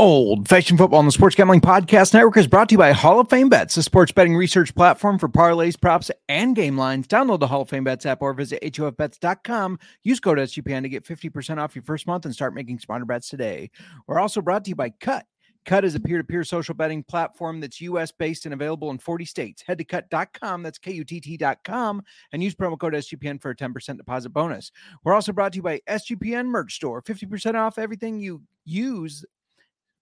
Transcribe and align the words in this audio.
Old 0.00 0.48
Fashioned 0.48 0.78
Football 0.78 1.00
on 1.00 1.04
the 1.04 1.12
Sports 1.12 1.36
Gambling 1.36 1.60
Podcast 1.60 2.14
Network 2.14 2.38
is 2.38 2.46
brought 2.46 2.70
to 2.70 2.72
you 2.72 2.78
by 2.78 2.92
Hall 2.92 3.20
of 3.20 3.28
Fame 3.28 3.50
Bets, 3.50 3.76
a 3.76 3.82
sports 3.82 4.10
betting 4.10 4.34
research 4.34 4.74
platform 4.74 5.18
for 5.18 5.28
parlays, 5.28 5.78
props, 5.78 6.10
and 6.26 6.56
game 6.56 6.78
lines. 6.78 7.06
Download 7.06 7.38
the 7.38 7.46
Hall 7.46 7.60
of 7.60 7.68
Fame 7.68 7.84
Bets 7.84 8.06
app 8.06 8.22
or 8.22 8.32
visit 8.32 8.62
HOFBets.com. 8.62 9.78
Use 10.02 10.18
code 10.18 10.38
SGPN 10.38 10.80
to 10.84 10.88
get 10.88 11.04
50% 11.04 11.58
off 11.58 11.76
your 11.76 11.82
first 11.82 12.06
month 12.06 12.24
and 12.24 12.32
start 12.32 12.54
making 12.54 12.78
smarter 12.78 13.04
bets 13.04 13.28
today. 13.28 13.70
We're 14.06 14.18
also 14.18 14.40
brought 14.40 14.64
to 14.64 14.70
you 14.70 14.74
by 14.74 14.88
Kutt. 14.88 15.24
Kutt 15.66 15.84
is 15.84 15.94
a 15.94 16.00
peer 16.00 16.16
to 16.16 16.24
peer 16.24 16.44
social 16.44 16.74
betting 16.74 17.02
platform 17.02 17.60
that's 17.60 17.82
US 17.82 18.10
based 18.10 18.46
and 18.46 18.54
available 18.54 18.90
in 18.90 18.96
40 18.96 19.26
states. 19.26 19.62
Head 19.66 19.76
to 19.76 19.84
kutt.com, 19.84 20.62
that's 20.62 20.78
K 20.78 20.92
U 20.92 21.04
T 21.04 21.20
T.com, 21.20 22.02
and 22.32 22.42
use 22.42 22.54
promo 22.54 22.78
code 22.78 22.94
SGPN 22.94 23.38
for 23.38 23.50
a 23.50 23.54
10% 23.54 23.98
deposit 23.98 24.30
bonus. 24.30 24.72
We're 25.04 25.12
also 25.12 25.34
brought 25.34 25.52
to 25.52 25.56
you 25.56 25.62
by 25.62 25.82
SGPN 25.86 26.46
Merch 26.46 26.76
Store, 26.76 27.02
50% 27.02 27.54
off 27.54 27.76
everything 27.76 28.18
you 28.18 28.40
use 28.64 29.26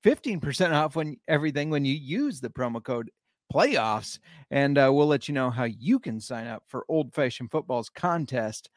15% 0.05 0.73
off 0.73 0.97
when 0.97 1.17
everything 1.27 1.71
when 1.71 1.85
you 1.85 1.95
use 1.95 2.41
the 2.41 2.49
promo 2.49 2.83
code 2.83 3.11
playoffs 3.53 4.19
and 4.51 4.79
uh, 4.79 4.91
we'll 4.93 5.07
let 5.07 5.27
you 5.27 5.35
know 5.35 5.51
how 5.51 5.65
you 5.65 5.99
can 5.99 6.21
sign 6.21 6.47
up 6.47 6.63
for 6.67 6.85
old 6.89 7.13
fashioned 7.15 7.51
football's 7.51 7.89
contest 7.89 8.71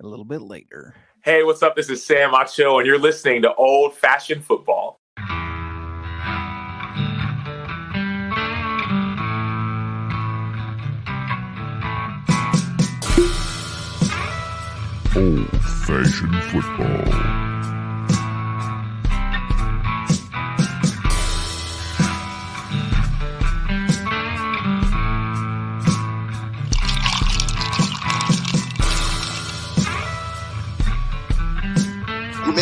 a 0.00 0.06
little 0.06 0.24
bit 0.24 0.42
later. 0.42 0.94
Hey 1.24 1.42
what's 1.42 1.62
up? 1.62 1.76
This 1.76 1.88
is 1.88 2.04
sam 2.04 2.32
acho 2.32 2.78
and 2.78 2.86
you're 2.86 2.98
listening 2.98 3.42
to 3.42 3.54
old 3.54 3.94
fashioned 3.94 4.44
football. 4.44 5.00
Old 15.16 15.48
fashioned 15.86 16.42
football 16.50 17.45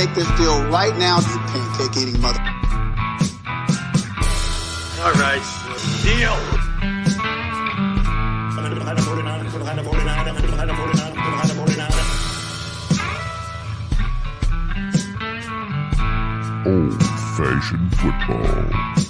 make 0.07 0.15
this 0.15 0.29
deal 0.37 0.63
right 0.69 0.97
now, 0.99 1.19
you 1.19 1.39
pancake 1.49 1.97
eating 1.97 2.21
mother. 2.21 2.41
All 5.01 5.13
right, 5.15 5.43
deal. 6.03 6.35
Old 16.67 17.03
fashioned 17.37 17.95
football. 17.97 19.04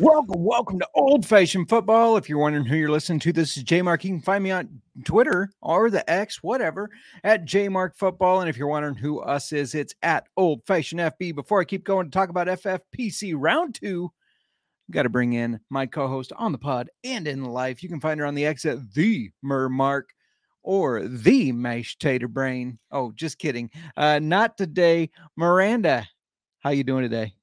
Welcome, 0.00 0.42
welcome 0.42 0.80
to 0.80 0.88
Old 0.96 1.24
Fashioned 1.24 1.68
Football. 1.68 2.16
If 2.16 2.28
you're 2.28 2.38
wondering 2.38 2.64
who 2.64 2.74
you're 2.74 2.90
listening 2.90 3.20
to, 3.20 3.32
this 3.32 3.56
is 3.56 3.62
J 3.62 3.80
Mark. 3.80 4.02
You 4.02 4.10
can 4.10 4.20
find 4.20 4.42
me 4.42 4.50
on 4.50 4.80
Twitter 5.04 5.52
or 5.62 5.88
the 5.88 6.08
X, 6.10 6.42
whatever, 6.42 6.90
at 7.22 7.44
J 7.44 7.68
Mark 7.68 7.96
Football. 7.96 8.40
And 8.40 8.50
if 8.50 8.56
you're 8.56 8.66
wondering 8.66 8.96
who 8.96 9.20
us 9.20 9.52
is, 9.52 9.72
it's 9.72 9.94
at 10.02 10.26
Old 10.36 10.66
Fashioned 10.66 11.00
FB. 11.00 11.36
Before 11.36 11.60
I 11.60 11.64
keep 11.64 11.84
going 11.84 12.06
to 12.06 12.10
talk 12.10 12.28
about 12.28 12.48
FFPC 12.48 13.34
round 13.36 13.76
two, 13.76 14.10
got 14.90 15.04
to 15.04 15.08
bring 15.08 15.34
in 15.34 15.60
my 15.70 15.86
co-host 15.86 16.32
on 16.36 16.50
the 16.50 16.58
pod 16.58 16.90
and 17.04 17.28
in 17.28 17.44
life. 17.44 17.80
You 17.80 17.88
can 17.88 18.00
find 18.00 18.18
her 18.18 18.26
on 18.26 18.34
the 18.34 18.46
X 18.46 18.64
at 18.64 18.94
the 18.94 19.30
Mer 19.42 19.68
Mark 19.68 20.08
or 20.64 21.04
the 21.06 21.52
Mashed 21.52 22.00
Tater 22.00 22.26
Brain. 22.26 22.80
Oh, 22.90 23.12
just 23.12 23.38
kidding. 23.38 23.70
Uh, 23.96 24.18
not 24.18 24.58
today, 24.58 25.10
Miranda. 25.36 26.04
How 26.58 26.70
you 26.70 26.82
doing 26.82 27.04
today? 27.04 27.34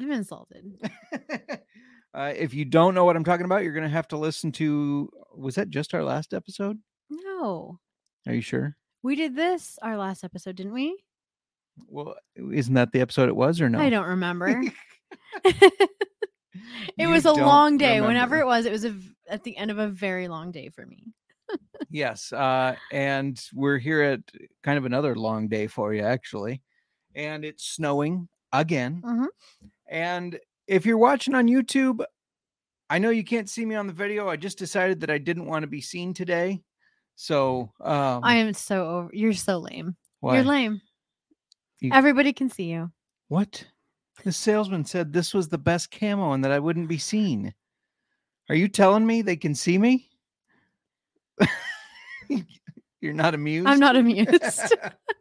I'm 0.00 0.10
insulted. 0.10 0.64
Uh, 2.12 2.32
if 2.36 2.54
you 2.54 2.64
don't 2.64 2.94
know 2.94 3.04
what 3.04 3.16
I'm 3.16 3.24
talking 3.24 3.46
about, 3.46 3.62
you're 3.62 3.72
going 3.72 3.84
to 3.84 3.88
have 3.88 4.08
to 4.08 4.16
listen 4.16 4.52
to. 4.52 5.10
Was 5.34 5.54
that 5.54 5.70
just 5.70 5.94
our 5.94 6.02
last 6.02 6.34
episode? 6.34 6.78
No. 7.08 7.78
Are 8.26 8.34
you 8.34 8.40
sure? 8.40 8.76
We 9.02 9.16
did 9.16 9.36
this 9.36 9.78
our 9.82 9.96
last 9.96 10.24
episode, 10.24 10.56
didn't 10.56 10.72
we? 10.72 10.98
Well, 11.86 12.16
isn't 12.36 12.74
that 12.74 12.92
the 12.92 13.00
episode 13.00 13.28
it 13.28 13.36
was 13.36 13.60
or 13.60 13.68
no? 13.68 13.78
I 13.78 13.90
don't 13.90 14.08
remember. 14.08 14.62
it 15.44 15.88
you 16.98 17.08
was 17.08 17.24
a 17.24 17.32
long 17.32 17.78
day. 17.78 18.00
Remember. 18.00 18.08
Whenever 18.08 18.40
it 18.40 18.46
was, 18.46 18.66
it 18.66 18.72
was 18.72 18.84
a, 18.84 18.94
at 19.28 19.44
the 19.44 19.56
end 19.56 19.70
of 19.70 19.78
a 19.78 19.88
very 19.88 20.28
long 20.28 20.50
day 20.50 20.68
for 20.68 20.84
me. 20.84 21.14
yes. 21.90 22.32
Uh, 22.32 22.74
and 22.92 23.42
we're 23.54 23.78
here 23.78 24.02
at 24.02 24.20
kind 24.62 24.78
of 24.78 24.84
another 24.84 25.14
long 25.14 25.48
day 25.48 25.66
for 25.66 25.94
you, 25.94 26.02
actually. 26.02 26.60
And 27.14 27.44
it's 27.44 27.64
snowing 27.64 28.28
again. 28.52 29.02
Mm-hmm. 29.04 29.24
And 29.88 30.38
if 30.70 30.86
you're 30.86 30.98
watching 30.98 31.34
on 31.34 31.48
YouTube, 31.48 32.04
I 32.88 32.98
know 33.00 33.10
you 33.10 33.24
can't 33.24 33.50
see 33.50 33.66
me 33.66 33.74
on 33.74 33.88
the 33.88 33.92
video. 33.92 34.28
I 34.28 34.36
just 34.36 34.56
decided 34.56 35.00
that 35.00 35.10
I 35.10 35.18
didn't 35.18 35.46
want 35.46 35.64
to 35.64 35.66
be 35.66 35.80
seen 35.80 36.14
today. 36.14 36.62
So 37.16 37.72
um, 37.80 38.20
I 38.22 38.36
am 38.36 38.54
so 38.54 38.88
over. 38.88 39.10
You're 39.12 39.32
so 39.32 39.58
lame. 39.58 39.96
Why? 40.20 40.36
You're 40.36 40.44
lame. 40.44 40.80
You, 41.80 41.90
Everybody 41.92 42.32
can 42.32 42.48
see 42.48 42.70
you. 42.70 42.92
What? 43.26 43.64
The 44.24 44.30
salesman 44.30 44.84
said 44.84 45.12
this 45.12 45.34
was 45.34 45.48
the 45.48 45.58
best 45.58 45.90
camo 45.90 46.32
and 46.32 46.44
that 46.44 46.52
I 46.52 46.60
wouldn't 46.60 46.88
be 46.88 46.98
seen. 46.98 47.52
Are 48.48 48.54
you 48.54 48.68
telling 48.68 49.06
me 49.06 49.22
they 49.22 49.36
can 49.36 49.56
see 49.56 49.76
me? 49.76 50.08
You're 53.00 53.14
not 53.14 53.34
amused? 53.34 53.66
I'm 53.66 53.80
not 53.80 53.96
amused. 53.96 54.30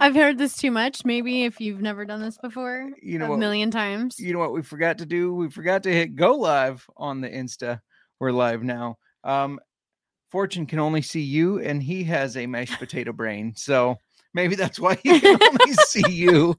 I've 0.00 0.14
heard 0.14 0.38
this 0.38 0.56
too 0.56 0.70
much. 0.70 1.04
Maybe 1.04 1.44
if 1.44 1.60
you've 1.60 1.80
never 1.80 2.04
done 2.04 2.20
this 2.20 2.38
before, 2.38 2.90
you 3.02 3.18
know, 3.18 3.26
a 3.26 3.30
what, 3.30 3.38
million 3.38 3.70
times. 3.70 4.18
You 4.18 4.32
know 4.32 4.38
what 4.38 4.52
we 4.52 4.62
forgot 4.62 4.98
to 4.98 5.06
do? 5.06 5.34
We 5.34 5.50
forgot 5.50 5.82
to 5.84 5.92
hit 5.92 6.16
go 6.16 6.34
live 6.34 6.88
on 6.96 7.20
the 7.20 7.28
Insta. 7.28 7.80
We're 8.18 8.32
live 8.32 8.62
now. 8.62 8.98
Um, 9.24 9.60
Fortune 10.30 10.66
can 10.66 10.78
only 10.78 11.02
see 11.02 11.20
you, 11.20 11.60
and 11.60 11.82
he 11.82 12.04
has 12.04 12.36
a 12.36 12.46
mashed 12.46 12.78
potato 12.78 13.12
brain, 13.12 13.52
so 13.54 13.96
maybe 14.32 14.54
that's 14.54 14.80
why 14.80 14.94
he 15.02 15.20
can 15.20 15.38
only 15.42 15.72
see 15.86 16.10
you. 16.10 16.58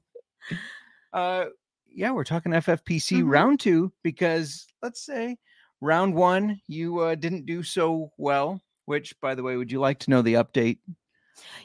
Uh, 1.12 1.46
yeah, 1.92 2.12
we're 2.12 2.24
talking 2.24 2.52
FFPC 2.52 3.18
mm-hmm. 3.18 3.28
round 3.28 3.60
two 3.60 3.92
because 4.02 4.66
let's 4.82 5.04
say 5.04 5.36
round 5.80 6.14
one 6.14 6.60
you 6.68 7.00
uh, 7.00 7.14
didn't 7.14 7.46
do 7.46 7.62
so 7.62 8.12
well. 8.16 8.60
Which, 8.86 9.18
by 9.20 9.34
the 9.34 9.42
way, 9.42 9.56
would 9.56 9.72
you 9.72 9.80
like 9.80 9.98
to 10.00 10.10
know 10.10 10.20
the 10.20 10.34
update 10.34 10.78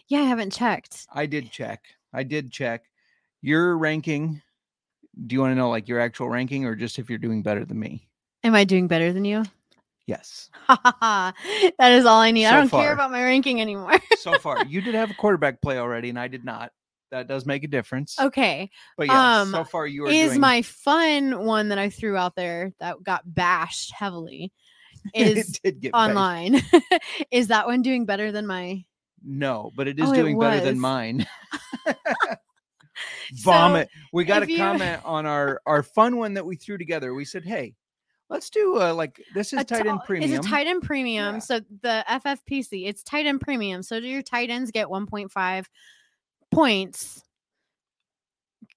yeah, 0.08 0.20
I 0.20 0.24
haven't 0.24 0.54
checked. 0.54 1.08
I 1.14 1.26
did 1.26 1.52
check. 1.52 1.86
I 2.14 2.24
did 2.24 2.52
check. 2.52 2.84
Your 3.42 3.78
ranking. 3.78 4.42
Do 5.28 5.34
you 5.34 5.42
want 5.42 5.52
to 5.52 5.56
know 5.56 5.70
like 5.70 5.88
your 5.88 6.00
actual 6.00 6.30
ranking 6.30 6.66
or 6.66 6.76
just 6.76 7.00
if 7.00 7.10
you're 7.10 7.20
doing 7.20 7.44
better 7.44 7.66
than 7.66 7.80
me? 7.80 8.08
Am 8.44 8.56
I 8.56 8.64
doing 8.64 8.88
better 8.88 9.12
than 9.12 9.26
you? 9.26 9.44
Yes. 10.10 10.50
that 10.68 11.34
is 11.80 12.06
all 12.06 12.20
I 12.20 12.32
need. 12.32 12.46
So 12.46 12.50
I 12.50 12.54
don't 12.54 12.70
far. 12.70 12.82
care 12.82 12.94
about 12.94 13.12
my 13.12 13.24
ranking 13.24 13.62
anymore. 13.62 13.94
so 14.18 14.40
far, 14.40 14.66
you 14.66 14.82
did 14.82 14.96
have 14.96 15.12
a 15.12 15.14
quarterback 15.20 15.62
play 15.62 15.78
already, 15.78 16.10
and 16.10 16.18
I 16.20 16.28
did 16.28 16.44
not. 16.44 16.72
That 17.12 17.28
does 17.28 17.46
make 17.46 17.64
a 17.64 17.68
difference. 17.68 18.20
Okay. 18.20 18.72
But 18.98 19.08
yeah, 19.08 19.42
um, 19.42 19.52
so 19.52 19.64
far 19.64 19.86
you 19.86 20.06
are 20.06 20.10
is 20.10 20.30
doing... 20.30 20.40
my 20.40 20.62
fun 20.64 21.46
one 21.46 21.70
that 21.70 21.78
I 21.78 21.90
threw 21.90 22.16
out 22.16 22.36
there 22.36 22.72
that 22.80 23.04
got 23.04 23.22
bashed 23.26 23.92
heavily 23.94 24.52
is 25.14 25.60
online. 25.94 26.62
is 27.32 27.48
that 27.48 27.68
one 27.68 27.84
doing 27.84 28.06
better 28.06 28.32
than 28.32 28.48
my 28.48 28.84
no, 29.24 29.72
but 29.76 29.88
it 29.88 30.00
is 30.00 30.10
oh, 30.10 30.14
doing 30.14 30.38
it 30.38 30.40
better 30.40 30.62
than 30.62 30.80
mine. 30.80 31.26
Vomit. 33.34 33.90
So 33.92 34.00
we 34.14 34.26
got 34.26 34.44
a 34.44 34.58
comment 34.58 35.02
on 35.06 35.26
our 35.26 35.62
our 35.66 35.84
fun 35.84 36.18
one 36.18 36.34
that 36.36 36.46
we 36.46 36.56
threw 36.56 36.78
together. 36.78 37.14
We 37.14 37.26
said, 37.26 37.46
"Hey, 37.46 37.76
let's 38.30 38.50
do 38.50 38.80
uh, 38.80 38.94
like 38.94 39.22
this 39.34 39.54
is 39.54 39.64
tight 39.66 39.86
end 39.86 40.02
premium. 40.06 40.32
It's 40.32 40.46
a 40.46 40.50
tight 40.50 40.68
end 40.68 40.84
premium. 40.84 41.36
Yeah. 41.36 41.40
So 41.40 41.60
the 41.82 42.06
FFPC, 42.10 42.88
it's 42.88 43.04
tight 43.04 43.26
end 43.26 43.42
premium. 43.42 43.84
So 43.84 44.00
do 44.00 44.08
your 44.08 44.22
tight 44.22 44.50
ends 44.50 44.72
get 44.72 44.88
1.5 44.88 45.66
points 46.52 47.24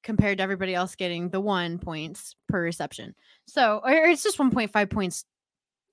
compared 0.02 0.38
to 0.38 0.42
everybody 0.42 0.74
else 0.74 0.96
getting 0.96 1.28
the 1.28 1.40
one 1.40 1.78
points 1.78 2.34
per 2.48 2.62
reception. 2.62 3.14
So 3.46 3.80
or 3.84 3.92
it's 3.92 4.22
just 4.22 4.38
1.5 4.38 4.90
points 4.90 5.24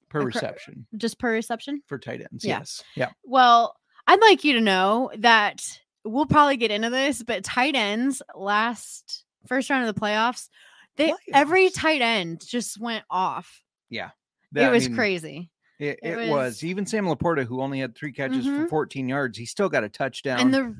per 0.09 0.21
reception. 0.21 0.87
Just 0.97 1.19
per 1.19 1.31
reception 1.31 1.81
for 1.85 1.99
tight 1.99 2.21
ends. 2.21 2.43
Yeah. 2.43 2.59
Yes. 2.59 2.83
Yeah. 2.95 3.09
Well, 3.23 3.75
I'd 4.09 4.21
like 4.21 4.43
you 4.43 4.53
to 4.53 4.61
know 4.61 5.11
that 5.19 5.61
we'll 6.03 6.25
probably 6.25 6.57
get 6.57 6.71
into 6.71 6.89
this, 6.89 7.21
but 7.21 7.43
tight 7.43 7.75
ends 7.75 8.23
last 8.33 9.23
first 9.45 9.69
round 9.69 9.87
of 9.87 9.93
the 9.93 10.01
playoffs, 10.01 10.49
they 10.95 11.09
playoffs. 11.09 11.15
every 11.31 11.69
tight 11.69 12.01
end 12.01 12.41
just 12.43 12.81
went 12.81 13.03
off. 13.11 13.61
Yeah. 13.87 14.09
That, 14.53 14.69
it 14.69 14.71
was 14.71 14.85
I 14.85 14.87
mean, 14.87 14.97
crazy. 14.97 15.51
It, 15.77 15.99
it, 16.01 16.13
it 16.13 16.17
was, 16.17 16.29
was, 16.29 16.63
even 16.63 16.87
Sam 16.87 17.05
LaPorta, 17.05 17.45
who 17.45 17.61
only 17.61 17.81
had 17.81 17.95
three 17.95 18.11
catches 18.11 18.47
mm-hmm. 18.47 18.63
for 18.63 18.69
14 18.69 19.07
yards, 19.07 19.37
he 19.37 19.45
still 19.45 19.69
got 19.69 19.83
a 19.83 19.89
touchdown. 19.89 20.39
And 20.39 20.51
the 20.51 20.75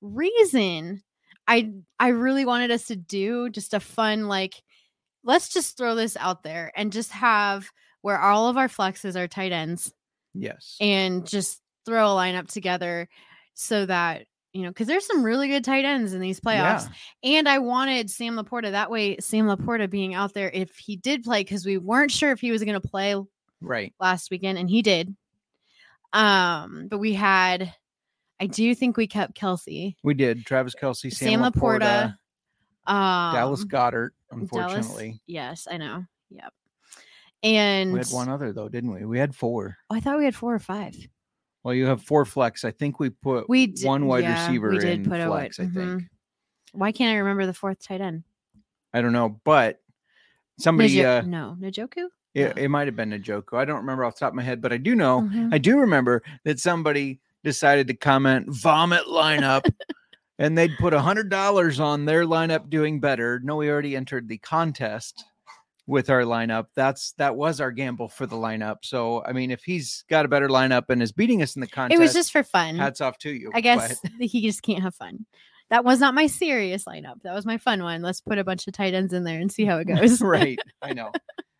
reason 0.00 1.02
I 1.48 1.72
I 1.98 2.08
really 2.08 2.44
wanted 2.44 2.70
us 2.70 2.86
to 2.86 2.94
do 2.94 3.50
just 3.50 3.74
a 3.74 3.80
fun 3.80 4.28
like 4.28 4.54
let's 5.24 5.48
just 5.48 5.76
throw 5.76 5.96
this 5.96 6.16
out 6.16 6.44
there 6.44 6.70
and 6.76 6.92
just 6.92 7.10
have 7.10 7.68
where 8.02 8.20
all 8.20 8.48
of 8.48 8.56
our 8.56 8.68
flexes 8.68 9.16
are 9.16 9.26
tight 9.26 9.50
ends. 9.50 9.92
Yes. 10.34 10.76
And 10.80 11.26
just 11.26 11.60
throw 11.86 12.12
a 12.12 12.14
lineup 12.16 12.48
together 12.48 13.08
so 13.54 13.86
that 13.86 14.26
you 14.52 14.62
know, 14.62 14.68
because 14.70 14.88
there's 14.88 15.06
some 15.06 15.22
really 15.22 15.46
good 15.46 15.62
tight 15.64 15.84
ends 15.84 16.12
in 16.12 16.20
these 16.20 16.40
playoffs. 16.40 16.90
And 17.22 17.48
I 17.48 17.60
wanted 17.60 18.10
Sam 18.10 18.34
Laporta 18.36 18.72
that 18.72 18.90
way. 18.90 19.16
Sam 19.20 19.46
Laporta 19.46 19.88
being 19.88 20.12
out 20.12 20.34
there 20.34 20.50
if 20.52 20.76
he 20.76 20.96
did 20.96 21.22
play, 21.22 21.42
because 21.44 21.64
we 21.64 21.78
weren't 21.78 22.10
sure 22.10 22.32
if 22.32 22.40
he 22.40 22.50
was 22.50 22.64
going 22.64 22.80
to 22.80 22.88
play 22.88 23.14
Right. 23.60 23.94
last 24.00 24.28
weekend, 24.28 24.58
and 24.58 24.68
he 24.68 24.82
did. 24.82 25.14
Um, 26.12 26.88
but 26.90 26.98
we 26.98 27.12
had, 27.12 27.72
I 28.40 28.46
do 28.46 28.74
think 28.74 28.96
we 28.96 29.06
kept 29.06 29.34
Kelce, 29.40 29.94
We 30.02 30.14
did. 30.14 30.44
Travis 30.44 30.74
Kelce, 30.74 31.12
Sam, 31.12 31.28
Sam, 31.28 31.40
Laporta, 31.42 32.16
Laporta, 32.88 32.92
um, 32.92 33.34
Dallas 33.34 33.64
Goedert, 33.64 34.10
Dallas- 34.30 34.32
unfortunately. 34.32 35.20
yes, 35.26 35.68
I 35.70 35.76
know. 35.76 36.04
Yep. 36.30 36.52
And 37.44 37.92
We 37.92 37.98
had 38.00 38.08
one 38.08 38.28
other 38.28 38.52
though, 38.52 38.68
didn't 38.68 38.92
we? 38.92 39.04
We 39.04 39.18
had 39.20 39.34
four. 39.34 39.76
oh, 39.90 39.94
I 39.94 40.00
thought 40.00 40.18
we 40.18 40.24
had 40.24 40.34
four 40.34 40.52
or 40.54 40.58
five. 40.58 40.96
Well, 41.62 41.74
you 41.74 41.86
have 41.86 42.02
four 42.02 42.24
flex. 42.24 42.64
I 42.64 42.70
think 42.70 42.98
we 43.00 43.10
put 43.10 43.48
We 43.48 43.74
one 43.82 44.06
wide 44.06 44.24
yeah, 44.24 44.46
receiver 44.46 44.70
we 44.70 44.78
did 44.78 45.00
in 45.00 45.04
put 45.04 45.20
a 45.20 45.28
wide- 45.28 45.54
flex. 45.54 45.60
I 45.60 45.64
think. 45.64 45.74
mhm. 45.76 46.06
Why 46.72 46.92
can't 46.92 47.12
I 47.14 47.18
remember 47.18 47.46
the 47.46 47.54
fourth 47.54 47.84
tight 47.86 48.00
end? 48.00 48.22
I 48.94 49.02
don't 49.02 49.12
know, 49.12 49.40
but 49.44 49.80
somebody. 50.58 50.96
Najo- 50.96 51.22
uh, 51.24 51.26
no, 51.26 51.56
Njoku. 51.60 52.08
it, 52.34 52.56
No. 52.56 52.62
it 52.62 52.68
might 52.68 52.86
have 52.88 52.96
been 52.96 53.12
a 53.12 53.18
joke. 53.18 53.50
I 53.52 53.64
don't 53.64 53.78
remember 53.78 54.04
off 54.04 54.14
the 54.14 54.20
top 54.20 54.30
of 54.32 54.36
my 54.36 54.42
head, 54.42 54.60
but 54.62 54.72
I 54.72 54.76
do 54.78 54.94
know. 54.94 55.22
Mhm. 55.22 55.52
I 55.52 55.58
do 55.58 55.78
remember 55.78 56.22
that 56.44 56.58
somebody 56.60 57.20
decided 57.44 57.86
to 57.88 57.94
comment 57.94 58.46
vomit 58.48 59.04
lineup, 59.06 59.62
and 60.38 60.56
they'd 60.56 60.76
put 60.78 60.94
a 60.94 61.00
hundred 61.00 61.28
dollars 61.28 61.78
on 61.80 62.04
their 62.04 62.24
lineup 62.24 62.70
doing 62.70 63.00
better. 63.00 63.40
No, 63.42 63.56
we 63.56 63.68
already 63.68 63.96
entered 63.96 64.28
the 64.28 64.38
contest 64.38 65.24
with 65.90 66.08
our 66.08 66.22
lineup. 66.22 66.66
That's 66.76 67.12
that 67.18 67.34
was 67.36 67.60
our 67.60 67.72
gamble 67.72 68.08
for 68.08 68.24
the 68.24 68.36
lineup. 68.36 68.76
So 68.82 69.22
I 69.24 69.32
mean, 69.32 69.50
if 69.50 69.64
he's 69.64 70.04
got 70.08 70.24
a 70.24 70.28
better 70.28 70.48
lineup 70.48 70.84
and 70.88 71.02
is 71.02 71.12
beating 71.12 71.42
us 71.42 71.56
in 71.56 71.60
the 71.60 71.66
contest, 71.66 71.98
It 71.98 72.02
was 72.02 72.12
just 72.14 72.30
for 72.32 72.42
fun. 72.44 72.76
hats 72.76 73.00
off 73.00 73.18
to 73.18 73.30
you. 73.30 73.50
I 73.52 73.60
guess 73.60 74.00
he 74.20 74.40
just 74.42 74.62
can't 74.62 74.82
have 74.82 74.94
fun. 74.94 75.26
That 75.68 75.84
was 75.84 76.00
not 76.00 76.14
my 76.14 76.26
serious 76.28 76.84
lineup. 76.84 77.22
That 77.22 77.34
was 77.34 77.44
my 77.44 77.58
fun 77.58 77.82
one. 77.82 78.02
Let's 78.02 78.20
put 78.20 78.38
a 78.38 78.44
bunch 78.44 78.66
of 78.66 78.72
tight 78.72 78.94
ends 78.94 79.12
in 79.12 79.24
there 79.24 79.38
and 79.40 79.50
see 79.52 79.64
how 79.64 79.78
it 79.78 79.84
goes. 79.88 80.20
right. 80.22 80.58
I 80.82 80.92
know. 80.92 81.10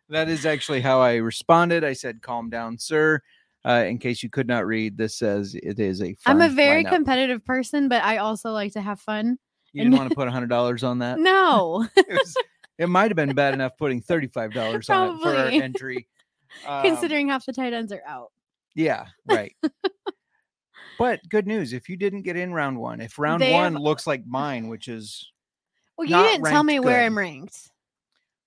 That 0.09 0.27
is 0.29 0.45
actually 0.45 0.81
how 0.81 0.99
I 1.01 1.15
responded. 1.15 1.83
I 1.83 1.93
said, 1.93 2.21
"Calm 2.21 2.49
down, 2.49 2.77
sir." 2.77 3.21
Uh, 3.63 3.83
in 3.87 3.99
case 3.99 4.23
you 4.23 4.29
could 4.29 4.47
not 4.47 4.65
read, 4.65 4.97
this 4.97 5.15
says 5.17 5.55
it 5.55 5.79
is 5.79 6.01
a. 6.01 6.15
I'm 6.25 6.41
a 6.41 6.49
very 6.49 6.83
lineup. 6.83 6.89
competitive 6.89 7.45
person, 7.45 7.89
but 7.89 8.03
I 8.03 8.17
also 8.17 8.51
like 8.51 8.73
to 8.73 8.81
have 8.81 8.99
fun. 8.99 9.37
You 9.73 9.83
didn't 9.83 9.97
want 9.97 10.09
to 10.09 10.15
put 10.15 10.27
a 10.27 10.31
hundred 10.31 10.49
dollars 10.49 10.83
on 10.83 10.99
that. 10.99 11.19
No, 11.19 11.87
It, 11.95 12.05
was, 12.09 12.35
it 12.81 12.87
might 12.89 13.09
have 13.11 13.15
been 13.15 13.33
bad 13.35 13.53
enough 13.53 13.77
putting 13.77 14.01
thirty-five 14.01 14.51
dollars 14.53 14.89
on 14.89 15.15
it 15.15 15.21
for 15.21 15.29
our 15.29 15.35
Probably. 15.35 15.61
entry. 15.63 16.07
Um, 16.67 16.83
considering 16.83 17.29
half 17.29 17.45
the 17.45 17.53
tight 17.53 17.71
ends 17.73 17.91
are 17.93 18.01
out. 18.07 18.31
yeah, 18.75 19.05
right. 19.25 19.55
but 20.99 21.19
good 21.29 21.47
news 21.47 21.73
if 21.73 21.89
you 21.89 21.97
didn't 21.97 22.23
get 22.23 22.35
in 22.35 22.53
round 22.53 22.77
one, 22.79 23.01
if 23.01 23.17
round 23.17 23.41
They 23.41 23.53
one 23.53 23.73
have- 23.73 23.81
looks 23.81 24.05
like 24.07 24.25
mine, 24.25 24.67
which 24.67 24.87
is 24.87 25.31
Well, 25.97 26.05
you 26.05 26.11
not 26.11 26.23
didn't 26.23 26.43
tell 26.45 26.53
ranked 26.55 26.67
me 26.67 26.79
where 26.79 26.99
good. 26.99 27.05
I'm 27.05 27.17
ranked. 27.17 27.57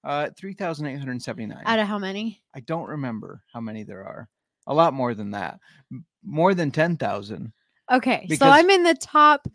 uh 0.05 0.29
three 0.37 0.55
thousand 0.55 0.87
eight 0.87 0.99
hundred 0.99 1.23
seventy-nine. 1.23 1.63
Out 1.65 1.79
of 1.79 1.87
how 1.89 1.99
many? 1.99 2.43
I 2.55 2.61
don't 2.61 2.89
remember 2.89 3.43
how 3.53 3.61
many 3.61 3.83
there 3.85 4.05
are. 4.05 4.29
A 4.67 4.75
lot 4.75 4.95
more 4.95 5.15
than 5.15 5.31
that. 5.33 5.59
M- 5.93 6.05
More 6.23 6.55
than 6.55 6.71
ten 6.71 6.97
thousand. 6.97 7.53
Okay, 7.91 8.21
Because- 8.29 8.39
so 8.39 8.47
I'm 8.49 8.71
in 8.71 8.83
the 8.83 8.95
top 8.95 9.47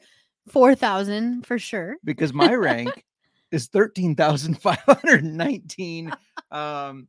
four 0.48 0.74
thousand 0.76 1.46
for 1.46 1.60
sure. 1.60 1.98
because 2.04 2.34
my 2.34 2.54
rank 2.56 3.06
is 3.52 3.68
13,519. 3.68 6.12
Um, 6.52 7.08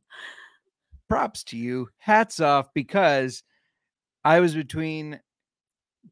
props 1.09 1.43
to 1.45 1.57
you. 1.57 1.89
Hats 1.97 2.39
off 2.39 2.69
because 2.73 3.43
I 4.23 4.39
was 4.39 4.55
between 4.55 5.19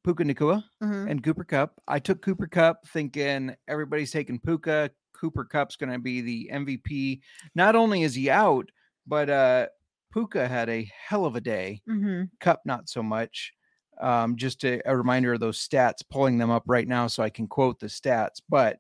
Puka 0.04 0.24
Nacua 0.24 0.64
Mhm. 0.84 1.10
and 1.10 1.24
Cooper 1.24 1.44
Kupp. 1.44 1.74
I 1.88 2.00
took 2.00 2.22
Cooper 2.22 2.48
Kupp 2.48 2.88
thinking 2.88 3.56
everybody's 3.68 4.12
taking 4.12 4.40
Puka. 4.40 4.92
Cooper 5.14 5.46
Kupp's 5.46 5.76
going 5.76 5.92
to 5.92 6.00
be 6.00 6.22
the 6.22 6.50
MVP. 6.52 7.22
Not 7.56 7.75
only 7.75 8.04
is 8.04 8.16
he 8.16 8.30
out, 8.30 8.70
but 9.08 9.30
uh, 9.30 9.68
Puka 10.14 10.48
had 10.48 10.70
a 10.70 10.90
hell 11.08 11.25
of 11.25 11.36
a 11.36 11.42
day. 11.42 11.82
Mhm. 11.90 12.30
Kupp 12.40 12.62
not 12.66 12.90
so 12.90 13.02
much. 13.04 13.54
Um, 14.02 14.38
just 14.38 14.64
a, 14.64 14.82
a 14.90 14.96
reminder 14.96 15.34
of 15.34 15.42
those 15.42 15.60
stats, 15.66 16.02
pulling 16.10 16.38
them 16.38 16.50
up 16.50 16.64
right 16.68 16.88
now 16.88 17.08
so 17.08 17.22
I 17.22 17.30
can 17.30 17.48
quote 17.48 17.80
the 17.80 17.88
stats. 17.88 18.42
But 18.48 18.80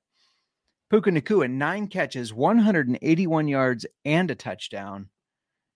Puka 0.89 1.11
Nacua, 1.11 1.49
nine 1.49 1.87
catches, 1.87 2.33
181 2.33 3.47
yards, 3.47 3.85
and 4.05 4.31
a 4.31 4.35
touchdown. 4.35 5.09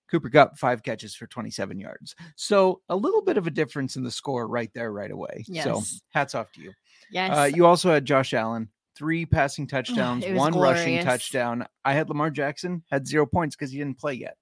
Cooper 0.09 0.29
Kupp, 0.29 0.57
five 0.57 0.83
catches 0.83 1.15
for 1.15 1.25
27 1.27 1.79
yards. 1.79 2.15
So 2.35 2.81
a 2.89 2.95
little 2.95 3.21
bit 3.21 3.37
of 3.37 3.47
a 3.47 3.51
difference 3.51 3.95
in 3.95 4.03
the 4.03 4.11
score 4.11 4.47
right 4.47 4.69
there, 4.73 4.91
right 4.91 5.09
away. 5.11 5.43
So 5.63 5.81
hats 6.09 6.35
off 6.35 6.51
to 6.53 6.61
you. 6.61 6.71
Yes. 7.11 7.35
Uh, 7.37 7.43
you 7.55 7.65
also 7.65 7.91
had 7.91 8.05
Josh 8.05 8.33
Allen, 8.33 8.69
three 8.95 9.25
passing 9.25 9.65
touchdowns, 9.67 10.25
one 10.27 10.53
rushing 10.53 11.03
touchdown. 11.03 11.65
I 11.83 11.93
had 11.93 12.09
Lamar 12.09 12.29
Jackson, 12.29 12.83
had 12.91 13.07
zero 13.07 13.25
points 13.25 13.55
because 13.55 13.71
he 13.71 13.77
didn't 13.79 13.97
play 13.99 14.13
yet. 14.13 14.37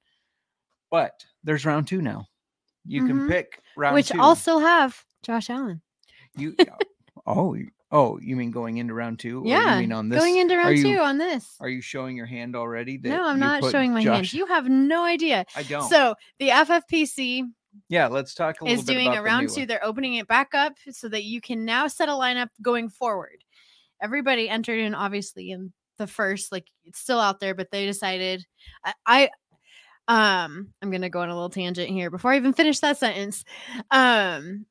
But 0.89 1.25
there's 1.43 1.65
round 1.65 1.87
two 1.87 2.01
now. 2.01 2.27
You 2.85 3.05
can 3.05 3.19
Mhm. 3.21 3.29
pick 3.29 3.61
round 3.77 3.93
Which 3.95 4.09
two. 4.09 4.19
also 4.19 4.59
have 4.59 5.05
Josh 5.23 5.49
Allen. 5.49 5.81
you 6.35 6.55
oh 7.25 7.53
you- 7.53 7.71
oh 7.91 8.19
you 8.21 8.35
mean 8.35 8.51
going 8.51 8.77
into 8.77 8.93
round 8.93 9.19
two? 9.19 9.41
Or 9.41 9.47
Yeah, 9.47 9.75
you 9.75 9.81
mean 9.81 9.91
on 9.91 10.09
this? 10.09 10.19
Going 10.19 10.37
into 10.37 10.57
round 10.57 10.77
you, 10.77 10.83
two 10.83 10.99
on 10.99 11.17
this. 11.17 11.55
Are 11.59 11.69
you 11.69 11.81
showing 11.81 12.15
your 12.15 12.25
hand 12.25 12.55
already? 12.55 12.99
No, 13.03 13.27
I'm 13.27 13.39
not 13.39 13.63
showing 13.71 13.93
my 13.93 14.01
hand. 14.01 14.31
You 14.33 14.45
have 14.47 14.69
no 14.69 15.03
idea. 15.03 15.45
I 15.55 15.63
don't. 15.63 15.89
So 15.89 16.15
the 16.39 16.49
FFPC 16.49 17.45
yeah, 17.89 18.07
let's 18.07 18.33
talk 18.33 18.61
a 18.61 18.65
little 18.65 18.79
is 18.79 18.85
bit 18.85 18.93
doing 18.93 19.07
about 19.07 19.19
a 19.19 19.23
round 19.23 19.49
two. 19.49 19.61
one. 19.61 19.67
They're 19.67 19.85
opening 19.85 20.15
it 20.15 20.27
back 20.27 20.53
up 20.53 20.73
so 20.91 21.07
that 21.09 21.23
you 21.23 21.41
can 21.41 21.65
now 21.65 21.87
set 21.87 22.09
a 22.09 22.13
lineup 22.13 22.49
going 22.61 22.89
forward. 22.89 23.43
Everybody 24.01 24.49
entered 24.49 24.79
in 24.79 24.95
obviously 24.95 25.51
in 25.51 25.71
the 25.97 26.07
first, 26.07 26.51
like 26.51 26.65
it's 26.85 26.99
still 26.99 27.19
out 27.19 27.39
there, 27.39 27.53
but 27.53 27.71
they 27.71 27.85
decided 27.85 28.45
I, 28.83 28.93
I 29.05 29.29
um 30.07 30.73
I'm 30.81 30.91
gonna 30.91 31.09
go 31.09 31.21
on 31.21 31.29
a 31.29 31.33
little 31.33 31.49
tangent 31.49 31.89
here 31.89 32.09
before 32.09 32.31
I 32.31 32.37
even 32.37 32.53
finish 32.53 32.79
that 32.79 32.97
sentence. 32.97 33.45
Um 33.89 34.65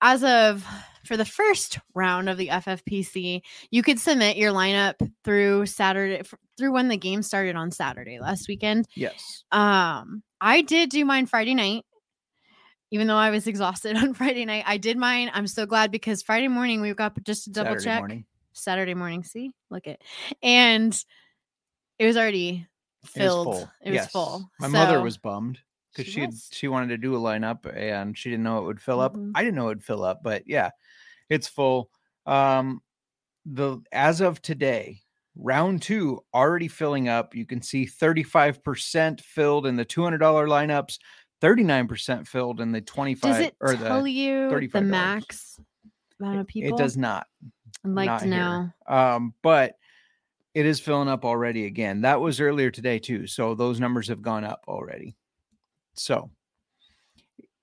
as 0.00 0.22
of 0.24 0.64
for 1.04 1.16
the 1.16 1.24
first 1.24 1.78
round 1.94 2.28
of 2.28 2.36
the 2.36 2.48
FFPC, 2.48 3.42
you 3.70 3.82
could 3.82 3.98
submit 3.98 4.36
your 4.36 4.52
lineup 4.52 4.94
through 5.24 5.66
Saturday 5.66 6.22
through 6.58 6.72
when 6.72 6.88
the 6.88 6.96
game 6.96 7.22
started 7.22 7.54
on 7.56 7.70
Saturday 7.70 8.18
last 8.18 8.48
weekend. 8.48 8.86
Yes. 8.94 9.44
Um, 9.52 10.22
I 10.40 10.62
did 10.62 10.90
do 10.90 11.04
mine 11.04 11.26
Friday 11.26 11.54
night, 11.54 11.84
even 12.90 13.06
though 13.06 13.16
I 13.16 13.30
was 13.30 13.46
exhausted 13.46 13.96
on 14.02 14.14
Friday 14.14 14.44
night. 14.44 14.64
I 14.66 14.76
did 14.78 14.96
mine. 14.96 15.30
I'm 15.32 15.46
so 15.46 15.66
glad 15.66 15.90
because 15.90 16.22
Friday 16.22 16.48
morning 16.48 16.80
we 16.80 16.92
up 16.92 17.18
just 17.24 17.44
to 17.44 17.50
double 17.50 17.70
Saturday 17.70 17.84
check. 17.84 17.98
morning. 18.00 18.24
Saturday 18.52 18.94
morning, 18.94 19.22
see, 19.22 19.50
look 19.70 19.86
it, 19.86 20.02
and 20.42 20.98
it 21.98 22.06
was 22.06 22.16
already 22.16 22.66
It 23.02 23.04
was 23.04 23.10
filled. 23.12 23.44
full. 23.44 23.70
It 23.82 23.90
was 23.90 23.96
Yes. 23.96 24.10
full. 24.12 24.50
My 24.58 24.68
mother 24.68 25.00
was 25.02 25.18
bummed 25.18 25.58
because 25.96 26.06
She 26.06 26.12
she 26.12 26.20
had, 26.20 26.34
she 26.52 26.68
wanted 26.68 26.88
to 26.88 26.98
do 26.98 27.14
a 27.16 27.18
lineup 27.18 27.70
and 27.74 28.16
she 28.16 28.30
didn't 28.30 28.44
know 28.44 28.58
it 28.58 28.64
would 28.64 28.80
fill 28.80 29.00
up. 29.00 29.14
Mhm. 29.16 29.32
I 29.34 29.42
didn't 29.42 29.56
know 29.56 29.66
it 29.66 29.76
would 29.76 29.84
fill 29.84 30.04
up, 30.04 30.22
but 30.22 30.46
yeah, 30.46 30.70
it's 31.30 31.48
full. 31.48 31.90
Um, 32.26 32.82
the 33.44 33.78
as 33.92 34.20
of 34.20 34.42
today, 34.42 35.02
round 35.36 35.82
two 35.82 36.24
already 36.34 36.68
filling 36.68 37.08
up. 37.08 37.34
You 37.34 37.46
can 37.46 37.62
see 37.62 37.86
35% 37.86 39.20
filled 39.20 39.66
in 39.66 39.76
the 39.76 39.84
$200 39.84 40.48
lineups, 40.48 40.98
39% 41.40 42.26
filled 42.26 42.60
in 42.60 42.72
the 42.72 42.80
25 42.80 43.32
Does 43.32 43.40
it 43.40 43.56
or 43.60 43.74
tell 43.76 44.02
the 44.02 44.10
you 44.12 44.68
the 44.68 44.80
max 44.80 45.60
amount 46.20 46.40
of 46.40 46.46
people? 46.46 46.76
it 46.76 46.82
does 46.82 46.96
not. 46.96 47.26
I'd 47.84 47.90
like 47.90 48.06
not 48.06 48.20
to 48.20 48.26
know. 48.26 48.70
here. 48.88 48.96
Um, 48.96 49.34
but 49.42 49.76
it 50.54 50.64
is 50.66 50.80
filling 50.80 51.08
up 51.08 51.24
already 51.24 51.66
again. 51.66 52.00
That 52.00 52.20
was 52.20 52.40
earlier 52.40 52.70
today 52.70 52.98
too. 52.98 53.26
So 53.26 53.54
those 53.54 53.78
numbers 53.78 54.08
have 54.08 54.22
gone 54.22 54.44
up 54.44 54.64
already. 54.66 55.16
So 55.96 56.30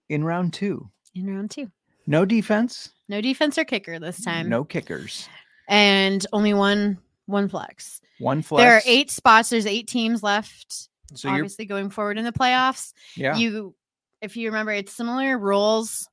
in 0.09 0.23
round 0.23 0.53
two, 0.53 0.89
In 1.15 1.27
round 1.33 1.51
two, 1.51 1.71
no 2.07 2.25
defense, 2.25 2.89
no 3.09 3.21
defense 3.21 3.57
or 3.57 3.63
kicker 3.65 3.99
this 3.99 4.23
time. 4.23 4.49
no 4.49 4.63
kickers, 4.63 5.27
and 5.67 6.25
only 6.33 6.53
one 6.53 6.97
one 7.25 7.47
flex. 7.47 8.01
one 8.19 8.41
flex. 8.41 8.61
There 8.63 8.75
are 8.75 8.81
eight 8.85 9.09
spots. 9.11 9.49
There's 9.49 9.65
eight 9.65 9.87
teams 9.87 10.23
left. 10.23 10.89
So 11.15 11.29
obviously 11.29 11.65
going 11.65 11.89
forward 11.89 12.17
in 12.17 12.25
the 12.25 12.31
playoffs. 12.31 12.91
yeah. 13.15 13.35
You, 13.37 13.75
if 14.21 14.35
you 14.35 14.47
remember, 14.49 14.71
it's 14.71 14.91
similar 14.93 15.37
rules 15.37 16.09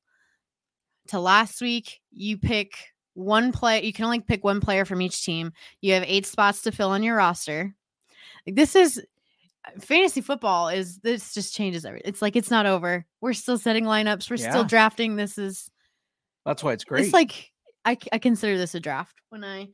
to 1.07 1.19
last 1.19 1.59
week. 1.61 1.99
You 2.11 2.37
pick 2.37 2.75
one 3.15 3.51
play. 3.51 3.83
You 3.83 3.93
can 3.93 4.05
only 4.05 4.19
pick 4.19 4.43
one 4.43 4.61
player 4.61 4.85
from 4.85 5.01
each 5.01 5.25
team. 5.25 5.53
You 5.81 5.93
have 5.93 6.03
eight 6.05 6.25
spots 6.27 6.61
to 6.63 6.71
fill 6.71 6.89
on 6.89 7.01
your 7.03 7.15
roster. 7.15 7.73
Like, 8.45 8.55
this 8.55 8.75
is 8.75 9.03
fantasy 9.79 10.21
football. 10.21 10.69
Is 10.69 10.97
this 10.99 11.33
just 11.33 11.53
changes 11.55 11.85
everything? 11.85 12.09
It's 12.09 12.21
like 12.21 12.35
it's 12.35 12.51
not 12.51 12.65
over. 12.65 13.05
We're 13.21 13.33
still 13.33 13.57
setting 13.57 13.85
lineups. 13.85 14.29
We're 14.29 14.37
Yeah. 14.37 14.49
still 14.49 14.63
drafting. 14.63 15.15
This 15.15 15.37
is 15.37 15.69
That's 16.45 16.63
why 16.63 16.73
it's 16.73 16.83
great. 16.83 17.05
it's 17.05 17.13
like 17.13 17.51
I, 17.85 17.97
I 18.11 18.17
consider 18.19 18.57
this 18.57 18.75
a 18.75 18.79
draft. 18.79 19.19
When 19.29 19.43
I 19.43 19.69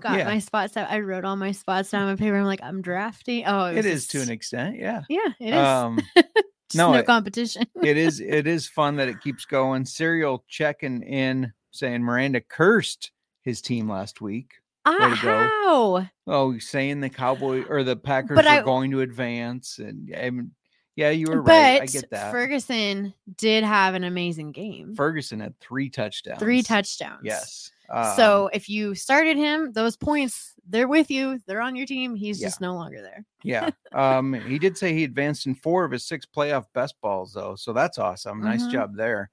got 0.00 0.18
Yeah. 0.18 0.24
my 0.24 0.38
spots 0.38 0.76
out, 0.76 0.90
I 0.90 1.00
wrote 1.00 1.24
all 1.24 1.36
my 1.36 1.52
spots 1.52 1.90
down 1.90 2.08
on 2.08 2.16
paper. 2.16 2.36
I'm 2.36 2.44
like, 2.44 2.62
I'm 2.62 2.80
drafting. 2.82 3.44
Oh, 3.46 3.66
it 3.66 3.76
was 3.76 3.86
is 3.86 4.06
to 4.08 4.20
an 4.22 4.30
extent. 4.30 4.76
Yeah. 4.78 5.02
Yeah, 5.08 5.28
it 5.40 5.48
is. 5.48 5.54
Um, 5.54 6.00
no, 6.74 6.92
no 6.92 6.98
it- 6.98 7.06
competition. 7.06 7.64
it 7.82 7.96
is 7.96 8.20
it 8.20 8.46
is 8.46 8.66
fun 8.68 8.96
that 8.96 9.08
it 9.08 9.20
keeps 9.20 9.44
going. 9.44 9.84
Serial 9.84 10.44
checking 10.48 11.02
in 11.02 11.52
saying 11.70 12.02
Miranda 12.02 12.40
cursed 12.40 13.10
his 13.42 13.60
team 13.62 13.88
last 13.90 14.20
week. 14.20 14.52
Go. 14.84 15.14
how? 15.14 16.08
Oh, 16.26 16.58
saying 16.58 17.00
the 17.00 17.10
Cowboy 17.10 17.64
or 17.68 17.82
the 17.84 17.96
Packers 17.96 18.36
But 18.36 18.44
were 18.44 18.50
I- 18.50 18.62
going 18.62 18.90
to 18.92 19.00
advance, 19.02 19.78
and 19.78 20.06
mean, 20.08 20.52
yeah, 20.96 21.10
you 21.10 21.26
were 21.28 21.42
right. 21.42 21.82
I 21.82 21.86
get 21.86 22.10
that. 22.10 22.30
Ferguson 22.32 23.14
did 23.36 23.64
have 23.64 23.94
an 23.94 24.04
amazing 24.04 24.52
game. 24.52 24.94
Ferguson 24.94 25.40
had 25.40 25.58
three 25.60 25.88
touchdowns. 25.90 26.38
Three 26.38 26.62
touchdowns. 26.62 27.20
Yes. 27.24 27.70
Um, 27.88 28.16
so 28.16 28.50
if 28.52 28.68
you 28.68 28.94
started 28.94 29.36
him, 29.36 29.72
those 29.72 29.96
points, 29.96 30.54
they're 30.68 30.86
with 30.88 31.10
you. 31.10 31.40
They're 31.46 31.60
on 31.60 31.74
your 31.74 31.86
team. 31.86 32.14
He's 32.14 32.40
Yeah. 32.40 32.46
just 32.48 32.60
no 32.60 32.74
longer 32.74 33.00
there. 33.02 33.24
yeah, 33.42 33.70
um, 33.92 34.32
he 34.34 34.58
did 34.58 34.76
say 34.78 34.92
he 34.94 35.04
advanced 35.04 35.46
in 35.46 35.54
four 35.54 35.84
of 35.84 35.90
his 35.92 36.04
six 36.06 36.24
playoff 36.26 36.66
best 36.74 36.94
balls, 37.00 37.32
though. 37.32 37.56
So 37.56 37.72
that's 37.72 37.98
awesome. 37.98 38.40
Nice 38.42 38.62
Mhm. 38.64 38.72
job 38.72 38.96
there. 38.96 39.30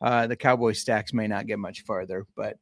Uh, 0.00 0.26
the 0.26 0.36
Cowboy 0.36 0.72
stacks 0.72 1.12
may 1.12 1.26
not 1.28 1.46
get 1.46 1.58
much 1.58 1.82
farther, 1.82 2.26
but 2.34 2.56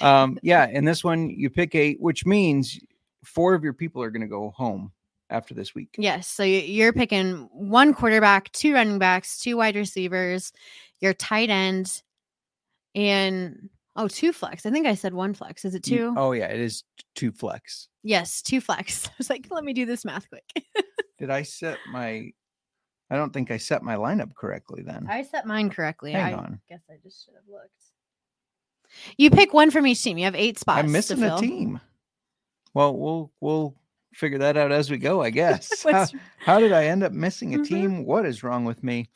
um, 0.00 0.38
yeah, 0.42 0.68
and 0.70 0.86
this 0.86 1.04
one 1.04 1.30
you 1.30 1.50
pick 1.50 1.74
eight, 1.74 2.00
which 2.00 2.26
means 2.26 2.78
four 3.24 3.54
of 3.54 3.64
your 3.64 3.72
people 3.72 4.02
are 4.02 4.10
going 4.10 4.22
to 4.22 4.28
go 4.28 4.50
home 4.50 4.92
after 5.30 5.54
this 5.54 5.74
week. 5.74 5.94
Yes. 5.98 6.28
So 6.28 6.42
you're 6.42 6.92
picking 6.92 7.48
one 7.52 7.94
quarterback, 7.94 8.52
two 8.52 8.74
running 8.74 8.98
backs, 8.98 9.40
two 9.40 9.56
wide 9.56 9.76
receivers, 9.76 10.52
your 11.00 11.14
tight 11.14 11.50
end, 11.50 12.02
and 12.94 13.68
oh, 13.96 14.08
two 14.08 14.32
flex. 14.32 14.66
I 14.66 14.70
think 14.70 14.86
I 14.86 14.94
said 14.94 15.14
one 15.14 15.34
flex. 15.34 15.64
Is 15.64 15.74
it 15.74 15.82
two? 15.82 16.14
Oh 16.16 16.32
yeah, 16.32 16.46
it 16.46 16.60
is 16.60 16.84
two 17.14 17.32
flex. 17.32 17.88
Yes, 18.02 18.42
two 18.42 18.60
flex. 18.60 19.06
I 19.08 19.12
was 19.18 19.30
like, 19.30 19.46
let 19.50 19.64
me 19.64 19.72
do 19.72 19.86
this 19.86 20.04
math 20.04 20.28
quick. 20.28 20.44
Did 21.18 21.30
I 21.30 21.42
set 21.42 21.78
my? 21.90 22.30
I 23.10 23.16
don't 23.16 23.32
think 23.32 23.50
I 23.50 23.58
set 23.58 23.82
my 23.82 23.96
lineup 23.96 24.34
correctly 24.34 24.82
then. 24.82 25.06
I 25.08 25.22
set 25.22 25.46
mine 25.46 25.70
correctly. 25.70 26.12
Hang 26.12 26.34
I 26.34 26.38
on. 26.38 26.60
guess 26.68 26.80
I 26.90 26.94
just 27.02 27.24
should 27.24 27.34
have 27.34 27.44
looked. 27.48 27.70
You 29.16 29.30
pick 29.30 29.52
one 29.52 29.70
from 29.70 29.86
each 29.86 30.02
team. 30.02 30.18
You 30.18 30.24
have 30.24 30.34
eight 30.34 30.58
spots. 30.58 30.80
I'm 30.80 30.92
missing 30.92 31.22
a 31.22 31.36
team. 31.38 31.80
Well, 32.74 32.96
we'll 32.96 33.32
we'll 33.40 33.74
figure 34.12 34.38
that 34.38 34.56
out 34.56 34.70
as 34.72 34.90
we 34.90 34.98
go, 34.98 35.22
I 35.22 35.30
guess. 35.30 35.82
how, 35.84 36.06
how 36.38 36.60
did 36.60 36.72
I 36.72 36.86
end 36.86 37.02
up 37.02 37.12
missing 37.12 37.54
a 37.54 37.58
Mhm. 37.58 37.66
team? 37.66 38.04
What 38.04 38.26
is 38.26 38.42
wrong 38.42 38.64
with 38.64 38.82
me? 38.82 39.08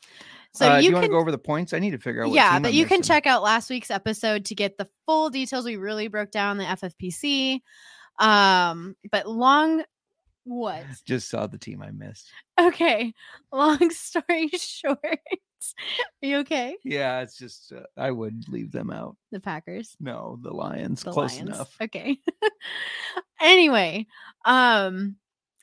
So 0.53 0.67
uh, 0.67 0.77
do 0.79 0.83
you 0.83 0.89
you 0.89 0.95
want 0.95 1.05
to 1.05 1.11
go 1.11 1.17
over 1.19 1.31
the 1.31 1.37
points? 1.37 1.73
I 1.73 1.79
need 1.79 1.91
to 1.91 1.99
figure 1.99 2.23
out. 2.23 2.29
What 2.29 2.35
yeah, 2.35 2.57
but 2.59 2.69
I'm 2.69 2.73
you 2.73 2.85
can 2.85 3.01
check 3.03 3.27
out 3.27 3.43
last 3.43 3.69
week's 3.69 3.91
episode 3.91 4.45
to 4.45 4.55
get 4.55 4.77
the 4.77 4.89
full 5.05 5.29
details. 5.29 5.63
We 5.65 5.75
really 5.77 6.07
broke 6.07 6.31
down 6.31 6.57
the 6.57 6.63
FFPC. 6.65 7.61
Um, 8.19 8.95
but 9.11 9.27
long 9.27 9.83
what? 10.45 10.83
Just 11.05 11.29
saw 11.29 11.45
the 11.47 11.57
team 11.59 11.81
I 11.83 11.91
missed. 11.91 12.29
Okay. 12.59 13.13
Long 13.51 13.89
story 13.91 14.47
short. 14.57 14.99
Are 16.23 16.27
you 16.27 16.37
okay? 16.39 16.77
Yeah, 16.83 17.21
it's 17.21 17.37
just 17.37 17.73
uh, 17.73 17.81
I 17.97 18.11
would 18.11 18.47
leave 18.49 18.71
them 18.71 18.91
out. 18.91 19.15
The 19.31 19.39
Packers. 19.39 19.95
No, 19.99 20.39
the 20.41 20.51
Lions. 20.53 21.03
The 21.03 21.11
Close 21.11 21.35
Lions. 21.35 21.49
enough. 21.49 21.75
Okay. 21.81 22.17
anyway, 23.41 24.07
um, 24.45 25.15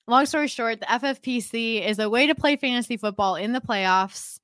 long 0.07 0.27
story 0.27 0.49
short, 0.49 0.81
the 0.81 0.87
FFPC 0.87 1.87
is 1.87 1.99
a 1.99 2.11
way 2.11 2.27
to 2.27 2.35
play 2.35 2.57
fantasy 2.57 2.97
football 2.97 3.37
in 3.37 3.53
the 3.53 3.61
playoffs. 3.61 4.41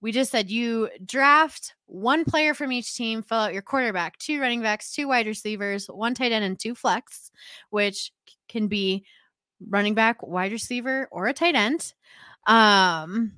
We 0.00 0.12
just 0.12 0.30
said 0.30 0.48
you 0.48 0.88
draft 1.04 1.74
one 1.86 2.24
player 2.24 2.54
from 2.54 2.70
each 2.70 2.94
team, 2.94 3.22
fill 3.22 3.38
out 3.38 3.52
your 3.52 3.62
quarterback, 3.62 4.16
two 4.18 4.40
running 4.40 4.62
backs, 4.62 4.92
two 4.92 5.08
wide 5.08 5.26
receivers, 5.26 5.86
one 5.86 6.14
tight 6.14 6.30
end, 6.30 6.44
and 6.44 6.58
two 6.58 6.76
flex, 6.76 7.32
which 7.70 8.12
can 8.48 8.68
be 8.68 9.04
running 9.66 9.94
back, 9.94 10.24
wide 10.24 10.52
receiver, 10.52 11.08
or 11.10 11.26
a 11.26 11.32
tight 11.32 11.56
end. 11.56 11.92
Um, 12.46 13.32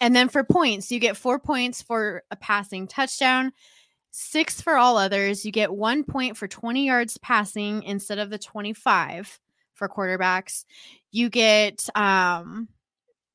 and 0.00 0.14
then 0.14 0.28
for 0.28 0.44
points, 0.44 0.90
you 0.90 0.98
get 0.98 1.16
four 1.16 1.38
points 1.38 1.82
for 1.82 2.22
a 2.30 2.36
passing 2.36 2.86
touchdown, 2.86 3.52
six 4.10 4.60
for 4.60 4.76
all 4.76 4.96
others. 4.96 5.44
You 5.44 5.52
get 5.52 5.72
one 5.72 6.04
point 6.04 6.36
for 6.36 6.48
20 6.48 6.86
yards 6.86 7.18
passing 7.18 7.82
instead 7.82 8.18
of 8.18 8.30
the 8.30 8.38
25 8.38 9.38
for 9.74 9.88
quarterbacks. 9.88 10.64
You 11.10 11.28
get 11.28 11.88
um, 11.94 12.68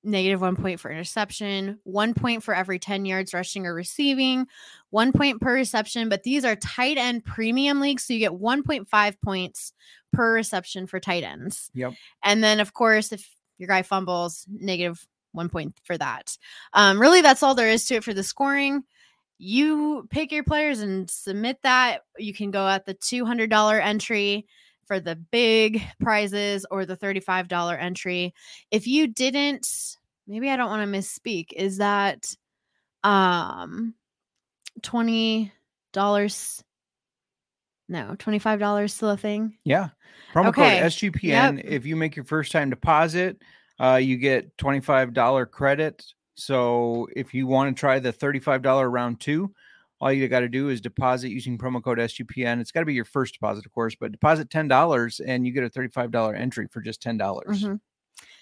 negative 0.04 0.42
one 0.42 0.56
point 0.56 0.80
for 0.80 0.92
interception, 0.92 1.80
one 1.84 2.14
point 2.14 2.44
for 2.44 2.54
every 2.54 2.80
10 2.80 3.06
yards 3.06 3.34
rushing 3.34 3.66
or 3.66 3.74
receiving, 3.74 4.48
one 4.90 5.12
point 5.12 5.42
per 5.42 5.54
reception. 5.54 6.10
But 6.10 6.24
these 6.24 6.46
are 6.46 6.56
tight 6.56 6.98
end 6.98 7.26
premium 7.26 7.80
leagues. 7.80 8.06
So 8.06 8.14
you 8.14 8.20
get 8.20 8.32
1.5 8.32 9.16
points 9.24 9.74
per 10.14 10.34
reception 10.34 10.88
for 10.88 11.00
tight 11.00 11.24
ends. 11.24 11.70
Yep. 11.74 11.94
And 12.24 12.44
then, 12.44 12.60
of 12.60 12.74
course, 12.74 13.12
if 13.12 13.30
your 13.58 13.68
guy 13.68 13.82
fumbles, 13.82 14.46
negative 14.50 15.06
one 15.32 15.50
point 15.50 15.76
for 15.84 15.98
that. 15.98 16.38
Um, 16.74 17.00
really, 17.00 17.22
that's 17.22 17.44
all 17.44 17.56
there 17.56 17.70
is 17.70 17.86
to 17.86 17.96
it 17.96 18.04
for 18.04 18.14
the 18.14 18.24
scoring. 18.24 18.84
You 19.38 20.08
pick 20.10 20.32
your 20.32 20.44
players 20.44 20.82
and 20.82 21.10
submit 21.10 21.60
that. 21.64 22.02
You 22.18 22.34
can 22.34 22.52
go 22.52 22.68
at 22.68 22.86
the 22.86 22.96
$200 22.96 23.82
entry 23.82 24.46
for 24.86 25.00
the 25.00 25.16
big 25.16 25.82
prizes 26.00 26.66
or 26.70 26.86
the 26.86 26.98
$35 26.98 27.80
entry. 27.80 28.34
If 28.72 28.88
you 28.88 29.08
didn't, 29.08 29.96
maybe 30.28 30.50
I 30.50 30.58
don't 30.58 30.70
want 30.70 30.92
to 30.92 30.98
misspeak, 30.98 31.54
is 31.56 31.78
that 31.78 32.36
um 33.04 33.94
$20 34.82 35.52
no, 37.92 38.16
$25 38.20 38.92
still 38.92 39.10
a 39.10 39.18
thing? 39.18 39.58
Yeah. 39.64 39.90
Promo 40.34 40.50
Okay. 40.50 40.80
code 40.80 40.92
SGPN. 40.92 41.62
If 41.66 41.86
you 41.86 41.96
make 41.96 42.16
your 42.16 42.26
first 42.26 42.52
time 42.52 42.70
deposit, 42.70 43.42
uh, 43.80 43.96
you 44.02 44.18
get 44.18 44.56
$25 44.58 45.52
credit. 45.52 46.06
So 46.36 47.08
if 47.16 47.34
you 47.34 47.48
want 47.48 47.76
to 47.76 47.80
try 47.80 48.00
the 48.00 48.14
$35 48.14 48.92
round 48.92 49.20
two, 49.20 49.54
all 50.02 50.12
you 50.14 50.28
got 50.30 50.40
to 50.42 50.48
do 50.50 50.70
is 50.70 50.80
deposit 50.80 51.30
using 51.30 51.58
promo 51.58 51.84
code 51.84 51.98
SGPN. 52.00 52.62
It's 52.62 52.72
got 52.72 52.80
to 52.82 52.86
be 52.86 52.94
your 52.94 53.04
first 53.06 53.34
deposit, 53.34 53.66
of 53.66 53.74
course, 53.74 53.96
but 53.96 54.12
deposit 54.14 54.50
$10 54.50 55.20
and 55.26 55.46
you 55.46 55.52
get 55.52 55.64
a 55.66 55.70
$35 55.70 56.40
entry 56.40 56.68
for 56.72 56.80
just 56.82 57.02
$10. 57.04 57.18
dollars 57.18 57.64
Mhm. 57.64 57.80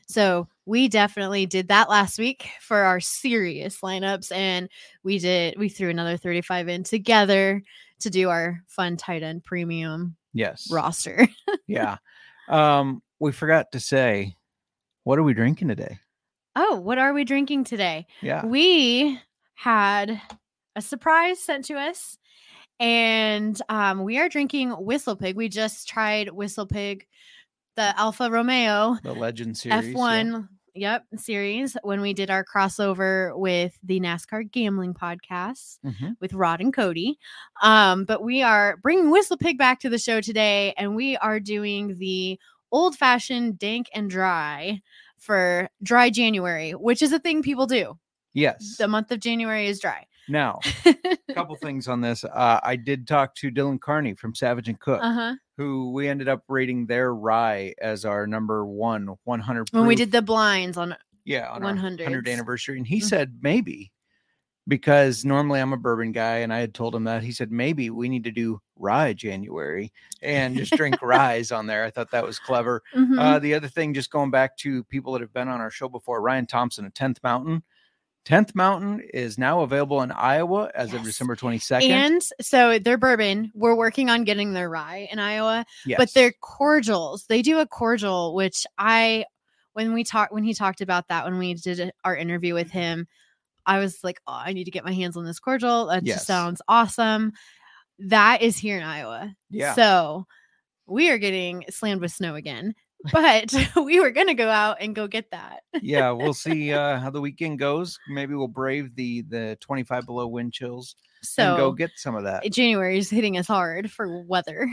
So 0.09 0.47
we 0.65 0.87
definitely 0.87 1.45
did 1.45 1.67
that 1.67 1.89
last 1.89 2.17
week 2.17 2.47
for 2.61 2.77
our 2.77 3.01
serious 3.01 3.81
lineups, 3.81 4.31
and 4.33 4.69
we 5.03 5.19
did 5.19 5.57
we 5.57 5.67
threw 5.67 5.89
another 5.89 6.15
35 6.15 6.69
in 6.69 6.83
together 6.83 7.61
to 7.99 8.09
do 8.09 8.29
our 8.29 8.63
fun 8.67 8.95
tight 8.95 9.21
end 9.23 9.43
premium 9.43 10.15
Yes. 10.33 10.69
roster. 10.71 11.27
Yeah. 11.67 11.97
Um, 12.47 13.01
we 13.19 13.33
forgot 13.33 13.73
to 13.73 13.79
say, 13.81 14.36
what 15.07 15.17
are 15.17 15.23
we 15.23 15.33
drinking 15.33 15.69
today? 15.69 15.99
oh, 16.59 16.75
what 16.79 16.97
are 16.97 17.13
we 17.13 17.23
drinking 17.23 17.63
today? 17.63 18.05
Yeah. 18.21 18.43
We 18.45 19.19
had 19.53 20.19
a 20.75 20.81
surprise 20.81 21.39
sent 21.39 21.65
to 21.65 21.75
us, 21.75 22.17
and 22.79 23.59
um, 23.69 24.03
we 24.03 24.17
are 24.19 24.27
drinking 24.29 24.71
Whistle 24.71 25.15
Pig. 25.15 25.35
We 25.35 25.49
just 25.49 25.87
tried 25.87 26.29
Whistle 26.31 26.65
Pig, 26.65 27.05
the 27.75 27.97
Alfa 27.97 28.29
Romeo 28.29 28.97
The 29.03 29.13
Legend 29.13 29.55
series. 29.57 29.95
F1 29.95 30.47
yep 30.75 31.05
series 31.15 31.75
when 31.81 32.01
we 32.01 32.13
did 32.13 32.29
our 32.29 32.43
crossover 32.45 33.35
with 33.35 33.75
the 33.83 33.99
NASCAR 33.99 34.51
gambling 34.51 34.93
podcast 34.93 35.79
Mhm. 35.83 36.15
with 36.21 36.33
Rod 36.33 36.61
and 36.61 36.71
Cody. 36.71 37.17
Um 37.63 38.05
but 38.05 38.21
we 38.23 38.43
are 38.43 38.77
bringing 38.83 39.09
Whistle 39.09 39.37
Pig 39.37 39.57
back 39.57 39.79
to 39.79 39.89
the 39.89 39.97
show 39.97 40.21
today 40.21 40.75
and 40.77 40.95
we 40.95 41.17
are 41.17 41.39
doing 41.39 41.97
the 41.97 42.37
old 42.71 42.95
fashioned 42.95 43.57
dank 43.59 43.87
and 43.93 44.09
dry 44.09 44.81
for 45.17 45.69
dry 45.83 46.09
January, 46.09 46.71
which 46.71 47.01
is 47.01 47.11
a 47.11 47.19
thing 47.19 47.41
people 47.41 47.65
do. 47.67 47.97
Yes. 48.33 48.77
The 48.77 48.87
month 48.87 49.11
of 49.11 49.19
January 49.19 49.67
is 49.67 49.79
dry. 49.79 50.05
Now, 50.29 50.59
a 50.85 51.17
couple 51.33 51.55
things 51.55 51.87
on 51.87 52.01
this. 52.01 52.23
Uh, 52.23 52.59
I 52.61 52.75
did 52.75 53.07
talk 53.07 53.33
to 53.35 53.49
Dylan 53.49 53.79
Carney 53.79 54.13
from 54.13 54.35
Savage 54.35 54.67
and 54.67 54.79
Cook, 54.79 54.99
uh-huh. 55.01 55.35
who 55.55 55.91
we 55.93 56.09
ended 56.09 56.27
up 56.27 56.43
rating 56.49 56.85
their 56.85 57.15
rye 57.15 57.73
as 57.81 58.03
our 58.03 58.27
number 58.27 58.65
one 58.65 59.15
100. 59.23 59.69
When 59.71 59.87
we 59.87 59.95
did 59.95 60.11
the 60.11 60.21
blinds 60.21 60.77
on 60.77 60.95
yeah 61.23 61.49
on 61.49 61.63
our 61.63 61.73
100th 61.73 62.27
anniversary, 62.27 62.77
and 62.77 62.85
he 62.85 62.99
Mhm. 62.99 63.03
said 63.03 63.39
maybe 63.41 63.91
because 64.67 65.23
normally 65.23 65.61
I'm 65.61 65.73
a 65.73 65.77
bourbon 65.77 66.11
guy, 66.11 66.37
and 66.39 66.53
I 66.53 66.59
had 66.59 66.73
told 66.73 66.93
him 66.93 67.05
that 67.05 67.23
he 67.23 67.31
said 67.31 67.51
maybe 67.51 67.89
we 67.89 68.09
need 68.09 68.25
to 68.25 68.31
do 68.31 68.59
rye 68.79 69.13
January 69.13 69.91
and 70.21 70.55
just 70.57 70.71
drink 70.77 71.01
ryes 71.01 71.51
on 71.51 71.67
there. 71.67 71.83
I 71.83 71.89
thought 71.91 72.11
that 72.11 72.25
was 72.25 72.39
clever. 72.39 72.83
Mhm. 72.95 73.19
Uh, 73.19 73.39
the 73.39 73.53
other 73.53 73.67
thing, 73.67 73.93
just 73.93 74.11
going 74.11 74.31
back 74.31 74.57
to 74.57 74.83
people 74.85 75.13
that 75.13 75.21
have 75.21 75.33
been 75.33 75.47
on 75.47 75.61
our 75.61 75.71
show 75.71 75.89
before, 75.89 76.21
Ryan 76.21 76.45
Thompson 76.47 76.85
at 76.85 76.93
10th 76.93 77.17
Mountain. 77.23 77.63
10th 78.25 78.53
Mountain 78.55 79.01
is 79.13 79.37
now 79.37 79.61
available 79.61 80.01
in 80.01 80.11
Iowa 80.11 80.69
as 80.75 80.93
of 80.93 81.01
December 81.03 81.37
22nd. 81.37 81.87
and 81.89 82.21
so 82.41 82.77
their 82.77 82.97
bourbon, 82.97 83.51
we're 83.55 83.73
working 83.75 84.09
on 84.09 84.25
getting 84.25 84.51
their 84.51 84.69
rye 84.69 85.07
in 85.09 85.17
Iowa. 85.17 85.65
yes. 85.85 85.97
but 85.97 86.13
they're 86.13 86.33
cordials. 86.41 87.25
They 87.27 87.41
do 87.41 87.59
a 87.59 87.65
cordial, 87.65 88.35
which 88.35 88.67
I, 88.77 89.23
when 89.73 89.93
we 89.93 90.03
talked, 90.03 90.33
when 90.33 90.43
he 90.43 90.53
talked 90.53 90.81
about 90.81 91.07
that, 91.07 91.23
when 91.23 91.37
we 91.37 91.53
did 91.53 91.89
our 92.03 92.17
interview 92.17 92.53
with 92.53 92.69
him, 92.69 93.07
I 93.65 93.79
was 93.79 93.99
like, 94.03 94.19
oh, 94.27 94.33
I 94.45 94.51
need 94.51 94.65
to 94.65 94.71
get 94.71 94.83
my 94.85 94.93
hands 94.93 95.15
on 95.15 95.23
this 95.23 95.39
cordial. 95.39 95.85
That 95.87 96.05
Yes. 96.05 96.17
just 96.17 96.27
sounds 96.27 96.61
awesome. 96.67 97.31
That 97.99 98.41
is 98.41 98.57
here 98.57 98.77
in 98.77 98.83
Iowa. 98.83 99.35
Yeah. 99.49 99.73
So 99.73 100.25
we 100.85 101.09
are 101.09 101.17
getting 101.17 101.65
slammed 101.69 102.01
with 102.01 102.11
snow 102.11 102.35
again, 102.35 102.75
but 103.11 103.53
we 103.75 103.99
were 103.99 104.11
going 104.11 104.27
to 104.27 104.33
go 104.33 104.49
out 104.49 104.77
and 104.79 104.95
go 104.95 105.07
get 105.07 105.31
that. 105.31 105.63
yeah, 105.81 106.11
we'll 106.11 106.33
see 106.33 106.73
uh, 106.73 106.99
how 106.99 107.09
the 107.09 107.21
weekend 107.21 107.59
goes. 107.59 107.99
Maybe 108.09 108.33
we'll 108.35 108.47
brave 108.47 108.95
the 108.95 109.23
the 109.23 109.57
25 109.61 110.05
below 110.05 110.27
wind 110.27 110.53
chills. 110.53 110.95
and 111.53 111.57
go 111.57 111.71
get 111.71 111.91
some 111.95 112.15
of 112.15 112.23
that. 112.23 112.43
January 112.51 112.97
is 112.97 113.09
hitting 113.09 113.37
us 113.37 113.47
hard 113.47 113.91
for 113.91 114.23
weather. 114.23 114.69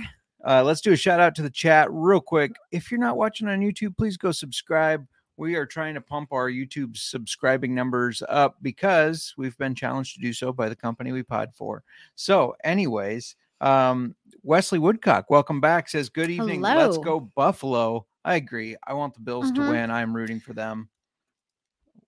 Uh, 0.47 0.63
let's 0.63 0.83
do 0.83 0.93
a 0.93 0.97
shout 0.97 1.21
out 1.21 1.35
to 1.35 1.43
the 1.43 1.51
chat 1.51 1.89
real 1.91 2.21
quick. 2.21 2.53
If 2.71 2.91
you're 2.91 3.01
not 3.01 3.17
watching 3.17 3.49
on 3.49 3.61
YouTube, 3.61 3.97
please 3.97 4.17
go 4.19 4.31
subscribe. 4.31 5.07
We 5.37 5.57
are 5.57 5.67
trying 5.67 5.95
to 5.95 6.01
pump 6.01 6.33
our 6.33 6.49
YouTube 6.49 6.97
subscribing 6.97 7.75
numbers 7.75 8.23
up 8.29 8.57
because 8.63 9.35
we've 9.37 9.59
been 9.59 9.75
challenged 9.75 10.15
to 10.15 10.21
do 10.21 10.33
so 10.33 10.53
by 10.53 10.69
the 10.69 10.77
company 10.77 11.11
we 11.11 11.25
pod 11.25 11.51
for. 11.55 11.83
So, 12.15 12.55
anyways, 12.63 13.35
um, 13.61 14.15
Wesley 14.45 14.79
Woodcock, 14.79 15.31
welcome 15.31 15.61
back. 15.61 15.89
Says, 15.89 16.09
Good 16.09 16.31
evening. 16.31 16.61
Let's 16.61 16.99
go, 16.99 17.19
Buffalo. 17.19 18.07
I 18.25 18.37
agree. 18.37 18.77
I 18.87 18.95
want 18.95 19.15
the 19.15 19.21
Bills 19.21 19.51
to 19.53 19.61
Mhm. 19.61 19.69
win. 19.71 19.91
I'm 19.91 20.15
rooting 20.15 20.39
for 20.39 20.53
them. 20.53 20.89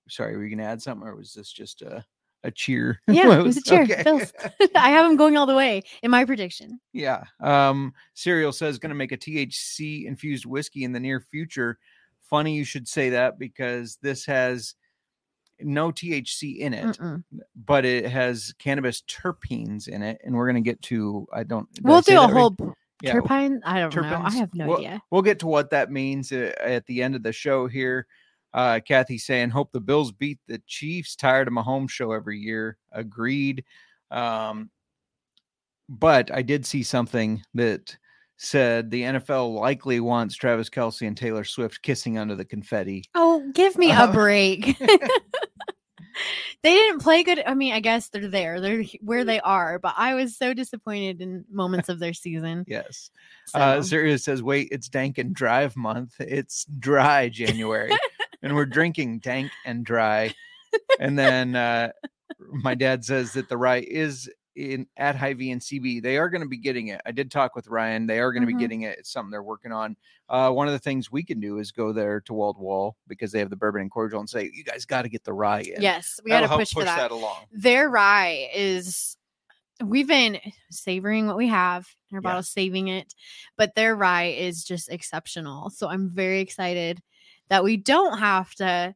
Sorry, 0.09 0.37
were 0.37 0.45
you 0.45 0.51
going 0.51 0.65
to 0.65 0.71
add 0.71 0.81
something 0.81 1.07
or 1.07 1.17
was 1.17 1.35
this 1.35 1.51
just 1.53 1.83
a, 1.83 2.05
a 2.45 2.51
cheer? 2.53 3.01
Yeah, 3.09 3.39
it 3.41 3.43
was 3.43 3.57
a 3.57 3.63
cheer. 3.63 3.83
Okay. 3.83 4.03
Bills. 4.05 4.33
I 4.77 4.91
have 4.91 5.05
them 5.05 5.17
going 5.17 5.37
all 5.37 5.47
the 5.47 5.55
way 5.57 5.83
in 6.05 6.13
my 6.13 6.25
prediction. 6.25 6.79
Yeah. 6.93 7.25
Um, 7.41 7.93
Serial 8.15 8.53
says 8.53 8.79
going 8.79 8.91
to 8.91 8.95
make 8.97 9.11
a 9.11 9.17
THC 9.17 10.07
infused 10.07 10.47
whiskey 10.47 10.85
in 10.85 10.93
the 10.93 11.01
near 11.01 11.19
future. 11.21 11.81
Funny 12.29 12.55
you 12.55 12.65
should 12.65 12.89
say 12.89 13.11
that 13.11 13.39
because 13.39 13.99
this 14.03 14.25
has 14.27 14.75
no 15.61 15.91
THC 15.91 16.59
in 16.59 16.75
it, 16.75 16.85
Mm-mm. 16.99 17.23
but 17.65 17.85
it 17.85 18.07
has 18.07 18.53
cannabis 18.59 19.03
terpenes 19.03 19.89
in 19.89 20.03
it, 20.03 20.21
and 20.25 20.35
we're 20.35 20.47
going 20.51 20.63
to 20.63 20.69
get 20.71 20.81
to. 20.83 21.27
I 21.33 21.45
don't. 21.45 21.69
We'll 21.83 22.03
say 22.03 22.15
do 22.15 22.21
a 22.21 22.25
right? 22.27 22.33
whole 22.33 22.51
p- 22.51 22.65
Yeah, 23.03 23.15
terpene. 23.15 23.61
I 23.65 23.81
don't 23.81 23.95
know. 23.95 24.23
I 24.25 24.31
have 24.33 24.53
no 24.55 24.67
We'll- 24.67 24.79
idea. 24.79 25.01
We'll 25.11 25.23
get 25.23 25.39
to 25.41 25.47
what 25.47 25.71
that 25.71 25.91
means 25.91 26.33
uh, 26.33 26.53
at 26.61 26.85
the 26.87 27.03
end 27.03 27.15
of 27.15 27.23
the 27.23 27.33
show 27.33 27.67
here. 27.69 28.07
Uh, 28.53 28.81
Kathy 28.87 29.19
saying, 29.19 29.51
"Hope 29.51 29.71
the 29.73 29.81
Bills 29.81 30.13
beat 30.13 30.39
the 30.47 30.61
Chiefs. 30.67 31.15
Tired 31.17 31.47
of 31.47 31.53
my 31.55 31.63
home 31.63 31.87
show 31.89 32.13
every 32.13 32.39
year." 32.39 32.77
Agreed. 32.93 33.65
Um, 34.11 34.71
but 35.89 36.35
I 36.35 36.43
did 36.43 36.67
see 36.67 36.83
something 36.83 37.43
that 37.55 37.97
said 38.37 38.91
the 38.91 39.03
NFL 39.03 39.59
likely 39.59 40.01
wants 40.01 40.35
Travis 40.37 40.69
Kelce 40.71 41.07
and 41.07 41.17
Taylor 41.17 41.45
Swift 41.45 41.83
kissing 41.83 42.19
under 42.19 42.35
the 42.35 42.45
confetti. 42.45 43.05
Oh, 43.15 43.43
give 43.55 43.77
me 43.79 43.91
Uh, 43.91 44.09
a 44.11 44.13
break. 44.13 44.77
they 46.63 46.73
didn't 46.75 47.01
play 47.01 47.23
good. 47.23 47.43
I 47.47 47.55
mean, 47.55 47.73
I 47.73 47.81
guess 47.81 48.09
they're 48.09 48.29
there. 48.29 48.61
They're 48.61 48.83
where 49.01 49.25
they 49.25 49.41
are, 49.41 49.79
but 49.79 49.95
I 49.97 50.15
was 50.15 50.37
so 50.37 50.55
disappointed 50.55 51.21
in 51.21 51.45
moments 51.51 51.89
of 51.89 51.99
their 51.99 52.15
season. 52.15 52.65
Yes. 52.67 53.11
So. 53.47 53.59
Uh, 53.59 53.83
Sirius 53.83 54.25
says, 54.25 54.43
"Wait, 54.43 54.69
it's 54.71 54.89
Dank 54.89 55.19
and 55.19 55.35
Drive 55.35 55.77
month. 55.77 56.15
It's 56.21 56.65
dry 56.79 57.29
January, 57.29 57.93
and 58.43 58.55
we're 58.55 58.67
drinking 58.67 59.21
Dank 59.21 59.51
and 59.65 59.85
Dry." 59.85 60.35
And 61.01 61.19
then 61.19 61.55
uh, 61.57 61.93
my 62.39 62.75
dad 62.75 63.05
says 63.05 63.33
that 63.33 63.49
the 63.49 63.57
rye 63.57 63.85
is 63.87 64.29
in 64.57 64.87
at 64.97 65.15
Hy-Vee 65.17 65.51
and 65.53 65.61
CB. 65.61 66.03
They 66.03 66.17
are 66.17 66.29
going 66.29 66.41
to 66.41 66.49
be 66.49 66.57
getting 66.57 66.89
it. 66.89 67.01
I 67.07 67.13
did 67.13 67.31
talk 67.31 67.55
with 67.55 67.69
Ryan. 67.69 68.07
They 68.07 68.19
are 68.21 68.33
going 68.33 68.47
to 68.47 68.53
Mhm. 68.53 68.57
be 68.57 68.63
getting 68.65 68.83
it. 68.83 68.99
It's 68.99 69.11
something 69.13 69.31
they're 69.31 69.43
working 69.43 69.71
on. 69.73 69.97
Uh, 70.29 70.51
one 70.51 70.67
of 70.67 70.73
the 70.73 70.79
things 70.79 71.13
we 71.13 71.23
can 71.23 71.39
do 71.41 71.59
is 71.59 71.71
go 71.73 71.93
there 71.93 72.21
to 72.23 72.33
Wall 72.35 72.55
to 72.55 72.61
Wall 72.61 72.97
because 73.07 73.31
they 73.33 73.39
have 73.39 73.51
the 73.51 73.57
bourbon 73.57 73.83
and 73.83 73.91
cordial 73.91 74.19
and 74.21 74.29
say, 74.29 74.51
"You 74.53 74.65
guys 74.65 74.85
got 74.87 75.03
to 75.03 75.09
get 75.09 75.25
the 75.25 75.33
rye 75.33 75.61
in." 75.61 75.81
yes, 75.83 76.19
we 76.25 76.31
got 76.31 76.41
to 76.41 76.49
help 76.49 76.61
push 76.61 76.73
for 76.73 76.85
that. 76.85 77.11
along. 77.11 77.45
Their 77.53 77.89
rye 77.89 78.49
is. 78.55 79.17
We've 79.85 80.09
been 80.09 80.41
savoring 80.71 81.27
what 81.27 81.37
we 81.37 81.49
have 81.49 81.87
in 82.11 82.17
our 82.17 82.23
Yeah. 82.23 82.29
bottle, 82.31 82.43
saving 82.43 82.89
it, 82.89 83.15
but 83.59 83.75
their 83.75 83.95
rye 83.95 84.29
is 84.29 84.65
just 84.65 84.89
exceptional. 84.91 85.69
So 85.69 85.89
I'm 85.89 86.09
very 86.11 86.41
excited 86.41 87.03
that 87.51 87.63
we 87.63 87.77
don't 87.77 88.19
have 88.19 88.55
to 88.55 88.95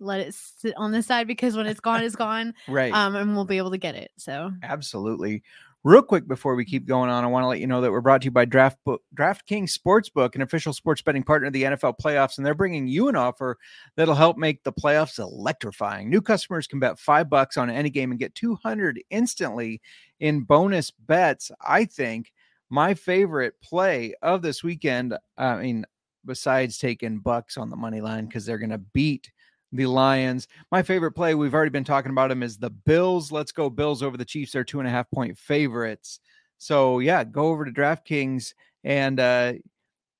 let 0.00 0.20
it 0.20 0.34
sit 0.34 0.74
on 0.76 0.92
the 0.92 1.02
side 1.02 1.26
because 1.26 1.56
when 1.56 1.66
it's 1.66 1.80
gone, 1.80 2.02
it's 2.02 2.16
gone. 2.16 2.54
Right. 2.68 2.92
Um, 2.92 3.16
and 3.16 3.34
we'll 3.34 3.44
be 3.44 3.58
able 3.58 3.72
to 3.72 3.78
get 3.78 3.94
it. 3.94 4.12
So 4.16 4.52
Absolutely. 4.62 5.42
Real 5.82 6.02
quick 6.02 6.28
before 6.28 6.54
we 6.54 6.64
keep 6.64 6.86
going 6.86 7.08
on, 7.08 7.24
I 7.24 7.26
want 7.26 7.42
to 7.42 7.48
let 7.48 7.58
you 7.58 7.66
know 7.66 7.80
that 7.80 7.90
we're 7.90 8.02
brought 8.02 8.20
to 8.20 8.26
you 8.26 8.30
by 8.30 8.44
Draft 8.44 8.78
Book, 8.84 9.02
DraftKings 9.16 9.76
Sportsbook, 9.76 10.34
an 10.34 10.42
official 10.42 10.72
sports 10.74 11.00
betting 11.00 11.22
partner 11.22 11.46
of 11.46 11.54
the 11.54 11.62
NFL 11.62 11.98
playoffs, 11.98 12.36
and 12.36 12.46
they're 12.46 12.54
bringing 12.54 12.86
you 12.86 13.08
an 13.08 13.16
offer 13.16 13.56
that'll 13.96 14.14
help 14.14 14.36
make 14.36 14.62
the 14.62 14.72
playoffs 14.72 15.18
electrifying. 15.18 16.10
New 16.10 16.20
customers 16.20 16.66
can 16.66 16.80
bet 16.80 16.98
five 16.98 17.28
Bucs 17.28 17.56
on 17.56 17.70
any 17.70 17.88
game 17.88 18.10
and 18.10 18.20
get 18.20 18.34
200 18.34 19.02
instantly 19.08 19.80
in 20.20 20.42
bonus 20.42 20.90
bets. 20.90 21.50
I 21.62 21.86
think 21.86 22.30
my 22.68 22.94
favorite 22.94 23.54
play 23.62 24.14
of 24.22 24.42
this 24.42 24.62
weekend, 24.62 25.16
I 25.38 25.56
mean, 25.56 25.86
besides 26.24 26.78
taking 26.78 27.18
bucks 27.18 27.56
on 27.56 27.70
the 27.70 27.76
money 27.76 28.00
line 28.00 28.26
because 28.26 28.44
they're 28.44 28.58
going 28.58 28.70
to 28.70 28.78
beat 28.78 29.30
the 29.72 29.86
Lions. 29.86 30.48
My 30.70 30.82
favorite 30.82 31.12
play, 31.12 31.34
we've 31.34 31.54
already 31.54 31.70
been 31.70 31.84
talking 31.84 32.10
about 32.10 32.28
them, 32.28 32.42
is 32.42 32.58
the 32.58 32.70
Bills. 32.70 33.30
Let's 33.30 33.52
go 33.52 33.70
Bills 33.70 34.02
over 34.02 34.16
the 34.16 34.24
Chiefs. 34.24 34.52
They're 34.52 34.64
two 34.64 34.80
and 34.80 34.88
a 34.88 34.90
half 34.90 35.10
point 35.10 35.38
favorites. 35.38 36.20
So 36.58 36.98
yeah, 36.98 37.24
go 37.24 37.48
over 37.48 37.64
to 37.64 37.70
DraftKings 37.70 38.54
and 38.84 39.20
uh 39.20 39.52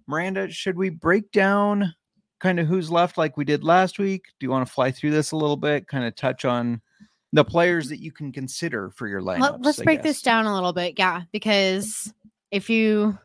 Miranda, 0.07 0.51
should 0.51 0.79
we 0.79 0.89
break 0.89 1.31
down 1.33 1.95
kind 2.41 2.61
of 2.61 2.67
who's 2.67 2.91
left 2.91 3.19
like 3.19 3.37
we 3.37 3.45
did 3.45 3.65
last 3.65 3.99
week? 3.99 4.25
Do 4.39 4.47
you 4.47 4.51
want 4.51 4.67
to 4.67 4.73
fly 4.73 4.91
through 4.91 5.11
this 5.11 5.33
a 5.33 5.37
little 5.37 5.57
bit, 5.57 5.89
kind 5.89 6.05
of 6.05 6.15
touch 6.15 6.45
on 6.45 6.81
the 7.33 7.45
players 7.45 7.89
that 7.89 8.01
you 8.01 8.13
can 8.13 8.33
consider 8.33 8.91
for 8.91 9.09
your 9.09 9.21
lineup? 9.21 9.65
Let, 9.65 9.67
us 9.67 9.83
break 9.83 10.03
this 10.03 10.23
down 10.23 10.47
a 10.47 10.55
little 10.55 10.73
bit. 10.73 10.95
Yeah, 10.99 11.23
because 11.33 12.13
if 12.51 12.71
you 12.71 13.19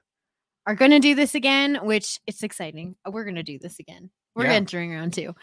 are 0.66 0.76
going 0.76 0.92
to 0.92 1.00
do 1.00 1.16
this 1.16 1.36
again, 1.36 1.80
which 1.84 2.20
it's 2.28 2.44
exciting, 2.44 2.96
uh, 3.06 3.12
we're 3.12 3.24
going 3.24 3.36
to 3.36 3.44
do 3.44 3.60
this 3.60 3.80
again. 3.80 4.10
We're 4.36 4.46
Yeah. 4.46 4.54
entering 4.54 4.92
round 4.92 5.14
two. 5.14 5.36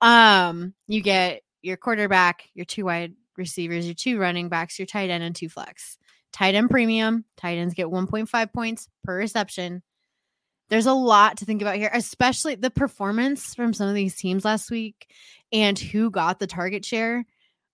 Um, 0.00 0.74
you 0.86 1.00
get 1.00 1.42
your 1.62 1.76
quarterback, 1.76 2.48
your 2.54 2.64
two 2.64 2.84
wide 2.84 3.14
receivers, 3.36 3.86
your 3.86 3.94
two 3.94 4.18
running 4.18 4.48
backs, 4.48 4.78
your 4.78 4.86
tight 4.86 5.10
end, 5.10 5.24
and 5.24 5.34
two 5.34 5.48
flex. 5.48 5.98
Tight 6.32 6.54
end 6.54 6.70
premium. 6.70 7.24
Tight 7.36 7.58
ends 7.58 7.74
get 7.74 7.86
1.5 7.86 8.52
points 8.52 8.88
per 9.04 9.16
reception. 9.16 9.82
There's 10.68 10.86
a 10.86 10.92
lot 10.92 11.38
to 11.38 11.44
think 11.44 11.62
about 11.62 11.76
here, 11.76 11.90
especially 11.92 12.54
the 12.56 12.70
performance 12.70 13.54
from 13.54 13.72
some 13.72 13.88
of 13.88 13.94
these 13.94 14.16
teams 14.16 14.44
last 14.44 14.70
week 14.70 15.08
and 15.52 15.78
who 15.78 16.10
got 16.10 16.38
the 16.40 16.46
target 16.46 16.84
share 16.84 17.24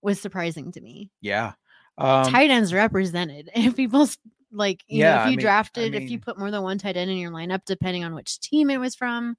was 0.01 0.19
surprising 0.21 0.71
to 0.73 0.81
me 0.81 1.09
Yeah. 1.21 1.53
Um, 1.97 2.25
tight 2.31 2.49
ends 2.51 2.73
represented. 2.73 3.49
If 3.55 3.75
people 3.75 4.07
like, 4.51 4.81
you 4.87 4.99
Yeah, 4.99 5.15
know, 5.15 5.21
if 5.21 5.25
you 5.25 5.29
mean- 5.31 5.39
I 5.39 5.41
drafted, 5.41 5.95
if 5.95 6.09
you 6.09 6.19
put 6.19 6.37
more 6.37 6.51
than 6.51 6.61
one 6.63 6.77
tight 6.77 6.97
end 6.97 7.09
in 7.09 7.17
your 7.17 7.31
lineup, 7.31 7.61
depending 7.65 8.03
on 8.03 8.13
which 8.15 8.39
team 8.39 8.69
it 8.69 8.79
was 8.79 8.95
from, 8.95 9.37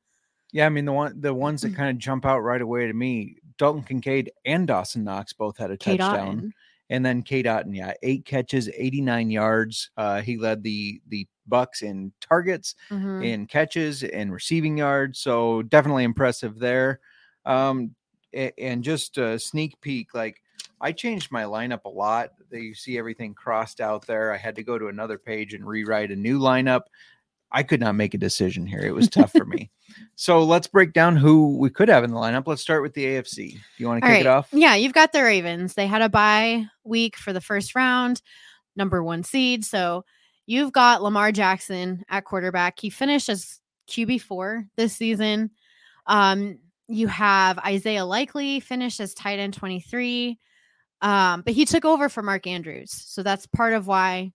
yeah, 0.52 0.66
I 0.66 0.68
mean 0.68 0.84
the 0.84 0.92
one 0.92 1.20
the 1.20 1.34
ones 1.34 1.62
that 1.62 1.74
kind 1.76 1.90
of 1.90 1.98
jump 1.98 2.24
out 2.24 2.40
right 2.40 2.60
away 2.62 2.86
to 2.86 2.92
me, 2.92 3.36
Dalton 3.58 3.82
Kincaid 3.82 4.30
and 4.44 4.66
Dawson 4.66 5.04
Knox 5.04 5.32
both 5.32 5.58
had 5.58 5.70
a 5.70 5.76
touchdown. 5.76 6.52
And 6.90 7.04
then 7.04 7.22
Cade 7.22 7.46
Otton, 7.46 7.74
yeah, 7.74 7.94
eight 8.02 8.24
catches, 8.24 8.68
89 8.68 9.30
yards. 9.30 9.90
Uh, 9.96 10.20
he 10.20 10.36
led 10.36 10.62
the 10.62 11.00
the 11.08 11.26
Bucs 11.50 11.82
in 11.82 12.12
targets, 12.20 12.74
Mhm. 12.90 13.22
in 13.24 13.46
catches, 13.46 14.02
and 14.02 14.32
receiving 14.32 14.78
yards. 14.78 15.18
So 15.18 15.62
definitely 15.62 16.04
impressive 16.04 16.58
there. 16.58 17.00
Um, 17.44 17.94
and 18.32 18.82
just 18.82 19.16
a 19.18 19.38
sneak 19.38 19.80
peek, 19.80 20.14
like 20.14 20.42
I 20.80 20.92
changed 20.92 21.30
my 21.30 21.44
lineup 21.44 21.84
a 21.84 21.88
lot. 21.88 22.30
You 22.50 22.74
see 22.74 22.98
everything 22.98 23.32
crossed 23.34 23.80
out 23.80 24.06
there. 24.06 24.32
I 24.32 24.36
had 24.36 24.56
to 24.56 24.62
go 24.64 24.78
to 24.78 24.88
another 24.88 25.18
page 25.18 25.54
and 25.54 25.66
rewrite 25.66 26.10
a 26.10 26.16
new 26.16 26.38
lineup. 26.38 26.82
I 27.54 27.62
could 27.62 27.80
not 27.80 27.94
make 27.94 28.12
a 28.12 28.18
decision 28.18 28.66
here. 28.66 28.80
It 28.80 28.94
was 28.94 29.08
tough 29.08 29.32
for 29.32 29.44
me. 29.44 29.70
So 30.16 30.42
let's 30.44 30.66
break 30.66 30.92
down 30.92 31.16
who 31.16 31.56
we 31.56 31.70
could 31.70 31.88
have 31.88 32.04
in 32.04 32.10
the 32.10 32.16
lineup. 32.16 32.46
Let's 32.46 32.62
start 32.62 32.82
with 32.82 32.94
the 32.94 33.04
AFC. 33.04 33.52
Do 33.52 33.58
you 33.78 33.86
want 33.88 34.02
to 34.02 34.08
kick 34.08 34.20
it 34.20 34.26
off? 34.26 34.48
Yeah, 34.52 34.74
you've 34.74 34.92
got 34.92 35.12
the 35.12 35.22
Ravens. 35.22 35.74
They 35.74 35.86
had 35.86 36.02
a 36.02 36.08
bye 36.08 36.66
week 36.84 37.16
for 37.16 37.32
the 37.32 37.40
first 37.40 37.74
round. 37.74 38.22
number 38.76 39.02
one 39.02 39.22
seed. 39.24 39.64
So 39.64 40.04
you've 40.46 40.72
got 40.72 41.02
Lamar 41.02 41.32
Jackson 41.32 42.04
at 42.08 42.24
quarterback. 42.24 42.78
He 42.80 42.90
finished 42.90 43.28
as 43.28 43.60
QB4 43.88 44.68
this 44.76 44.94
season. 44.94 45.50
Um, 46.06 46.58
you 46.88 47.06
have 47.08 47.58
Isaiah 47.58 48.04
Likely 48.04 48.60
finished 48.60 49.00
as 49.00 49.14
tight 49.14 49.38
end 49.38 49.54
23. 49.54 50.38
Um, 51.02 51.42
but 51.42 51.54
he 51.54 51.64
took 51.64 51.84
over 51.84 52.08
for 52.08 52.22
Mark 52.22 52.46
Andrews. 52.46 52.90
So 52.92 53.22
that's 53.22 53.46
part 53.46 53.74
of 53.74 53.86
why 53.86 54.32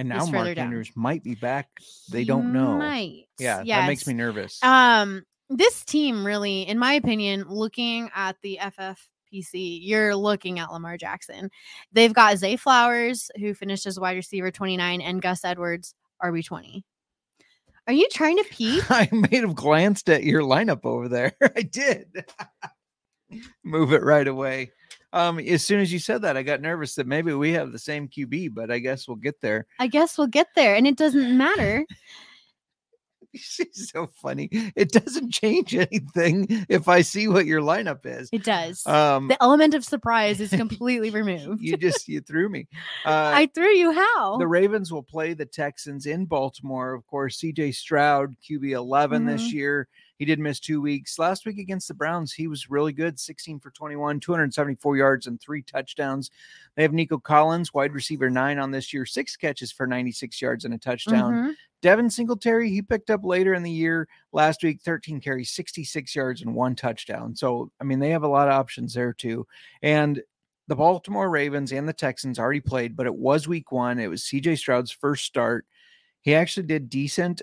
And 0.00 0.08
now 0.08 0.24
Mark 0.24 0.54
down. 0.54 0.68
Andrews 0.68 0.90
might 0.94 1.22
be 1.22 1.34
back. 1.34 1.68
They 2.10 2.20
he 2.20 2.24
don't 2.24 2.54
know. 2.54 2.78
Might. 2.78 3.26
Yeah, 3.38 3.62
that 3.62 3.86
makes 3.86 4.06
me 4.06 4.14
nervous. 4.14 4.58
Um, 4.64 5.24
this 5.50 5.84
team 5.84 6.24
really, 6.24 6.62
in 6.62 6.78
my 6.78 6.94
opinion, 6.94 7.44
looking 7.50 8.08
at 8.14 8.36
the 8.40 8.58
FFPC, 8.62 9.80
you're 9.82 10.16
looking 10.16 10.58
at 10.58 10.72
Lamar 10.72 10.96
Jackson. 10.96 11.50
They've 11.92 12.14
got 12.14 12.38
Zay 12.38 12.56
Flowers, 12.56 13.30
who 13.38 13.52
finished 13.52 13.84
as 13.84 14.00
wide 14.00 14.16
receiver 14.16 14.50
29, 14.50 15.02
and 15.02 15.20
Gus 15.20 15.44
Edwards, 15.44 15.94
RB 16.22 16.46
20. 16.46 16.82
Are 17.86 17.92
you 17.92 18.08
trying 18.10 18.38
to 18.38 18.44
pee? 18.50 18.80
I 18.88 19.06
may 19.12 19.36
have 19.36 19.54
glanced 19.54 20.08
at 20.08 20.24
your 20.24 20.40
lineup 20.40 20.86
over 20.86 21.08
there. 21.08 21.34
I 21.54 21.60
did. 21.60 22.24
Move 23.62 23.92
it 23.92 24.02
right 24.02 24.26
away. 24.26 24.70
Um, 25.12 25.38
as 25.40 25.64
soon 25.64 25.80
as 25.80 25.92
you 25.92 25.98
said 25.98 26.22
that, 26.22 26.36
I 26.36 26.42
got 26.42 26.60
nervous 26.60 26.94
that 26.94 27.06
maybe 27.06 27.32
we 27.32 27.52
have 27.52 27.72
the 27.72 27.78
same 27.78 28.08
QB, 28.08 28.54
but 28.54 28.70
I 28.70 28.78
guess 28.78 29.08
we'll 29.08 29.16
get 29.16 29.40
there. 29.40 29.66
I 29.78 29.86
guess 29.88 30.16
we'll 30.16 30.28
get 30.28 30.48
there, 30.54 30.74
and 30.76 30.86
it 30.86 30.96
doesn't 30.96 31.36
matter. 31.36 31.84
She's 33.32 33.90
so 33.92 34.08
funny. 34.20 34.48
It 34.74 34.90
doesn't 34.90 35.32
change 35.32 35.72
anything 35.72 36.48
if 36.68 36.88
I 36.88 37.02
see 37.02 37.28
what 37.28 37.46
your 37.46 37.60
lineup 37.60 38.00
is. 38.04 38.28
It 38.32 38.42
does. 38.42 38.84
Um, 38.88 39.28
the 39.28 39.40
element 39.40 39.72
of 39.74 39.84
surprise 39.84 40.40
is 40.40 40.50
completely 40.56 41.10
removed. 41.10 41.62
you 41.62 41.76
just 41.76 42.08
you 42.08 42.20
threw 42.20 42.48
me. 42.48 42.66
Uh, 43.04 43.30
I 43.34 43.46
threw 43.54 43.68
you 43.70 43.92
how? 43.92 44.36
the 44.38 44.46
Ravens 44.48 44.92
will 44.92 45.02
play 45.04 45.32
the 45.32 45.46
Texans 45.46 46.06
in 46.06 46.26
Baltimore. 46.26 46.92
Of 46.92 47.06
course, 47.06 47.38
CJ 47.40 47.74
Stroud, 47.74 48.34
QB 48.48 48.72
11 48.72 49.24
this 49.26 49.42
Mhm. 49.42 49.52
year. 49.52 49.88
He 50.20 50.26
did 50.26 50.38
miss 50.38 50.60
two 50.60 50.82
weeks. 50.82 51.18
Last 51.18 51.46
week 51.46 51.56
against 51.56 51.88
the 51.88 51.94
Browns, 51.94 52.30
he 52.30 52.46
was 52.46 52.68
really 52.68 52.92
good 52.92 53.18
16 53.18 53.58
for 53.58 53.70
21, 53.70 54.20
274 54.20 54.96
yards, 54.98 55.26
and 55.26 55.40
three 55.40 55.62
touchdowns. 55.62 56.30
They 56.76 56.82
have 56.82 56.92
Nico 56.92 57.16
Collins, 57.16 57.72
wide 57.72 57.94
receiver 57.94 58.28
nine 58.28 58.58
on 58.58 58.70
this 58.70 58.92
year, 58.92 59.06
six 59.06 59.34
catches 59.34 59.72
for 59.72 59.86
96 59.86 60.42
yards 60.42 60.66
and 60.66 60.74
a 60.74 60.78
touchdown. 60.78 61.32
Mhm. 61.32 61.54
Devin 61.80 62.10
Singletary, 62.10 62.68
he 62.68 62.82
picked 62.82 63.08
up 63.08 63.24
later 63.24 63.54
in 63.54 63.62
the 63.62 63.70
year 63.70 64.08
last 64.30 64.62
week, 64.62 64.82
13 64.82 65.22
carries, 65.22 65.52
66 65.52 66.14
yards, 66.14 66.42
and 66.42 66.54
one 66.54 66.76
touchdown. 66.76 67.34
So, 67.34 67.72
I 67.80 67.84
mean, 67.84 67.98
they 67.98 68.10
have 68.10 68.22
a 68.22 68.28
lot 68.28 68.48
of 68.48 68.52
options 68.52 68.92
there 68.92 69.14
too. 69.14 69.46
And 69.80 70.22
the 70.68 70.76
Baltimore 70.76 71.30
Ravens 71.30 71.72
and 71.72 71.88
the 71.88 71.94
Texans 71.94 72.38
already 72.38 72.60
played, 72.60 72.94
but 72.94 73.06
it 73.06 73.14
was 73.14 73.48
week 73.48 73.72
one. 73.72 73.98
It 73.98 74.08
was 74.08 74.22
CJ 74.22 74.54
Stroud's 74.56 74.90
first 74.90 75.24
start. 75.24 75.64
He 76.20 76.34
actually 76.34 76.66
did 76.66 76.90
decent. 76.90 77.40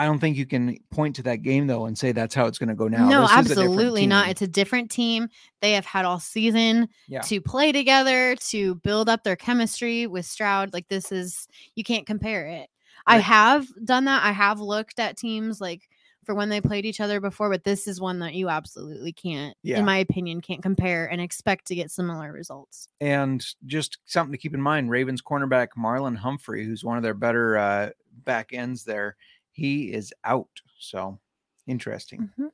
I 0.00 0.04
don't 0.04 0.20
think 0.20 0.36
you 0.36 0.46
can 0.46 0.76
point 0.90 1.16
to 1.16 1.22
that 1.24 1.42
game 1.42 1.66
though 1.66 1.86
and 1.86 1.98
say 1.98 2.12
that's 2.12 2.34
how 2.34 2.46
it's 2.46 2.58
going 2.58 2.68
to 2.68 2.74
go 2.74 2.86
now. 2.88 3.08
no, 3.08 3.22
This 3.22 3.30
is 3.30 3.36
a 3.36 3.42
different 3.42 3.70
absolutely 3.70 4.06
not. 4.06 4.28
It's 4.28 4.42
a 4.42 4.46
different 4.46 4.90
team. 4.90 5.28
They 5.60 5.72
have 5.72 5.84
had 5.86 6.04
all 6.04 6.20
season 6.20 6.88
Yeah. 7.08 7.20
to 7.22 7.40
play 7.40 7.72
together, 7.72 8.36
to 8.50 8.76
build 8.76 9.08
up 9.08 9.24
their 9.24 9.36
chemistry 9.36 10.06
with 10.06 10.24
Stroud. 10.24 10.72
Like 10.72 10.86
this 10.88 11.10
is 11.10 11.48
you 11.74 11.82
can't 11.82 12.06
compare 12.06 12.46
it. 12.46 12.68
I 13.06 13.18
have 13.18 13.66
done 13.84 14.04
that. 14.04 14.22
I 14.22 14.32
have 14.32 14.60
looked 14.60 15.00
at 15.00 15.16
teams 15.16 15.60
like 15.60 15.88
for 16.24 16.34
when 16.34 16.50
they 16.50 16.60
played 16.60 16.84
each 16.84 17.00
other 17.00 17.20
before, 17.22 17.48
but 17.48 17.64
this 17.64 17.88
is 17.88 18.02
one 18.02 18.18
that 18.18 18.34
you 18.34 18.50
absolutely 18.50 19.14
can't, 19.14 19.56
Yeah. 19.62 19.78
in 19.78 19.86
my 19.86 19.96
opinion, 19.96 20.42
can't 20.42 20.62
compare 20.62 21.06
and 21.10 21.22
expect 21.22 21.66
to 21.68 21.74
get 21.74 21.90
similar 21.90 22.30
results. 22.30 22.86
And 23.00 23.42
just 23.64 23.96
something 24.04 24.32
to 24.32 24.36
keep 24.38 24.52
in 24.52 24.60
mind 24.60 24.90
Ravens 24.90 25.22
cornerback 25.22 25.68
Marlon 25.78 26.16
Humphrey, 26.18 26.66
who's 26.66 26.84
one 26.84 26.98
of 26.98 27.02
their 27.02 27.14
better 27.14 27.56
uh, 27.56 27.90
back 28.26 28.52
ends 28.52 28.84
there, 28.84 29.16
he 29.58 29.92
is 29.92 30.12
out. 30.24 30.48
So 30.78 31.18
interesting. 31.66 32.30
Mhm. 32.38 32.50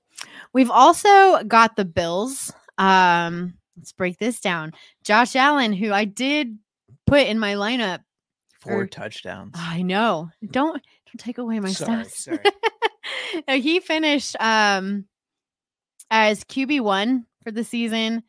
We've 0.52 0.70
also 0.70 1.44
got 1.44 1.76
the 1.76 1.84
Bills. 1.84 2.52
Um, 2.78 3.54
let's 3.76 3.92
break 3.92 4.18
this 4.18 4.40
down. 4.40 4.72
Josh 5.04 5.36
Allen, 5.36 5.72
who 5.72 5.92
I 5.92 6.04
did 6.06 6.58
put 7.06 7.26
in 7.26 7.38
my 7.38 7.54
lineup. 7.54 8.00
Four 8.60 8.82
Or- 8.82 8.86
touchdowns. 8.86 9.52
I 9.56 9.82
know. 9.82 10.30
Don't 10.50 10.82
don't 10.82 11.18
take 11.18 11.38
away 11.38 11.60
my 11.60 11.70
Sorry, 11.70 12.04
stats. 12.04 12.10
sorry. 12.12 12.38
No, 13.48 13.58
he 13.60 13.80
finished 13.80 14.34
um 14.40 15.04
as 16.10 16.44
QB 16.44 16.80
one 16.80 17.26
for 17.42 17.50
the 17.50 17.64
season. 17.64 18.22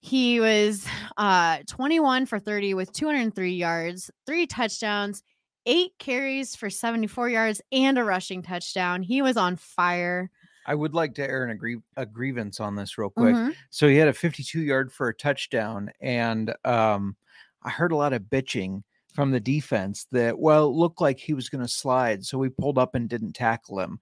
He 0.00 0.40
was 0.40 0.86
uh 1.16 1.58
21 1.68 2.26
for 2.26 2.38
30 2.38 2.74
with 2.74 2.92
203 2.92 3.52
yards, 3.54 4.10
three 4.26 4.46
touchdowns, 4.46 5.22
eight 5.66 5.92
carries 5.98 6.54
for 6.56 6.70
74 6.70 7.28
yards, 7.28 7.60
and 7.72 7.98
a 7.98 8.04
rushing 8.04 8.42
touchdown. 8.42 9.02
He 9.02 9.20
was 9.22 9.36
on 9.36 9.56
fire. 9.56 10.30
I 10.66 10.74
would 10.74 10.94
like 10.94 11.14
to 11.16 11.28
air 11.28 11.44
an 11.44 11.50
agree- 11.50 11.82
a 11.96 12.06
grievance 12.06 12.58
on 12.58 12.74
this 12.74 12.98
real 12.98 13.10
quick. 13.10 13.34
Mhm. 13.34 13.54
So 13.70 13.88
he 13.88 13.96
had 13.96 14.08
a 14.08 14.12
52 14.12 14.62
yard 14.62 14.92
for 14.92 15.08
a 15.08 15.14
touchdown, 15.14 15.90
and 16.00 16.54
um, 16.64 17.16
I 17.62 17.70
heard 17.70 17.92
a 17.92 17.96
lot 17.96 18.12
of 18.12 18.22
bitching 18.22 18.82
from 19.14 19.30
the 19.30 19.40
defense 19.40 20.06
that 20.12 20.38
well, 20.38 20.66
it 20.68 20.72
looked 20.72 21.00
like 21.00 21.18
he 21.18 21.34
was 21.34 21.48
going 21.48 21.62
to 21.62 21.68
slide, 21.68 22.24
so 22.24 22.36
we 22.38 22.48
pulled 22.48 22.78
up 22.78 22.94
and 22.94 23.08
didn't 23.08 23.32
tackle 23.34 23.78
him. 23.80 23.98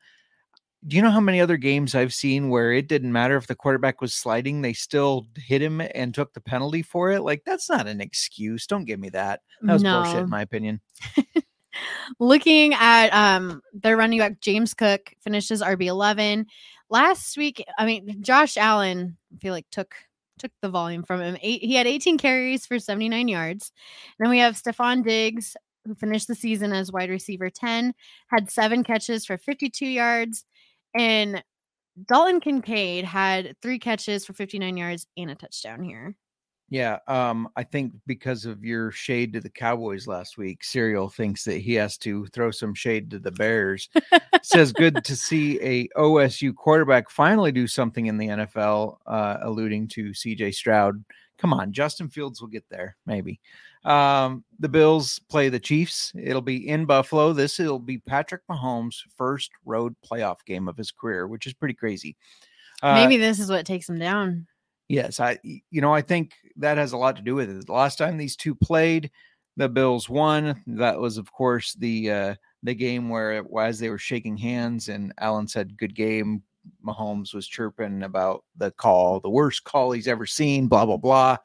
Do 0.86 0.96
you 0.96 1.02
know 1.02 1.10
how 1.10 1.20
many 1.20 1.40
other 1.40 1.56
games 1.56 1.94
I've 1.94 2.12
seen 2.12 2.50
where 2.50 2.70
it 2.72 2.88
didn't 2.88 3.12
matter 3.12 3.36
if 3.38 3.46
the 3.46 3.54
quarterback 3.54 4.02
was 4.02 4.12
sliding, 4.14 4.60
they 4.60 4.74
still 4.74 5.26
hit 5.36 5.62
him 5.62 5.80
and 5.80 6.12
took 6.14 6.34
the 6.34 6.42
penalty 6.42 6.82
for 6.82 7.10
it? 7.10 7.22
Like 7.22 7.42
that's 7.46 7.70
not 7.70 7.86
an 7.86 8.00
excuse. 8.02 8.66
Don't 8.66 8.84
give 8.84 9.00
me 9.00 9.08
that. 9.10 9.40
That 9.62 9.72
was 9.74 9.82
bullshit, 9.82 10.24
in 10.24 10.30
my 10.30 10.42
opinion. 10.42 10.80
looking 12.18 12.74
at 12.74 13.08
um 13.10 13.60
their 13.72 13.96
running 13.96 14.18
back 14.18 14.40
James 14.40 14.74
Cook 14.74 15.12
finishes 15.20 15.62
RB 15.62 15.86
eleven 15.86 16.46
last 16.90 17.36
week. 17.36 17.64
I 17.78 17.86
mean, 17.86 18.22
Josh 18.22 18.56
Allen, 18.56 19.16
I 19.34 19.38
feel 19.38 19.52
like 19.52 19.66
took 19.70 19.94
took 20.38 20.52
the 20.62 20.68
volume 20.68 21.02
from 21.02 21.20
him. 21.20 21.36
Eight, 21.42 21.62
he 21.62 21.74
had 21.74 21.86
18 21.86 22.18
carries 22.18 22.66
for 22.66 22.78
79 22.78 23.28
yards. 23.28 23.72
Then 24.18 24.30
we 24.30 24.38
have 24.38 24.54
Stefon 24.54 25.04
Diggs, 25.04 25.56
who 25.84 25.94
finished 25.94 26.28
the 26.28 26.34
season 26.34 26.72
as 26.72 26.90
wide 26.90 27.10
receiver 27.10 27.50
10, 27.50 27.94
had 28.28 28.50
seven 28.50 28.82
catches 28.82 29.24
for 29.24 29.38
52 29.38 29.86
yards, 29.86 30.44
and 30.94 31.42
Dalton 32.06 32.40
Kincaid 32.40 33.04
had 33.04 33.56
three 33.62 33.78
catches 33.78 34.24
for 34.24 34.32
59 34.32 34.76
yards 34.76 35.06
and 35.16 35.30
a 35.30 35.34
touchdown 35.34 35.82
here. 35.82 36.16
Yeah, 36.74 36.98
um, 37.06 37.48
I 37.54 37.62
think 37.62 37.92
because 38.04 38.46
of 38.46 38.64
your 38.64 38.90
shade 38.90 39.32
to 39.34 39.40
the 39.40 39.48
Cowboys 39.48 40.08
last 40.08 40.36
week, 40.36 40.64
Serial 40.64 41.08
thinks 41.08 41.44
that 41.44 41.58
he 41.58 41.74
has 41.74 41.96
to 41.98 42.26
throw 42.32 42.50
some 42.50 42.74
shade 42.74 43.12
to 43.12 43.20
the 43.20 43.30
Bears. 43.30 43.88
Says 44.42 44.72
good 44.72 45.04
to 45.04 45.14
see 45.14 45.60
a 45.60 45.86
OSU 45.96 46.52
quarterback 46.52 47.10
finally 47.10 47.52
do 47.52 47.68
something 47.68 48.06
in 48.06 48.18
the 48.18 48.26
NFL, 48.26 48.96
uh, 49.06 49.36
alluding 49.42 49.86
to 49.90 50.10
CJ 50.10 50.52
Stroud. 50.52 51.04
Come 51.38 51.52
on, 51.52 51.72
Justin 51.72 52.08
Fields 52.08 52.40
will 52.40 52.48
get 52.48 52.68
there, 52.68 52.96
maybe. 53.06 53.38
Um, 53.84 54.42
the 54.58 54.68
Bills 54.68 55.20
play 55.30 55.50
the 55.50 55.60
Chiefs. 55.60 56.12
It'll 56.20 56.42
be 56.42 56.68
in 56.68 56.86
Buffalo. 56.86 57.32
This 57.32 57.60
will 57.60 57.78
be 57.78 57.98
Patrick 57.98 58.42
Mahomes' 58.50 59.00
first 59.16 59.52
road 59.64 59.94
playoff 60.04 60.38
game 60.44 60.66
of 60.66 60.76
his 60.76 60.90
career, 60.90 61.28
which 61.28 61.46
is 61.46 61.54
pretty 61.54 61.74
crazy. 61.74 62.16
Uh, 62.82 62.94
Maybe 62.94 63.16
this 63.16 63.38
is 63.38 63.48
what 63.48 63.64
takes 63.64 63.88
him 63.88 64.00
down. 64.00 64.48
Yes, 64.94 65.18
I 65.18 65.40
you 65.42 65.80
know 65.80 65.92
I 65.92 66.02
think 66.02 66.34
that 66.54 66.78
has 66.78 66.92
a 66.92 66.96
lot 66.96 67.16
to 67.16 67.22
do 67.22 67.34
with 67.34 67.50
it. 67.50 67.66
The 67.66 67.72
last 67.72 67.98
time 67.98 68.16
these 68.16 68.36
two 68.36 68.54
played, 68.54 69.10
the 69.56 69.68
Bills 69.68 70.08
won. 70.08 70.62
That 70.68 71.00
was 71.00 71.18
of 71.18 71.32
course 71.32 71.74
the 71.74 72.10
uh 72.12 72.34
the 72.62 72.76
game 72.76 73.08
where 73.08 73.32
it 73.32 73.50
was 73.50 73.80
they 73.80 73.90
were 73.90 73.98
shaking 73.98 74.36
hands 74.36 74.88
and 74.88 75.12
Allen 75.18 75.48
said 75.48 75.76
good 75.76 75.96
game. 75.96 76.44
Mahomes 76.86 77.34
was 77.34 77.48
chirping 77.48 78.04
about 78.04 78.44
the 78.56 78.70
call, 78.70 79.18
the 79.18 79.28
worst 79.28 79.64
call 79.64 79.90
he's 79.90 80.06
ever 80.06 80.26
seen, 80.26 80.68
blah 80.68 80.86
blah 80.86 80.96
blah. 80.96 81.38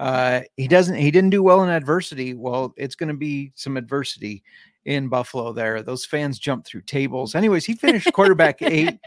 Uh 0.00 0.40
he 0.56 0.66
doesn't 0.66 0.96
he 0.96 1.12
didn't 1.12 1.30
do 1.30 1.44
well 1.44 1.62
in 1.62 1.70
adversity. 1.70 2.34
Well, 2.34 2.74
it's 2.76 2.96
going 2.96 3.10
to 3.10 3.14
be 3.14 3.52
some 3.54 3.76
adversity 3.76 4.42
in 4.86 5.08
Buffalo 5.08 5.52
there. 5.52 5.82
Those 5.82 6.04
fans 6.04 6.40
jumped 6.40 6.66
through 6.66 6.82
tables. 6.82 7.36
Anyways, 7.36 7.64
he 7.64 7.74
finished 7.74 8.12
quarterback 8.12 8.58
8 8.60 8.98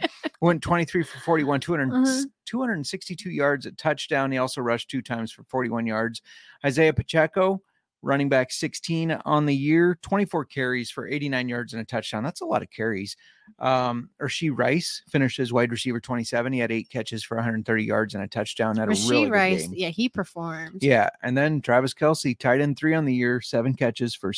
went 0.41 0.61
23 0.61 1.03
for 1.03 1.19
41, 1.19 1.59
200, 1.59 1.93
Uh-huh. 1.93 2.21
262 2.45 3.29
yards 3.31 3.65
at 3.65 3.77
touchdown. 3.77 4.31
He 4.31 4.37
also 4.37 4.61
rushed 4.61 4.89
two 4.89 5.01
times 5.01 5.31
for 5.31 5.43
41 5.43 5.85
yards. 5.87 6.21
Isaiah 6.63 6.93
Pacheco, 6.93 7.61
running 8.01 8.29
back 8.29 8.51
16 8.51 9.11
on 9.25 9.45
the 9.47 9.55
year, 9.55 9.97
24 10.03 10.45
carries 10.45 10.91
for 10.91 11.07
89 11.07 11.49
yards 11.49 11.73
and 11.73 11.81
a 11.81 11.85
touchdown. 11.85 12.23
That's 12.23 12.41
a 12.41 12.45
lot 12.45 12.61
of 12.61 12.69
carries. 12.69 13.15
Um, 13.57 14.09
Rashee 14.21 14.55
Rice 14.55 15.01
finished 15.09 15.39
as 15.39 15.51
wide 15.51 15.71
receiver 15.71 15.99
27. 15.99 16.53
He 16.53 16.59
had 16.59 16.71
eight 16.71 16.89
catches 16.91 17.23
for 17.23 17.35
130 17.35 17.83
yards 17.83 18.13
and 18.13 18.23
a 18.23 18.27
touchdown. 18.27 18.77
A 18.77 18.85
Rashee 18.85 19.09
really 19.09 19.31
Rice, 19.31 19.67
yeah, 19.71 19.89
he 19.89 20.07
performed. 20.07 20.83
Yeah, 20.83 21.09
and 21.23 21.35
then 21.35 21.61
Travis 21.61 21.95
Kelce, 21.95 22.37
tight 22.37 22.61
end 22.61 22.77
three 22.77 22.93
on 22.93 23.05
the 23.05 23.13
year, 23.15 23.41
seven 23.41 23.73
catches 23.73 24.13
for 24.13 24.33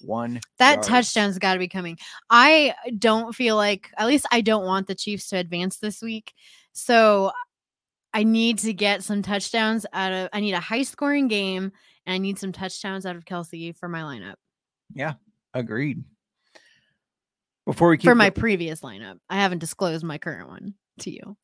71. 0.00 0.40
That 0.58 0.74
yards. 0.74 0.88
touchdown's 0.88 1.38
got 1.38 1.54
to 1.54 1.58
be 1.58 1.68
coming. 1.68 1.98
I 2.28 2.74
don't 2.98 3.34
feel 3.34 3.56
like, 3.56 3.90
at 3.96 4.06
least 4.06 4.26
I 4.30 4.40
don't 4.40 4.64
want 4.64 4.86
the 4.86 4.94
Chiefs 4.94 5.28
to 5.28 5.36
advance 5.36 5.78
this 5.78 6.02
week. 6.02 6.32
So 6.72 7.32
I 8.12 8.24
need 8.24 8.58
to 8.60 8.72
get 8.72 9.02
some 9.02 9.22
touchdowns 9.22 9.86
out 9.92 10.12
of, 10.12 10.28
I 10.32 10.40
need 10.40 10.54
a 10.54 10.60
high 10.60 10.82
scoring 10.82 11.28
game 11.28 11.72
and 12.06 12.14
I 12.14 12.18
need 12.18 12.38
some 12.38 12.52
touchdowns 12.52 13.06
out 13.06 13.16
of 13.16 13.24
Kelce 13.24 13.76
for 13.76 13.88
my 13.88 14.00
lineup. 14.02 14.34
Yeah, 14.94 15.14
agreed. 15.54 16.02
Before 17.66 17.88
we 17.88 17.98
keep 17.98 18.04
For 18.04 18.14
my 18.14 18.30
go- 18.30 18.40
previous 18.40 18.80
lineup, 18.80 19.18
I 19.28 19.36
haven't 19.36 19.58
disclosed 19.58 20.04
my 20.04 20.18
current 20.18 20.48
one 20.48 20.74
to 21.00 21.10
you. 21.10 21.36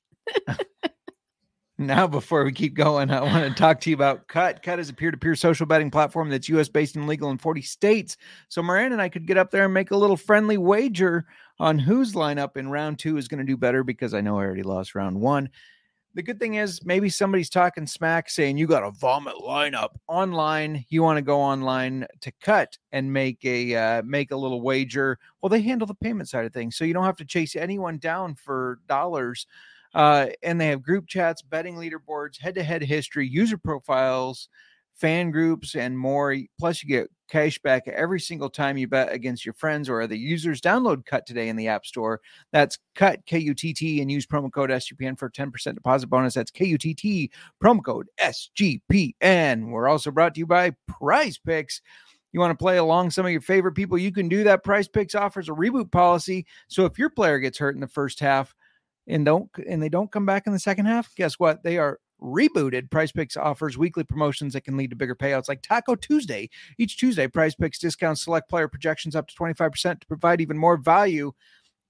now, 1.78 2.06
before 2.06 2.42
we 2.42 2.52
keep 2.52 2.74
going, 2.74 3.10
I 3.10 3.20
want 3.20 3.44
to 3.44 3.54
talk 3.54 3.80
to 3.82 3.90
you 3.90 3.96
about 3.96 4.28
Kutt. 4.28 4.62
Kutt 4.62 4.78
is 4.78 4.88
a 4.88 4.94
peer-to-peer 4.94 5.36
social 5.36 5.66
betting 5.66 5.90
platform 5.90 6.30
that's 6.30 6.48
U.S. 6.48 6.70
based 6.70 6.96
and 6.96 7.06
legal 7.06 7.30
in 7.30 7.36
40 7.36 7.60
states. 7.60 8.16
So 8.48 8.62
Moran 8.62 8.92
and 8.92 9.02
I 9.02 9.10
could 9.10 9.26
get 9.26 9.36
up 9.36 9.50
there 9.50 9.66
and 9.66 9.74
make 9.74 9.90
a 9.90 9.96
little 9.96 10.16
friendly 10.16 10.56
wager 10.56 11.26
on 11.58 11.78
whose 11.78 12.14
lineup 12.14 12.56
in 12.56 12.70
round 12.70 12.98
two 12.98 13.18
is 13.18 13.28
going 13.28 13.40
to 13.40 13.44
do 13.44 13.58
better 13.58 13.84
because 13.84 14.14
I 14.14 14.22
know 14.22 14.38
I 14.38 14.44
already 14.44 14.62
lost 14.62 14.94
round 14.94 15.20
one. 15.20 15.50
The 16.14 16.22
good 16.22 16.40
thing 16.40 16.54
is 16.54 16.82
maybe 16.82 17.10
somebody's 17.10 17.50
talking 17.50 17.86
smack 17.86 18.30
saying 18.30 18.56
you 18.56 18.66
got 18.66 18.82
a 18.82 18.90
vomit 18.90 19.34
lineup 19.34 19.90
online. 20.08 20.86
You 20.88 21.02
want 21.02 21.18
to 21.18 21.22
go 21.22 21.42
online 21.42 22.06
to 22.22 22.32
Kutt 22.42 22.78
and 22.90 23.12
make 23.12 23.44
a 23.44 23.74
uh, 23.74 24.02
make 24.02 24.30
a 24.30 24.36
little 24.36 24.62
wager. 24.62 25.18
Well, 25.42 25.50
they 25.50 25.60
handle 25.60 25.86
the 25.86 25.94
payment 25.94 26.30
side 26.30 26.46
of 26.46 26.54
things, 26.54 26.74
so 26.74 26.86
you 26.86 26.94
don't 26.94 27.04
have 27.04 27.18
to 27.18 27.26
chase 27.26 27.54
anyone 27.54 27.98
down 27.98 28.34
for 28.34 28.78
dollars. 28.88 29.46
Uh, 29.96 30.26
and 30.42 30.60
they 30.60 30.68
have 30.68 30.82
group 30.82 31.06
chats, 31.08 31.40
betting 31.40 31.74
leaderboards, 31.74 32.38
head-to-head 32.38 32.82
history, 32.82 33.26
user 33.26 33.56
profiles, 33.56 34.50
fan 34.94 35.30
groups, 35.30 35.74
and 35.74 35.98
more. 35.98 36.36
Plus, 36.60 36.82
you 36.82 36.88
get 36.90 37.10
cash 37.28 37.58
back 37.60 37.88
every 37.88 38.20
single 38.20 38.50
time 38.50 38.76
you 38.76 38.86
bet 38.86 39.10
against 39.10 39.46
your 39.46 39.54
friends 39.54 39.88
or 39.88 40.02
other 40.02 40.14
users. 40.14 40.60
Download 40.60 41.02
Kutt 41.06 41.24
today 41.24 41.48
in 41.48 41.56
the 41.56 41.68
App 41.68 41.86
Store. 41.86 42.20
That's 42.52 42.78
Kutt 42.94 43.24
K 43.24 43.38
U 43.38 43.54
T 43.54 43.72
T 43.72 44.02
and 44.02 44.10
use 44.10 44.26
promo 44.26 44.52
code 44.52 44.68
SGPN 44.68 45.18
for 45.18 45.30
10% 45.30 45.74
deposit 45.74 46.08
bonus. 46.08 46.34
That's 46.34 46.50
K 46.50 46.66
U 46.66 46.76
T 46.76 46.92
T 46.92 47.30
promo 47.64 47.82
code 47.82 48.08
SGPN. 48.20 49.70
We're 49.70 49.88
also 49.88 50.10
brought 50.10 50.34
to 50.34 50.40
you 50.40 50.46
by 50.46 50.72
Prize 50.86 51.38
Picks. 51.38 51.80
You 52.32 52.40
want 52.40 52.50
to 52.50 52.62
play 52.62 52.76
along 52.76 53.12
some 53.12 53.24
of 53.24 53.32
your 53.32 53.40
favorite 53.40 53.72
people, 53.72 53.96
you 53.96 54.12
can 54.12 54.28
do 54.28 54.44
that. 54.44 54.62
Prize 54.62 54.88
Picks 54.88 55.14
offers 55.14 55.48
a 55.48 55.52
reboot 55.52 55.90
policy. 55.90 56.44
So 56.68 56.84
if 56.84 56.98
your 56.98 57.08
player 57.08 57.38
gets 57.38 57.56
hurt 57.56 57.74
in 57.74 57.80
the 57.80 57.88
first 57.88 58.20
half 58.20 58.54
and 59.06 59.24
don't 59.24 59.50
and 59.68 59.82
they 59.82 59.88
don't 59.88 60.12
come 60.12 60.26
back 60.26 60.46
in 60.46 60.52
the 60.52 60.58
second 60.58 60.86
half, 60.86 61.14
guess 61.14 61.38
what? 61.38 61.62
They 61.62 61.78
are 61.78 62.00
rebooted. 62.20 62.90
Prize 62.90 63.12
Picks 63.12 63.36
offers 63.36 63.76
weekly 63.76 64.04
promotions 64.04 64.54
that 64.54 64.62
can 64.62 64.76
lead 64.76 64.90
to 64.90 64.96
bigger 64.96 65.14
payouts 65.14 65.48
like 65.48 65.62
Taco 65.62 65.94
Tuesday. 65.94 66.48
Each 66.78 66.96
Tuesday, 66.96 67.28
Prize 67.28 67.54
Picks 67.54 67.78
discounts 67.78 68.22
select 68.22 68.48
player 68.48 68.68
projections 68.68 69.14
up 69.14 69.28
to 69.28 69.34
25% 69.34 70.00
to 70.00 70.06
provide 70.06 70.40
even 70.40 70.58
more 70.58 70.76
value. 70.76 71.32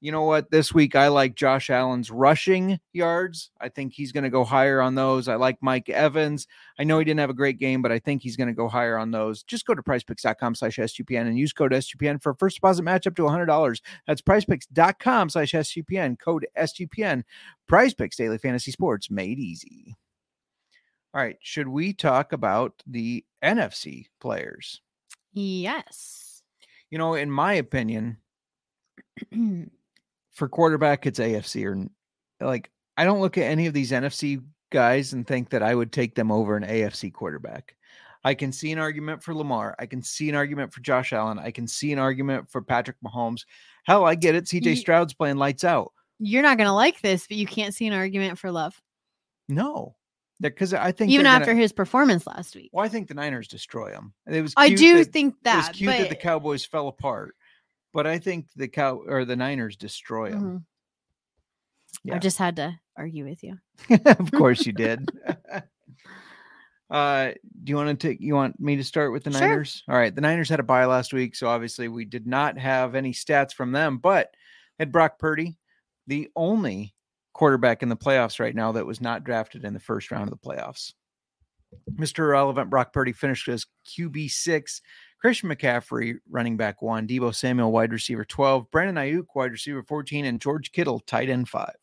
You 0.01 0.13
know 0.13 0.23
what? 0.23 0.51
This 0.51 0.75
week 0.75 0.95
I 0.95 1.09
like 1.09 1.35
Josh 1.35 1.71
Allen's 1.71 2.11
rushing 2.11 2.79
yards. 2.93 3.51
I 3.61 3.71
think 3.71 3.95
he's 3.95 4.13
going 4.13 4.25
to 4.25 4.31
go 4.31 4.45
higher 4.45 4.81
on 4.81 4.95
those. 4.95 5.27
I 5.27 5.37
like 5.37 5.57
Mike 5.63 5.89
Evans. 5.89 6.47
I 6.79 6.85
know 6.85 6.99
he 6.99 7.05
didn't 7.05 7.21
have 7.21 7.31
a 7.31 7.35
great 7.35 7.59
game, 7.59 7.81
but 7.81 7.91
I 7.91 7.99
think 7.99 8.23
he's 8.23 8.37
going 8.37 8.49
to 8.49 8.55
go 8.55 8.69
higher 8.69 8.99
on 8.99 9.11
those. 9.11 9.43
Just 9.43 9.65
go 9.65 9.75
to 9.75 9.83
prizepicks.com 9.83 10.55
slash 10.55 10.77
SGPN 10.77 11.23
and 11.23 11.39
use 11.39 11.55
code 11.55 11.73
SGPN 11.73 12.23
for 12.23 12.31
a 12.31 12.37
first 12.37 12.57
deposit 12.57 12.83
match 12.83 13.07
up 13.07 13.17
to 13.17 13.23
$100. 13.23 13.81
That's 14.07 14.21
prizepicks.com 14.21 15.31
slash 15.31 15.53
SGPN, 15.53 16.19
code 16.19 16.47
SGPN. 16.59 17.23
Prize 17.67 17.95
Picks 17.95 18.17
Daily 18.17 18.39
Fantasy 18.39 18.71
Sports 18.71 19.11
made 19.11 19.39
easy. 19.39 19.97
All 21.15 21.23
right. 21.23 21.39
Should 21.41 21.69
we 21.69 21.95
talk 21.95 22.33
about 22.33 22.83
the 22.87 23.25
NFC 23.43 24.09
players? 24.21 24.83
Yes. 25.33 26.43
You 26.91 26.99
know, 26.99 27.15
in 27.15 27.31
my 27.31 27.55
opinion, 27.55 28.19
for 30.37 30.49
quarterback, 30.49 31.07
it's 31.07 31.19
AFC 31.19 31.65
or 31.65 31.87
like 32.47 32.71
I 32.97 33.05
don't 33.05 33.21
look 33.21 33.37
at 33.39 33.45
any 33.45 33.67
of 33.67 33.75
these 33.75 33.91
NFC 33.91 34.43
guys 34.71 35.13
and 35.13 35.27
think 35.27 35.51
that 35.51 35.63
I 35.63 35.75
would 35.75 35.93
take 35.93 36.15
them 36.15 36.31
over 36.31 36.57
an 36.57 36.63
AFC 36.63 37.13
quarterback. 37.13 37.75
I 38.25 38.35
can 38.35 38.53
see 38.53 38.73
an 38.73 38.79
argument 38.79 39.23
for 39.23 39.35
Lamar. 39.35 39.75
I 39.79 39.87
can 39.87 40.03
see 40.03 40.29
an 40.29 40.35
argument 40.35 40.73
for 40.73 40.81
Josh 40.81 41.13
Allen. 41.13 41.39
I 41.39 41.51
can 41.53 41.67
see 41.67 41.93
an 41.93 41.99
argument 41.99 42.51
for 42.51 42.61
Patrick 42.61 42.97
Mahomes. 43.05 43.43
Hell, 43.85 44.05
I 44.05 44.15
get 44.15 44.35
it. 44.35 44.45
CJ 44.45 44.77
Stroud's 44.79 45.15
playing 45.15 45.37
lights 45.37 45.65
out. 45.65 45.93
You're 46.19 46.43
not 46.43 46.57
going 46.59 46.67
to 46.67 46.73
like 46.73 47.01
this, 47.03 47.27
but 47.29 47.37
you 47.37 47.47
can't 47.47 47.73
see 47.75 47.87
an 47.87 47.93
argument 47.93 48.39
for 48.39 48.51
love, 48.51 48.81
No, 49.49 49.95
because 50.41 50.75
I 50.75 50.91
think 50.93 51.13
even 51.13 51.27
after 51.27 51.53
gonna- 51.53 51.61
his 51.61 51.73
performance 51.73 52.27
last 52.27 52.57
week. 52.57 52.71
Well, 52.73 52.85
I 52.85 52.89
think 52.89 53.07
the 53.09 53.15
Niners 53.15 53.47
destroy 53.49 53.93
him. 53.93 54.13
It 54.27 54.43
was. 54.43 54.55
I 54.57 54.71
do 54.71 54.99
that- 55.05 55.13
think 55.13 55.37
that 55.45 55.67
it 55.67 55.69
was 55.69 55.77
cute 55.77 55.91
that 55.93 56.09
the 56.09 56.17
Cowboys 56.17 56.65
fell 56.67 56.89
apart, 56.89 57.37
but 57.97 58.07
I 58.07 58.19
think 58.19 58.49
the 58.55 58.69
cow 58.69 59.03
or 59.09 59.25
the 59.25 59.37
Niners 59.37 59.75
destroy 59.75 60.31
them. 60.31 60.43
Mhm. 60.43 60.65
Yeah. 62.05 62.17
I 62.17 62.19
just 62.19 62.37
had 62.37 62.57
to 62.57 62.79
argue 62.95 63.25
with 63.25 63.43
you. 63.43 63.59
of 64.05 64.31
course 64.33 64.67
you 64.67 64.75
did. 64.75 65.09
uh, 66.91 67.31
do 67.65 67.71
you 67.71 67.75
want 67.75 67.99
to 67.99 68.09
take? 68.09 68.21
You 68.21 68.35
want 68.35 68.61
me 68.61 68.77
to 68.77 68.85
start 68.85 69.13
with 69.13 69.25
the 69.25 69.33
Sure. 69.33 69.41
Niners? 69.41 69.83
All 69.89 69.97
right. 69.97 70.15
The 70.15 70.21
Niners 70.21 70.51
had 70.51 70.61
a 70.61 70.63
bye 70.63 70.85
last 70.85 71.15
week, 71.15 71.35
so 71.35 71.49
obviously 71.49 71.89
we 71.89 72.05
did 72.05 72.27
not 72.27 72.59
have 72.59 72.95
any 72.95 73.15
stats 73.15 73.55
from 73.55 73.73
them, 73.73 73.97
but 73.97 74.29
had 74.79 74.93
Brock 74.93 75.19
Purdy, 75.19 75.57
the 76.07 76.29
only 76.37 76.95
quarterback 77.33 77.83
in 77.83 77.89
the 77.89 77.97
playoffs 77.97 78.39
right 78.39 78.55
now 78.55 78.73
that 78.73 78.85
was 78.85 79.01
not 79.01 79.25
drafted 79.25 79.65
in 79.65 79.73
the 79.73 79.81
first 79.81 80.11
round 80.11 80.31
of 80.31 80.39
the 80.39 80.47
playoffs. 80.47 80.93
Mr. 81.95 82.31
Relevant 82.31 82.69
Brock 82.69 82.93
Purdy 82.93 83.13
finished 83.13 83.49
as 83.49 83.65
QB 83.87 84.31
six. 84.31 84.83
Christian 85.19 85.49
McCaffrey, 85.49 86.19
running 86.29 86.57
back 86.57 86.83
one, 86.83 87.07
Deebo 87.07 87.35
Samuel, 87.35 87.73
wide 87.73 87.93
receiver 87.93 88.25
12, 88.25 88.71
Brandon 88.71 88.97
Aiyuk, 88.97 89.27
wide 89.35 89.53
receiver 89.53 89.83
14, 89.83 90.25
and 90.25 90.41
George 90.41 90.73
Kittle, 90.73 91.01
tight 91.01 91.29
end 91.29 91.49
five. 91.49 91.75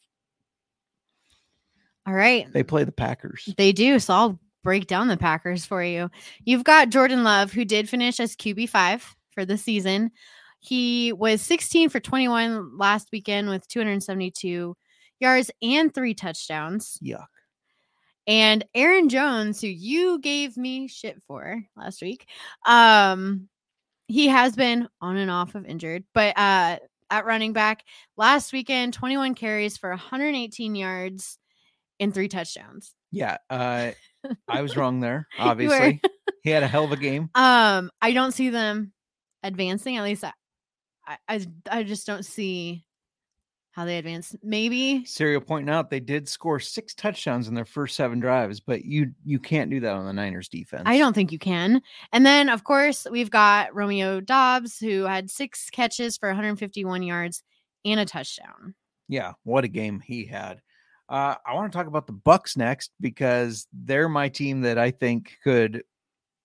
All 2.05 2.13
right. 2.13 2.51
They 2.51 2.63
play 2.63 2.83
the 2.83 2.91
Packers. 2.91 3.53
They 3.57 3.71
do. 3.71 3.97
So 3.99 4.13
I'll 4.13 4.39
break 4.63 4.87
down 4.87 5.07
the 5.07 5.17
Packers 5.17 5.65
for 5.65 5.83
you. 5.83 6.09
You've 6.45 6.63
got 6.63 6.89
Jordan 6.89 7.23
Love, 7.23 7.51
who 7.51 7.65
did 7.65 7.89
finish 7.89 8.19
as 8.19 8.35
QB5 8.35 9.03
for 9.31 9.45
the 9.45 9.57
season. 9.57 10.11
He 10.59 11.11
was 11.13 11.41
16 11.41 11.89
for 11.89 11.99
21 11.99 12.77
last 12.77 13.09
weekend 13.11 13.49
with 13.49 13.67
272 13.67 14.75
yards 15.19 15.51
and 15.61 15.93
three 15.93 16.13
touchdowns. 16.13 16.97
Yuck. 17.03 17.25
And 18.25 18.65
Aaron 18.73 19.09
Jones, 19.09 19.61
who 19.61 19.67
you 19.67 20.19
gave 20.19 20.55
me 20.55 20.87
shit 20.87 21.21
for 21.27 21.63
last 21.75 22.01
week, 22.01 22.27
um, 22.65 23.49
he 24.07 24.27
has 24.27 24.55
been 24.55 24.87
on 25.01 25.17
and 25.17 25.31
off 25.31 25.55
of 25.55 25.65
injured, 25.65 26.03
but 26.13 26.37
uh, 26.37 26.77
at 27.09 27.25
running 27.25 27.53
back 27.53 27.83
last 28.17 28.53
weekend, 28.53 28.93
21 28.93 29.35
carries 29.35 29.77
for 29.77 29.89
118 29.89 30.75
yards 30.75 31.37
and 31.99 32.13
three 32.13 32.27
touchdowns. 32.27 32.93
Yeah, 33.11 33.37
uh, 33.49 33.91
I 34.47 34.61
was 34.61 34.75
wrong 34.77 34.99
there. 34.99 35.27
Obviously, 35.37 36.01
he 36.43 36.49
had 36.49 36.63
a 36.63 36.67
hell 36.67 36.85
of 36.85 36.91
a 36.91 36.97
game. 36.97 37.29
Um, 37.35 37.91
I 38.01 38.13
don't 38.13 38.31
see 38.31 38.49
them 38.49 38.93
advancing. 39.43 39.97
At 39.97 40.03
least 40.03 40.23
I, 40.23 41.17
I, 41.27 41.45
I 41.69 41.83
just 41.83 42.07
don't 42.07 42.25
see 42.25 42.85
how 43.73 43.85
they 43.85 43.97
advance. 43.97 44.35
Maybe 44.43 45.03
Serial 45.03 45.41
pointing 45.41 45.73
out 45.73 45.89
they 45.89 45.99
did 45.99 46.29
score 46.29 46.59
six 46.59 46.93
touchdowns 46.93 47.47
in 47.47 47.55
their 47.55 47.65
first 47.65 47.95
seven 47.95 48.19
drives, 48.19 48.59
but 48.59 48.85
you 48.85 49.11
you 49.25 49.39
can't 49.39 49.71
do 49.71 49.79
that 49.79 49.93
on 49.93 50.05
the 50.05 50.13
Niners 50.13 50.47
defense. 50.47 50.83
I 50.85 50.99
don't 50.99 51.13
think 51.13 51.31
you 51.31 51.39
can. 51.39 51.81
And 52.11 52.25
then, 52.25 52.49
of 52.49 52.63
course, 52.63 53.07
we've 53.09 53.31
got 53.31 53.73
Romeo 53.73 54.21
Doubs, 54.21 54.79
who 54.79 55.03
had 55.03 55.31
six 55.31 55.71
catches 55.71 56.17
for 56.17 56.29
151 56.29 57.01
yards 57.01 57.43
and 57.83 57.99
a 57.99 58.05
touchdown. 58.05 58.75
Yeah, 59.09 59.33
what 59.43 59.63
a 59.63 59.69
game 59.69 59.99
he 59.99 60.25
had. 60.25 60.61
Uh, 61.09 61.35
I 61.45 61.55
want 61.55 61.71
to 61.71 61.77
talk 61.77 61.87
about 61.87 62.05
the 62.05 62.13
Bucs 62.13 62.55
next 62.55 62.91
because 63.01 63.67
they're 63.73 64.07
my 64.07 64.29
team 64.29 64.61
that 64.61 64.77
I 64.77 64.91
think 64.91 65.37
could. 65.43 65.83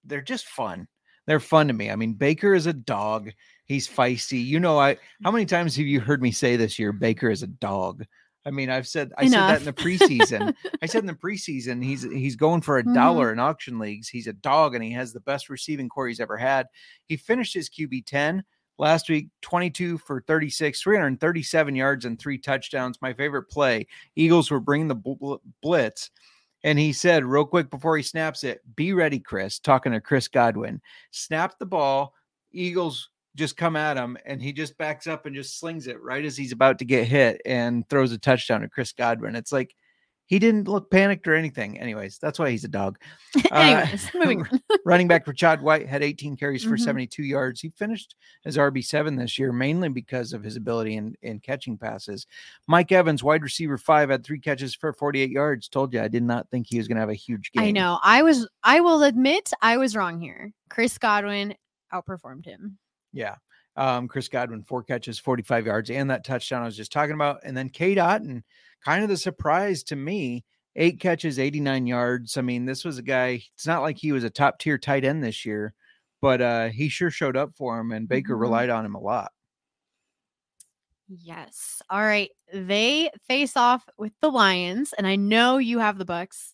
They're 0.04 0.22
just 0.22 0.46
fun. 0.46 0.88
They're 1.26 1.40
fun 1.40 1.68
to 1.68 1.74
me. 1.74 1.90
I 1.90 1.96
mean, 1.96 2.14
Baker 2.14 2.54
is 2.54 2.64
a 2.64 2.72
dog. 2.72 3.32
He's 3.68 3.86
feisty. 3.86 4.44
You 4.44 4.58
know, 4.60 4.78
I 4.78 4.96
how 5.22 5.30
many 5.30 5.44
times 5.46 5.76
have 5.76 5.86
you 5.86 6.00
heard 6.00 6.22
me 6.22 6.32
say 6.32 6.56
this 6.56 6.78
year? 6.78 6.92
Baker 6.92 7.30
is 7.30 7.42
a 7.42 7.46
dog. 7.48 8.04
I 8.46 8.50
mean, 8.50 8.70
I've 8.70 8.88
said 8.88 9.12
I 9.18 9.28
said 9.28 9.38
that 9.40 9.58
in 9.58 9.64
the 9.66 9.72
preseason. 9.74 10.54
I 10.80 10.86
said 10.86 11.00
in 11.00 11.06
the 11.06 11.12
preseason 11.22 11.84
he's 11.84 12.02
he's 12.02 12.34
going 12.36 12.62
for 12.62 12.78
a 12.78 12.82
Mhm. 12.84 12.94
dollar 12.94 13.30
in 13.32 13.38
auction 13.38 13.78
leagues. 13.78 14.08
He's 14.08 14.26
a 14.26 14.32
dog 14.32 14.74
and 14.74 14.82
he 14.82 14.90
has 14.92 15.12
the 15.12 15.20
best 15.20 15.50
receiving 15.50 15.88
corps 15.88 16.08
he's 16.08 16.20
ever 16.20 16.36
had. 16.38 16.66
He 17.06 17.16
finished 17.18 17.52
his 17.52 17.68
QB 17.68 18.06
10 18.06 18.42
last 18.78 19.10
week, 19.10 19.28
22 19.42 19.98
for 19.98 20.22
36, 20.26 20.80
337 20.80 21.76
yards 21.76 22.04
and 22.06 22.18
three 22.18 22.38
touchdowns. 22.38 23.02
My 23.02 23.12
favorite 23.12 23.50
play. 23.50 23.86
Eagles 24.16 24.50
were 24.50 24.60
bringing 24.60 24.88
the 24.88 24.94
bl- 24.94 25.34
blitz. 25.62 26.10
And 26.64 26.78
he 26.78 26.92
said, 26.92 27.24
real 27.24 27.44
quick 27.44 27.70
before 27.70 27.96
he 27.96 28.02
snaps 28.02 28.42
it, 28.44 28.60
be 28.76 28.92
ready, 28.92 29.20
Chris, 29.20 29.58
talking 29.60 29.92
to 29.92 30.00
Chris 30.00 30.26
Godwin. 30.26 30.80
Snap 31.12 31.56
the 31.58 31.66
ball. 31.66 32.14
Eagles 32.52 33.10
just 33.38 33.56
come 33.56 33.76
at 33.76 33.96
him, 33.96 34.18
and 34.26 34.42
he 34.42 34.52
just 34.52 34.76
backs 34.76 35.06
up 35.06 35.24
and 35.24 35.34
just 35.34 35.58
slings 35.58 35.86
it 35.86 36.02
right 36.02 36.24
as 36.24 36.36
he's 36.36 36.52
about 36.52 36.78
to 36.80 36.84
get 36.84 37.06
hit 37.08 37.40
and 37.46 37.88
throws 37.88 38.12
a 38.12 38.18
touchdown 38.18 38.60
to 38.60 38.68
Chris 38.68 38.92
Godwin. 38.92 39.34
It's 39.36 39.52
like 39.52 39.74
he 40.26 40.38
didn't 40.38 40.68
look 40.68 40.90
panicked 40.90 41.26
or 41.26 41.34
anything. 41.34 41.78
Anyways, 41.78 42.18
that's 42.18 42.38
why 42.38 42.50
he's 42.50 42.64
a 42.64 42.68
dog. 42.68 42.98
Uh, 43.50 43.54
Anyways, 43.54 44.10
moving 44.14 44.40
on. 44.42 44.60
running 44.84 45.06
back 45.08 45.24
for 45.24 45.32
Chad 45.32 45.62
White 45.62 45.86
had 45.86 46.02
18 46.02 46.36
carries 46.36 46.64
for 46.64 46.76
Mhm. 46.76 46.80
72 46.80 47.22
yards. 47.22 47.60
He 47.60 47.70
finished 47.70 48.14
as 48.44 48.56
RB7 48.58 49.16
this 49.16 49.38
year, 49.38 49.52
mainly 49.52 49.88
because 49.88 50.32
of 50.34 50.42
his 50.42 50.56
ability 50.56 50.96
in, 50.96 51.14
in 51.22 51.38
catching 51.40 51.78
passes. 51.78 52.26
Mike 52.66 52.90
Evans, 52.92 53.22
wide 53.22 53.42
receiver 53.42 53.78
five, 53.78 54.10
had 54.10 54.24
three 54.24 54.40
catches 54.40 54.74
for 54.74 54.92
48 54.92 55.30
yards. 55.30 55.68
Told 55.68 55.94
you 55.94 56.00
I 56.02 56.08
did 56.08 56.22
not 56.24 56.50
think 56.50 56.66
he 56.68 56.76
was 56.78 56.88
going 56.88 56.96
to 56.96 57.00
have 57.00 57.08
a 57.10 57.14
huge 57.14 57.52
game. 57.52 57.62
I 57.64 57.70
know. 57.70 57.98
I 58.02 58.22
was. 58.22 58.46
I 58.62 58.80
will 58.80 59.02
admit 59.04 59.50
I 59.62 59.76
was 59.78 59.94
wrong 59.96 60.20
here. 60.20 60.52
Chris 60.68 60.98
Godwin 60.98 61.54
outperformed 61.92 62.44
him. 62.44 62.78
Yeah. 63.12 63.36
Um, 63.76 64.08
Chris 64.08 64.28
Godwin, 64.28 64.62
four 64.64 64.82
catches, 64.82 65.18
45 65.18 65.66
yards, 65.66 65.90
and 65.90 66.10
that 66.10 66.24
touchdown 66.24 66.62
I 66.62 66.66
was 66.66 66.76
just 66.76 66.90
talking 66.92 67.14
about. 67.14 67.40
And 67.44 67.56
then 67.56 67.68
Cade 67.68 67.98
Otton, 67.98 68.42
kind 68.84 69.02
of 69.04 69.08
the 69.08 69.16
surprise 69.16 69.82
to 69.84 69.96
me, 69.96 70.44
eight 70.74 70.98
catches, 70.98 71.38
89 71.38 71.86
yards. 71.86 72.36
I 72.36 72.40
mean, 72.42 72.64
this 72.64 72.84
was 72.84 72.98
a 72.98 73.02
guy, 73.02 73.42
it's 73.54 73.66
not 73.66 73.82
like 73.82 73.96
he 73.96 74.10
was 74.12 74.24
a 74.24 74.30
top 74.30 74.58
tier 74.58 74.78
tight 74.78 75.04
end 75.04 75.22
this 75.22 75.46
year, 75.46 75.74
but 76.20 76.40
uh, 76.40 76.68
he 76.70 76.88
sure 76.88 77.10
showed 77.10 77.36
up 77.36 77.52
for 77.56 77.78
him, 77.78 77.92
and 77.92 78.08
Baker 78.08 78.34
Mhm. 78.36 78.40
relied 78.40 78.70
on 78.70 78.84
him 78.84 78.96
a 78.96 79.00
lot. 79.00 79.30
Yes. 81.08 81.80
All 81.88 82.02
right. 82.02 82.30
They 82.52 83.10
face 83.26 83.56
off 83.56 83.88
with 83.96 84.12
the 84.20 84.30
Lions, 84.30 84.92
and 84.92 85.06
I 85.06 85.16
know 85.16 85.58
you 85.58 85.78
have 85.78 85.96
the 85.98 86.04
Bucs 86.04 86.52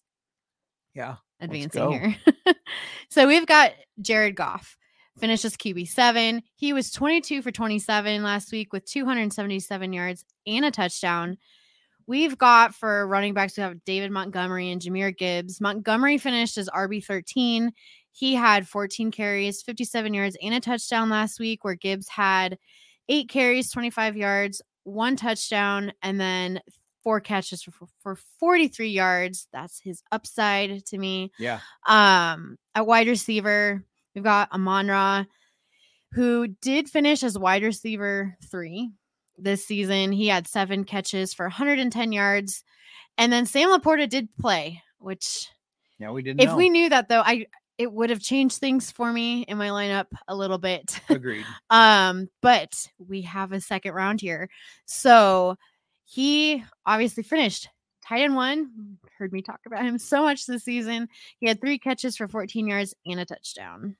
Yeah. 0.94 1.16
advancing 1.40 1.90
here. 1.90 2.16
so 3.10 3.26
we've 3.26 3.46
got 3.46 3.72
Jared 4.00 4.36
Goff 4.36 4.76
finishes 5.18 5.56
QB 5.56 5.88
seven. 5.88 6.42
He 6.56 6.72
was 6.72 6.90
22 6.90 7.42
for 7.42 7.50
27 7.50 8.22
last 8.22 8.52
week 8.52 8.72
with 8.72 8.84
277 8.84 9.92
yards 9.92 10.24
and 10.46 10.64
a 10.64 10.70
touchdown. 10.70 11.38
We've 12.06 12.36
got 12.36 12.74
for 12.74 13.06
running 13.06 13.32
backs, 13.32 13.56
we 13.56 13.62
have 13.62 13.84
David 13.84 14.10
Montgomery 14.10 14.70
and 14.70 14.80
Jahmyr 14.80 15.16
Gibbs. 15.16 15.60
Montgomery 15.60 16.18
finished 16.18 16.58
as 16.58 16.68
RB 16.68 17.02
13. 17.02 17.72
He 18.12 18.34
had 18.34 18.68
14 18.68 19.10
carries, 19.10 19.62
57 19.62 20.14
yards, 20.14 20.36
and 20.42 20.54
a 20.54 20.60
touchdown 20.60 21.08
last 21.10 21.40
week, 21.40 21.64
where 21.64 21.74
Gibbs 21.74 22.08
had 22.08 22.58
eight 23.08 23.28
carries, 23.28 23.70
25 23.70 24.16
yards, 24.16 24.62
one 24.84 25.16
touchdown, 25.16 25.92
and 26.02 26.20
then 26.20 26.60
four 27.02 27.20
catches 27.20 27.62
for, 27.62 27.86
for 28.02 28.16
43 28.38 28.88
yards. 28.88 29.48
That's 29.52 29.80
his 29.80 30.02
upside 30.12 30.84
to 30.86 30.98
me. 30.98 31.32
Yeah. 31.38 31.60
Um, 31.86 32.56
at 32.74 32.86
wide 32.86 33.08
receiver, 33.08 33.84
we've 34.14 34.24
got 34.24 34.50
Amon 34.52 34.88
Ra, 34.88 35.24
who 36.12 36.48
did 36.48 36.88
finish 36.88 37.22
as 37.22 37.38
wide 37.38 37.62
receiver 37.62 38.36
three 38.50 38.90
this 39.36 39.66
season. 39.66 40.12
He 40.12 40.28
had 40.28 40.46
seven 40.46 40.84
catches 40.84 41.34
for 41.34 41.46
110 41.46 42.12
yards. 42.12 42.62
And 43.18 43.32
then 43.32 43.46
Sam 43.46 43.70
Laporta 43.70 44.08
did 44.08 44.28
play, 44.40 44.82
which 44.98 45.48
Yeah. 45.98 46.10
We 46.10 46.22
didn't 46.22 46.40
if 46.40 46.50
know. 46.50 46.56
we 46.56 46.68
knew 46.70 46.88
that 46.88 47.08
though, 47.08 47.22
I 47.22 47.46
it 47.76 47.92
would 47.92 48.10
have 48.10 48.20
changed 48.20 48.58
things 48.58 48.92
for 48.92 49.12
me 49.12 49.42
in 49.42 49.58
my 49.58 49.68
lineup 49.70 50.06
a 50.28 50.36
little 50.36 50.58
bit. 50.58 51.00
Agreed. 51.08 51.44
Um, 51.70 52.28
but 52.40 52.72
we 52.98 53.22
have 53.22 53.50
a 53.52 53.60
second 53.60 53.94
round 53.94 54.20
here. 54.20 54.48
So 54.84 55.56
he 56.04 56.62
obviously 56.86 57.24
finished 57.24 57.68
tight 58.06 58.20
end 58.22 58.36
one. 58.36 58.98
Heard 59.18 59.32
me 59.32 59.42
talk 59.42 59.58
about 59.66 59.82
him 59.84 59.98
so 59.98 60.22
much 60.22 60.46
this 60.46 60.62
season. 60.62 61.08
He 61.38 61.48
had 61.48 61.60
three 61.60 61.78
catches 61.78 62.16
for 62.16 62.28
14 62.28 62.68
yards 62.68 62.94
and 63.06 63.18
a 63.18 63.24
touchdown. 63.24 63.96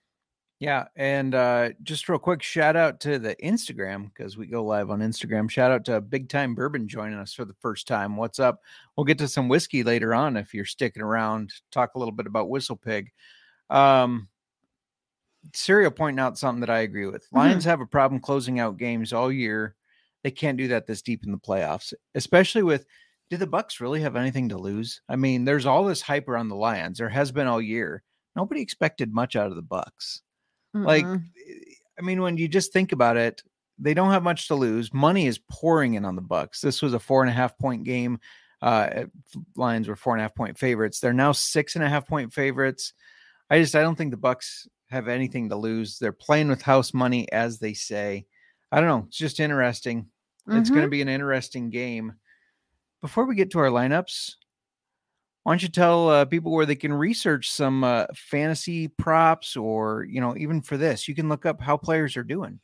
Yeah, 0.65 0.87
and 0.97 1.35
uh, 1.35 1.71
just 1.83 2.09
real 2.09 2.19
quick, 2.19 2.43
shout 2.43 2.75
out 2.75 2.99
to 3.01 3.19
the 3.19 3.37
Instagram 3.37 4.05
because 4.05 4.39
we 4.39 4.47
go 4.47 4.65
live 4.65 4.89
on 4.89 5.01
Instagram. 5.01 5.51
Shout 5.51 5.71
out 5.71 5.85
to 5.85 6.01
Big 6.01 6.31
Time 6.31 6.55
Bourbon 6.55 6.89
joining 6.89 7.19
us 7.19 7.35
for 7.35 7.45
the 7.45 7.53
first 7.61 7.87
time. 7.87 8.17
What's 8.17 8.39
up? 8.39 8.63
We'll 8.97 9.05
get 9.05 9.19
to 9.19 9.29
some 9.29 9.49
whiskey 9.49 9.83
later 9.83 10.15
on 10.15 10.39
if 10.39 10.55
you're 10.55 10.65
sticking 10.65 11.03
around. 11.03 11.53
Talk 11.71 11.95
a 11.95 11.99
little 11.99 12.15
bit 12.15 12.27
about 12.27 12.49
Whistle 12.49 12.77
Pig. 12.77 13.11
Um, 13.69 14.31
Serial 15.53 15.91
pointing 15.91 16.19
out 16.19 16.39
something 16.39 16.61
that 16.61 16.71
I 16.71 16.79
agree 16.79 17.09
with. 17.09 17.29
Lions 17.31 17.67
have 17.67 17.83
a 17.83 17.87
problem 17.87 18.19
closing 18.19 18.59
out 18.59 18.79
games 18.79 19.13
all 19.13 19.31
year. 19.31 19.77
They 20.23 20.31
can't 20.31 20.57
do 20.57 20.69
that 20.69 20.87
this 20.87 21.03
deep 21.03 21.27
in 21.27 21.31
the 21.31 21.37
playoffs, 21.37 21.93
especially 22.15 22.63
with. 22.63 22.87
Do 23.29 23.37
the 23.37 23.47
Bucs 23.47 23.81
really 23.81 24.01
have 24.01 24.17
anything 24.17 24.49
to 24.49 24.57
lose? 24.57 25.03
I 25.11 25.17
mean, 25.17 25.45
there's 25.45 25.67
all 25.67 25.85
this 25.85 26.01
hype 26.01 26.27
around 26.27 26.49
the 26.49 26.57
Lions. 26.57 26.97
There 26.97 27.11
has 27.11 27.33
been 27.33 27.47
all 27.47 27.61
year. 27.61 28.03
Nobody 28.35 28.63
expected 28.63 29.13
much 29.13 29.37
out 29.37 29.49
of 29.49 29.57
the 29.57 29.63
Bucs. 29.63 30.21
Like, 30.75 31.05
Mm-mm. 31.05 31.23
I 31.99 32.03
mean, 32.03 32.21
when 32.21 32.37
you 32.37 32.49
just 32.49 32.73
think 32.73 32.93
about 32.93 33.17
it, 33.17 33.43
they 33.79 33.95
don't 33.95 34.11
have 34.11 34.23
much 34.23 34.49
to 34.49 34.55
lose. 34.55 34.93
Money 34.93 35.27
is 35.27 35.41
pouring 35.51 35.95
in 35.95 36.05
on 36.05 36.17
the 36.17 36.23
Bucs. 36.23 36.61
This 36.61 36.83
was 36.83 36.95
a 36.95 36.99
four 36.99 37.23
and 37.23 37.31
a 37.31 37.35
half 37.35 37.57
point 37.59 37.85
game. 37.85 38.19
Uh, 38.61 39.05
Lions 39.57 39.89
were 39.89 39.97
four 39.97 40.15
and 40.15 40.21
a 40.21 40.25
half 40.25 40.35
point 40.35 40.59
favorites. 40.59 41.01
They're 41.01 41.13
now 41.13 41.33
six 41.33 41.75
and 41.75 41.85
a 41.85 41.89
half 41.89 42.07
point 42.07 42.33
favorites. 42.33 42.93
I 43.51 43.61
just 43.61 43.75
I 43.75 43.83
don't 43.83 43.97
think 43.97 44.11
the 44.11 44.17
Bucs 44.17 44.67
have 44.91 45.09
anything 45.09 45.49
to 45.51 45.57
lose. 45.57 45.99
They're 45.99 46.13
playing 46.13 46.49
with 46.49 46.63
house 46.63 46.95
money, 46.95 47.31
as 47.33 47.59
they 47.59 47.75
say. 47.75 48.27
I 48.73 48.81
don't 48.81 48.89
know. 48.89 49.05
It's 49.09 49.17
just 49.17 49.41
interesting. 49.41 50.07
It's 50.47 50.69
going 50.69 50.83
to 50.83 50.89
be 50.89 51.01
an 51.01 51.09
interesting 51.09 51.71
game. 51.71 52.15
Before 53.01 53.25
we 53.25 53.35
get 53.35 53.51
to 53.53 53.61
our 53.61 53.71
lineups, 53.71 54.35
why 55.45 55.53
don't 55.53 55.63
you 55.63 55.69
tell 55.69 56.11
uh, 56.11 56.25
people 56.27 56.53
where 56.53 56.67
they 56.67 56.77
can 56.77 56.93
research 56.93 57.51
some 57.51 57.85
uh, 57.85 58.07
fantasy 58.15 58.89
props 58.89 59.57
or, 59.57 60.05
you 60.11 60.21
know, 60.21 60.37
even 60.37 60.63
for 60.63 60.77
this, 60.79 61.09
you 61.09 61.15
can 61.15 61.29
look 61.29 61.47
up 61.47 61.61
how 61.61 61.77
players 61.77 62.17
are 62.17 62.25
doing. 62.25 62.61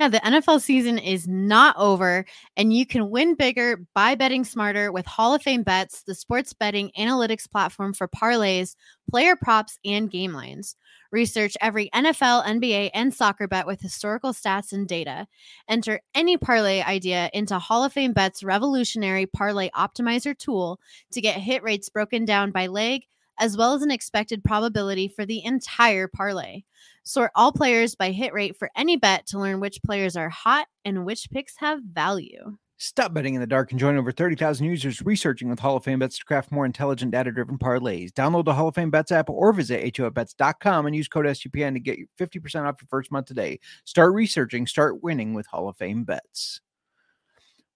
Yeah, 0.00 0.08
the 0.08 0.18
NFL 0.18 0.60
season 0.60 0.98
is 0.98 1.28
not 1.28 1.76
over, 1.76 2.24
and 2.56 2.72
you 2.72 2.86
can 2.86 3.10
win 3.10 3.34
bigger 3.34 3.80
by 3.94 4.14
betting 4.14 4.44
smarter 4.44 4.90
with 4.90 5.06
Hall 5.06 5.34
of 5.34 5.42
Fame 5.42 5.62
Bets, 5.62 6.02
the 6.02 6.14
sports 6.14 6.52
betting 6.52 6.90
analytics 6.98 7.50
platform 7.50 7.92
for 7.92 8.08
parlays, 8.08 8.76
player 9.08 9.36
props, 9.36 9.78
and 9.84 10.10
game 10.10 10.32
lines. 10.32 10.76
Research 11.12 11.56
every 11.60 11.90
NFL, 11.94 12.44
NBA, 12.44 12.90
and 12.92 13.14
soccer 13.14 13.46
bet 13.46 13.68
with 13.68 13.80
historical 13.80 14.32
stats 14.32 14.72
and 14.72 14.88
data. 14.88 15.28
Enter 15.68 16.00
any 16.12 16.36
parlay 16.36 16.82
idea 16.82 17.30
into 17.32 17.56
Hall 17.60 17.84
of 17.84 17.92
Fame 17.92 18.12
Bets 18.12 18.42
revolutionary 18.42 19.26
parlay 19.26 19.70
optimizer 19.70 20.36
tool 20.36 20.80
to 21.12 21.20
get 21.20 21.36
hit 21.36 21.62
rates 21.62 21.88
broken 21.88 22.24
down 22.24 22.50
by 22.50 22.66
leg, 22.66 23.02
as 23.38 23.56
well 23.56 23.74
as 23.74 23.82
an 23.82 23.90
expected 23.90 24.44
probability 24.44 25.08
for 25.08 25.26
the 25.26 25.44
entire 25.44 26.08
parlay. 26.08 26.62
Sort 27.02 27.30
all 27.34 27.52
players 27.52 27.94
by 27.94 28.10
hit 28.10 28.32
rate 28.32 28.56
for 28.56 28.70
any 28.76 28.96
bet 28.96 29.26
to 29.26 29.38
learn 29.38 29.60
which 29.60 29.82
players 29.82 30.16
are 30.16 30.28
hot 30.28 30.66
and 30.84 31.04
which 31.04 31.30
picks 31.30 31.56
have 31.56 31.80
value. 31.82 32.56
Stop 32.76 33.14
betting 33.14 33.34
in 33.34 33.40
the 33.40 33.46
dark 33.46 33.70
and 33.70 33.78
join 33.78 33.96
over 33.96 34.10
30,000 34.10 34.66
users 34.66 35.00
researching 35.02 35.48
with 35.48 35.60
Hall 35.60 35.76
of 35.76 35.84
Fame 35.84 36.00
bets 36.00 36.18
to 36.18 36.24
craft 36.24 36.50
more 36.50 36.66
intelligent 36.66 37.12
data 37.12 37.30
driven 37.30 37.56
parlays. 37.56 38.10
Download 38.10 38.44
the 38.44 38.52
Hall 38.52 38.68
of 38.68 38.74
Fame 38.74 38.90
bets 38.90 39.12
app 39.12 39.30
or 39.30 39.52
visit 39.52 39.94
HOFBets.com 39.94 40.86
and 40.86 40.94
use 40.94 41.06
code 41.06 41.26
SGPN 41.26 41.74
to 41.74 41.80
get 41.80 41.98
50% 42.18 42.66
off 42.66 42.82
your 42.82 42.88
first 42.88 43.12
month 43.12 43.26
today. 43.26 43.60
Start 43.84 44.12
researching, 44.12 44.66
start 44.66 45.02
winning 45.02 45.34
with 45.34 45.46
Hall 45.46 45.68
of 45.68 45.76
Fame 45.76 46.04
bets. 46.04 46.60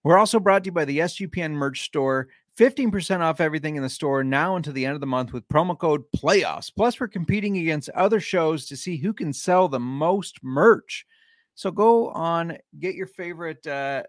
We're 0.02 0.18
also 0.18 0.40
brought 0.40 0.64
to 0.64 0.68
you 0.68 0.72
by 0.72 0.84
the 0.84 0.98
SGPN 0.98 1.52
merch 1.52 1.82
store. 1.82 2.28
15% 2.58 3.20
off 3.20 3.40
everything 3.40 3.76
in 3.76 3.82
the 3.84 3.88
store 3.88 4.24
now 4.24 4.56
until 4.56 4.72
the 4.72 4.84
end 4.84 4.94
of 4.94 5.00
the 5.00 5.06
month 5.06 5.32
with 5.32 5.46
promo 5.48 5.78
code 5.78 6.02
playoffs. 6.16 6.72
Plus, 6.74 6.98
we're 6.98 7.06
competing 7.06 7.56
against 7.56 7.88
other 7.90 8.18
shows 8.18 8.66
to 8.66 8.76
see 8.76 8.96
who 8.96 9.12
can 9.12 9.32
sell 9.32 9.68
the 9.68 9.78
most 9.78 10.42
merch. 10.42 11.06
So 11.54 11.70
go 11.70 12.08
on, 12.10 12.58
get 12.78 12.96
your 12.96 13.06
favorite 13.06 13.64
uh, 13.66 14.02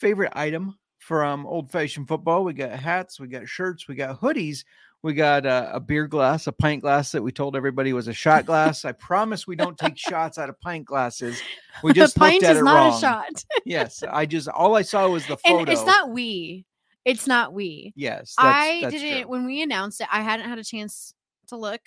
favorite 0.00 0.32
item 0.34 0.76
from 0.98 1.46
Old 1.46 1.70
Fashioned 1.70 2.08
Football. 2.08 2.44
We 2.44 2.52
got 2.52 2.72
hats, 2.72 3.20
we 3.20 3.28
got 3.28 3.48
shirts, 3.48 3.86
we 3.86 3.94
got 3.94 4.20
hoodies, 4.20 4.64
we 5.02 5.14
got 5.14 5.46
uh, 5.46 5.70
a 5.72 5.78
beer 5.78 6.08
glass, 6.08 6.46
a 6.46 6.52
pint 6.52 6.82
glass 6.82 7.12
that 7.12 7.22
we 7.22 7.30
told 7.30 7.54
everybody 7.54 7.92
was 7.92 8.08
a 8.08 8.12
shot 8.12 8.46
glass. 8.46 8.84
I 8.84 8.92
promise 8.92 9.46
we 9.46 9.54
don't 9.54 9.78
take 9.78 9.98
shots 9.98 10.36
out 10.36 10.48
of 10.48 10.60
pint 10.60 10.84
glasses. 10.84 11.40
We 11.84 11.92
just 11.94 12.14
the 12.14 12.20
pint 12.20 12.42
is 12.42 12.58
it 12.58 12.62
not 12.64 12.74
wrong. 12.74 12.94
a 12.94 13.00
shot. 13.00 13.44
Yes, 13.64 14.02
I 14.02 14.26
just 14.26 14.48
all 14.48 14.74
I 14.74 14.82
saw 14.82 15.08
was 15.08 15.26
the 15.26 15.36
photo. 15.36 15.60
And 15.60 15.68
it's 15.68 15.84
not 15.84 16.10
we. 16.10 16.66
It's 17.04 17.26
not 17.26 17.52
we. 17.52 17.92
Yes, 17.96 18.34
that's, 18.36 18.56
I 18.56 18.80
that's 18.82 18.94
didn't 18.94 19.22
true. 19.22 19.30
when 19.30 19.44
we 19.46 19.62
announced 19.62 20.00
it, 20.00 20.08
I 20.10 20.22
hadn't 20.22 20.48
had 20.48 20.58
a 20.58 20.64
chance 20.64 21.14
to 21.48 21.56
look. 21.56 21.82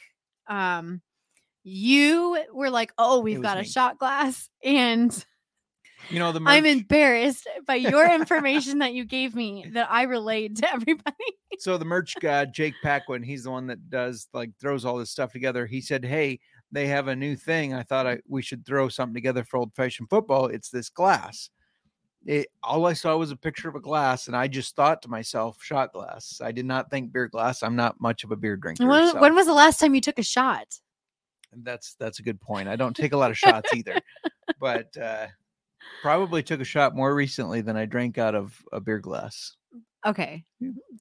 Um 0.47 1.01
you 1.63 2.41
were 2.53 2.69
like, 2.69 2.93
"Oh, 2.97 3.19
we've 3.19 3.41
got 3.41 3.59
a 3.59 3.63
shot 3.63 3.97
glass." 3.99 4.49
And 4.63 5.25
You 6.09 6.19
know 6.19 6.31
the 6.31 6.39
merch. 6.39 6.53
I'm 6.53 6.65
embarrassed 6.65 7.47
by 7.65 7.75
your 7.75 8.09
information 8.13 8.79
that 8.79 8.93
you 8.93 9.03
gave 9.03 9.35
me 9.35 9.65
that 9.73 9.89
I 9.91 10.03
relayed 10.03 10.55
to 10.57 10.71
everybody. 10.73 11.15
so 11.59 11.77
the 11.77 11.83
merch 11.85 12.15
guy 12.21 12.45
Jake 12.45 12.75
Paquin, 12.83 13.23
he's 13.23 13.43
the 13.43 13.51
one 13.51 13.67
that 13.67 13.89
does 13.89 14.27
like 14.33 14.51
throws 14.61 14.85
all 14.85 14.97
this 14.97 15.11
stuff 15.11 15.33
together. 15.33 15.65
He 15.65 15.81
said, 15.81 16.05
"Hey, 16.05 16.39
they 16.71 16.87
have 16.87 17.07
a 17.09 17.15
new 17.15 17.35
thing. 17.35 17.73
I 17.73 17.83
thought 17.83 18.07
I 18.07 18.19
we 18.29 18.41
should 18.41 18.65
throw 18.65 18.87
something 18.87 19.13
together 19.15 19.43
for 19.43 19.57
old 19.57 19.73
fashioned 19.75 20.09
football. 20.09 20.45
It's 20.47 20.69
this 20.69 20.89
glass." 20.89 21.49
It, 22.27 22.47
all 22.61 22.85
I 22.85 22.93
saw 22.93 23.15
was 23.15 23.31
a 23.31 23.37
picture 23.37 23.69
of 23.69 23.75
a 23.75 23.79
glass, 23.79 24.27
and 24.27 24.35
I 24.35 24.47
just 24.47 24.75
thought 24.75 25.01
to 25.03 25.09
myself, 25.09 25.63
"Shot 25.63 25.93
glass." 25.93 26.41
I 26.43 26.51
did 26.51 26.65
not 26.65 26.91
think 26.91 27.13
beer 27.13 27.27
glass. 27.29 27.63
I'm 27.63 27.77
not 27.77 27.99
much 28.01 28.23
of 28.25 28.31
a 28.31 28.35
beer 28.35 28.57
drinker. 28.57 28.85
When, 28.85 29.11
so 29.11 29.19
when 29.21 29.33
was 29.33 29.45
the 29.47 29.53
last 29.53 29.79
time 29.79 29.95
you 29.95 30.01
took 30.01 30.19
a 30.19 30.23
shot? 30.23 30.67
that's 31.63 31.95
that's 31.95 32.19
a 32.19 32.23
good 32.23 32.39
point. 32.41 32.67
I 32.67 32.75
don't 32.75 32.95
take 32.95 33.13
a 33.13 33.17
lot 33.17 33.31
of 33.31 33.37
shots 33.37 33.73
either, 33.73 33.95
but 34.59 34.95
uh, 34.97 35.27
probably 36.01 36.43
took 36.43 36.59
a 36.59 36.65
shot 36.65 36.95
more 36.95 37.15
recently 37.15 37.61
than 37.61 37.77
I 37.77 37.85
drank 37.85 38.17
out 38.17 38.35
of 38.35 38.61
a 38.73 38.81
beer 38.81 38.99
glass. 38.99 39.55
Okay. 40.05 40.43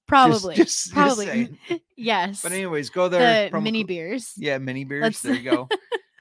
Probably. 0.07 0.55
just- 0.55 0.85
just 0.87 0.93
Probably. 0.93 1.27
saying. 1.27 1.59
yes. 1.97 2.43
But 2.43 2.53
anyways, 2.53 2.91
go 2.91 3.09
there. 3.09 3.51
the 3.51 3.57
promo 3.57 3.65
mini 3.65 3.85
beers. 3.85 4.33
Yeah, 4.37 4.59
mini 4.59 4.85
beers. 4.85 5.03
Let's- 5.03 5.23
There 5.23 5.35
you 5.35 5.51
go. 5.51 5.69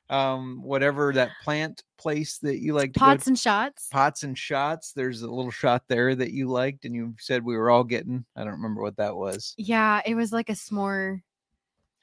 um, 0.10 0.62
whatever 0.62 1.14
that 1.14 1.32
plant 1.44 1.84
place 1.98 2.38
that 2.40 2.60
you 2.60 2.74
like 2.74 2.94
pots 2.94 3.28
and 3.28 3.38
shots. 3.38 3.88
pots 3.92 4.24
and 4.24 4.38
shots. 4.38 4.92
There's 4.94 5.22
a 5.22 5.32
little 5.32 5.52
shot 5.52 5.84
there 5.88 6.16
that 6.16 6.32
you 6.32 6.48
liked, 6.48 6.86
and 6.86 6.94
you 6.94 7.16
said 7.20 7.44
we 7.44 7.58
were 7.58 7.70
all 7.70 7.84
getting. 7.84 8.26
I 8.36 8.44
don't 8.44 8.54
remember 8.54 8.82
what 8.82 8.98
that 8.98 9.16
was. 9.16 9.54
Yeah, 9.58 10.02
it 10.06 10.16
was 10.16 10.32
like 10.32 10.50
a 10.50 10.54
s'more. 10.54 11.22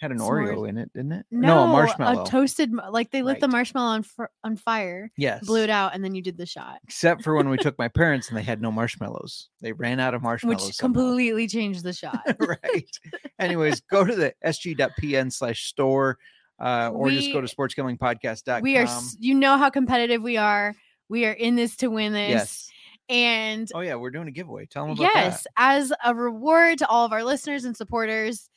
Had 0.02 0.10
an 0.10 0.18
S'mores. 0.18 0.48
Oreo 0.48 0.68
in 0.68 0.78
it, 0.78 0.92
didn't 0.92 1.12
it? 1.12 1.26
No, 1.30 1.62
a 1.62 1.66
marshmallow. 1.68 2.24
A 2.24 2.26
toasted, 2.26 2.72
like 2.90 3.12
they 3.12 3.22
lit 3.22 3.38
the 3.38 3.46
marshmallow 3.46 3.92
on 3.92 4.02
fr- 4.02 4.24
on 4.42 4.56
fire, 4.56 5.12
yes. 5.16 5.46
blew 5.46 5.62
it 5.62 5.70
out, 5.70 5.94
and 5.94 6.04
then 6.04 6.12
you 6.12 6.20
did 6.20 6.36
the 6.36 6.44
shot, 6.44 6.80
Except 6.82 7.22
for 7.22 7.36
when 7.36 7.48
we 7.48 7.56
took 7.56 7.78
my 7.78 7.86
parents 7.94 8.28
and 8.28 8.36
they 8.36 8.42
had 8.42 8.60
no 8.60 8.72
marshmallows. 8.72 9.48
They 9.60 9.70
ran 9.70 10.00
out 10.00 10.12
of 10.12 10.20
marshmallows. 10.20 10.66
which 10.66 10.74
somehow. 10.74 11.00
completely 11.00 11.46
changed 11.46 11.84
the 11.84 11.92
shot. 11.92 12.20
right. 12.40 12.90
Anyways, 13.38 13.80
go 13.82 14.04
to 14.04 14.16
the 14.16 14.34
sg.pn 14.44 15.32
slash 15.32 15.66
store 15.66 16.18
uh, 16.60 16.90
or 16.92 17.10
just 17.10 17.32
go 17.32 17.40
We- 17.40 17.46
to 17.46 17.54
sportsgamblingpodcast.com. 17.56 18.62
we 18.62 18.76
are, 18.78 18.86
you 19.18 19.34
know 19.34 19.56
how 19.58 19.70
competitive 19.70 20.22
we 20.22 20.36
are. 20.36 20.74
We 21.08 21.24
are 21.26 21.32
in 21.32 21.56
this 21.56 21.76
to 21.78 21.88
win 21.88 22.12
this. 22.12 22.30
Yes. 22.30 22.68
And 23.08 23.68
Oh, 23.74 23.80
yeah. 23.80 23.96
We're 23.96 24.10
doing 24.10 24.28
a 24.28 24.32
giveaway. 24.32 24.66
Tell 24.66 24.84
them 24.84 24.92
about 24.92 25.12
that. 25.12 25.24
yes, 25.24 25.46
as 25.56 25.92
a 26.04 26.14
reward 26.14 26.78
to 26.78 26.86
all 26.88 27.04
of 27.04 27.12
our 27.12 27.24
listeners 27.24 27.64
and 27.64 27.76
supporters, 27.76 28.48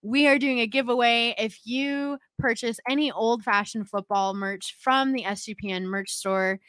we 0.00 0.26
are 0.28 0.38
doing 0.38 0.60
a 0.60 0.66
giveaway. 0.66 1.34
If 1.36 1.58
you 1.66 2.18
purchase 2.38 2.78
any 2.88 3.10
old 3.10 3.42
fashioned 3.42 3.88
football 3.90 4.32
merch 4.32 4.76
from 4.80 5.12
the 5.12 5.24
SGPN 5.24 5.82
merch 5.82 6.10
store, 6.10 6.60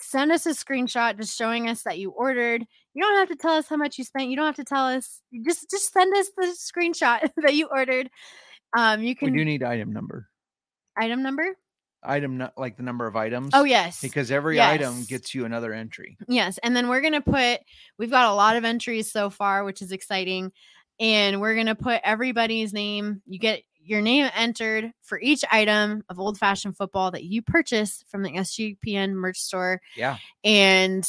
send 0.00 0.32
us 0.32 0.46
a 0.46 0.50
screenshot 0.50 1.16
just 1.18 1.36
showing 1.36 1.68
us 1.68 1.82
that 1.82 1.98
you 1.98 2.10
ordered. 2.10 2.64
You 2.94 3.02
don't 3.02 3.18
have 3.18 3.28
to 3.28 3.36
tell 3.36 3.52
us 3.54 3.68
how 3.68 3.76
much 3.76 3.98
you 3.98 4.02
spent. 4.04 4.30
You 4.30 4.36
don't 4.36 4.46
have 4.46 4.56
to 4.56 4.64
tell 4.64 4.86
us. 4.88 5.20
Just 5.44 5.70
just 5.70 5.92
send 5.92 6.12
us 6.16 6.30
the 6.36 6.56
screenshot 6.58 7.30
that 7.36 7.54
you 7.54 7.68
ordered. 7.70 8.08
Um, 8.76 9.02
you 9.02 9.14
can. 9.16 9.32
We 9.32 9.38
do 9.38 9.44
need 9.44 9.62
item 9.62 9.92
number. 9.92 10.28
item 10.96 11.22
number. 11.22 11.46
Item, 12.02 12.38
not 12.38 12.52
like 12.56 12.76
the 12.76 12.84
number 12.84 13.06
of 13.08 13.16
items. 13.16 13.50
Oh 13.54 13.64
yes, 13.64 14.00
Because 14.00 14.30
every 14.30 14.60
item 14.60 15.02
gets 15.04 15.34
you 15.34 15.44
another 15.44 15.72
entry. 15.72 16.16
Yes, 16.28 16.58
and 16.62 16.76
then 16.76 16.88
we're 16.88 17.00
gonna 17.00 17.20
put. 17.20 17.60
We've 17.98 18.10
got 18.10 18.30
a 18.30 18.34
lot 18.34 18.54
of 18.56 18.64
entries 18.64 19.10
so 19.10 19.30
far, 19.30 19.64
which 19.64 19.82
is 19.82 19.90
exciting, 19.90 20.52
and 21.00 21.40
we're 21.40 21.56
gonna 21.56 21.74
put 21.74 22.00
everybody's 22.04 22.72
name. 22.72 23.20
You 23.26 23.40
get 23.40 23.62
your 23.80 24.00
name 24.00 24.30
entered 24.36 24.92
for 25.02 25.18
each 25.20 25.44
item 25.50 26.04
of 26.08 26.20
old 26.20 26.38
fashioned 26.38 26.76
football 26.76 27.10
that 27.10 27.24
you 27.24 27.42
purchase 27.42 28.04
from 28.08 28.22
the 28.22 28.30
SGPN 28.30 29.14
merch 29.14 29.38
store. 29.38 29.80
Yeah. 29.96 30.18
And 30.44 31.04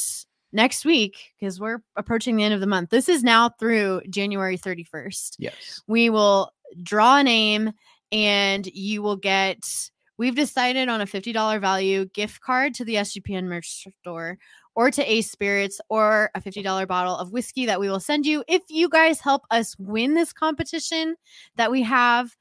next 0.52 0.84
week, 0.84 1.32
because 1.38 1.60
we're 1.60 1.82
approaching 1.96 2.36
the 2.36 2.42
end 2.44 2.54
of 2.54 2.60
the 2.60 2.66
month, 2.66 2.90
this 2.90 3.08
is 3.08 3.22
now 3.22 3.48
through 3.50 4.02
January 4.10 4.56
thirty 4.56 4.84
first 4.84 5.36
Yes. 5.38 5.80
we 5.86 6.10
will 6.10 6.52
draw 6.82 7.18
a 7.18 7.22
name 7.24 7.72
and 8.12 8.66
you 8.66 9.02
will 9.02 9.16
get 9.16 9.90
we've 10.18 10.34
decided 10.36 10.88
on 10.88 11.00
a 11.00 11.06
$50 11.06 11.60
value 11.60 12.04
gift 12.06 12.40
card 12.42 12.74
to 12.74 12.84
the 12.84 12.96
SGPN 12.96 13.44
merch 13.44 13.86
store 14.00 14.36
or 14.74 14.90
to 14.90 15.10
Ace 15.10 15.30
Spirits 15.30 15.80
or 15.88 16.30
a 16.34 16.40
$50 16.40 16.86
bottle 16.86 17.16
of 17.16 17.32
whiskey 17.32 17.64
that 17.66 17.80
we 17.80 17.88
will 17.88 18.00
send 18.00 18.26
you 18.26 18.44
if 18.46 18.62
you 18.68 18.88
guys 18.88 19.20
help 19.20 19.42
us 19.50 19.74
win 19.78 20.14
this 20.14 20.32
competition 20.32 21.16
that 21.56 21.70
we 21.70 21.82
have 21.82 22.36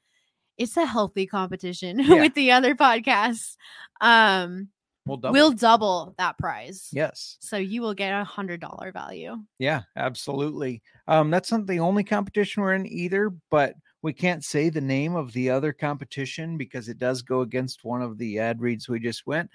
it's 0.58 0.76
a 0.76 0.86
healthy 0.86 1.26
competition 1.26 2.00
Yeah. 2.04 2.20
with 2.22 2.34
the 2.34 2.52
other 2.52 2.76
podcasts 2.76 3.56
um 4.02 4.68
We'll 5.06 5.18
double. 5.18 5.34
we'll 5.34 5.52
double 5.54 6.14
that 6.18 6.38
prize 6.38 6.90
Yes. 6.92 7.38
so 7.40 7.58
you 7.58 7.82
will 7.82 7.94
get 7.96 8.14
a 8.20 8.24
hundred 8.24 8.62
dollar 8.62 8.92
value 8.92 9.38
Yeah, 9.58 9.82
absolutely. 9.96 10.82
Um, 11.08 11.32
that's 11.32 11.52
not 11.52 11.66
the 11.66 11.80
only 11.80 12.04
competition 12.04 12.62
we're 12.62 12.74
in 12.76 12.86
either, 12.86 13.32
but 13.50 13.74
we 14.02 14.14
can't 14.14 14.44
say 14.46 14.70
the 14.70 14.80
name 14.82 15.16
of 15.16 15.34
the 15.34 15.50
other 15.50 15.74
competition 15.74 16.58
because 16.58 16.88
it 16.90 16.98
does 17.00 17.22
go 17.22 17.42
against 17.42 17.84
one 17.84 18.02
of 18.02 18.18
the 18.18 18.40
ad 18.40 18.62
reads 18.62 18.88
we 18.88 19.00
just 19.00 19.26
went. 19.28 19.50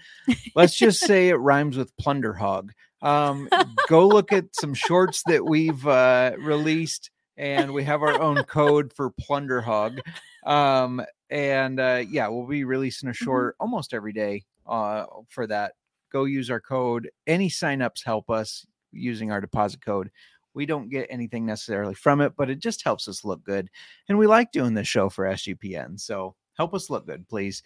Let's 0.54 0.74
just 0.74 1.00
say 1.06 1.28
it 1.28 1.34
rhymes 1.36 1.76
with 1.76 1.96
plunder 1.96 2.34
hog. 2.34 2.72
Um, 3.00 3.48
go 3.88 4.06
look 4.08 4.32
at 4.32 4.46
some 4.52 4.74
shorts 4.74 5.22
that 5.26 5.44
we've 5.44 5.86
uh, 5.86 6.32
released, 6.38 7.10
and 7.36 7.72
we 7.72 7.84
have 7.84 8.02
our 8.02 8.20
own 8.20 8.42
code 8.44 8.92
for 8.92 9.10
plunder 9.18 9.60
hog. 9.60 10.00
Um, 10.44 11.02
and 11.30 11.80
uh, 11.80 12.02
yeah, 12.08 12.28
we'll 12.28 12.46
be 12.46 12.64
releasing 12.64 13.08
a 13.08 13.14
short 13.14 13.56
almost 13.60 13.94
every 13.94 14.12
day 14.12 14.42
uh, 14.66 15.06
for 15.28 15.46
that. 15.46 15.72
Go 16.12 16.24
use 16.24 16.50
our 16.50 16.60
code. 16.60 17.10
Any 17.26 17.48
signups 17.50 18.04
help 18.04 18.30
us 18.30 18.64
using 18.92 19.32
our 19.32 19.40
deposit 19.40 19.84
code. 19.84 20.10
We 20.54 20.66
don't 20.66 20.88
get 20.88 21.08
anything 21.10 21.44
necessarily 21.44 21.94
from 21.94 22.20
it, 22.20 22.34
but 22.36 22.48
it 22.48 22.60
just 22.60 22.84
helps 22.84 23.08
us 23.08 23.24
look 23.24 23.42
good. 23.42 23.68
And 24.08 24.16
we 24.18 24.26
like 24.28 24.52
doing 24.52 24.74
this 24.74 24.86
show 24.86 25.08
for 25.08 25.24
SGPN. 25.24 25.98
So 25.98 26.36
help 26.56 26.72
us 26.74 26.88
look 26.90 27.06
good, 27.06 27.28
please. 27.28 27.62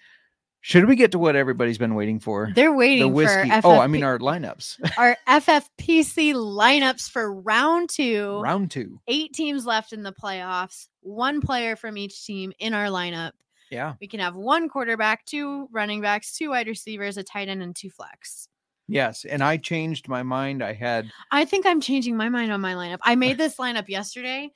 Should 0.61 0.87
we 0.87 0.97
get 0.97 1.13
to 1.13 1.19
what 1.19 1.37
everybody's 1.37 1.79
been 1.79 1.95
waiting 1.95 2.19
for? 2.19 2.51
they're 2.55 2.73
waiting 2.75 3.01
the 3.01 3.09
whiskey. 3.09 3.49
for 3.49 3.57
FFP- 3.57 3.61
Oh, 3.65 3.79
I 3.79 3.87
mean 3.87 4.03
our 4.03 4.19
lineups. 4.19 4.77
our 4.99 5.17
FFPC 5.29 6.35
lineups 6.35 7.09
for 7.11 7.33
round 7.33 7.91
two. 7.91 8.41
Round 8.41 8.71
two. 8.71 9.01
Eight 9.07 9.33
teams 9.35 9.67
left 9.67 9.93
in 9.93 10.03
the 10.03 10.13
playoffs, 10.13 10.89
one 11.01 11.41
player 11.41 11.77
from 11.77 11.97
each 11.97 12.25
team 12.25 12.53
in 12.59 12.75
our 12.75 12.87
lineup. 12.87 13.33
Yeah. 13.71 13.95
We 14.01 14.07
can 14.07 14.21
have 14.21 14.35
one 14.35 14.69
quarterback, 14.69 15.25
two 15.27 15.69
running 15.73 16.01
backs, 16.01 16.37
two 16.37 16.51
wide 16.51 16.67
receivers, 16.67 17.17
a 17.17 17.23
tight 17.23 17.49
end, 17.49 17.63
and 17.63 17.75
two 17.75 17.91
flex. 17.91 18.49
Yes. 18.89 19.25
And 19.25 19.43
I 19.43 19.59
changed 19.59 20.09
my 20.09 20.23
mind. 20.23 20.63
I 20.65 20.73
had 20.73 21.11
I 21.31 21.45
think 21.45 21.67
I'm 21.67 21.81
changing 21.81 22.17
my 22.17 22.29
mind 22.29 22.51
on 22.53 22.61
my 22.61 22.75
lineup. 22.75 22.99
I 23.03 23.15
made 23.17 23.37
this 23.39 23.57
lineup 23.57 23.89
yesterday, 23.89 24.51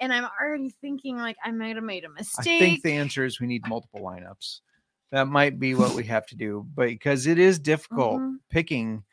and 0.00 0.12
I'm 0.12 0.26
already 0.40 0.70
thinking 0.80 1.16
like 1.16 1.36
I 1.42 1.50
might 1.52 1.76
have 1.76 1.84
made 1.84 2.04
a 2.04 2.10
mistake. 2.10 2.62
I 2.62 2.64
think 2.66 2.82
the 2.82 2.92
answer 2.92 3.24
is 3.24 3.40
we 3.40 3.46
need 3.46 3.66
multiple 3.66 4.00
lineups. 4.00 4.60
That 5.10 5.26
might 5.26 5.58
be 5.58 5.74
what 5.74 5.94
we 5.94 6.04
have 6.04 6.26
to 6.26 6.36
do, 6.36 6.66
but 6.74 6.88
because 6.88 7.26
it 7.26 7.38
is 7.38 7.58
difficult 7.58 8.20
Mhm. 8.20 8.34
picking, 8.50 9.04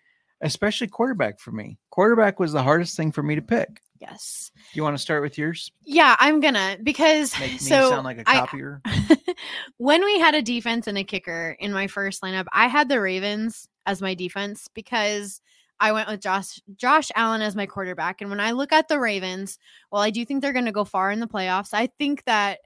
especially 0.42 0.88
quarterback 0.88 1.40
for 1.40 1.54
me. 1.54 1.78
Quarterback 1.90 2.38
was 2.38 2.52
the 2.52 2.64
hardest 2.64 2.98
thing 2.98 3.14
for 3.14 3.24
me 3.24 3.36
to 3.36 3.42
pick. 3.42 3.82
Yes. 4.00 4.52
You 4.74 4.84
want 4.84 4.96
to 4.96 5.02
start 5.02 5.22
with 5.22 5.38
yours? 5.38 5.72
Yeah, 5.84 6.16
I'm 6.20 6.40
gonna 6.40 6.78
because 6.84 7.38
Make 7.40 7.54
me 7.54 7.58
so 7.58 7.90
sound 7.90 8.06
like 8.06 8.20
a 8.20 8.24
I- 8.26 8.40
copier. 8.40 8.82
when 9.78 10.04
we 10.04 10.20
had 10.20 10.36
a 10.36 10.42
defense 10.42 10.88
and 10.88 10.98
a 10.98 11.04
kicker 11.04 11.56
in 11.60 11.72
my 11.74 11.88
first 11.88 12.22
lineup, 12.22 12.46
I 12.54 12.68
had 12.68 12.90
the 12.90 13.00
Ravens 13.02 13.68
as 13.86 14.02
my 14.02 14.14
defense 14.14 14.68
because 14.74 15.42
I 15.80 15.92
went 15.92 16.08
with 16.10 16.22
Josh 16.22 16.62
Josh 16.78 17.12
Allen 17.16 17.42
as 17.42 17.56
my 17.56 17.66
quarterback. 17.66 18.22
And 18.22 18.30
when 18.30 18.40
I 18.40 18.52
look 18.52 18.72
at 18.72 18.88
the 18.88 19.00
Ravens, 19.00 19.60
well, 19.92 20.02
I 20.02 20.10
do 20.10 20.24
think 20.26 20.42
they're 20.42 20.54
going 20.54 20.66
to 20.66 20.72
go 20.72 20.86
far 20.86 21.12
in 21.12 21.20
the 21.20 21.28
playoffs. 21.28 21.74
I 21.74 21.88
think 22.00 22.24
that 22.26 22.60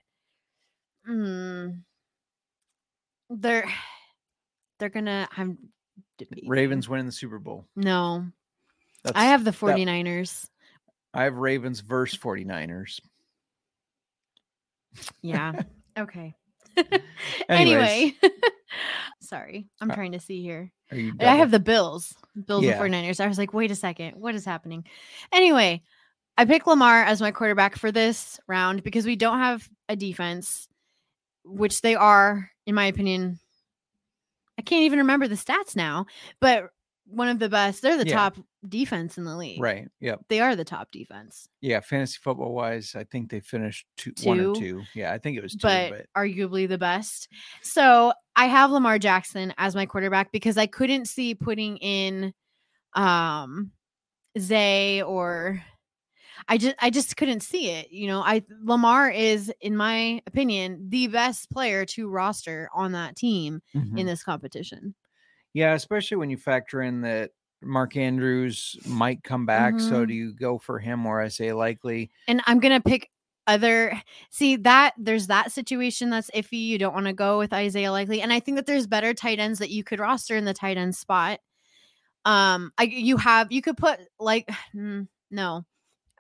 mm, 1.09 1.80
they're 3.30 3.69
they're 4.80 4.89
gonna. 4.89 5.27
I'm. 5.36 5.57
Ravens 6.45 6.89
winning 6.89 7.05
the 7.05 7.13
Super 7.13 7.39
Bowl. 7.39 7.65
No, 7.77 8.25
That's, 9.05 9.17
I 9.17 9.25
have 9.25 9.45
the 9.45 9.51
that- 9.51 9.59
49ers. 9.59 10.48
I 11.14 11.24
have 11.24 11.36
Ravens 11.36 11.80
versus 11.82 12.20
49ers. 12.20 12.99
Yeah. 15.22 15.53
okay. 15.97 16.36
Anyway, 17.49 18.14
sorry, 19.22 19.68
I'm 19.82 19.89
Uh, 19.91 19.95
trying 19.95 20.12
to 20.14 20.20
see 20.20 20.41
here. 20.41 20.72
I 20.91 21.36
have 21.36 21.51
the 21.51 21.60
Bills, 21.60 22.14
Bills 22.47 22.64
Yeah. 22.64 22.82
and 22.82 22.93
49ers. 22.93 23.20
I 23.20 23.28
was 23.28 23.38
like, 23.38 23.53
wait 23.53 23.72
a 23.72 23.76
second, 23.76 24.16
what 24.16 24.36
is 24.36 24.45
happening? 24.45 24.86
Anyway, 25.34 25.82
I 26.38 26.45
picked 26.45 26.68
Lamar 26.68 27.03
as 27.03 27.20
my 27.22 27.32
quarterback 27.32 27.76
for 27.76 27.91
this 27.91 28.39
round 28.47 28.84
because 28.84 29.05
we 29.05 29.16
don't 29.16 29.39
have 29.39 29.68
a 29.89 29.95
defense, 29.95 30.68
which 31.43 31.82
they 31.82 31.95
are, 31.95 32.49
in 32.66 32.76
my 32.76 32.86
opinion. 32.86 33.39
I 34.57 34.62
can't 34.62 34.84
even 34.84 34.99
remember 34.99 35.28
the 35.28 35.36
stats 35.36 35.76
now, 35.76 36.05
but 36.39 36.70
one 37.10 37.28
of 37.28 37.39
the 37.39 37.49
best. 37.49 37.82
They're 37.82 37.97
the 37.97 38.07
Yeah. 38.07 38.16
top 38.16 38.38
defense 38.68 39.18
in 39.18 39.24
the 39.26 39.36
league. 39.36 39.62
right. 39.62 39.88
Yep. 39.99 40.26
They 40.30 40.39
are 40.41 40.55
the 40.55 40.66
top 40.66 40.91
defense, 40.91 41.47
Yeah. 41.62 41.80
Fantasy 41.80 42.18
football 42.22 42.53
wise, 42.53 42.93
I 42.95 43.03
think 43.05 43.30
they 43.32 43.39
finished 43.39 43.86
two, 43.97 44.14
one 44.24 44.39
or 44.39 44.53
Two. 44.55 44.84
Yeah. 44.93 45.12
I 45.14 45.18
think 45.18 45.38
it 45.38 45.41
was 45.43 45.53
two, 45.53 45.60
but, 45.64 45.89
but 45.91 46.05
arguably 46.16 46.68
the 46.68 46.78
best. 46.78 47.30
So 47.62 48.14
I 48.36 48.45
have 48.47 48.72
Lamar 48.72 48.99
Jackson 48.99 49.53
as 49.57 49.76
my 49.76 49.86
quarterback 49.86 50.32
because 50.32 50.57
I 50.57 50.68
couldn't 50.68 51.05
see 51.07 51.36
putting 51.36 51.78
in 51.78 52.34
um 52.93 53.72
Zay 54.38 55.01
or 55.01 55.62
I 56.47 56.57
just 56.57 56.76
I 56.80 56.89
just 56.89 57.16
couldn't 57.18 57.41
see 57.41 57.70
it. 57.70 57.91
You 57.91 58.07
know, 58.07 58.22
I 58.22 58.43
Lamar 58.64 59.10
is, 59.12 59.51
in 59.62 59.76
my 59.76 60.22
opinion, 60.26 60.88
the 60.89 61.07
best 61.07 61.49
player 61.51 61.86
to 61.88 62.10
roster 62.10 62.70
on 62.74 62.93
that 62.93 63.16
team 63.16 63.62
Mhm. 63.76 63.99
in 63.99 64.05
this 64.07 64.24
competition. 64.24 64.95
Yeah, 65.53 65.73
especially 65.73 66.17
when 66.17 66.29
you 66.29 66.37
factor 66.37 66.81
in 66.81 67.01
that 67.01 67.31
Mark 67.61 67.97
Andrews 67.97 68.77
might 68.85 69.23
come 69.23 69.45
back. 69.45 69.79
So 69.79 70.05
Mhm. 70.05 70.07
do 70.07 70.13
you 70.13 70.33
go 70.33 70.57
for 70.57 70.79
him 70.79 71.05
or 71.05 71.21
Isaiah 71.21 71.55
Likely? 71.57 72.09
And 72.27 72.41
I'm 72.45 72.59
gonna 72.59 72.79
pick 72.81 73.09
other 73.47 73.99
see 74.29 74.55
that 74.57 74.93
there's 74.97 75.27
that 75.27 75.51
situation 75.51 76.09
that's 76.09 76.29
iffy. 76.35 76.65
You 76.67 76.77
don't 76.77 76.93
want 76.93 77.07
to 77.07 77.13
go 77.13 77.37
with 77.39 77.51
Isaiah 77.51 77.91
Likely. 77.91 78.21
And 78.21 78.31
I 78.31 78.39
think 78.39 78.57
that 78.57 78.65
there's 78.67 78.87
better 78.87 79.13
tight 79.13 79.39
ends 79.39 79.59
that 79.59 79.71
you 79.71 79.83
could 79.83 79.99
roster 79.99 80.35
in 80.37 80.45
the 80.45 80.53
tight 80.53 80.77
end 80.77 80.95
spot. 80.95 81.39
Um 82.25 82.71
I 82.77 82.83
you 82.83 83.17
have 83.17 83.51
you 83.51 83.61
could 83.61 83.77
put 83.77 83.99
like 84.19 84.47
mm, 84.75 85.07
no. 85.31 85.65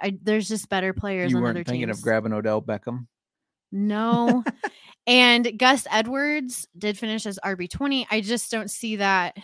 I 0.01 0.17
there's 0.21 0.47
just 0.47 0.69
better 0.69 0.93
players 0.93 1.31
You 1.31 1.37
on 1.37 1.43
weren't 1.43 1.57
other 1.57 1.63
thinking 1.65 1.87
teams. 1.87 1.99
of 1.99 2.03
grabbing 2.03 2.33
Odell 2.33 2.61
Beckham. 2.61 3.07
No. 3.71 4.43
and 5.09 5.57
Gus 5.57 5.87
Edwards 5.89 6.67
did 6.77 6.97
finish 6.97 7.25
as 7.25 7.39
RB20. 7.43 8.05
I 8.11 8.21
just 8.21 8.51
don't 8.51 8.69
see 8.69 8.97
that 8.97 9.35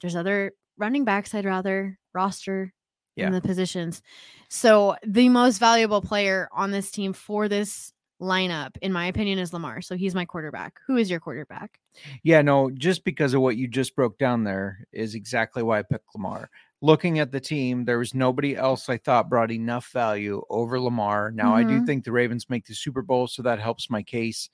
there's 0.00 0.14
other 0.16 0.52
running 0.78 1.04
backs 1.04 1.34
I'd 1.34 1.44
rather 1.44 1.98
roster 2.14 2.72
Yeah. 3.16 3.26
in 3.26 3.32
the 3.32 3.40
positions. 3.40 4.00
So 4.48 4.94
the 5.04 5.28
most 5.28 5.58
valuable 5.58 6.00
player 6.00 6.48
on 6.52 6.70
this 6.70 6.90
team 6.92 7.12
for 7.12 7.48
this 7.48 7.92
lineup, 8.20 8.76
in 8.82 8.92
my 8.92 9.06
opinion, 9.06 9.38
is 9.38 9.52
Lamar. 9.52 9.80
So 9.82 9.96
he's 9.96 10.14
my 10.14 10.24
quarterback. 10.24 10.80
Who 10.86 10.96
is 10.96 11.10
your 11.10 11.20
quarterback? 11.20 11.78
Yeah, 12.22 12.42
no, 12.42 12.70
just 12.70 13.04
because 13.04 13.34
of 13.34 13.40
what 13.42 13.56
you 13.56 13.66
just 13.68 13.96
broke 13.96 14.18
down 14.18 14.44
there 14.44 14.84
is 14.92 15.14
exactly 15.14 15.62
why 15.62 15.78
I 15.78 15.82
picked 15.82 16.14
Lamar. 16.14 16.50
Looking 16.80 17.18
at 17.18 17.32
the 17.32 17.40
team, 17.40 17.84
there 17.84 17.98
was 17.98 18.14
nobody 18.14 18.54
else 18.56 18.88
I 18.88 18.98
thought 18.98 19.28
brought 19.28 19.50
enough 19.50 19.90
value 19.92 20.42
over 20.48 20.78
Lamar. 20.80 21.32
Now, 21.32 21.54
I 21.54 21.64
do 21.64 21.80
Mhm. 21.80 21.86
think 21.86 22.04
the 22.04 22.12
Ravens 22.12 22.48
make 22.48 22.66
the 22.66 22.74
Super 22.74 23.02
Bowl, 23.02 23.26
so 23.26 23.42
that 23.42 23.58
helps 23.58 23.90
my 23.90 24.02
case. 24.02 24.48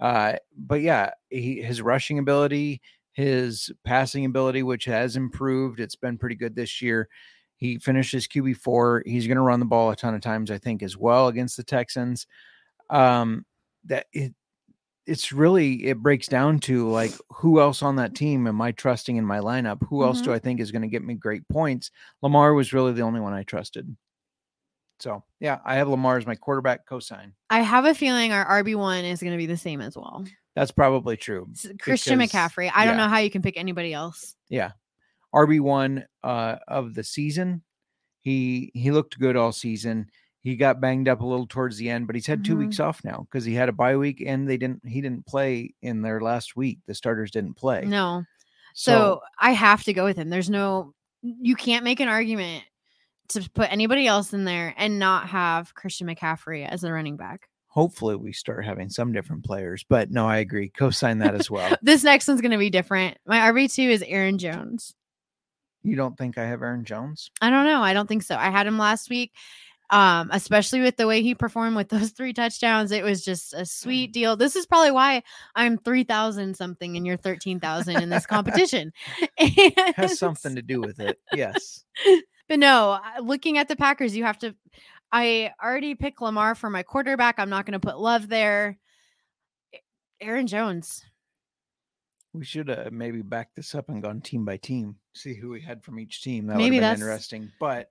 Uh, 0.00 0.34
but 0.56 0.80
yeah, 0.80 1.10
he, 1.30 1.60
his 1.62 1.82
rushing 1.82 2.18
ability, 2.18 2.80
his 3.12 3.70
passing 3.84 4.24
ability, 4.24 4.62
which 4.62 4.84
has 4.86 5.16
improved, 5.16 5.80
it's 5.80 5.96
been 5.96 6.16
pretty 6.18 6.34
good 6.34 6.54
this 6.54 6.80
year. 6.80 7.08
He 7.56 7.78
finishes 7.78 8.26
QB 8.26 8.54
four. 8.54 9.02
He's 9.06 9.26
going 9.26 9.36
to 9.36 9.42
run 9.42 9.60
the 9.60 9.66
ball 9.66 9.90
a 9.90 9.96
ton 9.96 10.14
of 10.14 10.20
times, 10.20 10.50
I 10.50 10.58
think, 10.58 10.82
as 10.82 10.96
well 10.96 11.28
against 11.28 11.56
the 11.56 11.64
Texans. 11.64 12.26
Um, 12.90 13.44
that 13.84 14.06
it, 14.12 14.34
it's 15.06 15.32
really 15.32 15.86
it 15.86 15.98
breaks 15.98 16.26
down 16.26 16.58
to 16.58 16.88
like 16.90 17.12
who 17.30 17.60
else 17.60 17.82
on 17.82 17.96
that 17.96 18.14
team 18.14 18.46
am 18.46 18.60
I 18.60 18.72
trusting 18.72 19.16
in 19.16 19.24
my 19.24 19.38
lineup? 19.38 19.78
Who 19.88 20.02
else 20.02 20.20
do 20.20 20.32
I 20.32 20.38
think 20.40 20.60
is 20.60 20.72
going 20.72 20.82
to 20.82 20.88
get 20.88 21.04
me 21.04 21.14
great 21.14 21.48
points? 21.48 21.90
Lamar 22.22 22.54
was 22.54 22.72
really 22.72 22.92
the 22.92 23.02
only 23.02 23.20
one 23.20 23.32
I 23.32 23.44
trusted. 23.44 23.96
So 24.98 25.22
yeah, 25.38 25.60
I 25.64 25.76
have 25.76 25.88
Lamar 25.88 26.16
as 26.16 26.26
my 26.26 26.34
quarterback 26.34 26.88
cosign. 26.88 27.32
I 27.50 27.60
have 27.60 27.84
a 27.84 27.94
feeling 27.94 28.32
our 28.32 28.62
RB1 28.62 29.04
is 29.04 29.20
going 29.20 29.32
to 29.32 29.38
be 29.38 29.46
the 29.46 29.56
same 29.56 29.80
as 29.80 29.96
well. 29.96 30.24
That's 30.56 30.72
probably 30.72 31.16
true. 31.16 31.48
Christian 31.80 32.18
Because- 32.18 32.52
McCaffrey. 32.52 32.72
I 32.74 32.86
don't 32.86 32.96
know 32.96 33.08
how 33.08 33.18
you 33.18 33.30
can 33.30 33.42
pick 33.42 33.56
anybody 33.56 33.92
else. 33.92 34.34
Yeah. 34.48 34.72
RB 35.34 35.60
one 35.60 36.04
uh 36.24 36.56
of 36.66 36.94
the 36.94 37.04
season. 37.04 37.62
He 38.22 38.70
he 38.74 38.90
looked 38.90 39.18
good 39.18 39.36
all 39.36 39.52
season. 39.52 40.10
He 40.46 40.54
got 40.54 40.80
banged 40.80 41.08
up 41.08 41.22
a 41.22 41.26
little 41.26 41.46
towards 41.48 41.76
the 41.76 41.90
end, 41.90 42.06
but 42.06 42.14
he's 42.14 42.26
had 42.26 42.44
2 42.44 42.54
Mhm. 42.54 42.58
weeks 42.58 42.78
off 42.78 43.02
now 43.02 43.26
because 43.28 43.44
he 43.44 43.52
had 43.52 43.68
a 43.68 43.72
bye 43.72 43.96
week 43.96 44.22
and 44.24 44.48
they 44.48 44.56
didn't 44.56 44.86
he 44.86 45.00
didn't 45.00 45.26
play 45.26 45.74
in 45.82 46.02
their 46.02 46.20
last 46.20 46.54
week. 46.54 46.78
The 46.86 46.94
starters 46.94 47.32
didn't 47.32 47.54
play. 47.54 47.84
No. 47.84 48.22
So, 48.74 49.22
I 49.40 49.50
have 49.52 49.82
to 49.84 49.92
go 49.92 50.04
with 50.04 50.16
him. 50.16 50.28
There's 50.30 50.48
no, 50.48 50.94
you 51.22 51.56
can't 51.56 51.82
make 51.82 51.98
an 51.98 52.08
argument 52.08 52.62
to 53.30 53.50
put 53.54 53.72
anybody 53.72 54.06
else 54.06 54.32
in 54.32 54.44
there 54.44 54.72
and 54.76 55.00
not 55.00 55.28
have 55.30 55.74
Christian 55.74 56.06
McCaffrey 56.06 56.64
as 56.68 56.84
a 56.84 56.92
running 56.92 57.16
back. 57.16 57.48
hopefully 57.68 58.16
we 58.16 58.32
start 58.32 58.64
having 58.64 58.88
some 58.88 59.12
different 59.12 59.44
players. 59.44 59.84
But 59.88 60.10
no, 60.10 60.26
I 60.26 60.36
agree. 60.38 60.70
Co-sign 60.70 61.18
that 61.18 61.34
as 61.34 61.50
well. 61.50 61.76
This 61.82 62.04
next 62.04 62.26
one's 62.28 62.40
going 62.40 62.52
to 62.52 62.56
be 62.56 62.70
different. 62.70 63.18
My 63.26 63.38
RB2 63.52 63.90
is 63.90 64.02
Aaron 64.06 64.38
Jones. 64.38 64.94
you 65.82 65.94
don't 65.96 66.16
think 66.16 66.38
I 66.38 66.46
have 66.46 66.62
Aaron 66.62 66.84
Jones? 66.84 67.30
I 67.42 67.50
don't 67.50 67.66
know. 67.66 67.82
I 67.82 67.92
don't 67.92 68.08
think 68.08 68.22
so. 68.22 68.34
I 68.36 68.48
had 68.50 68.66
him 68.66 68.78
last 68.78 69.10
week. 69.10 69.32
Um, 69.88 70.30
especially 70.32 70.80
with 70.80 70.96
the 70.96 71.06
way 71.06 71.22
he 71.22 71.36
performed 71.36 71.76
with 71.76 71.88
those 71.90 72.10
three 72.16 72.32
touchdowns, 72.32 72.90
it 72.90 73.04
was 73.04 73.24
just 73.24 73.54
a 73.54 73.64
sweet 73.64 74.12
deal. 74.12 74.36
This 74.36 74.56
is 74.56 74.66
probably 74.66 74.90
why 74.90 75.22
I'm 75.54 75.78
three 75.78 76.02
thousand 76.02 76.56
something 76.56 76.96
and 76.96 77.06
you're 77.06 77.16
thirteen 77.16 77.60
thousand 77.60 78.02
in 78.02 78.08
this 78.10 78.26
competition. 78.26 78.92
Has 79.96 80.18
something 80.18 80.56
to 80.56 80.62
do 80.62 80.80
with 80.80 80.98
it. 80.98 81.20
Yes. 81.32 81.84
But 82.48 82.58
no, 82.58 82.92
uh, 82.92 83.20
looking 83.22 83.58
at 83.58 83.68
the 83.68 83.76
Packers, 83.76 84.16
you 84.16 84.24
have 84.24 84.38
to. 84.38 84.54
I 85.12 85.52
already 85.62 85.94
picked 85.94 86.20
Lamar 86.20 86.54
for 86.56 86.68
my 86.68 86.82
quarterback. 86.82 87.38
I'm 87.38 87.50
not 87.50 87.64
going 87.64 87.78
to 87.78 87.80
put 87.80 87.98
Love 87.98 88.28
there. 88.28 88.78
Aaron 90.20 90.46
Jones. 90.46 91.04
We 92.32 92.44
should 92.44 92.68
have 92.68 92.92
maybe 92.92 93.22
backed 93.22 93.56
this 93.56 93.74
up 93.74 93.88
and 93.88 94.02
gone 94.02 94.20
team 94.20 94.44
by 94.44 94.56
team, 94.58 94.96
see 95.14 95.34
who 95.34 95.50
we 95.50 95.60
had 95.60 95.82
from 95.84 95.98
each 96.00 96.22
team. 96.22 96.48
That 96.48 96.56
Maybe 96.56 96.76
would 96.76 96.82
have 96.82 96.98
that's- 96.98 97.30
been 97.30 97.42
interesting. 97.42 97.52
But 97.60 97.90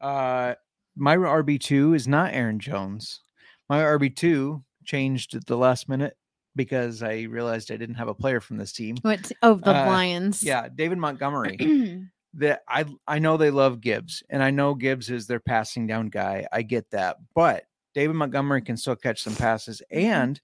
uh 0.00 0.54
my 0.96 1.16
RB2 1.16 1.94
is 1.96 2.06
not 2.08 2.32
Aaron 2.34 2.58
Jones. 2.58 3.20
My 3.68 3.80
RB2 3.82 4.62
changed 4.84 5.34
at 5.34 5.46
the 5.46 5.56
last 5.56 5.88
minute 5.88 6.16
because 6.56 7.02
I 7.02 7.22
realized 7.22 7.70
I 7.70 7.76
didn't 7.76 7.94
have 7.96 8.08
a 8.08 8.14
player 8.14 8.40
from 8.40 8.56
this 8.56 8.72
team. 8.72 8.96
What? 9.02 9.30
Oh, 9.42 9.54
the 9.54 9.70
Uh, 9.70 9.86
Lions. 9.86 10.42
Yeah, 10.42 10.68
David 10.74 10.98
Montgomery. 10.98 11.56
that 12.34 12.62
I 12.68 12.84
I 13.08 13.18
know 13.18 13.36
they 13.36 13.50
love 13.50 13.80
Gibbs, 13.80 14.22
and 14.30 14.42
I 14.42 14.50
know 14.50 14.74
Gibbs 14.74 15.10
is 15.10 15.26
their 15.26 15.40
passing 15.40 15.86
down 15.86 16.08
guy. 16.08 16.46
I 16.52 16.62
get 16.62 16.90
that, 16.90 17.16
but 17.34 17.64
David 17.94 18.14
Montgomery 18.14 18.62
can 18.62 18.76
still 18.76 18.96
catch 18.96 19.22
some 19.22 19.34
passes, 19.34 19.82
and 19.90 20.40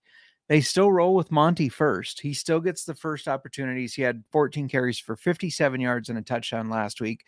they 0.48 0.60
still 0.60 0.90
roll 0.90 1.14
with 1.14 1.30
Monty 1.32 1.68
first. 1.68 2.20
He 2.20 2.34
still 2.34 2.60
gets 2.60 2.84
the 2.84 2.94
first 2.94 3.26
opportunities. 3.28 3.94
He 3.94 4.02
had 4.02 4.22
14 4.32 4.68
carries 4.68 4.98
for 4.98 5.16
57 5.16 5.80
yards 5.80 6.08
and 6.08 6.18
a 6.18 6.22
touchdown 6.22 6.70
last 6.70 7.00
week. 7.00 7.24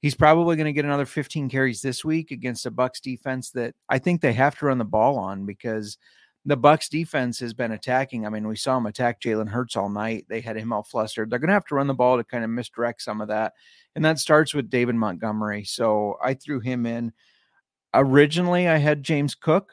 He's 0.00 0.14
probably 0.14 0.56
going 0.56 0.66
to 0.66 0.72
get 0.72 0.84
another 0.84 1.06
15 1.06 1.48
carries 1.50 1.82
this 1.82 2.04
week 2.04 2.30
against 2.30 2.66
a 2.66 2.70
Bucs 2.70 3.00
defense 3.00 3.50
that 3.52 3.74
I 3.88 3.98
think 3.98 4.20
they 4.20 4.32
have 4.32 4.58
to 4.58 4.66
run 4.66 4.78
the 4.78 4.84
ball 4.84 5.18
on 5.18 5.44
because 5.44 5.98
the 6.46 6.56
Bucs 6.56 6.88
defense 6.88 7.38
has 7.40 7.52
been 7.52 7.72
attacking. 7.72 8.24
I 8.26 8.30
mean, 8.30 8.48
we 8.48 8.56
saw 8.56 8.78
him 8.78 8.86
attack 8.86 9.20
Jalen 9.20 9.48
Hurts 9.50 9.76
all 9.76 9.90
night. 9.90 10.24
They 10.28 10.40
had 10.40 10.56
him 10.56 10.72
all 10.72 10.82
flustered. 10.82 11.28
They're 11.28 11.38
going 11.38 11.48
to 11.48 11.54
have 11.54 11.66
to 11.66 11.74
run 11.74 11.86
the 11.86 11.94
ball 11.94 12.16
to 12.16 12.24
kind 12.24 12.44
of 12.44 12.50
misdirect 12.50 13.02
some 13.02 13.20
of 13.20 13.28
that. 13.28 13.52
And 13.94 14.02
that 14.06 14.18
starts 14.18 14.54
with 14.54 14.70
David 14.70 14.94
Montgomery. 14.94 15.64
So 15.64 16.16
I 16.22 16.32
threw 16.32 16.60
him 16.60 16.86
in. 16.86 17.12
Originally, 17.94 18.68
I 18.68 18.76
had 18.76 19.02
James 19.02 19.34
Cook, 19.34 19.72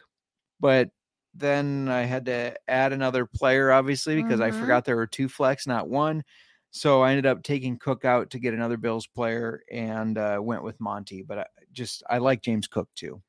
but 0.59 0.89
then 1.35 1.87
I 1.89 2.01
had 2.03 2.25
to 2.25 2.55
add 2.67 2.93
another 2.93 3.25
player, 3.25 3.71
obviously, 3.71 4.15
because 4.15 4.41
I 4.41 4.51
Mhm. 4.51 4.59
forgot 4.59 4.85
there 4.85 4.95
were 4.95 5.07
two 5.07 5.29
flex, 5.29 5.67
not 5.67 5.87
one. 5.89 6.23
So 6.71 7.01
I 7.01 7.11
ended 7.11 7.25
up 7.25 7.43
taking 7.43 7.77
Cook 7.77 8.05
out 8.05 8.29
to 8.31 8.39
get 8.39 8.53
another 8.53 8.77
Bills 8.77 9.07
player 9.07 9.61
and 9.71 10.17
uh, 10.17 10.39
went 10.41 10.63
with 10.63 10.79
Monty. 10.79 11.23
But 11.23 11.39
I 11.39 11.45
just 11.71 12.03
I 12.09 12.19
like 12.19 12.41
James 12.41 12.67
Cook 12.67 12.89
too. 12.95 13.21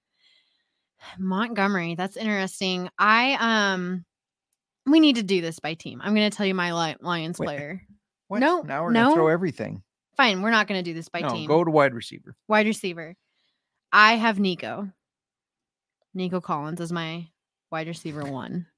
Montgomery. 1.18 1.95
That's 1.95 2.16
interesting. 2.16 2.91
I 2.99 3.36
um, 3.74 4.05
we 4.86 5.01
need 5.01 5.16
to 5.16 5.22
do 5.22 5.41
this 5.41 5.59
by 5.61 5.74
team. 5.74 6.01
I'm 6.03 6.14
going 6.14 6.30
to 6.30 6.36
tell 6.36 6.47
you 6.47 6.55
my 6.55 6.95
Lions 7.01 7.39
Wait, 7.39 7.47
player. 7.47 7.82
What? 8.28 8.41
No, 8.41 8.61
now 8.61 8.84
we're 8.84 8.93
gonna 8.93 9.14
throw 9.14 9.24
no. 9.24 9.32
everything. 9.32 9.82
Fine, 10.18 10.43
we're 10.43 10.51
not 10.51 10.68
going 10.68 10.78
to 10.78 10.91
do 10.91 10.93
this 10.93 11.09
by 11.09 11.20
no, 11.20 11.30
team. 11.30 11.49
go 11.49 11.64
to 11.64 11.70
wide 11.70 11.95
receiver. 11.95 12.36
Wide 12.47 12.66
receiver. 12.66 13.16
I 13.91 14.16
have 14.16 14.39
Nico. 14.39 14.91
Nico 16.12 16.39
Collins 16.43 16.80
is 16.82 16.93
my 16.93 17.26
wide 17.72 17.89
receiver 17.89 18.24
one. 18.24 18.66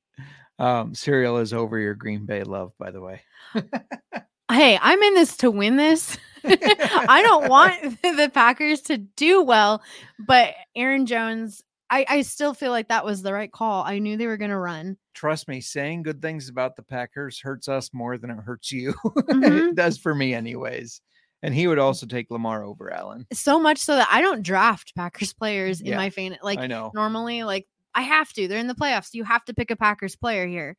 Um, 0.61 0.95
Serial 0.95 1.39
is 1.39 1.55
over 1.55 1.79
your 1.79 1.95
Green 1.95 2.27
Bay 2.27 2.43
love, 2.43 2.73
by 2.79 2.91
the 2.91 3.01
way. 3.01 3.23
Hey, 4.51 4.79
I'm 4.81 5.03
in 5.03 5.15
this 5.15 5.37
to 5.39 5.51
win 5.51 5.77
this. 5.77 6.17
I 6.45 7.23
don't 7.23 7.49
want 7.49 7.81
the 8.03 8.31
Packers 8.33 8.81
to 8.83 8.97
do 8.99 9.43
well, 9.43 9.83
but 10.19 10.55
Aaron 10.75 11.07
Jones, 11.07 11.63
I, 11.91 12.07
I 12.09 12.23
still 12.23 12.55
feel 12.55 12.71
like 12.71 12.89
that 12.89 13.05
was 13.05 13.23
the 13.23 13.33
right 13.33 13.51
call. 13.51 13.85
I 13.85 13.99
knew 13.99 14.17
they 14.17 14.27
were 14.27 14.37
going 14.37 14.51
to 14.51 14.59
run. 14.59 14.97
Trust 15.15 15.49
me, 15.49 15.61
saying 15.61 16.03
good 16.05 16.23
things 16.23 16.49
about 16.49 16.77
the 16.77 16.83
Packers 16.83 17.41
hurts 17.41 17.69
us 17.69 17.91
more 17.93 18.17
than 18.17 18.31
it 18.31 18.39
hurts 18.39 18.73
you. 18.73 18.95
Mhm. 19.05 19.71
it 19.71 19.75
does 19.75 19.99
for 19.99 20.15
me, 20.15 20.33
anyways. 20.35 21.01
And 21.43 21.55
he 21.55 21.67
would 21.67 21.79
also 21.79 22.07
take 22.07 22.31
Lamar 22.31 22.65
over 22.65 22.93
Allen. 22.93 23.27
So 23.33 23.59
much 23.59 23.79
so 23.79 23.97
that 23.97 24.09
I 24.11 24.21
don't 24.21 24.43
draft 24.43 24.95
Packers 24.95 25.33
players 25.33 25.81
in 25.81 25.89
Yeah, 25.89 25.97
my 25.97 26.11
fan. 26.11 26.37
Like 26.43 26.59
I 26.59 26.67
know. 26.67 26.91
normally, 26.95 27.43
like 27.45 27.67
I 27.95 28.03
have 28.03 28.33
to. 28.35 28.47
They're 28.47 28.59
in 28.59 28.67
the 28.67 28.75
playoffs. 28.75 29.15
You 29.15 29.25
have 29.25 29.45
to 29.47 29.55
pick 29.55 29.71
a 29.71 29.77
Packers 29.77 30.17
player 30.17 30.47
here. 30.47 30.77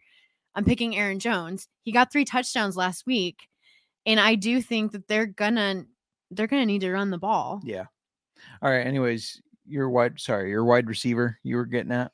I'm 0.56 0.64
picking 0.66 0.96
Aaron 0.96 1.20
Jones. 1.20 1.68
He 1.84 1.92
got 1.92 2.12
three 2.12 2.26
touchdowns 2.26 2.76
last 2.78 3.06
week, 3.08 3.48
and 4.06 4.20
I 4.20 4.36
do 4.36 4.62
think 4.62 4.92
that 4.94 5.08
they're 5.08 5.26
gonna 5.26 5.86
they're 6.32 6.48
gonna 6.48 6.66
need 6.66 6.82
to 6.82 6.92
run 6.92 7.10
the 7.10 7.18
ball. 7.18 7.62
Yeah. 7.64 7.86
All 8.62 8.72
right. 8.72 8.86
Anyways, 8.86 9.42
your 9.68 9.90
wide 9.90 10.20
sorry, 10.20 10.50
your 10.50 10.66
wide 10.66 10.88
receiver 10.88 11.38
you 11.44 11.56
were 11.58 11.66
getting 11.66 11.92
at 11.92 12.12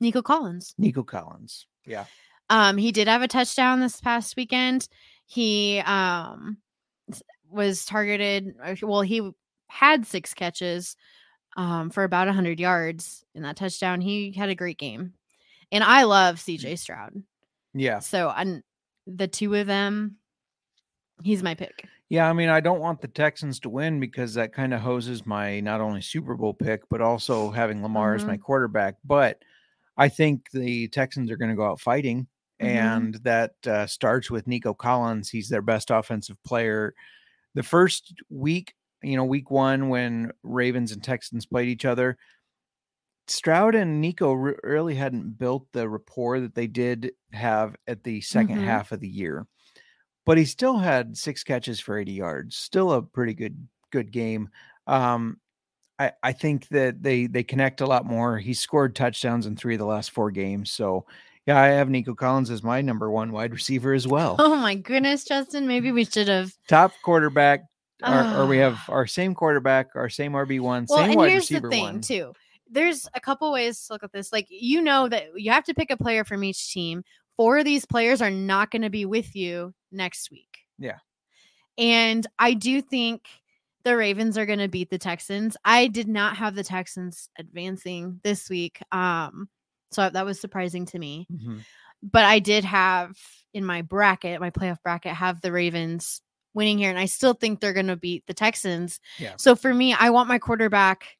Nico 0.00 0.22
Collins. 0.22 0.74
Nico 0.78 1.02
Collins. 1.02 1.66
Yeah. 1.86 2.04
Um, 2.50 2.76
he 2.76 2.92
did 2.92 3.08
have 3.08 3.22
a 3.22 3.28
touchdown 3.28 3.80
this 3.80 4.00
past 4.00 4.36
weekend. 4.36 4.88
He 5.26 5.80
um 5.80 6.58
was 7.48 7.84
targeted. 7.84 8.54
uh, 8.62 8.74
Well, 8.82 9.02
he 9.02 9.30
had 9.68 10.06
six 10.06 10.34
catches 10.34 10.96
um 11.56 11.90
for 11.90 12.04
about 12.04 12.28
hundred 12.28 12.58
yards 12.60 13.24
in 13.34 13.42
that 13.42 13.56
touchdown. 13.56 14.00
He 14.00 14.32
had 14.32 14.48
a 14.48 14.54
great 14.54 14.78
game, 14.78 15.12
and 15.70 15.84
I 15.84 16.02
love 16.04 16.36
CJ 16.36 16.78
Stroud. 16.78 17.22
Yeah. 17.74 18.00
So 18.00 18.28
and 18.30 18.62
the 19.06 19.28
two 19.28 19.54
of 19.54 19.66
them, 19.66 20.16
he's 21.22 21.42
my 21.42 21.54
pick. 21.54 21.86
Yeah. 22.08 22.28
I 22.28 22.32
mean, 22.32 22.48
I 22.48 22.60
don't 22.60 22.80
want 22.80 23.00
the 23.00 23.08
Texans 23.08 23.58
to 23.60 23.68
win 23.70 24.00
because 24.00 24.34
that 24.34 24.52
kind 24.52 24.74
of 24.74 24.80
hoses 24.80 25.24
my 25.26 25.60
not 25.60 25.80
only 25.80 26.02
Super 26.02 26.34
Bowl 26.36 26.52
pick, 26.54 26.82
but 26.90 27.00
also 27.00 27.50
having 27.50 27.82
Lamar 27.82 28.14
as 28.14 28.24
my 28.24 28.36
quarterback. 28.36 28.96
But 29.04 29.42
I 29.96 30.08
think 30.08 30.50
the 30.52 30.88
Texans 30.88 31.30
are 31.30 31.36
going 31.36 31.50
to 31.50 31.56
go 31.56 31.66
out 31.66 31.80
fighting. 31.80 32.26
Mhm. 32.60 32.66
And 32.66 33.14
that 33.24 33.54
uh, 33.66 33.86
starts 33.86 34.30
with 34.30 34.46
Nico 34.46 34.74
Collins. 34.74 35.30
He's 35.30 35.48
their 35.48 35.62
best 35.62 35.90
offensive 35.90 36.36
player. 36.44 36.94
The 37.54 37.62
first 37.62 38.14
week 38.30 38.74
you 39.04 39.16
know, 39.16 39.24
week 39.24 39.50
one 39.50 39.88
when 39.88 40.30
Ravens 40.44 40.92
and 40.92 41.02
Texans 41.02 41.44
played 41.44 41.68
each 41.68 41.84
other, 41.84 42.16
Stroud 43.28 43.74
and 43.74 44.00
Nico 44.00 44.32
re- 44.32 44.54
really 44.62 44.94
hadn't 44.94 45.38
built 45.38 45.66
the 45.72 45.88
rapport 45.88 46.40
that 46.40 46.54
they 46.54 46.66
did 46.66 47.12
have 47.32 47.76
at 47.86 48.04
the 48.04 48.20
2nd 48.20 48.58
Mhm. 48.58 48.64
half 48.64 48.92
of 48.92 49.00
the 49.00 49.08
year. 49.08 49.46
But 50.24 50.38
he 50.38 50.44
still 50.44 50.78
had 50.78 51.16
six 51.16 51.42
catches 51.42 51.80
for 51.80 51.98
80 51.98 52.12
yards. 52.12 52.56
Still 52.56 52.92
a 52.92 53.02
pretty 53.02 53.34
good 53.34 53.66
good 53.90 54.10
game. 54.12 54.48
Um, 54.86 55.38
I, 55.98 56.12
I 56.22 56.32
think 56.32 56.68
that 56.68 57.02
they 57.02 57.26
they 57.26 57.42
connect 57.42 57.80
a 57.80 57.86
lot 57.86 58.06
more. 58.06 58.38
He 58.38 58.54
scored 58.54 58.94
touchdowns 58.96 59.46
in 59.46 59.56
three 59.56 59.74
of 59.74 59.78
the 59.80 59.84
last 59.86 60.10
four 60.12 60.30
games. 60.30 60.70
So 60.70 61.06
yeah, 61.46 61.60
I 61.60 61.68
have 61.68 61.90
Nico 61.90 62.14
Collins 62.14 62.50
as 62.50 62.62
my 62.62 62.80
number 62.82 63.10
one 63.10 63.32
wide 63.32 63.52
receiver 63.52 63.92
as 63.92 64.06
well. 64.08 64.36
Oh 64.38 64.56
my 64.56 64.74
goodness, 64.76 65.24
Justin. 65.24 65.66
Maybe 65.66 65.90
we 65.92 66.04
should 66.04 66.28
have. 66.28 66.52
Top 66.68 66.92
quarterback, 67.02 67.64
or, 68.04 68.36
or 68.42 68.46
we 68.46 68.58
have 68.58 68.74
Ah. 68.88 68.92
our 68.92 69.06
same 69.08 69.34
quarterback, 69.34 69.90
our 69.96 70.08
same 70.08 70.32
RB 70.32 70.60
one, 70.60 70.86
Well, 70.88 70.98
same 71.00 71.10
and 71.10 71.16
wide 71.16 71.30
here's 71.30 71.48
the 71.48 71.56
receiver 71.56 71.70
thing 71.70 71.82
one. 71.84 72.00
too. 72.00 72.32
There's 72.70 73.06
a 73.14 73.20
couple 73.20 73.52
ways 73.52 73.86
to 73.86 73.92
look 73.92 74.02
at 74.02 74.12
this. 74.12 74.32
Like 74.32 74.46
you 74.48 74.80
know 74.80 75.08
that 75.08 75.26
you 75.36 75.50
have 75.50 75.64
to 75.64 75.74
pick 75.74 75.90
a 75.90 75.96
player 75.96 76.24
from 76.24 76.42
each 76.42 76.72
team. 76.72 77.02
Four 77.36 77.58
of 77.58 77.64
these 77.64 77.84
players 77.84 78.22
are 78.22 78.30
not 78.30 78.70
going 78.70 78.82
to 78.82 78.90
be 78.90 79.04
with 79.04 79.34
you 79.34 79.74
next 79.90 80.30
week. 80.30 80.58
Yeah. 80.78 80.98
And 81.78 82.26
I 82.38 82.54
do 82.54 82.82
think 82.82 83.26
the 83.84 83.96
Ravens 83.96 84.38
are 84.38 84.46
going 84.46 84.58
to 84.58 84.68
beat 84.68 84.90
the 84.90 84.98
Texans. 84.98 85.56
I 85.64 85.88
did 85.88 86.06
not 86.08 86.36
have 86.36 86.54
the 86.54 86.62
Texans 86.64 87.28
advancing 87.38 88.20
this 88.22 88.48
week. 88.48 88.80
Um 88.92 89.48
so 89.90 90.08
that 90.08 90.24
was 90.24 90.40
surprising 90.40 90.86
to 90.86 90.98
me. 90.98 91.26
Mhm. 91.30 91.64
But 92.02 92.24
I 92.24 92.38
did 92.38 92.64
have 92.64 93.16
in 93.52 93.64
my 93.64 93.82
bracket, 93.82 94.40
my 94.40 94.50
playoff 94.50 94.82
bracket, 94.82 95.12
have 95.12 95.42
the 95.42 95.52
Ravens 95.52 96.22
winning 96.54 96.78
here. 96.78 96.88
And 96.88 96.98
I 96.98 97.04
still 97.04 97.34
think 97.34 97.60
they're 97.60 97.74
going 97.74 97.88
to 97.88 97.96
beat 97.96 98.26
the 98.26 98.32
Texans. 98.34 99.00
Yeah. 99.18 99.34
So 99.36 99.54
for 99.54 99.72
me, 99.74 99.92
I 99.92 100.08
want 100.10 100.28
my 100.28 100.38
quarterback 100.38 101.18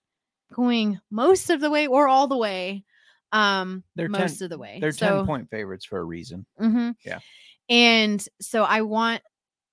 going 0.55 1.01
most 1.11 1.51
of 1.51 1.61
the 1.61 1.71
way 1.71 1.87
or 1.87 2.09
all 2.09 2.27
the 2.27 2.37
way. 2.37 2.85
Um, 3.33 3.83
They're 3.97 4.09
most 4.09 4.39
10 4.39 4.47
of 4.47 4.51
the 4.51 4.59
way. 4.59 4.79
They're 4.81 4.93
so, 4.93 5.19
10 5.19 5.27
point 5.27 5.51
favorites 5.51 5.85
for 5.87 5.99
a 5.99 6.05
reason. 6.05 6.47
mhm. 6.61 6.95
Yeah. 7.05 7.21
And 7.69 8.27
so 8.41 8.65
I 8.65 8.83
want 8.83 9.23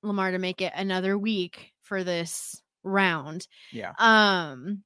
Lamar 0.03 0.31
to 0.31 0.39
make 0.39 0.61
it 0.61 0.71
another 0.75 1.17
week 1.17 1.73
for 1.81 2.03
this 2.03 2.61
round. 2.83 3.47
Yeah. 3.71 3.93
Um, 3.99 4.83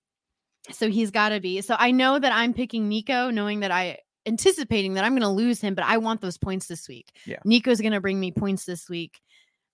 so 0.72 0.90
he's 0.90 1.12
got 1.12 1.30
to 1.30 1.40
be. 1.40 1.62
So 1.62 1.76
I 1.78 1.92
know 1.92 2.18
that 2.18 2.32
I'm 2.32 2.54
picking 2.54 2.88
Nico, 2.88 3.30
knowing 3.30 3.60
that 3.60 3.72
I 3.72 4.00
anticipating 4.26 4.94
that 4.94 5.04
I'm 5.04 5.12
going 5.12 5.22
to 5.22 5.28
lose 5.30 5.60
him, 5.60 5.76
but 5.76 5.84
I 5.84 5.98
want 5.98 6.22
those 6.22 6.38
points 6.38 6.68
this 6.68 6.88
week. 6.88 7.10
Yeah. 7.26 7.40
Nico's 7.44 7.82
going 7.82 7.92
to 7.94 8.02
bring 8.02 8.20
me 8.20 8.32
points 8.32 8.64
this 8.66 8.90
week, 8.90 9.20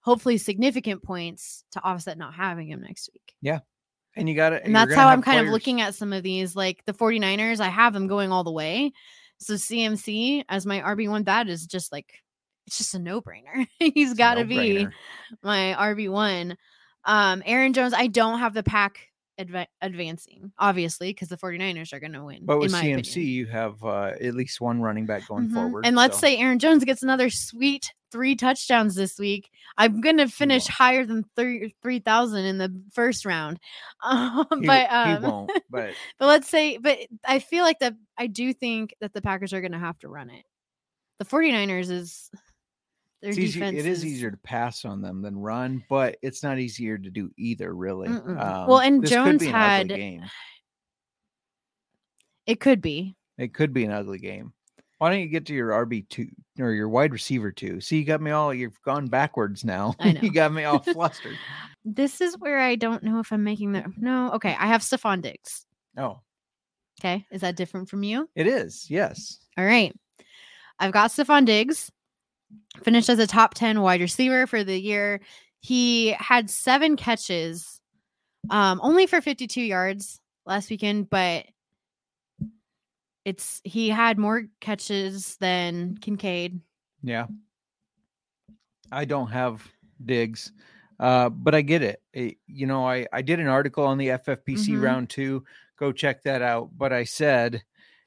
hopefully 0.01 0.37
significant 0.39 1.03
points 1.03 1.63
to 1.73 1.83
offset 1.83 2.17
not 2.17 2.33
having 2.33 2.67
him 2.67 2.81
next 2.81 3.09
week. 3.13 3.35
And 4.19 4.29
you 4.29 4.35
got 4.35 4.49
to 4.49 4.63
And 4.63 4.75
that's 4.75 4.93
how 4.93 5.07
I'm 5.07 5.21
kind 5.21 5.39
of 5.39 5.51
looking 5.51 5.81
at 5.81 5.95
some 5.95 6.13
of 6.13 6.23
these. 6.23 6.55
Like 6.55 6.83
the 6.85 6.93
49ers, 6.93 7.59
I 7.59 7.69
have 7.69 7.93
them 7.93 8.07
going 8.07 8.31
all 8.31 8.43
the 8.43 8.51
way. 8.51 8.91
So 9.39 9.53
CMC 9.53 10.43
as 10.49 10.65
my 10.65 10.81
RB1, 10.81 11.25
that 11.25 11.47
is 11.47 11.65
just 11.65 11.91
like, 11.91 12.13
it's 12.67 12.77
just 12.77 12.93
a 12.93 12.99
no 12.99 13.21
brainer. 13.21 13.67
He's 13.79 14.13
got 14.13 14.35
to 14.35 14.45
be 14.45 14.87
my 15.41 15.75
RB1. 15.77 16.55
Um, 17.05 17.43
Aaron 17.45 17.73
Jones, 17.73 17.93
I 17.93 18.07
don't 18.07 18.39
have 18.39 18.53
the 18.53 18.63
pack 18.63 19.08
adva- 19.39 19.67
advancing, 19.81 20.51
obviously, 20.59 21.09
because 21.09 21.29
the 21.29 21.37
49ers 21.37 21.93
are 21.93 21.99
going 21.99 22.13
to 22.13 22.23
win. 22.23 22.45
But 22.45 22.55
in 22.55 22.59
with 22.59 22.71
my 22.71 22.83
CMC, 22.83 23.11
opinion. 23.11 23.31
you 23.33 23.45
have 23.47 23.83
uh, 23.83 24.11
at 24.21 24.35
least 24.35 24.59
one 24.61 24.81
running 24.81 25.05
back 25.05 25.27
going 25.27 25.49
Mhm. 25.49 25.53
forward. 25.53 25.85
And 25.85 25.95
let's 25.95 26.17
so- 26.17 26.21
say 26.21 26.37
Aaron 26.37 26.59
Jones 26.59 26.83
gets 26.83 27.03
another 27.03 27.29
sweet 27.29 27.91
three 28.11 28.35
touchdowns 28.35 28.95
this 28.95 29.19
week. 29.19 29.51
I'm 29.77 30.01
going 30.01 30.17
to 30.17 30.27
finish 30.27 30.65
higher 30.65 31.05
than 31.05 31.25
3 31.35 31.75
3,000 31.81 32.43
in 32.45 32.57
the 32.57 32.81
first 32.91 33.25
round. 33.25 33.59
Um, 34.03 34.45
he, 34.61 34.65
but 34.67 34.87
um, 34.91 35.21
won't. 35.23 35.51
But 35.69 35.93
but 36.17 36.25
let's 36.27 36.47
say, 36.49 36.77
but 36.77 36.97
I 37.25 37.39
feel 37.39 37.63
like 37.63 37.79
that 37.79 37.95
I 38.17 38.27
do 38.27 38.53
think 38.53 38.95
that 39.01 39.13
the 39.13 39.21
Packers 39.21 39.53
are 39.53 39.61
going 39.61 39.73
to 39.73 39.77
have 39.79 39.99
to 39.99 40.07
run 40.07 40.29
it. 40.29 40.45
The 41.19 41.25
49ers 41.25 41.91
is 41.91 42.29
their 43.21 43.31
it's 43.31 43.39
easy, 43.39 43.61
it 43.61 43.85
is 43.85 44.05
easier 44.05 44.31
to 44.31 44.37
pass 44.37 44.85
on 44.85 45.01
them 45.01 45.21
than 45.21 45.37
run, 45.37 45.83
but 45.89 46.17
it's 46.21 46.41
not 46.43 46.57
easier 46.59 46.97
to 46.97 47.09
do 47.09 47.29
either, 47.37 47.73
really. 47.75 48.07
Um, 48.07 48.35
Well, 48.67 48.79
and 48.79 49.05
Jones 49.05 49.41
an 49.43 49.49
had- 49.51 49.89
game. 49.89 50.23
It 52.45 52.59
could 52.59 52.81
be. 52.81 53.15
It 53.37 53.53
could 53.53 53.73
be 53.73 53.85
an 53.85 53.91
ugly 53.91 54.19
game. 54.19 54.53
Why 54.97 55.09
don't 55.11 55.19
you 55.21 55.27
get 55.27 55.45
to 55.45 55.53
your 55.53 55.69
RB 55.71 56.07
two 56.09 56.27
or 56.59 56.73
your 56.73 56.89
wide 56.89 57.13
receiver 57.13 57.51
two? 57.51 57.79
See, 57.79 57.99
you 57.99 58.03
got 58.05 58.21
me 58.21 58.31
all. 58.31 58.53
You've 58.53 58.81
gone 58.81 59.07
backwards 59.07 59.63
now. 59.63 59.95
I 59.99 60.11
know. 60.13 60.21
you 60.21 60.31
got 60.31 60.51
me 60.51 60.65
all 60.65 60.79
flustered. 60.93 61.37
This 61.85 62.19
is 62.19 62.37
where 62.39 62.59
I 62.59 62.75
don't 62.75 63.03
know 63.03 63.19
if 63.19 63.31
I'm 63.31 63.43
making 63.43 63.71
the 63.71 63.85
no. 63.97 64.31
Okay, 64.33 64.55
I 64.59 64.67
have 64.67 64.81
Stefon 64.81 65.21
Diggs. 65.21 65.65
Oh, 65.97 66.19
Okay, 66.99 67.25
is 67.31 67.41
that 67.41 67.55
different 67.55 67.87
from 67.87 68.03
you? 68.03 68.29
it 68.35 68.45
is. 68.45 68.87
Yes. 68.89 69.39
All 69.57 69.63
right. 69.65 69.95
I've 70.79 70.91
got 70.91 71.11
Stefon 71.11 71.45
Diggs, 71.45 71.89
finished 72.83 73.09
as 73.09 73.19
a 73.19 73.27
top 73.27 73.53
10 73.53 73.81
wide 73.81 74.01
receiver 74.01 74.47
for 74.47 74.63
the 74.63 74.79
year. 74.79 75.19
He 75.61 76.11
had 76.17 76.49
seven 76.49 76.95
catches, 76.95 77.81
um, 78.49 78.79
only 78.83 79.05
for 79.07 79.21
52 79.21 79.61
yards 79.61 80.19
last 80.45 80.69
weekend, 80.69 81.09
but 81.09 81.45
it's 83.25 83.61
he 83.63 83.89
had 83.89 84.17
more 84.17 84.43
catches 84.61 85.35
than 85.37 85.97
Kincaid. 85.97 86.59
Yeah. 87.03 87.27
I 88.91 89.05
don't 89.05 89.27
have 89.27 89.67
Diggs, 90.03 90.51
uh, 90.99 91.29
but 91.29 91.53
I 91.53 91.61
get 91.61 91.81
it. 91.83 92.01
It- 92.13 92.37
You 92.47 92.65
know, 92.65 92.87
I 92.87 93.05
I 93.11 93.21
did 93.21 93.39
an 93.39 93.47
article 93.47 93.85
on 93.85 93.97
the 93.97 94.09
FFPC 94.11 94.73
Mhm. 94.73 94.81
round 94.81 95.09
two. 95.09 95.43
Go 95.77 95.91
check 95.91 96.23
that 96.23 96.41
out. 96.41 96.69
But 96.77 96.91
I 96.93 97.03
said, 97.03 97.61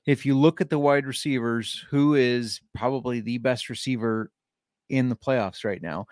if 0.06 0.26
you 0.26 0.38
look 0.38 0.60
at 0.60 0.70
the 0.70 0.78
wide 0.78 1.06
receivers, 1.06 1.84
who 1.90 2.14
is 2.14 2.60
probably 2.74 3.20
the 3.20 3.38
best 3.38 3.68
receiver 3.68 4.30
in 4.88 5.08
the 5.08 5.16
playoffs 5.16 5.64
right 5.64 5.82
now? 5.82 6.06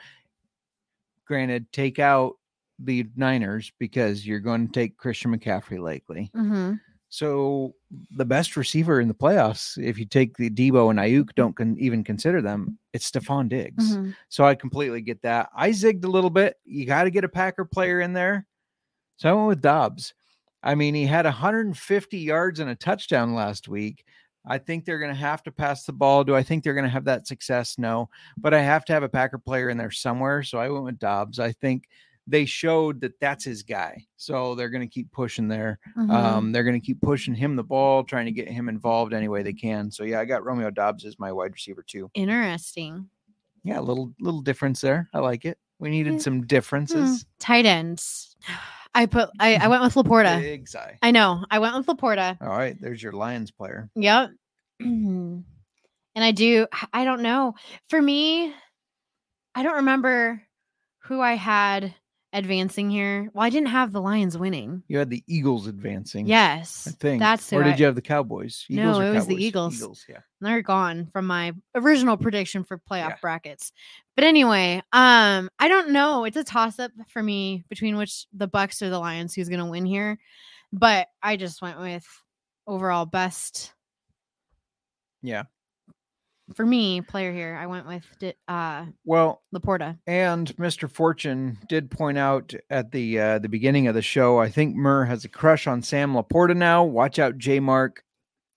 Granted, 1.26 1.72
take 1.72 1.98
out 1.98 2.34
the 2.78 3.06
Niners 3.16 3.72
because 3.78 4.26
you're 4.26 4.40
going 4.40 4.66
to 4.66 4.72
take 4.72 4.96
Christian 4.96 5.36
McCaffrey 5.36 5.80
likely. 5.80 6.30
Mm-hmm. 6.36 6.74
So 7.08 7.74
the 8.12 8.24
best 8.24 8.56
receiver 8.56 9.00
in 9.00 9.08
the 9.08 9.14
playoffs, 9.14 9.76
if 9.82 9.98
you 9.98 10.04
take 10.04 10.36
the 10.36 10.48
Deebo 10.48 10.90
and 10.90 10.98
Aiyuk, 10.98 11.34
don't 11.34 11.56
con- 11.56 11.76
even 11.78 12.04
consider 12.04 12.40
them. 12.40 12.78
It's 12.92 13.10
Stefon 13.10 13.48
Diggs. 13.48 13.96
Mm-hmm. 13.96 14.10
So 14.28 14.44
I 14.44 14.54
completely 14.54 15.00
get 15.00 15.20
that. 15.22 15.50
I 15.54 15.70
zigged 15.70 16.04
a 16.04 16.08
little 16.08 16.30
bit. 16.30 16.56
You 16.64 16.86
got 16.86 17.04
to 17.04 17.10
get 17.10 17.24
a 17.24 17.28
Packer 17.28 17.64
player 17.64 18.00
in 18.00 18.12
there. 18.12 18.46
So 19.16 19.28
I 19.28 19.32
went 19.32 19.48
with 19.48 19.60
Doubs. 19.60 20.14
I 20.62 20.74
mean, 20.74 20.94
he 20.94 21.06
had 21.06 21.24
150 21.24 22.18
yards 22.18 22.60
and 22.60 22.70
a 22.70 22.74
touchdown 22.74 23.34
last 23.34 23.68
week. 23.68 24.04
I 24.46 24.58
think 24.58 24.84
they're 24.84 24.98
going 24.98 25.12
to 25.12 25.20
have 25.20 25.42
to 25.44 25.52
pass 25.52 25.84
the 25.84 25.92
ball. 25.92 26.24
Do 26.24 26.34
I 26.34 26.42
think 26.42 26.64
they're 26.64 26.74
going 26.74 26.84
to 26.84 26.90
have 26.90 27.04
that 27.04 27.26
success? 27.26 27.76
No, 27.78 28.08
but 28.38 28.54
I 28.54 28.60
have 28.62 28.84
to 28.86 28.92
have 28.92 29.02
a 29.02 29.08
Packer 29.08 29.38
player 29.38 29.68
in 29.68 29.76
there 29.76 29.90
somewhere. 29.90 30.42
So 30.42 30.58
I 30.58 30.68
went 30.68 30.84
with 30.84 30.98
Doubs. 30.98 31.38
I 31.38 31.52
think 31.52 31.84
they 32.26 32.44
showed 32.46 33.00
that 33.02 33.18
that's 33.20 33.44
his 33.44 33.62
guy. 33.62 34.06
So 34.16 34.54
they're 34.54 34.70
going 34.70 34.86
to 34.86 34.92
keep 34.92 35.10
pushing 35.12 35.48
there. 35.48 35.78
Mm-hmm. 35.96 36.10
Um, 36.10 36.52
they're 36.52 36.64
going 36.64 36.80
to 36.80 36.84
keep 36.84 37.00
pushing 37.02 37.34
him 37.34 37.56
the 37.56 37.64
ball, 37.64 38.02
trying 38.04 38.26
to 38.26 38.32
get 38.32 38.48
him 38.48 38.68
involved 38.68 39.12
any 39.12 39.28
way 39.28 39.42
they 39.42 39.52
can. 39.52 39.90
So 39.90 40.04
yeah, 40.04 40.20
I 40.20 40.24
got 40.24 40.44
Romeo 40.44 40.70
Doubs 40.70 41.04
as 41.04 41.18
my 41.18 41.32
wide 41.32 41.52
receiver 41.52 41.84
too. 41.86 42.10
Interesting. 42.14 43.08
Yeah, 43.62 43.78
a 43.78 43.82
little 43.82 44.14
little 44.20 44.40
difference 44.40 44.80
there. 44.80 45.08
I 45.12 45.18
like 45.18 45.44
it. 45.44 45.58
We 45.78 45.88
Yeah. 45.88 45.96
needed 45.96 46.22
some 46.22 46.46
differences. 46.46 47.26
Tight 47.38 47.66
ends. 47.66 48.36
I 48.94 49.06
put 49.06 49.30
I, 49.38 49.56
I 49.56 49.68
went 49.68 49.82
with 49.82 49.94
Laporta. 49.94 50.40
Big 50.40 50.68
sigh. 50.68 50.98
I 51.02 51.10
know. 51.10 51.44
I 51.50 51.58
went 51.58 51.76
with 51.76 51.86
Laporta. 51.86 52.36
All 52.40 52.48
right, 52.48 52.76
there's 52.80 53.02
your 53.02 53.12
Lions 53.12 53.50
player. 53.50 53.88
Yep. 53.94 54.30
and 54.80 55.44
I 56.16 56.32
do 56.32 56.66
I 56.92 57.04
don't 57.04 57.22
know. 57.22 57.54
For 57.88 58.00
me, 58.00 58.52
I 59.54 59.62
don't 59.62 59.76
remember 59.76 60.42
who 61.04 61.20
I 61.20 61.34
had 61.34 61.94
advancing 62.32 62.90
here. 62.90 63.28
Well, 63.34 63.44
I 63.44 63.50
didn't 63.50 63.68
have 63.70 63.92
the 63.92 64.00
Lions 64.00 64.38
winning. 64.38 64.82
You 64.88 64.98
had 64.98 65.10
the 65.10 65.24
Eagles 65.26 65.66
advancing. 65.66 66.26
Yes. 66.26 66.86
I 66.88 66.92
think. 66.92 67.20
That's 67.20 67.52
or 67.52 67.62
did 67.64 67.74
I- 67.74 67.76
you 67.76 67.84
have 67.86 67.94
the 67.96 68.02
Cowboys? 68.02 68.64
No, 68.68 68.98
or 69.00 69.04
it 69.06 69.14
was 69.14 69.26
the 69.26 69.34
Eagles. 69.42 69.76
Eagles, 69.78 70.04
yeah. 70.08 70.20
They're 70.40 70.62
gone 70.62 71.08
from 71.12 71.26
my 71.26 71.52
original 71.74 72.16
prediction 72.16 72.62
for 72.64 72.78
playoff 72.78 73.08
Yeah. 73.10 73.16
brackets. 73.20 73.72
But 74.14 74.24
anyway, 74.24 74.82
um, 74.92 75.50
I 75.58 75.68
don't 75.68 75.90
know. 75.90 76.24
It's 76.24 76.36
a 76.36 76.44
toss 76.44 76.78
up 76.78 76.92
for 77.08 77.22
me 77.22 77.64
between 77.68 77.96
which 77.96 78.26
the 78.32 78.48
Bucs 78.48 78.80
or 78.82 78.90
the 78.90 78.98
Lions 78.98 79.34
who's 79.34 79.48
gonna 79.48 79.68
win 79.68 79.84
here. 79.86 80.18
But 80.72 81.08
I 81.22 81.36
just 81.36 81.60
went 81.62 81.80
with 81.80 82.06
overall 82.66 83.06
best 83.06 83.72
Yeah. 85.22 85.44
For 86.54 86.66
me 86.66 87.00
player 87.00 87.32
here. 87.32 87.56
I 87.60 87.66
went 87.66 87.86
with 87.86 88.34
uh 88.48 88.86
Well, 89.04 89.42
Laporta. 89.54 89.98
and 90.06 90.54
Mr. 90.56 90.90
Fortune 90.90 91.58
did 91.68 91.90
point 91.90 92.18
out 92.18 92.52
at 92.70 92.90
the 92.92 93.18
uh, 93.20 93.38
the 93.38 93.48
beginning 93.48 93.86
of 93.86 93.94
the 93.94 94.02
show. 94.02 94.38
I 94.38 94.48
think 94.48 94.74
Murr 94.76 95.04
has 95.04 95.24
a 95.24 95.28
crush 95.28 95.66
on 95.66 95.82
Sam 95.82 96.12
Laporta 96.14 96.56
now. 96.56 96.84
Watch 96.84 97.18
out, 97.18 97.38
J 97.38 97.60
Mark. 97.60 98.02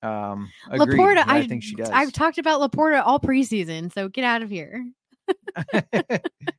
Um, 0.01 0.49
agreed. 0.69 0.99
Laporta, 0.99 1.23
I, 1.27 1.37
I- 1.39 1.47
think 1.47 1.63
she 1.63 1.75
does. 1.75 1.89
I've 1.89 2.11
talked 2.11 2.37
about 2.37 2.59
Laporta 2.59 3.01
all 3.05 3.19
preseason, 3.19 3.93
so 3.93 4.09
get 4.09 4.23
out 4.25 4.41
of 4.41 4.49
here. 4.49 4.85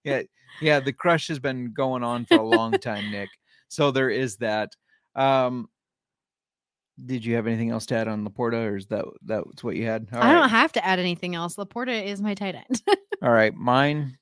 yeah, 0.04 0.22
yeah. 0.60 0.80
The 0.80 0.92
crush 0.92 1.28
has 1.28 1.38
been 1.38 1.72
going 1.72 2.02
on 2.02 2.24
for 2.26 2.36
a 2.36 2.42
long 2.42 2.72
time, 2.72 3.10
Nick. 3.10 3.28
So 3.68 3.90
there 3.90 4.10
is 4.10 4.36
that. 4.36 4.72
Um, 5.14 5.68
did 7.04 7.24
you 7.24 7.34
have 7.34 7.46
anything 7.46 7.70
else 7.70 7.86
to 7.86 7.96
add 7.96 8.08
on 8.08 8.26
Laporta, 8.26 8.70
or 8.70 8.76
is 8.76 8.86
that 8.86 9.04
that's 9.24 9.64
what 9.64 9.76
you 9.76 9.86
had? 9.86 10.08
All 10.12 10.22
I 10.22 10.32
don't 10.32 10.48
have 10.48 10.72
to 10.72 10.84
add 10.84 10.98
anything 10.98 11.34
else. 11.34 11.56
Laporta 11.56 12.04
is 12.04 12.20
my 12.22 12.34
tight 12.34 12.54
end. 12.54 12.82
All 13.22 13.32
right, 13.32 13.54
mine 13.54 14.18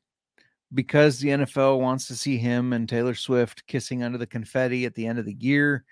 because 0.75 1.19
the 1.19 1.29
NFL 1.29 1.81
wants 1.81 2.07
to 2.07 2.17
see 2.17 2.39
him 2.39 2.73
and 2.73 2.89
Taylor 2.89 3.15
Swift 3.15 3.67
kissing 3.67 4.03
under 4.03 4.19
the 4.19 4.27
confetti 4.27 4.87
at 4.87 4.95
the 4.95 5.07
end 5.07 5.19
of 5.19 5.27
the 5.27 5.37
year, 5.39 5.85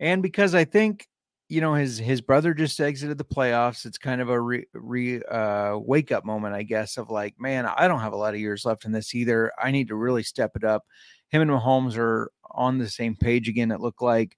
and 0.00 0.22
because 0.22 0.54
I 0.54 0.64
think 0.64 1.08
you 1.48 1.60
know 1.60 1.74
his 1.74 1.98
his 1.98 2.20
brother 2.20 2.54
just 2.54 2.80
exited 2.80 3.18
the 3.18 3.24
playoffs. 3.24 3.84
It's 3.84 3.98
kind 3.98 4.20
of 4.20 4.28
a 4.28 4.40
re, 4.40 4.66
re 4.72 5.22
uh, 5.22 5.76
wake 5.78 6.12
up 6.12 6.24
moment, 6.24 6.54
I 6.54 6.62
guess, 6.62 6.96
of 6.96 7.10
like, 7.10 7.34
man, 7.38 7.66
I 7.66 7.88
don't 7.88 8.00
have 8.00 8.12
a 8.12 8.16
lot 8.16 8.34
of 8.34 8.40
years 8.40 8.64
left 8.64 8.84
in 8.84 8.92
this 8.92 9.14
either. 9.14 9.52
I 9.62 9.70
need 9.70 9.88
to 9.88 9.96
really 9.96 10.22
step 10.22 10.52
it 10.56 10.64
up. 10.64 10.84
Him 11.30 11.42
and 11.42 11.50
Mahomes 11.50 11.96
are 11.98 12.30
on 12.50 12.78
the 12.78 12.88
same 12.88 13.16
page 13.16 13.48
again. 13.48 13.70
It 13.70 13.80
looked 13.80 14.02
like, 14.02 14.36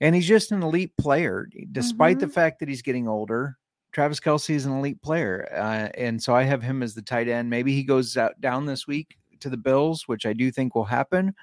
and 0.00 0.14
he's 0.14 0.26
just 0.26 0.52
an 0.52 0.62
elite 0.62 0.96
player, 0.98 1.48
despite 1.72 2.18
the 2.18 2.26
Mhm. 2.26 2.32
fact 2.32 2.58
that 2.60 2.68
he's 2.68 2.82
getting 2.82 3.08
older. 3.08 3.56
Travis 3.92 4.20
Kelce 4.20 4.50
is 4.50 4.66
an 4.66 4.72
elite 4.72 5.00
player, 5.00 5.48
uh, 5.52 5.88
and 5.96 6.22
so 6.22 6.34
I 6.34 6.42
have 6.42 6.62
him 6.62 6.82
as 6.82 6.94
the 6.94 7.02
tight 7.02 7.28
end. 7.28 7.48
Maybe 7.48 7.72
he 7.72 7.82
goes 7.82 8.16
out 8.16 8.38
down 8.40 8.66
this 8.66 8.86
week 8.86 9.16
to 9.40 9.48
the 9.48 9.56
Bills, 9.56 10.06
which 10.06 10.26
I 10.26 10.32
do 10.34 10.50
think 10.50 10.74
will 10.74 10.84
happen. 10.84 11.34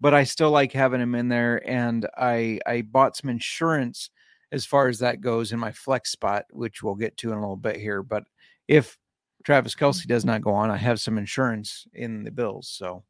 But 0.00 0.12
I 0.12 0.24
still 0.24 0.50
like 0.50 0.72
having 0.72 1.00
him 1.00 1.14
in 1.14 1.28
there, 1.28 1.66
and 1.68 2.06
I 2.16 2.58
I 2.66 2.82
bought 2.82 3.16
some 3.16 3.30
insurance 3.30 4.10
as 4.52 4.66
far 4.66 4.88
as 4.88 4.98
that 4.98 5.20
goes 5.20 5.52
in 5.52 5.58
my 5.58 5.72
flex 5.72 6.10
spot, 6.12 6.44
which 6.50 6.82
we'll 6.82 6.94
get 6.94 7.16
to 7.18 7.32
in 7.32 7.38
a 7.38 7.40
little 7.40 7.56
bit 7.56 7.76
here. 7.76 8.02
But 8.02 8.24
if 8.68 8.98
Travis 9.44 9.74
Kelce 9.74 10.06
does 10.06 10.24
not 10.24 10.42
go 10.42 10.52
on, 10.52 10.70
I 10.70 10.76
have 10.76 11.00
some 11.00 11.16
insurance 11.18 11.86
in 11.94 12.24
the 12.24 12.30
Bills. 12.30 12.68
So, 12.68 13.04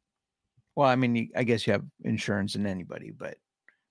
well, 0.77 0.89
I 0.89 0.97
mean, 0.97 1.17
you- 1.17 1.31
I 1.37 1.45
guess 1.45 1.67
you 1.67 1.73
have 1.73 1.85
insurance 2.05 2.55
in 2.55 2.67
anybody, 2.67 3.11
but 3.11 3.39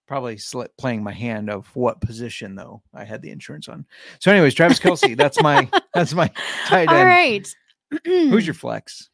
probably 0.07 0.37
slit 0.37 0.71
playing 0.77 1.03
my 1.03 1.11
hand 1.13 1.49
of 1.49 1.67
what 1.75 2.01
position 2.01 2.55
though 2.55 2.81
I 2.93 3.03
had 3.05 3.21
the 3.21 3.31
insurance 3.31 3.67
on. 3.69 3.85
So, 4.19 4.31
anyways, 4.31 4.53
Travis 4.53 4.79
Kelce, 4.79 5.15
that's 5.17 5.41
my 5.41 5.69
that's 5.93 6.13
my 6.13 6.29
tight 6.67 6.89
end. 6.91 7.05
right. 7.07 7.55
Who's 8.05 8.45
your 8.45 8.53
flex? 8.55 9.09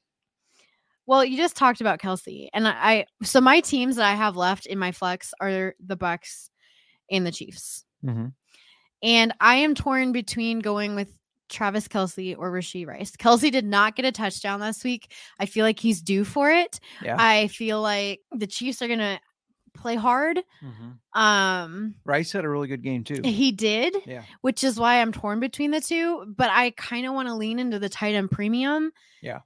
Well, 1.05 1.25
you 1.25 1.37
just 1.37 1.55
talked 1.55 1.81
about 1.81 1.99
Kelce, 1.99 2.49
and 2.53 2.67
I, 2.67 3.05
so 3.23 3.41
my 3.41 3.61
teams 3.61 3.95
that 3.95 4.05
I 4.05 4.13
have 4.13 4.35
left 4.35 4.67
in 4.67 4.77
my 4.77 4.91
flex 4.91 5.33
are 5.41 5.73
the 5.83 5.97
Bucs 5.97 6.49
and 7.09 7.25
the 7.25 7.31
Chiefs, 7.31 7.83
Mhm. 8.05 8.33
and 9.01 9.33
I 9.39 9.55
am 9.55 9.73
torn 9.73 10.11
between 10.11 10.59
going 10.59 10.93
with 10.95 11.11
Travis 11.49 11.87
Kelce 11.87 12.35
or 12.37 12.51
Rashee 12.51 12.85
Rice. 12.85 13.15
Kelce 13.15 13.51
did 13.51 13.65
not 13.65 13.95
get 13.95 14.05
a 14.05 14.11
touchdown 14.11 14.59
last 14.59 14.83
week. 14.83 15.11
I 15.39 15.47
feel 15.47 15.65
like 15.65 15.79
he's 15.79 15.99
due 16.03 16.23
for 16.23 16.51
it. 16.51 16.79
Yeah. 17.03 17.15
I 17.17 17.47
feel 17.47 17.81
like 17.81 18.19
the 18.31 18.45
Chiefs 18.45 18.83
are 18.83 18.87
gonna 18.87 19.19
play 19.73 19.95
hard. 19.95 20.39
Mhm. 20.63 21.19
Um, 21.19 21.95
Rice 22.05 22.31
had 22.31 22.45
a 22.45 22.49
really 22.49 22.67
good 22.67 22.81
game 22.83 23.03
too. 23.03 23.21
he 23.23 23.51
did, 23.51 23.95
Yeah. 24.05 24.23
which 24.41 24.63
is 24.63 24.79
why 24.79 25.01
I'm 25.01 25.11
torn 25.11 25.39
between 25.39 25.71
the 25.71 25.81
two. 25.81 26.25
But 26.37 26.49
I 26.49 26.71
kind 26.71 27.05
of 27.05 27.13
want 27.13 27.27
to 27.27 27.35
lean 27.35 27.59
into 27.59 27.79
the 27.79 27.89
tight 27.89 28.15
end 28.15 28.31
premium. 28.31 28.91
Yeah. 29.21 29.39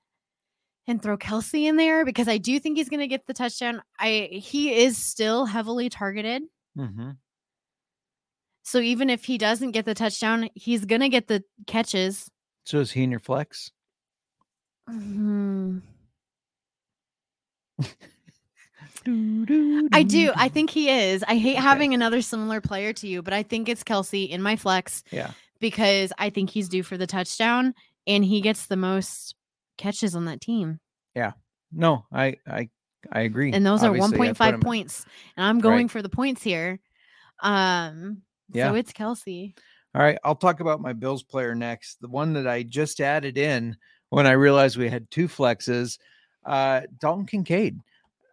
And 0.88 1.02
throw 1.02 1.18
Kelce 1.18 1.64
in 1.66 1.78
there 1.78 2.04
because 2.06 2.28
I 2.28 2.38
do 2.38 2.60
think 2.60 2.78
he's 2.78 2.90
going 2.90 3.00
to 3.00 3.08
get 3.08 3.26
the 3.26 3.34
touchdown. 3.34 3.82
I 4.00 4.30
he 4.32 4.74
is 4.74 4.98
still 4.98 5.46
heavily 5.46 5.90
targeted, 5.90 6.44
Mm-hmm. 6.78 7.12
so 8.64 8.80
even 8.80 9.10
if 9.10 9.24
he 9.26 9.38
doesn't 9.38 9.72
get 9.72 9.86
the 9.86 9.94
touchdown, 9.96 10.50
he's 10.56 10.84
going 10.86 11.02
to 11.02 11.10
get 11.10 11.28
the 11.28 11.44
catches. 11.68 12.30
So 12.66 12.80
is 12.80 12.92
he 12.92 13.04
in 13.04 13.12
your 13.12 13.20
flex? 13.22 13.72
Mhm. 14.90 15.82
I 19.08 20.04
do. 20.04 20.32
I 20.36 20.50
think 20.50 20.70
he 20.70 20.90
is. 20.90 21.24
I 21.28 21.38
hate 21.38 21.54
Okay. 21.58 21.62
having 21.62 21.94
another 21.94 22.22
similar 22.22 22.62
player 22.62 22.94
to 22.94 23.08
you, 23.08 23.22
but 23.22 23.34
I 23.34 23.44
think 23.44 23.70
it's 23.70 23.84
Kelce 23.84 24.30
in 24.30 24.42
my 24.42 24.56
flex. 24.56 25.04
Yeah. 25.12 25.32
Because 25.60 26.12
I 26.18 26.30
think 26.30 26.50
he's 26.50 26.68
due 26.70 26.84
for 26.84 26.98
the 26.98 27.08
touchdown 27.08 27.74
and 28.08 28.24
he 28.26 28.42
gets 28.42 28.66
the 28.68 28.76
most 28.76 29.36
catches 29.78 30.16
on 30.16 30.26
that 30.26 30.42
team. 30.42 30.80
Yeah. 31.16 31.32
No, 31.72 32.06
I 32.12 32.38
I 32.48 32.70
I 33.12 33.22
agree. 33.22 33.52
And 33.52 33.66
those 33.66 33.84
are 33.84 33.90
Obviously, 33.90 34.18
put 34.18 34.38
1.5 34.38 34.62
points. 34.62 35.06
And 35.38 35.46
I'm 35.46 35.60
going 35.60 35.86
Right. 35.86 35.92
for 35.92 36.02
the 36.02 36.10
points 36.10 36.44
here. 36.44 36.80
Um 37.42 38.22
Yeah. 38.52 38.70
so 38.70 38.76
it's 38.76 38.92
Kelce. 38.94 39.54
All 39.96 40.02
right, 40.02 40.18
I'll 40.24 40.36
talk 40.36 40.60
about 40.60 40.82
my 40.82 40.94
Bills 40.94 41.22
player 41.24 41.54
next. 41.54 42.02
The 42.02 42.08
one 42.08 42.34
that 42.34 42.48
I 42.48 42.64
just 42.64 43.00
added 43.00 43.38
in 43.38 43.78
when 44.10 44.26
I 44.26 44.32
realized 44.32 44.76
we 44.78 44.90
had 44.90 45.10
two 45.12 45.28
flexes, 45.28 46.00
uh, 46.46 46.82
Dalton 47.00 47.26
Kincaid. 47.28 47.80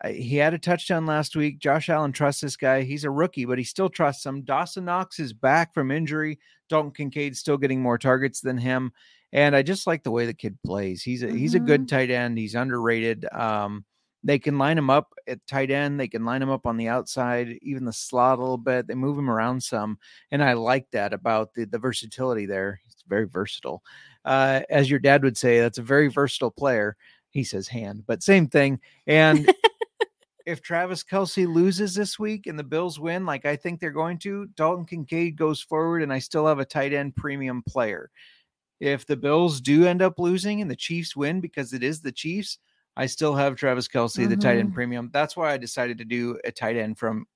He 0.08 0.36
had 0.36 0.54
a 0.54 0.58
touchdown 0.58 1.04
last 1.04 1.36
week. 1.36 1.58
Josh 1.58 1.88
Allen 1.88 2.12
trusts 2.12 2.40
this 2.40 2.56
guy. 2.56 2.82
He's 2.82 3.04
a 3.04 3.10
rookie, 3.10 3.44
but 3.44 3.58
he 3.58 3.64
still 3.64 3.90
trusts 3.90 4.24
him. 4.24 4.42
Dawson 4.42 4.86
Knox 4.86 5.18
is 5.18 5.32
back 5.32 5.74
from 5.74 5.90
injury. 5.90 6.38
Dalton 6.68 6.92
Kincaid's 6.92 7.38
still 7.38 7.58
getting 7.58 7.82
more 7.82 7.98
targets 7.98 8.40
than 8.40 8.56
him, 8.56 8.92
and 9.32 9.54
I 9.54 9.62
just 9.62 9.86
like 9.86 10.02
the 10.02 10.10
way 10.10 10.24
the 10.24 10.34
kid 10.34 10.56
plays. 10.64 11.02
He's 11.02 11.22
a 11.22 11.30
he's 11.30 11.54
a 11.54 11.60
good 11.60 11.88
tight 11.88 12.10
end. 12.10 12.38
He's 12.38 12.54
underrated. 12.54 13.26
Um, 13.32 13.84
they 14.22 14.38
can 14.38 14.58
line 14.58 14.78
him 14.78 14.90
up 14.90 15.14
at 15.26 15.46
tight 15.46 15.70
end. 15.70 15.98
They 15.98 16.08
can 16.08 16.24
line 16.24 16.42
him 16.42 16.50
up 16.50 16.66
on 16.66 16.76
the 16.76 16.88
outside, 16.88 17.58
even 17.62 17.84
the 17.84 17.92
slot 17.92 18.38
a 18.38 18.42
little 18.42 18.58
bit. 18.58 18.86
They 18.86 18.94
move 18.94 19.18
him 19.18 19.30
around 19.30 19.62
some 19.62 19.98
and 20.30 20.42
I 20.42 20.52
like 20.54 20.90
that 20.92 21.12
about 21.12 21.54
the 21.54 21.64
the 21.64 21.78
versatility 21.78 22.46
there. 22.46 22.80
It's 22.86 23.02
very 23.08 23.26
versatile. 23.26 23.82
Uh, 24.24 24.60
as 24.68 24.90
your 24.90 24.98
dad 24.98 25.22
would 25.24 25.38
say, 25.38 25.60
that's 25.60 25.78
a 25.78 25.82
very 25.82 26.08
versatile 26.08 26.50
player. 26.50 26.96
He 27.30 27.44
says 27.44 27.68
hand, 27.68 28.04
but 28.06 28.22
same 28.22 28.48
thing. 28.48 28.80
And 29.06 29.50
if 30.50 30.60
Travis 30.62 31.04
Kelce 31.04 31.46
loses 31.46 31.94
this 31.94 32.18
week 32.18 32.46
and 32.46 32.58
the 32.58 32.64
Bills 32.64 32.98
win, 32.98 33.24
like 33.24 33.46
I 33.46 33.56
think 33.56 33.78
they're 33.80 33.90
going 33.90 34.18
to, 34.18 34.46
Dalton 34.56 34.84
Kincaid 34.84 35.36
goes 35.36 35.60
forward, 35.62 36.02
and 36.02 36.12
I 36.12 36.18
still 36.18 36.46
have 36.46 36.58
a 36.58 36.64
tight 36.64 36.92
end 36.92 37.14
premium 37.16 37.62
player. 37.68 38.10
If 38.80 39.06
the 39.06 39.16
Bills 39.16 39.60
do 39.60 39.86
end 39.86 40.02
up 40.02 40.18
losing 40.18 40.60
and 40.60 40.70
the 40.70 40.76
Chiefs 40.76 41.14
win 41.14 41.40
because 41.40 41.72
it 41.72 41.82
is 41.82 42.00
the 42.00 42.12
Chiefs, 42.12 42.58
I 42.96 43.06
still 43.06 43.34
have 43.34 43.54
Travis 43.56 43.86
Kelce, 43.88 44.28
the 44.28 44.36
tight 44.36 44.58
end 44.58 44.70
Mhm. 44.70 44.74
premium. 44.74 45.10
That's 45.12 45.36
why 45.36 45.52
I 45.52 45.56
decided 45.56 45.98
to 45.98 46.04
do 46.04 46.38
a 46.44 46.50
tight 46.50 46.76
end 46.76 46.98
from 46.98 47.26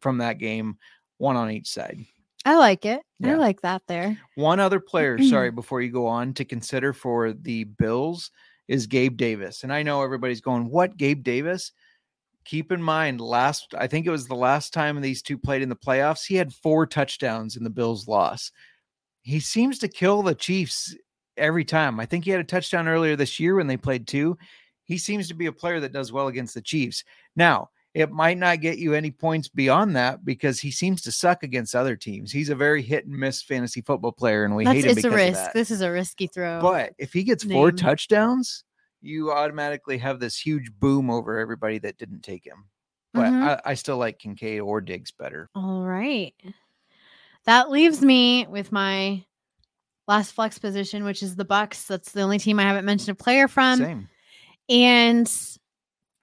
from 0.00 0.18
that 0.18 0.38
game, 0.38 0.76
one 1.18 1.36
on 1.36 1.50
each 1.50 1.68
side. 1.68 1.98
I 2.44 2.56
like 2.56 2.84
it. 2.84 3.00
I 3.24 3.28
Yeah. 3.28 3.36
like 3.36 3.62
that 3.62 3.82
there. 3.88 4.18
One 4.34 4.60
other 4.60 4.78
player, 4.78 5.18
sorry, 5.22 5.50
before 5.60 5.80
you 5.80 5.90
go 5.90 6.06
on 6.06 6.34
to 6.34 6.44
consider 6.44 6.92
for 6.92 7.32
the 7.32 7.64
Bills 7.64 8.30
is 8.68 8.86
Gabe 8.86 9.16
Davis. 9.16 9.62
And 9.62 9.72
I 9.72 9.82
know 9.82 10.02
everybody's 10.02 10.40
going, 10.42 10.68
What, 10.68 10.96
Gabe 10.96 11.22
Davis? 11.22 11.72
Keep 12.46 12.70
in 12.70 12.80
mind, 12.80 13.20
last, 13.20 13.74
I 13.76 13.88
think 13.88 14.06
it 14.06 14.10
was 14.10 14.26
the 14.26 14.34
last 14.34 14.72
time 14.72 15.00
these 15.00 15.20
two 15.20 15.36
played 15.36 15.62
in 15.62 15.68
the 15.68 15.76
playoffs, 15.76 16.24
he 16.24 16.36
had 16.36 16.54
four 16.54 16.86
touchdowns 16.86 17.56
in 17.56 17.64
the 17.64 17.70
Bills' 17.70 18.06
loss. 18.06 18.52
He 19.22 19.40
seems 19.40 19.80
to 19.80 19.88
kill 19.88 20.22
the 20.22 20.34
Chiefs 20.34 20.94
every 21.36 21.64
time. 21.64 21.98
I 21.98 22.06
think 22.06 22.24
he 22.24 22.30
had 22.30 22.40
a 22.40 22.44
touchdown 22.44 22.86
earlier 22.86 23.16
this 23.16 23.40
year 23.40 23.56
when 23.56 23.66
they 23.66 23.76
played 23.76 24.06
two. 24.06 24.38
He 24.84 24.96
seems 24.96 25.26
to 25.28 25.34
be 25.34 25.46
a 25.46 25.52
player 25.52 25.80
that 25.80 25.92
does 25.92 26.12
well 26.12 26.28
against 26.28 26.54
the 26.54 26.62
Chiefs. 26.62 27.02
Now, 27.34 27.70
it 27.96 28.12
might 28.12 28.36
not 28.36 28.60
get 28.60 28.78
you 28.78 28.92
any 28.92 29.10
points 29.10 29.48
beyond 29.48 29.96
that 29.96 30.22
because 30.22 30.60
he 30.60 30.70
seems 30.70 31.00
to 31.02 31.10
suck 31.10 31.42
against 31.42 31.74
other 31.74 31.96
teams. 31.96 32.30
He's 32.30 32.50
a 32.50 32.54
very 32.54 32.82
hit 32.82 33.06
and 33.06 33.18
miss 33.18 33.42
fantasy 33.42 33.80
football 33.80 34.12
player, 34.12 34.44
and 34.44 34.54
we 34.54 34.64
That's 34.64 34.74
hate 34.74 34.84
him 34.84 34.90
it's 34.90 34.96
because 34.96 35.12
a 35.12 35.16
risk. 35.16 35.52
This 35.52 35.70
is 35.70 35.80
a 35.80 35.90
risky 35.90 36.26
throw. 36.26 36.60
But 36.60 36.92
if 36.98 37.12
he 37.12 37.24
gets 37.24 37.42
four 37.42 37.72
touchdowns, 37.72 38.64
you 39.00 39.30
automatically 39.32 39.98
have 39.98 40.20
this 40.20 40.38
huge 40.38 40.70
boom 40.78 41.10
over 41.10 41.38
everybody 41.38 41.78
that 41.80 41.98
didn't 41.98 42.22
take 42.22 42.44
him. 42.44 42.64
But 43.14 43.32
Mhm. 43.32 43.42
I, 43.64 43.70
I 43.70 43.74
still 43.74 43.96
like 43.98 44.18
Kincaid 44.18 44.60
or 44.60 44.80
Diggs 44.80 45.12
better. 45.12 45.48
All 45.54 45.82
right. 45.82 46.34
That 47.44 47.70
leaves 47.70 48.02
me 48.02 48.46
with 48.46 48.72
my 48.72 49.24
last 50.08 50.32
flex 50.32 50.58
position, 50.58 51.04
which 51.04 51.22
is 51.22 51.36
the 51.36 51.44
Bucs. 51.44 51.86
That's 51.86 52.12
the 52.12 52.22
only 52.22 52.38
team 52.38 52.58
I 52.58 52.62
haven't 52.64 52.84
mentioned 52.84 53.10
a 53.18 53.22
player 53.22 53.48
from. 53.48 53.78
same. 53.78 54.08
And 54.68 55.26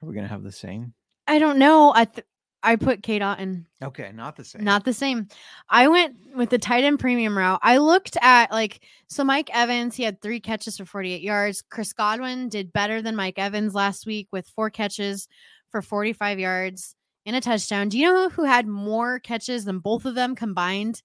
Are 0.02 0.06
we 0.08 0.14
gonna 0.16 0.28
have 0.28 0.44
the 0.44 0.52
same? 0.52 0.94
I 1.28 1.40
don't 1.40 1.58
know. 1.58 1.94
I 1.96 2.06
th- 2.06 2.28
I 2.64 2.78
put 2.78 3.04
Cade 3.04 3.22
Otton. 3.22 3.66
Okay, 3.84 4.12
not 4.14 4.38
the 4.38 4.46
same. 4.46 4.64
Not 4.64 4.86
the 4.86 4.94
same. 4.94 5.28
I 5.70 5.90
went 5.90 6.16
with 6.34 6.50
the 6.50 6.58
tight 6.58 6.86
end 6.86 7.00
premium 7.00 7.38
route. 7.38 7.60
I 7.62 7.78
looked 7.78 8.18
at 8.22 8.52
like 8.52 8.82
so 9.08 9.24
Mike 9.24 9.50
Evans, 9.54 9.96
he 9.96 10.04
had 10.04 10.22
three 10.22 10.40
catches 10.40 10.78
for 10.78 10.86
48 10.86 11.22
yards. 11.22 11.62
Chris 11.62 11.92
Godwin 11.92 12.48
did 12.48 12.72
better 12.72 13.02
than 13.02 13.18
Mike 13.18 13.38
Evans 13.38 13.76
last 13.76 14.06
week 14.06 14.30
with 14.32 14.48
four 14.56 14.70
catches 14.70 15.28
for 15.70 15.82
45 15.82 16.40
yards 16.40 16.96
and 17.26 17.36
a 17.36 17.42
touchdown. 17.42 17.90
Do 17.90 18.00
you 18.00 18.12
know 18.12 18.30
who 18.30 18.46
had 18.46 18.66
more 18.66 19.20
catches 19.20 19.66
than 19.66 19.80
both 19.80 20.06
of 20.06 20.16
them 20.16 20.36
combined? 20.36 21.02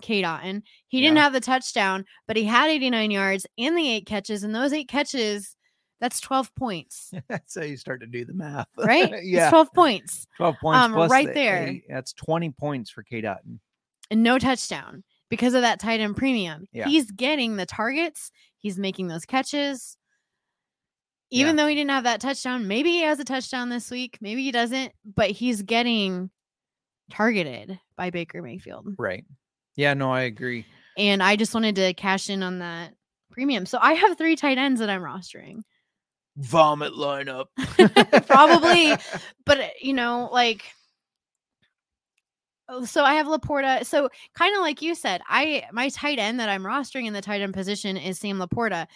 Cade 0.00 0.24
Otton. 0.24 0.62
He 0.88 1.00
didn't 1.00 1.18
have 1.18 1.34
the 1.34 1.40
touchdown, 1.40 2.06
but 2.26 2.36
he 2.36 2.44
had 2.44 2.70
89 2.70 3.10
yards 3.10 3.46
and 3.58 3.76
the 3.76 3.86
eight 3.86 4.06
catches, 4.06 4.42
and 4.42 4.54
those 4.54 4.72
eight 4.72 4.88
catches, 4.88 5.56
that's 6.00 6.20
12 6.20 6.54
points. 6.54 7.12
That's 7.28 7.54
how 7.54 7.62
you 7.62 7.76
start 7.76 8.00
to 8.00 8.06
do 8.06 8.24
the 8.24 8.32
math, 8.32 8.66
Right? 8.78 9.10
yeah, 9.22 9.42
It's 9.44 9.50
12 9.50 9.72
points. 9.74 10.26
twelve 10.36 10.56
points 10.60 10.78
um, 10.84 10.92
plus 10.94 11.10
right 11.10 11.26
the 11.28 11.34
there. 11.34 11.66
eight. 11.68 11.84
That's 11.88 12.12
twenty 12.14 12.50
points 12.50 12.90
for 12.90 13.02
Cade 13.02 13.24
Otton. 13.24 13.58
and 14.10 14.22
no 14.22 14.38
touchdown 14.38 15.04
because 15.28 15.54
of 15.54 15.62
that 15.62 15.78
tight 15.78 16.00
end 16.00 16.16
premium. 16.16 16.66
Yeah. 16.72 16.86
He's 16.88 17.10
getting 17.10 17.56
the 17.56 17.66
targets, 17.66 18.30
he's 18.58 18.78
making 18.78 19.08
those 19.08 19.24
catches. 19.26 19.96
Even 21.30 21.56
Yeah. 21.56 21.62
though 21.62 21.68
he 21.68 21.74
didn't 21.76 21.90
have 21.90 22.04
that 22.04 22.20
touchdown, 22.20 22.66
maybe 22.66 22.90
he 22.90 23.02
has 23.02 23.20
a 23.20 23.24
touchdown 23.24 23.68
this 23.68 23.90
week. 23.90 24.18
Maybe 24.20 24.42
he 24.42 24.50
doesn't, 24.50 24.92
but 25.04 25.30
he's 25.30 25.62
getting 25.62 26.30
targeted 27.10 27.78
by 27.96 28.10
Baker 28.10 28.42
Mayfield. 28.42 28.94
Right. 28.98 29.24
Yeah, 29.76 29.94
no, 29.94 30.10
I 30.12 30.22
agree. 30.22 30.66
And 30.98 31.22
I 31.22 31.36
just 31.36 31.54
wanted 31.54 31.76
to 31.76 31.94
cash 31.94 32.28
in 32.30 32.42
on 32.42 32.58
that 32.58 32.94
premium. 33.30 33.64
So 33.66 33.78
I 33.80 33.92
have 33.94 34.18
three 34.18 34.34
tight 34.36 34.58
ends 34.58 34.80
that 34.80 34.90
I'm 34.90 35.02
rostering. 35.02 35.60
Vomit 36.36 36.92
lineup. 36.92 37.46
Probably. 38.26 38.94
But, 39.46 39.60
uh, 39.60 39.66
you 39.80 39.92
know, 39.94 40.28
like, 40.32 40.64
oh, 42.68 42.84
so 42.84 43.04
I 43.04 43.14
have 43.14 43.26
Laporta. 43.26 43.84
So 43.84 44.08
kind 44.34 44.54
of 44.54 44.62
like 44.62 44.80
you 44.82 44.94
said, 44.94 45.20
I 45.28 45.64
my 45.72 45.88
tight 45.88 46.18
end 46.18 46.38
that 46.40 46.48
I'm 46.48 46.62
rostering 46.62 47.06
in 47.06 47.12
the 47.12 47.20
tight 47.20 47.40
end 47.40 47.52
position 47.54 47.96
is 47.96 48.18
Sam 48.18 48.38
Laporta. 48.38 48.86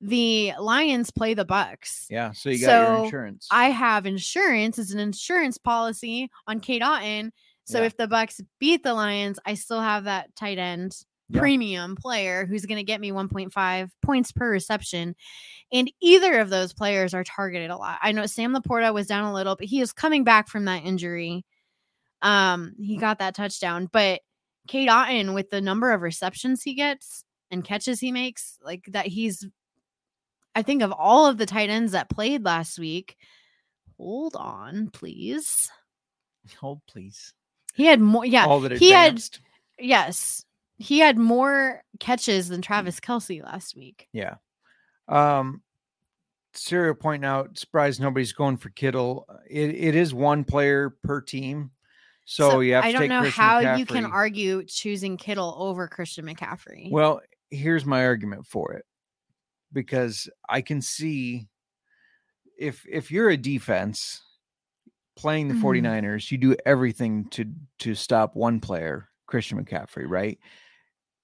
The 0.00 0.52
Lions 0.60 1.10
play 1.10 1.34
the 1.34 1.46
Bucs. 1.46 2.04
Yeah, 2.10 2.32
so 2.32 2.50
you 2.50 2.60
got 2.64 2.70
your 2.70 3.04
insurance. 3.04 3.48
I 3.50 3.70
have 3.70 4.04
insurance 4.06 4.78
as 4.78 4.90
an 4.92 5.00
insurance 5.00 5.56
policy 5.58 6.30
on 6.46 6.60
Cade 6.60 6.82
Otton. 6.82 7.30
So 7.64 7.80
Yeah. 7.80 7.86
if 7.86 7.96
the 7.96 8.06
Bucs 8.06 8.40
beat 8.60 8.82
the 8.84 8.94
Lions, 8.94 9.38
I 9.44 9.54
still 9.54 9.80
have 9.80 10.04
that 10.04 10.36
tight 10.36 10.58
end 10.58 10.96
Yeah. 11.28 11.40
premium 11.40 11.96
player 11.96 12.46
who's 12.46 12.66
going 12.66 12.78
to 12.78 12.84
get 12.84 13.00
me 13.00 13.10
1.5 13.10 13.90
points 14.02 14.32
per 14.32 14.50
reception. 14.50 15.16
And 15.72 15.90
either 16.00 16.38
of 16.38 16.50
those 16.50 16.72
players 16.72 17.14
are 17.14 17.24
targeted 17.24 17.70
a 17.70 17.76
lot. 17.76 17.98
I 18.00 18.12
know 18.12 18.26
Sam 18.26 18.54
Laporta 18.54 18.94
was 18.94 19.08
down 19.08 19.24
a 19.24 19.34
little, 19.34 19.56
but 19.56 19.66
he 19.66 19.80
is 19.80 19.92
coming 19.92 20.22
back 20.22 20.48
from 20.48 20.66
that 20.66 20.84
injury. 20.84 21.44
Um, 22.22 22.74
he 22.78 22.96
got 22.96 23.18
that 23.18 23.34
touchdown, 23.34 23.88
but 23.92 24.20
Cade 24.68 24.88
Otton 24.88 25.34
with 25.34 25.50
the 25.50 25.60
number 25.60 25.92
of 25.92 26.02
receptions 26.02 26.62
he 26.62 26.74
gets 26.74 27.24
and 27.50 27.64
catches 27.64 28.00
he 28.00 28.12
makes, 28.12 28.58
like 28.62 28.84
that 28.88 29.06
he's 29.06 29.44
I 30.56 30.62
think 30.62 30.82
of 30.82 30.90
all 30.90 31.26
of 31.26 31.36
the 31.36 31.44
tight 31.44 31.68
ends 31.68 31.92
that 31.92 32.08
played 32.08 32.42
last 32.42 32.78
week. 32.78 33.16
Hold 33.98 34.36
on, 34.36 34.88
please. 34.88 35.70
Hold 36.58 36.80
please. 36.88 37.34
He 37.74 37.84
had 37.84 38.00
more. 38.00 38.24
Yeah, 38.24 38.46
All 38.46 38.60
that 38.60 38.72
he 38.72 38.90
had. 38.90 39.22
Yes, 39.78 40.45
he 40.78 40.98
had 40.98 41.18
more 41.18 41.82
catches 42.00 42.48
than 42.48 42.62
Travis 42.62 43.00
Kelsey 43.00 43.42
last 43.42 43.76
week. 43.76 44.08
Yeah. 44.12 44.36
Um 45.08 45.62
Serial 46.54 46.94
pointing 46.94 47.26
out, 47.26 47.58
surprised 47.58 48.00
nobody's 48.00 48.32
going 48.32 48.56
for 48.56 48.70
Kittle. 48.70 49.26
Uh, 49.28 49.36
It 49.48 49.74
it 49.74 49.94
is 49.94 50.14
one 50.14 50.42
player 50.44 50.90
per 51.02 51.20
team. 51.20 51.70
So, 52.24 52.58
you 52.60 52.74
have 52.74 52.82
to 52.82 52.88
I 52.88 52.92
don't 52.92 53.08
know 53.08 53.20
Christian 53.20 53.42
how 53.44 53.76
you 53.76 53.86
can 53.86 54.04
argue 54.04 54.64
choosing 54.64 55.16
Kittle 55.16 55.54
over 55.58 55.86
Christian 55.86 56.24
McCaffrey. 56.26 56.90
Well, 56.90 57.20
here's 57.50 57.84
my 57.84 58.04
argument 58.04 58.46
for 58.46 58.72
it. 58.72 58.84
Because 59.72 60.28
I 60.48 60.60
can 60.62 60.80
see 60.80 61.46
if 62.58 62.84
if 62.88 63.10
you're 63.10 63.30
a 63.30 63.36
defense 63.36 64.22
playing 65.14 65.48
the 65.48 65.54
Mhm. 65.54 65.60
49ers, 65.62 66.30
you 66.30 66.38
do 66.38 66.56
everything 66.64 67.28
to 67.30 67.44
to 67.80 67.94
stop 67.94 68.34
one 68.34 68.60
player, 68.60 69.08
Christian 69.26 69.62
McCaffrey, 69.62 70.04
right? 70.08 70.38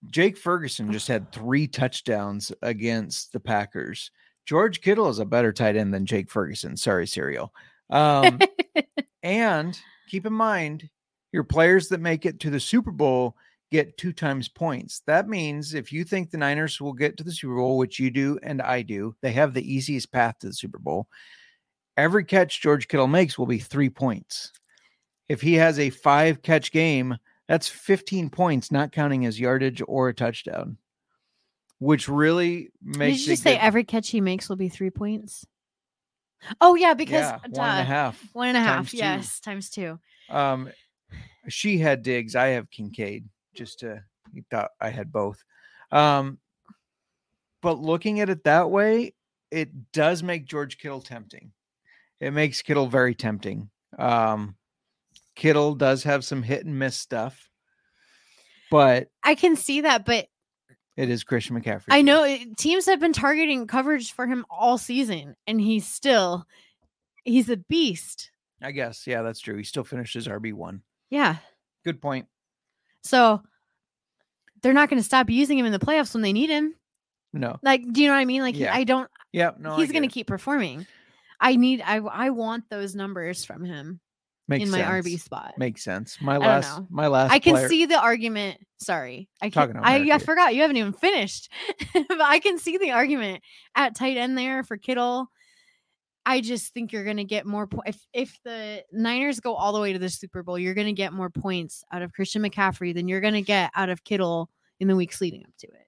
Jake 0.09 0.37
Ferguson 0.37 0.93
just 0.93 1.09
had 1.09 1.33
3 1.33 1.67
touchdowns 1.69 2.53
against 2.63 3.33
the 3.33 3.41
Packers. 3.41 4.11
George 4.47 4.81
Kittle 4.81 5.09
is 5.09 5.19
a 5.19 5.25
better 5.25 5.53
tight 5.53 5.77
end 5.77 5.95
than 5.95 6.07
Jake 6.07 6.31
Ferguson. 6.31 6.77
Sorry, 6.77 7.07
Serial. 7.07 7.53
Um, 7.91 8.41
and 9.23 9.79
keep 10.09 10.27
in 10.27 10.33
mind, 10.33 10.89
your 11.33 11.45
players 11.45 11.89
that 11.89 12.01
make 12.01 12.27
it 12.27 12.41
to 12.41 12.51
the 12.51 12.61
Super 12.61 12.91
Bowl 12.91 13.37
get 13.71 13.97
two 13.97 14.13
times 14.13 14.49
points. 14.49 15.01
That 15.07 15.29
means 15.29 15.75
if 15.75 15.93
you 15.93 16.05
think 16.05 16.31
the 16.31 16.37
Niners 16.37 16.81
will 16.81 16.93
get 16.93 17.17
to 17.17 17.25
the 17.25 17.33
Super 17.33 17.57
Bowl, 17.57 17.79
which 17.79 17.99
you 17.99 18.11
do 18.11 18.39
and 18.43 18.61
I 18.61 18.83
do, 18.83 19.17
they 19.23 19.33
have 19.33 19.55
the 19.55 19.75
easiest 19.75 20.13
path 20.13 20.39
to 20.41 20.49
the 20.49 20.53
Super 20.53 20.79
Bowl. 20.79 21.09
Every 21.97 22.25
catch 22.25 22.61
George 22.61 22.89
Kittle 22.89 23.07
makes 23.07 23.39
will 23.39 23.47
be 23.47 23.59
three 23.59 23.91
points. 23.91 24.53
If 25.29 25.41
he 25.41 25.55
has 25.55 25.79
a 25.79 25.91
five 25.91 26.43
catch 26.43 26.71
game, 26.71 27.17
that's 27.49 27.69
15 27.69 28.31
points, 28.31 28.71
not 28.71 28.93
counting 28.93 29.23
his 29.23 29.39
yardage 29.39 29.83
or 29.87 30.09
a 30.09 30.15
touchdown, 30.15 30.79
which 31.79 32.09
really 32.09 32.71
makes 32.83 33.21
Did 33.21 33.27
you 33.31 33.37
say 33.37 33.55
good- 33.55 33.63
every 33.63 33.85
catch 33.85 34.09
he 34.11 34.21
makes 34.21 34.49
will 34.49 34.57
be 34.57 34.69
three 34.69 34.91
points? 34.91 35.47
Oh 36.61 36.75
yeah, 36.75 36.95
because 36.95 37.23
yeah, 37.23 37.39
one 37.51 37.71
and 37.71 37.81
a 37.81 37.85
half. 37.85 38.29
One 38.33 38.49
and 38.49 38.57
a 38.57 38.61
half. 38.61 38.75
times 38.77 38.91
two. 38.91 38.97
Yes, 38.97 39.41
times 39.41 39.71
two. 39.71 39.99
Um, 40.29 40.71
she 41.49 41.79
had 41.79 42.03
Diggs. 42.03 42.35
I 42.35 42.49
have 42.49 42.69
Kincaid. 42.71 43.29
Just 43.55 43.81
to 43.81 44.03
you 44.33 44.43
thought 44.51 44.71
I 44.81 44.89
had 44.89 45.13
both. 45.13 45.43
Um, 45.93 46.39
but 47.61 47.79
looking 47.79 48.19
at 48.19 48.29
it 48.29 48.43
that 48.45 48.71
way, 48.71 49.15
it 49.53 49.93
does 49.93 50.23
make 50.25 50.47
George 50.47 50.79
Kittle 50.79 51.01
tempting. 51.01 51.53
It 52.19 52.33
makes 52.33 52.63
Kittle 52.63 52.89
very 52.89 53.15
tempting. 53.15 53.71
Um, 53.99 54.57
Kittle 55.35 55.75
does 55.75 56.03
have 56.05 56.25
some 56.25 56.43
hit 56.43 56.65
and 56.67 56.79
miss 56.79 56.97
stuff, 56.97 57.51
but 58.71 59.09
I 59.25 59.35
can 59.35 59.57
see 59.57 59.83
that, 59.83 60.05
but 60.05 60.27
it 60.97 61.09
is 61.09 61.25
Christian 61.25 61.61
McCaffrey. 61.61 61.85
I 61.91 62.03
know 62.03 62.25
it- 62.25 62.57
teams 62.59 62.87
have 62.87 63.01
been 63.01 63.13
targeting 63.13 63.67
coverage 63.67 64.13
for 64.13 64.27
him 64.27 64.45
all 64.51 64.79
season, 64.79 65.37
and 65.47 65.61
he's 65.61 65.87
still 65.87 66.47
he's 67.25 67.49
a 67.49 67.57
beast. 67.57 68.31
I 68.61 68.71
guess. 68.73 69.07
Yeah, 69.07 69.23
that's 69.23 69.41
true. 69.41 69.57
He 69.57 69.65
still 69.65 69.85
finishes 69.85 70.29
RB 70.29 70.53
one. 70.53 70.83
Yeah. 71.11 71.37
Good 71.85 72.01
point. 72.01 72.27
So 73.03 73.43
they're 74.63 74.73
not 74.73 74.89
going 74.89 75.01
to 75.01 75.05
stop 75.05 75.29
using 75.31 75.59
him 75.59 75.67
in 75.67 75.73
the 75.73 75.81
playoffs 75.81 76.15
when 76.15 76.23
they 76.23 76.33
need 76.33 76.49
him. 76.51 76.75
No. 77.33 77.59
Like, 77.63 77.83
do 77.93 78.01
you 78.03 78.07
know 78.09 78.15
what 78.15 78.21
I 78.21 78.25
mean? 78.25 78.43
Like, 78.43 78.55
he- 78.55 78.69
I 78.69 78.85
don't. 78.85 79.11
Yeah. 79.33 79.51
No. 79.59 79.77
he's 79.77 79.91
going 79.91 80.03
to 80.03 80.09
keep 80.09 80.27
performing. 80.29 80.87
I 81.41 81.57
need. 81.57 81.81
I 81.81 81.97
I 81.97 82.31
want 82.31 82.69
those 82.71 82.95
numbers 82.95 83.45
from 83.45 83.65
him 83.65 83.99
Makes 84.49 84.65
in 84.65 84.71
my 84.71 84.79
sense. 84.79 85.07
RB 85.07 85.21
spot. 85.21 85.55
Makes 85.57 85.85
sense. 85.85 86.19
My 86.21 86.37
last. 86.37 86.81
My 86.91 87.07
last. 87.07 87.33
I 87.33 87.39
can 87.39 87.55
player- 87.55 87.69
see 87.69 87.87
the 87.87 87.99
argument. 87.99 88.59
Sorry, 88.79 89.29
I 89.41 89.51
can. 89.51 89.69
Talking 89.69 89.77
I, 89.77 90.15
I 90.15 90.19
forgot 90.19 90.55
you 90.55 90.63
haven't 90.63 90.77
even 90.77 90.93
finished. 90.93 91.51
but 91.95 92.21
I 92.21 92.41
can 92.41 92.59
see 92.59 92.77
the 92.77 92.91
argument 92.91 93.43
at 93.77 93.95
tight 93.95 94.17
end 94.17 94.37
there 94.37 94.65
for 94.65 94.77
Kittle. 94.77 95.29
I 96.25 96.41
just 96.41 96.73
think 96.73 96.93
you're 96.93 97.05
going 97.05 97.17
to 97.17 97.25
get 97.25 97.47
more 97.47 97.67
points 97.67 98.07
if 98.13 98.31
if 98.31 98.39
the 98.45 98.85
Niners 98.93 99.41
go 99.41 99.55
all 99.55 99.73
the 99.73 99.81
way 99.81 99.93
to 99.93 99.99
the 99.99 100.09
Super 100.09 100.43
Bowl. 100.43 100.59
You're 100.59 100.75
going 100.75 100.87
to 100.87 100.93
get 100.93 101.13
more 101.13 101.31
points 101.31 101.85
out 101.93 102.03
of 102.03 102.13
Christian 102.13 102.43
McCaffrey 102.43 102.95
than 102.95 103.09
you're 103.09 103.21
going 103.21 103.35
to 103.35 103.43
get 103.43 103.71
out 103.77 103.89
of 103.89 104.05
Kittle 104.05 104.51
in 104.81 104.89
the 104.89 104.97
weeks 104.97 105.21
leading 105.21 105.45
up 105.45 105.53
to 105.59 105.69
it. 105.69 105.87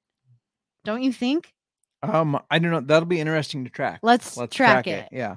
Don't 0.85 1.03
you 1.03 1.13
think? 1.13 1.53
Um, 2.03 2.39
I 2.51 2.59
don't 2.59 2.71
know. 2.71 2.81
That'll 2.81 3.07
be 3.07 3.21
interesting 3.21 3.65
to 3.65 3.71
track. 3.71 4.01
Let's, 4.03 4.37
Let's 4.37 4.55
track, 4.55 4.87
it. 4.87 5.09
Yeah, 5.11 5.37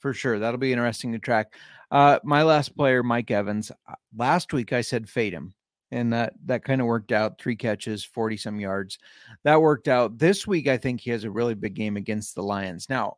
for 0.00 0.14
sure. 0.14 0.38
That'll 0.38 0.58
be 0.58 0.72
interesting 0.72 1.12
to 1.12 1.18
track. 1.18 1.54
Uh, 1.90 2.18
my 2.22 2.42
last 2.42 2.76
player, 2.76 3.02
Mike 3.02 3.30
Evans. 3.30 3.70
uh, 3.88 3.94
Last 4.16 4.52
week 4.52 4.72
I 4.72 4.80
said 4.82 5.08
fade 5.08 5.32
him, 5.32 5.54
and 5.90 6.12
that 6.12 6.34
that 6.46 6.64
kind 6.64 6.80
of 6.80 6.86
worked 6.86 7.12
out. 7.12 7.40
Three 7.40 7.56
catches, 7.56 8.04
forty 8.04 8.36
some 8.36 8.60
yards. 8.60 8.98
That 9.44 9.60
worked 9.60 9.88
out. 9.88 10.18
This 10.18 10.46
week 10.46 10.68
I 10.68 10.76
think 10.76 11.00
he 11.00 11.10
has 11.10 11.24
a 11.24 11.30
really 11.30 11.54
big 11.54 11.74
game 11.74 11.96
against 11.96 12.34
the 12.34 12.42
Lions. 12.42 12.88
Now, 12.90 13.16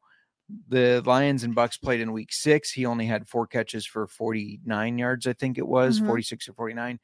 the 0.68 1.02
Lions 1.04 1.42
and 1.44 1.54
Bucs 1.56 1.80
played 1.80 2.00
in 2.00 2.12
week 2.12 2.32
six. 2.32 2.70
He 2.70 2.86
only 2.86 3.06
had 3.06 3.26
four 3.28 3.46
catches 3.46 3.86
for 3.86 4.06
forty 4.06 4.60
nine 4.64 4.98
yards. 4.98 5.26
I 5.26 5.32
think 5.32 5.58
it 5.58 5.66
was 5.66 6.00
Mhm. 6.00 6.06
forty 6.06 6.22
six 6.22 6.48
or 6.48 6.52
forty 6.54 6.74
nine, 6.74 7.00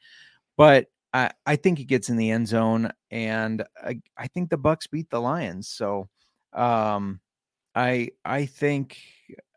but. 0.57 0.87
I, 1.15 1.31
I 1.47 1.57
think 1.57 1.79
he 1.79 1.85
gets 1.85 2.11
in 2.11 2.17
the 2.17 2.31
end 2.31 2.47
zone, 2.49 2.91
and 3.11 3.65
I, 3.83 4.01
I 4.19 4.27
think 4.27 4.51
the 4.51 4.59
Bucs 4.59 4.91
beat 4.91 5.09
the 5.09 5.21
Lions. 5.21 5.67
So, 5.69 6.11
um, 6.53 7.21
I 7.75 8.11
I 8.23 8.45
think 8.45 8.99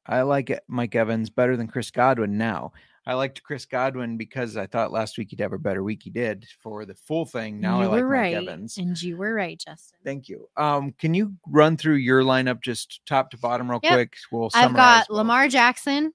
I 0.09 0.23
like 0.23 0.51
Mike 0.67 0.95
Evans 0.95 1.29
better 1.29 1.55
than 1.55 1.67
Chris 1.67 1.91
Godwin 1.91 2.37
now. 2.37 2.71
I 3.05 3.13
liked 3.13 3.41
Chris 3.43 3.65
Godwin 3.65 4.17
because 4.17 4.57
I 4.57 4.65
thought 4.67 4.91
last 4.91 5.17
week 5.17 5.29
he'd 5.29 5.39
have 5.39 5.53
a 5.53 5.57
better 5.59 5.83
week. 5.83 6.01
He 6.03 6.09
did 6.09 6.45
for 6.61 6.83
the 6.85 6.95
full 6.95 7.25
thing. 7.25 7.59
Now 7.59 7.79
you 7.79 7.85
I 7.85 7.87
like 7.87 8.01
were 8.03 8.09
Mike 8.09 8.33
Evans. 8.33 8.77
and 8.77 9.01
you 9.01 9.17
were 9.17 9.33
right, 9.33 9.57
Justin. 9.57 9.99
Thank 10.03 10.27
you. 10.29 10.47
Um, 10.57 10.93
can 10.99 11.13
you 11.13 11.33
run 11.47 11.77
through 11.77 11.95
your 11.95 12.23
lineup 12.23 12.61
just 12.61 13.01
top 13.05 13.31
to 13.31 13.37
bottom 13.37 13.69
real 13.69 13.79
Yep. 13.83 13.93
quick? 13.93 14.13
We'll 14.31 14.49
I've 14.53 14.75
got. 14.75 15.09
Lamar 15.09 15.47
Jackson, 15.47 16.11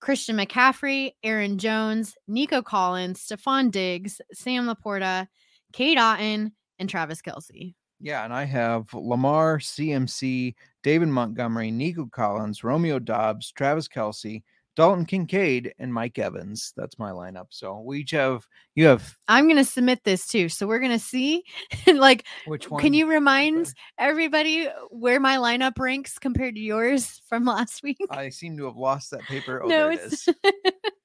Christian 0.00 0.36
McCaffrey, 0.36 1.12
Aaron 1.22 1.58
Jones, 1.58 2.14
Nico 2.28 2.62
Collins, 2.62 3.20
Stefon 3.20 3.70
Diggs, 3.70 4.20
Sam 4.32 4.66
Laporta, 4.66 5.26
Cade 5.72 5.98
Otton, 5.98 6.52
and 6.78 6.88
Travis 6.88 7.20
Kelce. 7.20 7.74
Yeah, 8.00 8.24
and 8.24 8.32
I 8.32 8.44
have 8.44 8.92
Lamar, 8.94 9.58
CMC, 9.58 10.54
David 10.82 11.08
Montgomery, 11.08 11.70
Nico 11.70 12.06
Collins, 12.06 12.62
Romeo 12.62 12.98
Doubs, 12.98 13.50
Travis 13.52 13.88
Kelce, 13.88 14.42
Dalton 14.78 15.04
Kincaid, 15.04 15.74
and 15.80 15.92
Mike 15.92 16.20
Evans. 16.20 16.72
That's 16.76 17.00
my 17.00 17.10
lineup. 17.10 17.46
So 17.50 17.80
we 17.80 17.98
each 17.98 18.12
have 18.12 18.46
you 18.76 18.86
have 18.86 19.16
I'm 19.26 19.48
gonna 19.48 19.64
submit 19.64 20.04
this 20.04 20.28
too, 20.28 20.48
so 20.48 20.68
we're 20.68 20.78
gonna 20.78 21.00
see. 21.00 21.42
like, 21.92 22.24
which 22.46 22.70
one? 22.70 22.80
can 22.80 22.94
you 22.94 23.10
remind 23.10 23.74
everybody 23.98 24.68
where 24.90 25.18
my 25.18 25.38
lineup 25.38 25.80
ranks 25.80 26.20
compared 26.20 26.54
to 26.54 26.60
yours 26.60 27.20
from 27.28 27.44
last 27.44 27.82
week? 27.82 27.98
I 28.10 28.28
seem 28.28 28.56
to 28.58 28.66
have 28.66 28.76
lost 28.76 29.10
that 29.10 29.22
paper. 29.22 29.64
Oh, 29.64 29.66
no, 29.66 29.88
there 29.88 29.90
it 29.90 30.00
it's 30.04 30.28
is. 30.28 30.34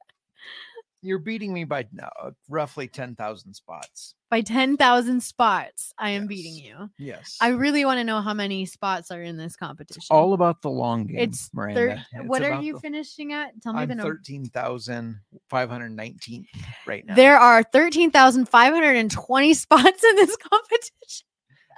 You're 1.05 1.19
beating 1.19 1.51
me 1.53 1.65
by 1.65 1.85
uh, 2.01 2.31
roughly 2.49 2.87
10,000 2.87 3.53
spots. 3.53 4.15
By 4.31 4.39
10,000 4.41 5.21
spots, 5.21 5.93
I 5.99 6.11
am 6.11 6.25
beating 6.27 6.55
you. 6.55 6.89
Yes. 6.97 7.37
I 7.41 7.49
really 7.49 7.83
want 7.85 7.97
to 7.99 8.03
know 8.05 8.21
how 8.21 8.33
many 8.33 8.65
spots 8.65 9.11
are 9.11 9.21
in 9.21 9.35
this 9.37 9.55
competition. 9.57 10.01
all 10.09 10.33
about 10.33 10.61
the 10.61 10.69
long 10.71 11.05
game. 11.07 11.19
it's 11.19 11.49
Miranda. 11.53 11.79
thir- 11.79 12.03
It's 12.21 12.27
what 12.27 12.41
are 12.41 12.61
you 12.61 12.73
the- 12.75 12.79
finishing 12.79 13.33
at? 13.33 13.51
Tell 13.61 13.73
me 13.73 13.81
I'm 13.81 13.89
the 13.89 13.95
number. 13.95 14.15
13,519 14.15 16.45
right 16.87 17.05
now. 17.05 17.15
There 17.15 17.37
are 17.37 17.63
13,520 17.63 19.53
spots 19.55 20.03
in 20.03 20.15
this 20.15 20.37
competition. 20.37 21.25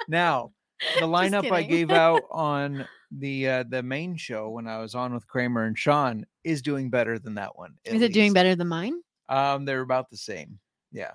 Now, 0.07 0.51
the 0.99 1.05
lineup 1.07 1.51
I 1.51 1.63
gave 1.63 1.91
out 1.91 2.21
on 2.31 2.87
the 3.11 3.47
uh, 3.49 3.63
the 3.69 3.83
main 3.83 4.15
show 4.17 4.49
when 4.49 4.67
I 4.67 4.79
was 4.79 4.95
on 4.95 5.13
with 5.13 5.27
Kramer 5.27 5.65
and 5.65 5.77
Sean 5.77 6.25
is 6.43 6.61
doing 6.61 6.89
better 6.89 7.17
than 7.19 7.35
that 7.35 7.55
one. 7.57 7.75
Is 7.85 8.01
it 8.01 8.13
doing 8.13 8.33
better 8.33 8.55
than 8.55 8.67
mine? 8.67 8.99
Um, 9.29 9.65
they're 9.65 9.81
about 9.81 10.09
the 10.09 10.17
same. 10.17 10.59
Yeah. 10.91 11.11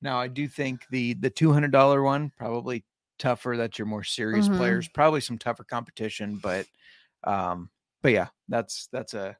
Now 0.00 0.18
I 0.20 0.28
do 0.28 0.46
think 0.48 0.82
the 0.90 1.14
the 1.14 1.30
two 1.30 1.52
hundred 1.52 1.72
dollar 1.72 2.02
one 2.02 2.30
probably 2.36 2.84
tougher. 3.18 3.56
That's 3.56 3.78
your 3.78 3.86
more 3.86 4.04
serious 4.04 4.48
Mhm. 4.48 4.56
players. 4.56 4.88
Probably 4.88 5.20
some 5.20 5.38
tougher 5.38 5.64
competition, 5.64 6.36
but 6.42 6.66
um, 7.24 7.68
but 8.02 8.12
yeah, 8.12 8.28
that's 8.48 8.88
that's 8.92 9.14
a 9.14 9.36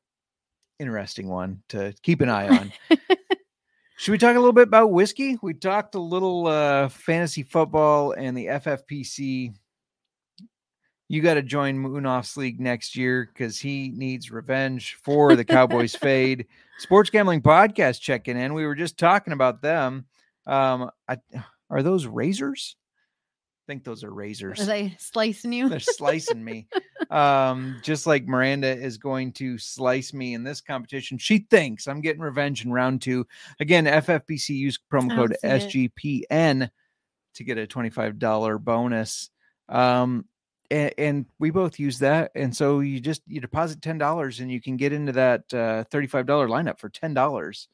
interesting 0.81 1.29
one 1.29 1.63
to 1.69 1.95
keep 2.03 2.21
an 2.21 2.29
eye 2.29 2.49
on. 2.49 2.73
Should 3.99 4.13
we 4.13 4.19
talk 4.19 4.37
a 4.37 4.39
little 4.39 4.53
bit 4.53 4.69
about 4.69 4.93
whiskey? 4.93 5.39
We 5.43 5.55
talked 5.55 5.97
a 5.97 6.01
little 6.01 6.47
uh, 6.47 6.89
fantasy 6.89 7.43
football 7.43 8.13
and 8.13 8.37
the 8.37 8.47
FFPC. 8.47 9.55
You 11.09 11.23
got 11.23 11.35
to 11.35 11.43
join 11.43 11.79
Moonoff's 11.79 12.37
league 12.37 12.61
next 12.61 12.95
year 12.95 13.31
because 13.33 13.59
he 13.59 13.93
needs 13.95 14.31
revenge 14.31 14.99
for 15.03 15.37
the 15.37 15.45
Cowboys 15.45 15.95
fade. 15.97 16.47
Sports 16.79 17.09
gambling 17.09 17.41
podcast 17.41 18.01
checking 18.01 18.37
in. 18.37 18.53
We 18.53 18.67
were 18.67 18.75
just 18.75 18.99
talking 18.99 19.33
about 19.33 19.63
them. 19.63 20.05
Um, 20.47 20.91
I, 21.09 21.17
are 21.71 21.83
those 21.83 22.07
razors? 22.07 22.77
I 23.65 23.73
think 23.73 23.85
those 23.85 24.05
are 24.05 24.13
razors. 24.13 24.61
Are 24.61 24.65
they 24.67 24.97
slicing 24.99 25.53
you? 25.53 25.69
They're 25.69 25.81
slicing 25.81 26.45
me. 26.45 26.69
Um, 27.11 27.81
just 27.83 28.07
like 28.07 28.27
Miranda 28.27 28.69
is 28.69 28.99
going 28.99 29.33
to 29.35 29.57
slice 29.57 30.13
me 30.13 30.35
in 30.35 30.45
this 30.45 30.61
competition. 30.61 31.17
She 31.17 31.47
thinks 31.51 31.89
I'm 31.89 32.03
getting 32.03 32.21
revenge 32.21 32.65
in 32.65 32.73
round 32.73 33.01
two. 33.01 33.27
Again, 33.61 33.87
FFPC 33.87 34.51
use 34.51 34.79
promo 34.93 35.15
code 35.15 35.37
SGPN 35.43 36.71
to 37.35 37.45
get 37.45 37.57
a 37.57 37.67
$25 37.67 38.61
bonus. 38.63 39.31
Um, 39.69 40.27
and, 40.71 40.93
and 40.99 41.27
we 41.39 41.51
both 41.51 41.79
use 41.79 41.99
that. 42.01 42.31
And 42.35 42.55
so 42.55 42.81
you 42.81 43.01
just 43.01 43.23
you 43.27 43.41
deposit 43.41 43.81
ten 43.83 43.99
dollars 43.99 44.41
and 44.41 44.51
you 44.51 44.61
can 44.61 44.77
get 44.77 44.93
into 44.93 45.13
that 45.13 45.41
uh, 45.53 45.85
$35 45.93 46.25
lineup 46.27 46.79
for 46.79 46.89
ten 46.89 47.15
dollars. 47.15 47.69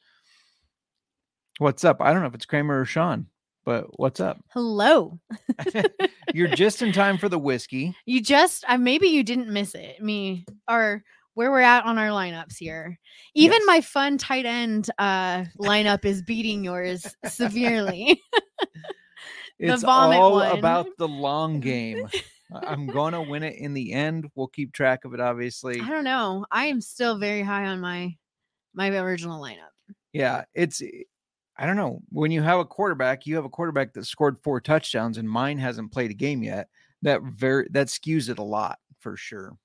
What's 1.59 1.83
up? 1.85 1.97
I 2.01 2.11
don't 2.11 2.21
know 2.21 2.27
if 2.27 2.35
it's 2.35 2.45
Kramer 2.45 2.81
or 2.81 2.85
Sean, 2.85 3.27
but 3.63 3.97
what's 3.99 4.19
up? 4.19 4.37
Hello. 4.51 5.19
You're 6.33 6.49
just 6.49 6.81
in 6.81 6.91
time 6.91 7.17
for 7.17 7.29
the 7.29 7.39
whiskey. 7.39 7.95
You 8.05 8.21
just, 8.21 8.65
uh, 8.67 8.77
maybe 8.77 9.07
you 9.07 9.23
didn't 9.23 9.47
miss 9.47 9.73
it. 9.73 10.01
Me 10.01 10.45
or 10.69 11.01
where 11.33 11.51
we're 11.51 11.61
at 11.61 11.85
on 11.85 11.97
our 11.97 12.09
lineups 12.09 12.57
here. 12.57 12.99
Even 13.35 13.57
Yes. 13.59 13.67
my 13.67 13.81
fun 13.81 14.17
tight 14.17 14.45
end 14.45 14.89
uh 14.97 15.45
lineup 15.59 16.03
is 16.05 16.21
beating 16.21 16.63
yours 16.63 17.05
severely. 17.27 18.21
The 19.57 19.67
It's 19.73 19.83
vomit 19.83 20.17
all 20.17 20.33
one. 20.33 20.57
about 20.59 20.87
the 20.97 21.07
long 21.07 21.61
game. 21.61 22.09
I'm 22.63 22.87
gonna 22.87 23.21
win 23.21 23.43
it 23.43 23.55
in 23.55 23.73
the 23.73 23.93
end. 23.93 24.29
We'll 24.35 24.47
keep 24.47 24.73
track 24.73 25.05
of 25.05 25.13
it, 25.13 25.19
obviously. 25.19 25.81
I 25.81 25.89
don't 25.89 26.03
know. 26.03 26.45
I 26.51 26.65
am 26.65 26.81
still 26.81 27.17
very 27.17 27.41
high 27.41 27.65
on 27.65 27.79
my 27.79 28.15
my 28.73 28.89
original 28.89 29.41
lineup. 29.41 29.71
Yeah, 30.13 30.43
it's 30.53 30.81
eh, 30.81 31.03
I 31.57 31.65
don't 31.65 31.77
know. 31.77 32.01
When 32.09 32.31
you 32.31 32.41
have 32.41 32.59
a 32.59 32.65
quarterback, 32.65 33.25
you 33.25 33.35
have 33.35 33.45
a 33.45 33.49
quarterback 33.49 33.93
that 33.93 34.05
scored 34.05 34.37
four 34.43 34.59
touchdowns 34.59 35.17
and 35.17 35.29
mine 35.29 35.57
hasn't 35.57 35.91
played 35.91 36.11
a 36.11 36.15
game 36.15 36.43
yet. 36.43 36.69
That 37.01 37.21
very 37.23 37.67
that 37.71 37.87
skews 37.87 38.29
it 38.29 38.39
a 38.39 38.43
lot 38.43 38.79
for 38.99 39.15
sure. 39.15 39.57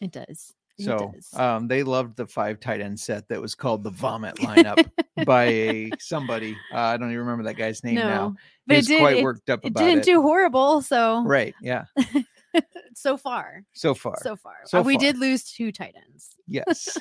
It 0.00 0.12
does. 0.12 0.54
So 0.84 1.12
um 1.34 1.68
they 1.68 1.82
loved 1.82 2.16
the 2.16 2.26
five 2.26 2.60
tight 2.60 2.80
end 2.80 2.98
set 2.98 3.28
that 3.28 3.40
was 3.40 3.54
called 3.54 3.84
the 3.84 3.90
vomit 3.90 4.36
lineup 4.36 4.88
by 5.26 5.44
a 5.44 5.90
somebody. 5.98 6.56
Uh, 6.72 6.78
I 6.78 6.96
don't 6.96 7.08
even 7.10 7.20
remember 7.20 7.44
that 7.44 7.54
guy's 7.54 7.82
name 7.84 7.96
now. 7.96 8.28
no, 8.30 8.36
but 8.66 8.76
it 8.78 8.86
did. 8.86 9.00
quite 9.00 9.18
It, 9.18 9.22
worked 9.24 9.50
up 9.50 9.60
it 9.64 9.68
about 9.68 9.84
didn't 9.84 10.00
it. 10.00 10.04
do 10.06 10.22
horrible. 10.22 10.82
So 10.82 11.22
right. 11.24 11.54
Yeah. 11.60 11.84
so 12.94 13.16
far, 13.16 13.64
So 13.72 13.94
far. 13.94 14.16
so 14.22 14.34
far, 14.36 14.56
So 14.66 14.82
we 14.82 14.94
far. 14.94 15.00
did 15.00 15.18
lose 15.18 15.44
two 15.44 15.70
tight 15.72 15.94
ends. 16.08 16.30
Yes. 16.48 16.98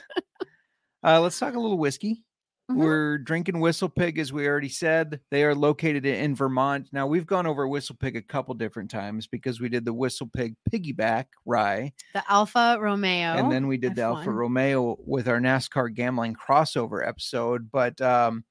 uh, 1.04 1.20
let's 1.22 1.40
talk 1.40 1.56
a 1.56 1.60
little 1.60 1.78
whiskey. 1.78 2.24
Mhm. 2.70 2.76
We're 2.76 3.18
drinking 3.18 3.56
WhistlePig, 3.56 4.18
as 4.20 4.32
we 4.32 4.48
already 4.48 4.70
said. 4.70 5.20
They 5.32 5.44
are 5.44 5.56
located 5.56 6.06
in, 6.06 6.36
Vermont. 6.36 6.90
Now, 6.92 7.08
we've 7.08 7.26
gone 7.26 7.48
over 7.48 7.68
WhistlePig 7.68 8.16
a 8.16 8.22
couple 8.22 8.54
different 8.54 8.92
times 8.92 9.26
because 9.28 9.60
we 9.60 9.70
did 9.70 9.86
the 9.86 9.94
WhistlePig 9.94 10.56
piggyback 10.72 11.26
rye, 11.46 11.94
The 12.14 12.24
Alfa 12.32 12.78
Romeo, 12.80 13.34
and 13.34 13.52
then 13.52 13.68
we 13.68 13.78
did 13.78 13.96
the 13.96 14.04
Alfa 14.04 14.30
F1. 14.30 14.36
Romeo 14.36 14.98
with 15.06 15.28
our 15.28 15.40
NASCAR 15.40 15.94
gambling 15.94 16.36
crossover 16.36 17.06
episode. 17.08 17.72
But 17.72 18.00
um, 18.02 18.44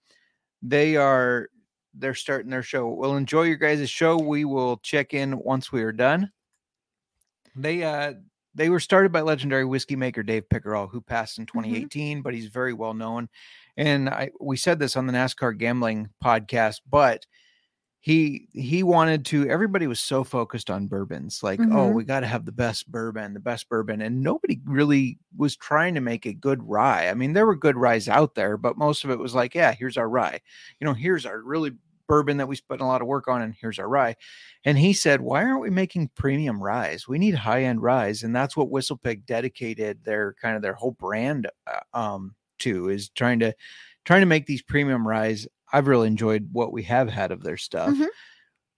they 0.63 0.97
are 0.97 1.49
they're 1.95 2.15
starting 2.15 2.51
their 2.51 2.63
show. 2.63 2.89
We'll 2.89 3.17
enjoy 3.17 3.45
your 3.45 3.57
guys' 3.57 3.89
show. 3.91 4.17
We 4.19 4.45
will 4.45 4.79
check 4.79 5.15
in 5.15 5.39
once 5.39 5.71
we 5.73 5.83
are 5.83 5.93
done. 5.93 6.31
They 7.57 7.83
uh 7.85 8.15
they 8.55 8.69
were 8.71 8.81
started 8.81 9.13
by 9.13 9.21
legendary 9.21 9.65
whiskey 9.65 9.95
maker 9.95 10.23
Dave 10.25 10.49
Pickerell, 10.49 10.89
who 10.91 11.01
passed 11.01 11.39
in 11.39 11.47
Mm-hmm. 11.47 11.59
2018, 11.61 12.23
but 12.23 12.35
he's 12.35 12.47
very 12.49 12.73
well 12.73 12.95
known. 12.95 13.29
And 13.79 14.11
I 14.11 14.31
we 14.41 14.59
said 14.59 14.79
this 14.81 14.97
on 14.99 15.07
the 15.07 15.15
NASCAR 15.15 15.57
gambling 15.59 16.11
podcast, 16.23 16.83
but 16.91 17.27
he 18.01 18.49
he 18.53 18.83
wanted 18.85 19.25
to 19.27 19.49
everybody 19.51 19.87
was 19.89 20.01
so 20.01 20.23
focused 20.25 20.71
on 20.71 20.87
bourbons 20.87 21.43
like 21.43 21.67
oh 21.73 21.91
Mhm. 21.91 21.95
we 21.95 22.05
got 22.05 22.21
to 22.21 22.27
have 22.29 22.45
the 22.47 22.53
best 22.53 22.91
bourbon 22.91 23.35
the 23.35 23.41
best 23.41 23.69
bourbon. 23.69 24.01
And 24.03 24.23
nobody 24.23 24.61
really 24.65 25.19
was 25.37 25.57
trying 25.57 25.95
to 25.95 26.01
make 26.01 26.25
a 26.27 26.33
good 26.33 26.63
rye. 26.63 27.09
I 27.09 27.15
mean 27.15 27.33
there 27.33 27.47
were 27.47 27.57
good 27.57 27.77
ryes 27.77 28.09
out 28.09 28.35
there 28.37 28.57
but 28.57 28.79
most 28.79 29.05
of 29.05 29.11
it 29.11 29.19
was 29.19 29.35
like 29.35 29.55
yeah 29.55 29.73
here's 29.73 29.97
our 29.97 30.09
rye. 30.09 30.41
You 30.81 30.87
know 30.87 30.95
here's 30.95 31.27
our 31.27 31.41
really 31.43 31.73
bourbon 32.09 32.39
that 32.39 32.49
we 32.49 32.57
spent 32.57 32.81
a 32.81 32.87
lot 32.87 33.03
of 33.03 33.09
work 33.09 33.29
on 33.29 33.43
and 33.43 33.55
here's 33.61 33.79
our 33.81 33.89
rye. 33.89 34.15
And 34.65 34.79
he 34.79 34.93
said 34.93 35.21
why 35.21 35.43
aren't 35.45 35.61
we 35.61 35.71
making 35.71 36.11
premium 36.15 36.63
ryes? 36.63 37.09
We 37.09 37.19
need 37.19 37.35
high 37.35 37.65
end 37.65 37.83
ryes. 37.83 38.23
And 38.23 38.35
that's 38.35 38.57
what 38.57 38.71
whistlepig 38.71 39.27
dedicated 39.27 40.05
their 40.05 40.35
kind 40.41 40.55
of 40.57 40.63
their 40.63 40.75
whole 40.75 40.93
brand 40.93 41.49
uh, 41.67 41.81
um 41.99 42.35
to 42.59 42.89
is 42.89 43.09
trying 43.11 43.39
to 43.41 43.55
trying 44.05 44.21
to 44.21 44.27
make 44.27 44.47
these 44.47 44.63
premium 44.63 45.07
rise 45.07 45.47
i've 45.73 45.87
really 45.89 46.07
enjoyed 46.09 46.49
what 46.53 46.73
we 46.73 46.83
have 46.83 47.09
had 47.09 47.31
of 47.33 47.43
their 47.43 47.57
stuff 47.57 47.95
Mhm. 47.95 48.07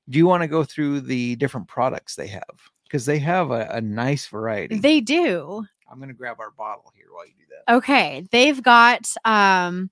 do 0.09 0.19
you 0.19 0.27
want 0.27 0.43
to 0.43 0.49
go 0.49 0.65
through 0.65 1.01
the 1.03 1.37
different 1.37 1.69
products 1.69 2.15
they 2.17 2.27
have 2.29 2.57
because 2.85 3.07
they 3.07 3.19
have 3.19 3.51
a, 3.51 3.69
a 3.73 3.81
nice 3.81 4.27
variety 4.27 4.79
they 4.79 5.01
do. 5.01 5.65
i'm 5.91 5.99
going 5.99 6.09
to 6.09 6.15
grab 6.15 6.37
our 6.41 6.51
bottle 6.53 6.93
here 6.97 7.07
while 7.13 7.27
you 7.27 7.33
do 7.39 7.45
that 7.51 7.73
Okay, 7.75 8.27
they've 8.33 8.61
got 8.63 9.07
um 9.25 9.91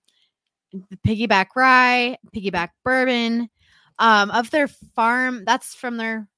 the 0.73 0.97
piggyback 1.07 1.47
rye, 1.57 2.17
piggyback 2.35 2.71
bourbon, 2.85 3.49
um 3.99 4.31
of 4.33 4.51
their 4.51 4.69
farm. 4.69 5.45
That's 5.45 5.75
from 5.75 5.97
their 5.97 6.29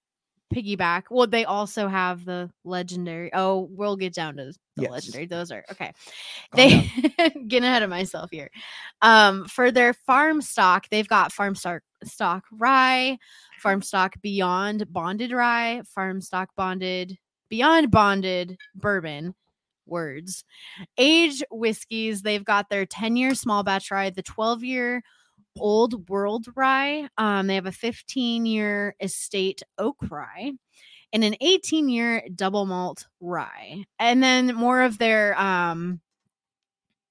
piggyback. 0.52 1.04
Well, 1.10 1.26
they 1.26 1.44
also 1.44 1.88
have 1.88 2.24
the 2.24 2.50
legendary. 2.64 3.30
Oh, 3.32 3.68
we'll 3.70 3.96
get 3.96 4.14
down 4.14 4.36
to 4.36 4.52
the 4.76 4.82
Yes. 4.82 4.90
legendary. 4.90 5.26
Those 5.26 5.50
are 5.52 5.64
okay. 5.70 5.92
Calm 6.52 6.56
They 6.56 6.90
getting 7.48 7.68
ahead 7.68 7.82
of 7.82 7.90
myself 7.90 8.30
here. 8.30 8.50
Um, 9.02 9.46
for 9.46 9.70
their 9.70 9.94
farm 9.94 10.40
stock, 10.42 10.88
they've 10.90 11.08
got 11.08 11.32
farm 11.32 11.54
stock 11.54 11.82
stock 12.04 12.44
rye, 12.52 13.18
farm 13.58 13.82
stock 13.82 14.14
beyond 14.22 14.92
bonded 14.92 15.32
rye, 15.32 15.82
farm 15.86 16.20
stock 16.20 16.50
bonded 16.56 17.18
beyond 17.48 17.90
bonded 17.90 18.56
bourbon 18.74 19.34
words 19.86 20.44
age 20.98 21.42
whiskeys 21.50 22.22
they've 22.22 22.44
got 22.44 22.68
their 22.70 22.86
10 22.86 23.16
year 23.16 23.34
small 23.34 23.64
batch 23.64 23.90
rye 23.90 24.08
the 24.08 24.22
12 24.22 24.62
year 24.62 25.02
old 25.58 26.08
world 26.08 26.46
rye 26.54 27.08
um 27.18 27.46
they 27.46 27.54
have 27.54 27.66
a 27.66 27.72
15 27.72 28.46
year 28.46 28.94
estate 29.00 29.62
oak 29.78 29.96
rye 30.10 30.52
and 31.12 31.24
an 31.24 31.34
18 31.40 31.88
year 31.88 32.22
double 32.34 32.66
malt 32.66 33.06
rye. 33.20 33.84
And 33.98 34.22
then 34.22 34.54
more 34.54 34.82
of 34.82 34.98
their 34.98 35.38
um 35.40 36.00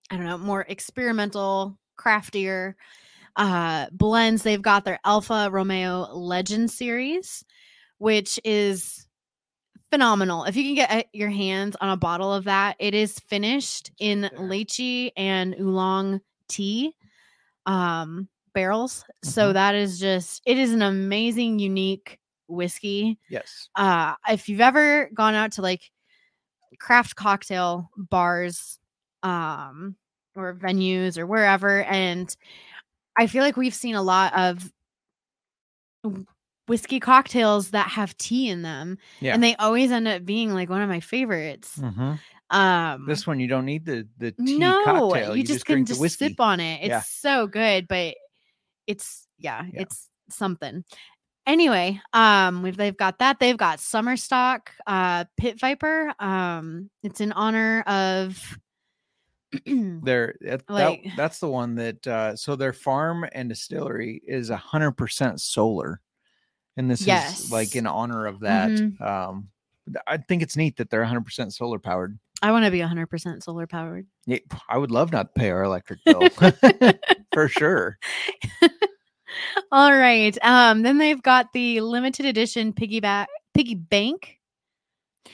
i 0.10 0.16
don't 0.16 0.26
know 0.26 0.38
more 0.38 0.62
experimental 0.62 1.78
craftier 1.98 2.76
uh 3.36 3.88
blends 3.92 4.44
they've 4.44 4.62
got 4.62 4.86
their 4.86 5.00
Alfa 5.04 5.50
Romeo 5.52 6.08
legend 6.14 6.72
series 6.72 7.44
which 7.98 8.40
is 8.46 9.06
phenomenal. 9.92 10.46
If 10.46 10.56
you 10.56 10.64
can 10.64 10.76
get 10.76 10.92
uh, 10.92 11.04
your 11.14 11.30
hands 11.30 11.76
on 11.82 11.90
a 11.90 11.98
bottle 11.98 12.34
of 12.34 12.46
that, 12.46 12.76
it 12.80 12.94
is 12.94 13.20
finished 13.20 13.92
in 14.00 14.30
lychee 14.38 15.12
and 15.18 15.56
oolong 15.60 16.22
tea 16.48 16.96
um 17.70 18.28
barrels. 18.56 19.06
So 19.24 19.50
Mhm. 19.50 19.54
that 19.54 19.76
is 19.76 20.00
just 20.00 20.42
it 20.46 20.58
is 20.58 20.74
an 20.74 20.82
amazing 20.82 21.60
unique 21.60 22.18
whiskey. 22.48 23.20
yes 23.30 23.70
Uh 23.76 24.16
if 24.28 24.50
you've 24.50 24.60
ever 24.62 25.10
gone 25.14 25.36
out 25.36 25.52
to 25.54 25.62
like 25.62 25.84
craft 26.80 27.16
cocktail 27.16 27.90
bars 27.98 28.80
um 29.24 29.96
or 30.36 30.56
venues 30.56 31.18
or 31.18 31.28
wherever 31.28 31.84
and 31.84 32.36
I 33.18 33.28
feel 33.28 33.44
like 33.44 33.58
we've 33.58 33.76
seen 33.76 33.96
a 33.96 34.02
lot 34.02 34.34
of 34.36 34.72
whiskey 36.68 37.00
cocktails 37.00 37.72
that 37.72 37.90
have 37.90 38.16
tea 38.18 38.48
in 38.50 38.62
them 38.62 38.98
Yeah. 39.20 39.34
and 39.34 39.44
they 39.44 39.56
always 39.56 39.92
end 39.92 40.08
up 40.08 40.24
being 40.26 40.54
like 40.54 40.70
one 40.70 40.82
of 40.82 40.90
my 40.90 41.00
favorites. 41.02 41.78
Mhm. 41.78 42.20
Um 42.52 43.06
This 43.08 43.28
one 43.28 43.40
you 43.40 43.48
don't 43.48 43.66
need 43.66 43.86
the 43.86 44.08
the 44.18 44.32
tea 44.32 44.58
no, 44.58 44.84
cocktail. 44.84 45.36
you, 45.36 45.44
just, 45.44 45.66
can 45.66 45.76
drink 45.76 45.88
just 45.88 46.00
the 46.00 46.04
whiskey. 46.04 46.28
sip 46.30 46.40
on 46.40 46.60
it. 46.60 46.80
It's 46.82 46.90
Yeah. 46.90 47.02
so 47.06 47.48
good, 47.48 47.88
but 47.88 48.16
it's 48.88 49.28
yeah, 49.38 49.64
Yeah. 49.72 49.82
it's 49.84 50.10
something. 50.30 50.84
Anyway, 51.46 52.00
um, 52.14 52.62
we've 52.62 52.78
they've 52.78 52.98
got 52.98 53.20
that. 53.20 53.40
They've 53.40 53.58
got 53.58 53.80
summer 53.80 54.18
stock, 54.18 54.72
uh, 54.86 55.26
pit 55.38 55.60
viper. 55.60 56.14
Um, 56.20 56.90
it's 57.02 57.22
in 57.22 57.32
honor 57.32 57.82
of 57.88 58.58
They're 59.66 60.36
that, 60.42 60.68
that- 60.68 60.70
Like- 60.70 61.06
that's 61.18 61.40
the 61.40 61.48
one 61.50 61.76
that 61.76 62.06
uh 62.06 62.36
so 62.36 62.56
their 62.56 62.74
farm 62.74 63.26
and 63.32 63.50
distillery 63.50 64.22
is 64.28 64.50
a 64.52 64.58
hundred 64.58 64.92
percent 64.92 65.42
solar. 65.42 66.02
And 66.78 66.90
this 66.90 67.02
is 67.08 67.52
like 67.52 67.76
in 67.76 67.88
honor 67.88 68.26
of 68.28 68.42
that. 68.42 68.70
Mhm. 68.70 69.02
Um 69.02 69.50
I 70.06 70.18
think 70.18 70.44
it's 70.44 70.56
neat 70.56 70.78
that 70.78 70.92
they're 70.92 71.02
a 71.02 71.08
hundred 71.08 71.26
percent 71.26 71.52
solar 71.54 71.80
powered. 71.80 72.20
I 72.42 72.52
want 72.52 72.66
to 72.66 72.72
be 72.72 72.80
100% 72.80 73.44
solar 73.44 73.68
powered. 73.68 74.08
Yeah, 74.26 74.40
I 74.70 74.78
would 74.78 74.92
love 74.92 75.12
not 75.12 75.34
to 75.34 75.40
pay 75.40 75.50
our 75.50 75.64
electric 75.64 76.00
bill 76.06 76.30
for 77.34 77.48
sure. 77.48 77.98
All 79.72 79.96
right. 79.96 80.38
Um, 80.42 80.82
then 80.82 80.98
they've 80.98 81.22
got 81.22 81.52
the 81.54 81.82
limited 81.82 82.26
edition 82.26 82.74
piggyback 82.74 83.28
piggy 83.54 83.76
bank. 83.76 84.38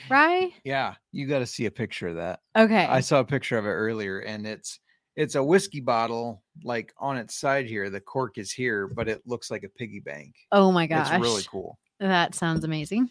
Right? 0.09 0.51
Yeah, 0.63 0.95
you 1.11 1.27
got 1.27 1.39
to 1.39 1.45
see 1.45 1.65
a 1.67 1.71
picture 1.71 2.09
of 2.09 2.15
that. 2.15 2.39
Okay. 2.55 2.85
I 2.85 2.99
saw 2.99 3.19
a 3.19 3.25
picture 3.25 3.57
of 3.57 3.65
it 3.65 3.69
earlier, 3.69 4.19
and 4.19 4.45
it's 4.45 4.79
it's 5.15 5.35
a 5.35 5.43
whiskey 5.43 5.79
bottle 5.79 6.43
like 6.63 6.93
on 6.97 7.17
its 7.17 7.35
side 7.35 7.65
here. 7.65 7.89
The 7.89 8.01
cork 8.01 8.37
is 8.37 8.51
here, 8.51 8.87
but 8.87 9.07
it 9.07 9.21
looks 9.25 9.49
like 9.49 9.63
a 9.63 9.69
piggy 9.69 10.01
bank. 10.01 10.35
oh 10.51 10.71
my 10.71 10.85
gosh. 10.87 11.09
It's 11.11 11.21
really 11.21 11.43
cool. 11.49 11.77
That 11.99 12.35
sounds 12.35 12.65
amazing. 12.65 13.09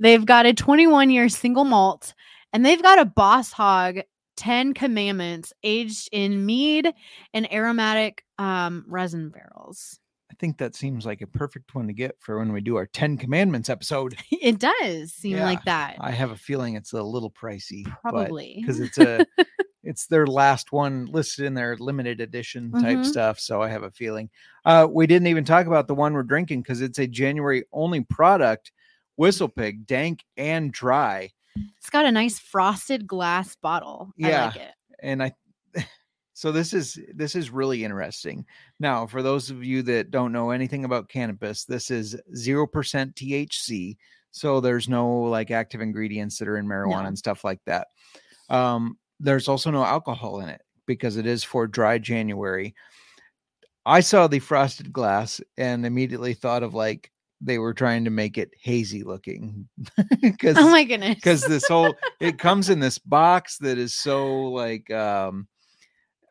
They've 0.00 0.24
got 0.24 0.46
a 0.46 0.54
21 0.54 1.10
year 1.10 1.28
single 1.28 1.64
malt 1.64 2.14
and 2.52 2.64
they've 2.64 2.82
got 2.82 2.98
a 2.98 3.04
Boss 3.04 3.52
Hog 3.52 4.00
10 4.36 4.74
Commandments 4.74 5.52
aged 5.62 6.08
in 6.12 6.44
mead 6.46 6.92
and 7.34 7.52
aromatic 7.52 8.24
um, 8.38 8.84
resin 8.88 9.30
barrels. 9.30 9.98
I 10.30 10.34
think 10.38 10.56
that 10.58 10.74
seems 10.74 11.04
like 11.04 11.20
a 11.20 11.26
perfect 11.26 11.74
one 11.74 11.86
to 11.88 11.92
get 11.92 12.16
for 12.18 12.38
when 12.38 12.52
we 12.52 12.62
do 12.62 12.76
our 12.76 12.86
Ten 12.86 13.18
Commandments 13.18 13.68
episode. 13.68 14.16
It 14.30 14.58
does 14.58 15.12
seem 15.12 15.36
Yeah, 15.36 15.44
like 15.44 15.64
that. 15.66 15.96
I 16.00 16.10
have 16.10 16.30
a 16.30 16.36
feeling 16.36 16.74
it's 16.74 16.92
a 16.94 17.02
little 17.02 17.30
pricey, 17.30 17.84
Probably. 18.00 18.56
because 18.60 18.80
it's 18.80 18.98
a 18.98 19.26
it's 19.84 20.06
their 20.06 20.26
last 20.26 20.72
one 20.72 21.04
listed 21.06 21.44
in 21.44 21.54
their 21.54 21.76
limited 21.76 22.20
edition 22.20 22.72
type 22.72 23.00
Mhm. 23.00 23.06
stuff. 23.06 23.38
So 23.40 23.60
I 23.62 23.68
have 23.68 23.82
a 23.82 23.90
feeling. 23.90 24.30
Uh, 24.64 24.88
we 24.90 25.06
didn't 25.06 25.28
even 25.28 25.44
talk 25.44 25.66
about 25.66 25.86
the 25.86 25.94
one 25.94 26.14
we're 26.14 26.22
drinking 26.22 26.62
because 26.62 26.80
it's 26.80 26.98
a 26.98 27.06
January 27.06 27.64
only 27.72 28.00
product. 28.00 28.72
WhistlePig, 29.20 29.86
dank 29.86 30.24
and 30.36 30.72
dry. 30.72 31.30
It's 31.78 31.90
got 31.90 32.04
a 32.06 32.12
nice 32.12 32.38
frosted 32.38 33.06
glass 33.06 33.54
bottle. 33.56 34.12
I 34.22 34.28
Yeah. 34.28 34.46
like 34.46 34.56
it. 34.56 34.72
and 35.00 35.22
I 35.22 35.32
so 36.32 36.50
this 36.52 36.72
is 36.72 36.98
this 37.14 37.34
is 37.34 37.50
really 37.50 37.84
interesting. 37.84 38.44
Now, 38.80 39.06
for 39.06 39.22
those 39.22 39.50
of 39.50 39.62
you 39.64 39.82
that 39.82 40.10
don't 40.10 40.32
know 40.32 40.50
anything 40.50 40.84
about 40.84 41.08
cannabis, 41.08 41.64
this 41.64 41.90
is 41.90 42.16
0% 42.34 42.68
THC, 43.14 43.96
so 44.30 44.60
there's 44.60 44.88
no 44.88 45.08
like 45.22 45.50
active 45.50 45.80
ingredients 45.80 46.38
that 46.38 46.48
are 46.48 46.56
in 46.56 46.66
marijuana 46.66 47.02
No. 47.02 47.08
and 47.08 47.18
stuff 47.18 47.44
like 47.44 47.60
that. 47.66 47.88
Um 48.48 48.98
there's 49.20 49.46
also 49.46 49.70
no 49.70 49.84
alcohol 49.84 50.40
in 50.40 50.48
it 50.48 50.62
because 50.86 51.16
it 51.16 51.26
is 51.26 51.44
for 51.44 51.68
dry 51.68 51.96
January. 51.98 52.74
I 53.86 54.00
saw 54.00 54.26
the 54.26 54.40
frosted 54.40 54.92
glass 54.92 55.40
and 55.56 55.86
immediately 55.86 56.34
thought 56.34 56.62
of 56.64 56.74
like 56.74 57.11
they 57.42 57.58
were 57.58 57.74
trying 57.74 58.04
to 58.04 58.10
make 58.10 58.38
it 58.38 58.50
hazy 58.60 59.02
looking 59.02 59.68
because 60.20 60.56
Oh 60.58 60.70
my 60.70 60.84
goodness. 60.84 61.16
because 61.16 61.42
this 61.42 61.66
whole 61.66 61.94
it 62.20 62.38
comes 62.38 62.70
in 62.70 62.80
this 62.80 62.98
box 62.98 63.58
that 63.58 63.78
is 63.78 63.94
so 63.94 64.48
like 64.50 64.90
um 64.90 65.48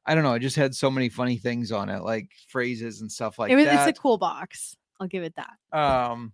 I 0.05 0.15
don't 0.15 0.23
know, 0.23 0.33
it 0.33 0.39
just 0.39 0.55
had 0.55 0.73
so 0.73 0.89
many 0.89 1.09
funny 1.09 1.37
things 1.37 1.71
on 1.71 1.87
it, 1.89 2.01
like 2.01 2.29
phrases 2.47 3.01
and 3.01 3.11
stuff 3.11 3.37
like 3.37 3.51
it 3.51 3.55
was, 3.55 3.65
that. 3.65 3.87
it's 3.87 3.99
a 3.99 4.01
cool 4.01 4.17
box. 4.17 4.75
I'll 4.99 5.07
give 5.07 5.23
it 5.23 5.35
that. 5.35 5.77
um 5.77 6.33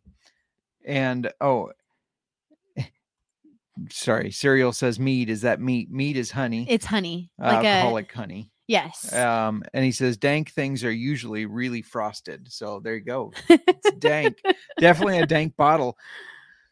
and 0.86 1.32
oh 1.42 1.72
sorry, 3.92 4.32
Serial 4.32 4.72
says 4.72 5.00
mead. 5.00 5.30
Is 5.30 5.42
that 5.42 5.60
meat? 5.60 5.92
meat 5.92 6.18
is 6.18 6.32
honey. 6.32 6.66
It's 6.70 6.86
honey. 6.86 7.30
Like 7.38 7.64
a 7.64 7.68
alcoholic 7.68 8.12
honey. 8.12 8.52
Yes. 8.68 9.13
Um, 9.13 9.63
and 9.74 9.84
he 9.84 9.91
says 9.91 10.18
dank 10.18 10.51
things 10.51 10.84
are 10.84 10.91
usually 10.91 11.45
really 11.45 11.82
frosted. 11.82 12.51
So 12.51 12.80
there 12.80 12.95
you 12.95 13.01
go. 13.01 13.32
It's 13.49 13.91
dank. 13.93 14.38
Definitely 14.80 15.20
a 15.20 15.26
dank 15.26 15.55
bottle. 15.57 15.97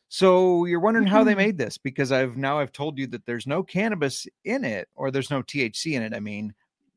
So 0.07 0.65
you're 0.65 0.79
wondering 0.79 1.07
how 1.07 1.23
they 1.23 1.33
Mhm. 1.33 1.37
made 1.37 1.57
this 1.57 1.77
because 1.77 2.11
I've 2.11 2.37
now 2.37 2.59
I've 2.59 2.71
told 2.71 2.97
you 2.97 3.07
that 3.07 3.25
there's 3.25 3.47
no 3.47 3.63
cannabis 3.63 4.27
in 4.43 4.63
it 4.63 4.87
or 4.95 5.09
there's 5.11 5.31
no 5.31 5.41
THC 5.41 5.95
in 5.95 6.03
it. 6.03 6.13
I 6.13 6.19
mean, 6.19 6.53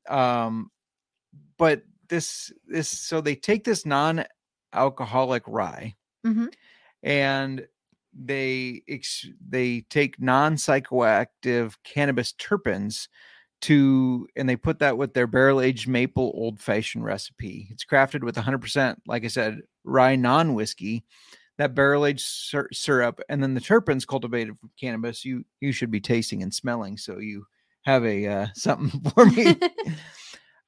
um, 0.09 0.71
but 1.57 1.83
this 2.09 2.53
this 2.67 2.89
so 2.89 3.21
they 3.21 3.35
take 3.35 3.65
this 3.65 3.85
non-alcoholic 3.87 5.43
rye 5.47 5.95
Mhm. 6.25 6.53
and 7.03 7.67
they 8.13 8.83
ex- 8.89 9.27
they 9.49 9.83
take 9.91 10.21
non-psychoactive 10.21 11.75
cannabis 11.85 12.33
terpenes 12.35 13.09
to 13.63 14.29
and 14.37 14.49
they 14.49 14.57
put 14.57 14.79
that 14.79 14.97
with 14.97 15.15
their 15.15 15.27
barrel 15.27 15.61
aged 15.61 15.89
maple 15.89 16.33
old 16.35 16.61
fashioned 16.61 17.05
recipe. 17.05 17.69
It's 17.71 17.85
crafted 17.85 18.23
with 18.23 18.37
100%, 18.37 18.97
like 19.07 19.25
I 19.25 19.29
said, 19.29 19.61
rye 19.85 20.17
non 20.17 20.55
whiskey, 20.55 21.05
that 21.57 21.75
barrel 21.75 22.07
aged 22.07 22.25
syr- 22.25 22.73
syrup, 22.73 23.21
and 23.29 23.43
then 23.43 23.55
the 23.55 23.61
terpenes 23.61 24.07
cultivated 24.07 24.59
from 24.59 24.71
cannabis. 24.81 25.25
You 25.25 25.45
you 25.61 25.73
should 25.73 25.91
be 25.91 26.01
tasting 26.01 26.43
and 26.43 26.55
smelling, 26.55 26.97
so 26.97 27.19
you 27.19 27.47
have 27.83 28.05
a 28.05 28.27
uh, 28.27 28.47
something 28.55 29.01
for 29.11 29.27
me. 29.27 29.57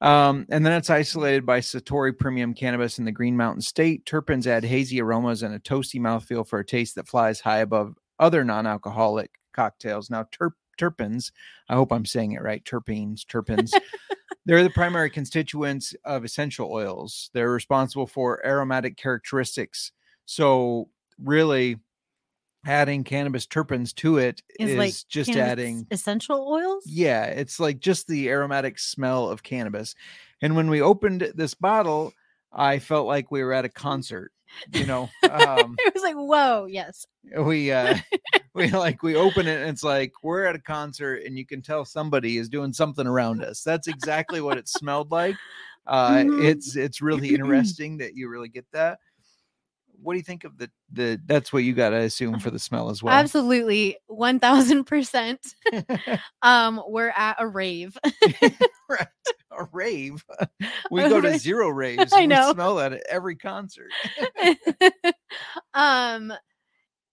Um, 0.01 0.47
and 0.49 0.65
then 0.65 0.73
it's 0.73 0.89
isolated 0.89 1.45
by 1.45 1.59
Satori 1.59 2.17
Premium 2.17 2.55
Cannabis 2.55 2.97
in 2.97 3.05
the 3.05 3.11
Green 3.11 3.37
Mountain 3.37 3.61
State. 3.61 4.03
Terpenes 4.05 4.47
add 4.47 4.63
hazy 4.63 4.99
aromas 4.99 5.43
and 5.43 5.53
a 5.53 5.59
toasty 5.59 5.99
mouthfeel 5.99 6.47
for 6.47 6.57
a 6.57 6.65
taste 6.65 6.95
that 6.95 7.07
flies 7.07 7.39
high 7.39 7.59
above 7.59 7.93
other 8.19 8.43
non-alcoholic 8.43 9.29
cocktails. 9.53 10.09
Now, 10.09 10.23
terp- 10.23 10.53
terpenes, 10.81 11.31
I 11.69 11.75
hope 11.75 11.91
I'm 11.91 12.05
saying 12.05 12.33
it 12.33 12.41
right, 12.41 12.63
terpenes, 12.63 13.25
terpenes. 13.25 13.71
They're 14.45 14.63
the 14.63 14.71
primary 14.71 15.09
constituents 15.09 15.93
of 16.03 16.25
essential 16.25 16.71
oils. 16.71 17.29
They're 17.33 17.51
responsible 17.51 18.07
for 18.07 18.45
aromatic 18.45 18.97
characteristics. 18.97 19.91
So, 20.25 20.89
really, 21.23 21.77
adding 22.65 23.03
cannabis 23.03 23.47
terpenes 23.47 23.93
to 23.95 24.17
it 24.17 24.41
Is 24.59 24.71
is, 24.71 24.77
like 24.77 24.93
just 25.09 25.35
adding 25.35 25.87
essential 25.91 26.47
oils. 26.47 26.83
yeah, 26.85 27.25
it's 27.25 27.59
like 27.59 27.79
just 27.79 28.07
the 28.07 28.29
aromatic 28.29 28.79
smell 28.79 29.29
of 29.29 29.43
cannabis. 29.43 29.95
And 30.41 30.55
when 30.55 30.69
we 30.69 30.81
opened 30.81 31.31
this 31.35 31.53
bottle, 31.53 32.13
I 32.51 32.79
felt 32.79 33.07
like 33.07 33.31
we 33.31 33.43
were 33.43 33.53
at 33.53 33.65
a 33.65 33.69
concert. 33.69 34.31
You 34.73 34.85
know, 34.85 35.03
um, 35.29 35.75
it 35.79 35.93
was 35.93 36.03
like, 36.03 36.15
whoa, 36.15 36.65
yes. 36.65 37.05
we 37.37 37.71
uh, 37.71 37.97
we 38.55 38.69
like 38.71 39.01
we 39.03 39.15
open 39.15 39.47
it 39.47 39.61
and 39.61 39.69
it's 39.69 39.83
like 39.83 40.11
we're 40.23 40.45
at 40.45 40.55
a 40.55 40.59
concert 40.59 41.23
and 41.25 41.37
you 41.37 41.45
can 41.45 41.61
tell 41.61 41.85
somebody 41.85 42.37
is 42.37 42.49
doing 42.49 42.73
something 42.73 43.07
around 43.07 43.43
us. 43.43 43.63
That's 43.63 43.87
exactly 43.87 44.41
what 44.41 44.57
it 44.57 44.67
smelled 44.67 45.11
like. 45.11 45.35
Uh, 45.87 46.17
Mhm. 46.17 46.43
It's 46.43 46.75
it's 46.75 47.01
really 47.01 47.29
interesting 47.35 47.97
that 47.97 48.15
you 48.15 48.27
really 48.29 48.49
get 48.49 48.65
that. 48.73 48.99
What 50.03 50.13
do 50.13 50.17
you 50.17 50.23
think 50.23 50.43
of 50.45 50.57
the 50.57 50.69
the? 50.91 51.21
That's 51.27 51.53
what 51.53 51.63
you 51.63 51.73
got 51.73 51.91
to 51.91 51.97
assume 51.97 52.39
for 52.39 52.49
the 52.49 52.57
smell 52.57 52.89
as 52.89 53.03
well. 53.03 53.13
Absolutely, 53.13 53.97
one 54.07 54.39
thousand 54.39 54.85
percent. 54.85 55.39
Um, 56.41 56.81
we're 56.87 57.13
at 57.15 57.35
a 57.39 57.47
rave. 57.47 57.95
right. 58.89 59.07
A 59.51 59.65
rave. 59.71 60.25
We 60.89 61.01
go 61.01 61.21
to 61.21 61.37
zero 61.37 61.69
raves. 61.69 62.11
I 62.13 62.25
know. 62.25 62.51
Smell 62.53 62.75
that 62.77 62.93
at 62.93 63.03
every 63.07 63.35
concert. 63.35 63.91
um, 65.75 66.33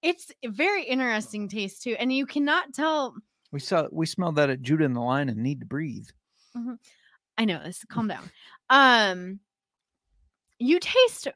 it's 0.03 0.33
a 0.45 0.49
very 0.49 0.85
interesting 0.85 1.49
taste 1.49 1.83
too, 1.83 1.97
and 1.99 2.13
you 2.13 2.27
cannot 2.27 2.73
tell. 2.75 3.15
We 3.53 3.61
saw 3.61 3.87
we 3.91 4.07
smelled 4.07 4.37
that 4.37 4.51
at 4.51 4.63
Judah 4.63 4.85
in 4.85 4.93
the 4.93 5.01
line 5.01 5.29
and 5.29 5.39
need 5.39 5.61
to 5.61 5.67
breathe. 5.67 6.07
I 7.39 7.45
know 7.45 7.63
this. 7.63 7.85
Calm 7.89 8.09
down. 8.09 8.31
Um, 8.69 9.41
you 10.59 10.81
taste 10.81 11.29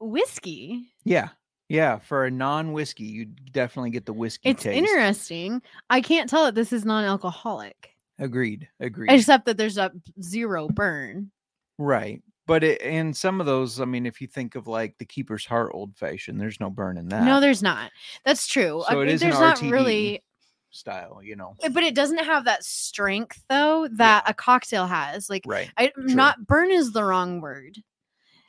whiskey. 0.00 0.86
Yeah. 1.04 1.28
Yeah. 1.68 1.98
For 1.98 2.24
a 2.24 2.30
non 2.30 2.72
whiskey, 2.72 3.04
you 3.04 3.26
definitely 3.52 3.90
get 3.90 4.06
the 4.06 4.12
whiskey 4.14 4.48
It's 4.48 4.62
taste. 4.62 4.78
interesting. 4.78 5.60
I 5.90 6.00
can't 6.00 6.28
tell 6.30 6.44
that 6.46 6.54
this 6.54 6.72
is 6.72 6.84
non-alcoholic, 6.86 7.90
Agreed. 8.18 8.68
Agreed. 8.80 9.12
except 9.12 9.44
that 9.46 9.56
there's 9.58 9.76
a 9.78 9.92
zero 10.22 10.66
burn. 10.68 11.30
right. 11.78 12.22
But 12.50 12.64
it, 12.64 12.82
in 12.82 13.14
some 13.14 13.38
of 13.38 13.46
those, 13.46 13.80
I 13.80 13.84
mean, 13.84 14.06
if 14.06 14.20
you 14.20 14.26
think 14.26 14.56
of 14.56 14.66
like 14.66 14.98
the 14.98 15.04
Keeper's 15.04 15.46
Heart 15.46 15.70
old 15.72 15.96
fashioned, 15.96 16.40
there's 16.40 16.58
no 16.58 16.68
burn 16.68 16.98
in 16.98 17.08
that. 17.10 17.22
No, 17.22 17.38
there's 17.40 17.62
not. 17.62 17.92
That's 18.24 18.48
true. 18.48 18.82
So 18.88 18.92
I 18.92 18.94
it 18.94 19.06
mean, 19.06 19.08
is 19.14 19.22
an 19.22 19.28
there's 19.30 19.40
not 19.40 19.58
RTD. 19.58 19.70
really. 19.70 20.22
style, 20.70 21.20
you 21.22 21.36
know. 21.36 21.54
Uh, 21.62 21.68
But 21.68 21.84
it 21.84 21.94
doesn't 21.94 22.18
have 22.24 22.46
that 22.46 22.64
strength 22.64 23.40
though 23.48 23.86
that 23.92 24.24
a 24.26 24.34
cocktail 24.34 24.88
has. 24.88 25.30
Like 25.30 25.44
Right. 25.46 25.70
I 25.76 25.92
True. 25.94 26.06
not 26.08 26.44
burn 26.44 26.72
is 26.72 26.90
the 26.90 27.04
wrong 27.04 27.40
word. 27.40 27.78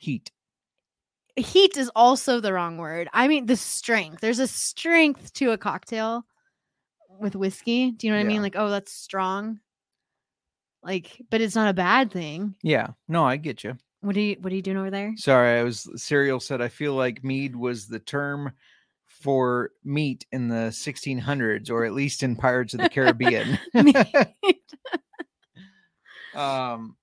Heat. 0.00 0.32
Heat 1.36 1.76
is 1.76 1.88
also 1.94 2.40
the 2.40 2.52
wrong 2.52 2.78
word. 2.78 3.08
I 3.12 3.28
mean 3.28 3.46
the 3.46 3.56
strength. 3.56 4.20
There's 4.20 4.40
a 4.40 4.48
strength 4.48 5.32
to 5.34 5.52
a 5.52 5.56
cocktail 5.58 6.26
with 7.20 7.36
whiskey. 7.36 7.92
Do 7.92 8.08
you 8.08 8.12
know 8.12 8.18
what 8.18 8.24
I 8.24 8.28
mean? 8.28 8.42
Like, 8.42 8.56
oh, 8.56 8.68
that's 8.68 8.92
strong. 8.92 9.60
Like, 10.82 11.22
but 11.30 11.40
it's 11.40 11.54
not 11.54 11.70
a 11.70 11.72
bad 11.74 12.10
thing. 12.10 12.56
Yeah. 12.64 12.88
No, 13.06 13.24
I 13.24 13.36
get 13.36 13.62
you. 13.62 13.76
What 14.02 14.16
are 14.16 14.20
you 14.20 14.36
what 14.40 14.52
are 14.52 14.56
you 14.56 14.62
doing 14.62 14.76
over 14.76 14.90
there? 14.90 15.14
Sorry, 15.16 15.58
I 15.58 15.62
was 15.62 15.88
Serial 15.96 16.40
said 16.40 16.60
I 16.60 16.68
feel 16.68 16.94
like 16.94 17.24
mead 17.24 17.54
was 17.56 17.86
the 17.86 18.00
term 18.00 18.52
for 19.06 19.70
meat 19.84 20.26
in 20.32 20.48
the 20.48 20.72
1600s 20.72 21.70
or 21.70 21.84
at 21.84 21.92
least 21.92 22.22
in 22.24 22.34
Pirates 22.34 22.74
of 22.74 22.80
the 22.80 22.88
Caribbean. 22.88 23.58
um 26.34 26.96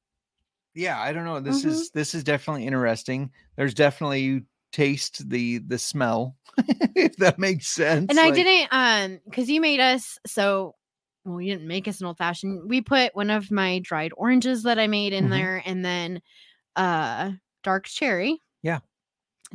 yeah, 0.76 1.02
I 1.02 1.12
don't 1.14 1.26
know. 1.26 1.40
This 1.40 1.64
Mhm. 1.64 1.70
is 1.70 1.90
this 1.92 2.14
is 2.16 2.24
definitely 2.24 2.66
interesting. 2.68 3.32
There's 3.58 3.74
definitely 3.74 4.22
you 4.22 4.44
taste 4.72 5.28
the 5.30 5.58
the 5.60 5.78
smell 5.80 6.36
if 6.96 7.16
that 7.18 7.40
makes 7.40 7.68
sense. 7.68 8.10
and 8.12 8.20
I 8.20 8.30
didn't 8.32 8.68
um 8.72 9.20
because 9.26 9.50
you 9.50 9.62
made 9.62 9.80
us 9.80 10.18
so 10.28 10.76
well 11.26 11.42
you 11.42 11.54
didn't 11.54 11.68
make 11.68 11.88
us 11.88 12.00
an 12.02 12.08
old 12.08 12.18
fashioned. 12.18 12.70
We 12.70 12.82
put 12.82 13.16
one 13.16 13.30
of 13.30 13.52
my 13.52 13.80
dried 13.80 14.12
oranges 14.16 14.64
that 14.64 14.80
I 14.80 14.88
made 14.88 15.14
in 15.14 15.26
Mhm. 15.26 15.30
there 15.32 15.64
and 15.66 15.84
then 15.84 16.22
uh 16.76 17.32
dark 17.64 17.86
cherry. 17.86 18.42
Yeah. 18.64 18.80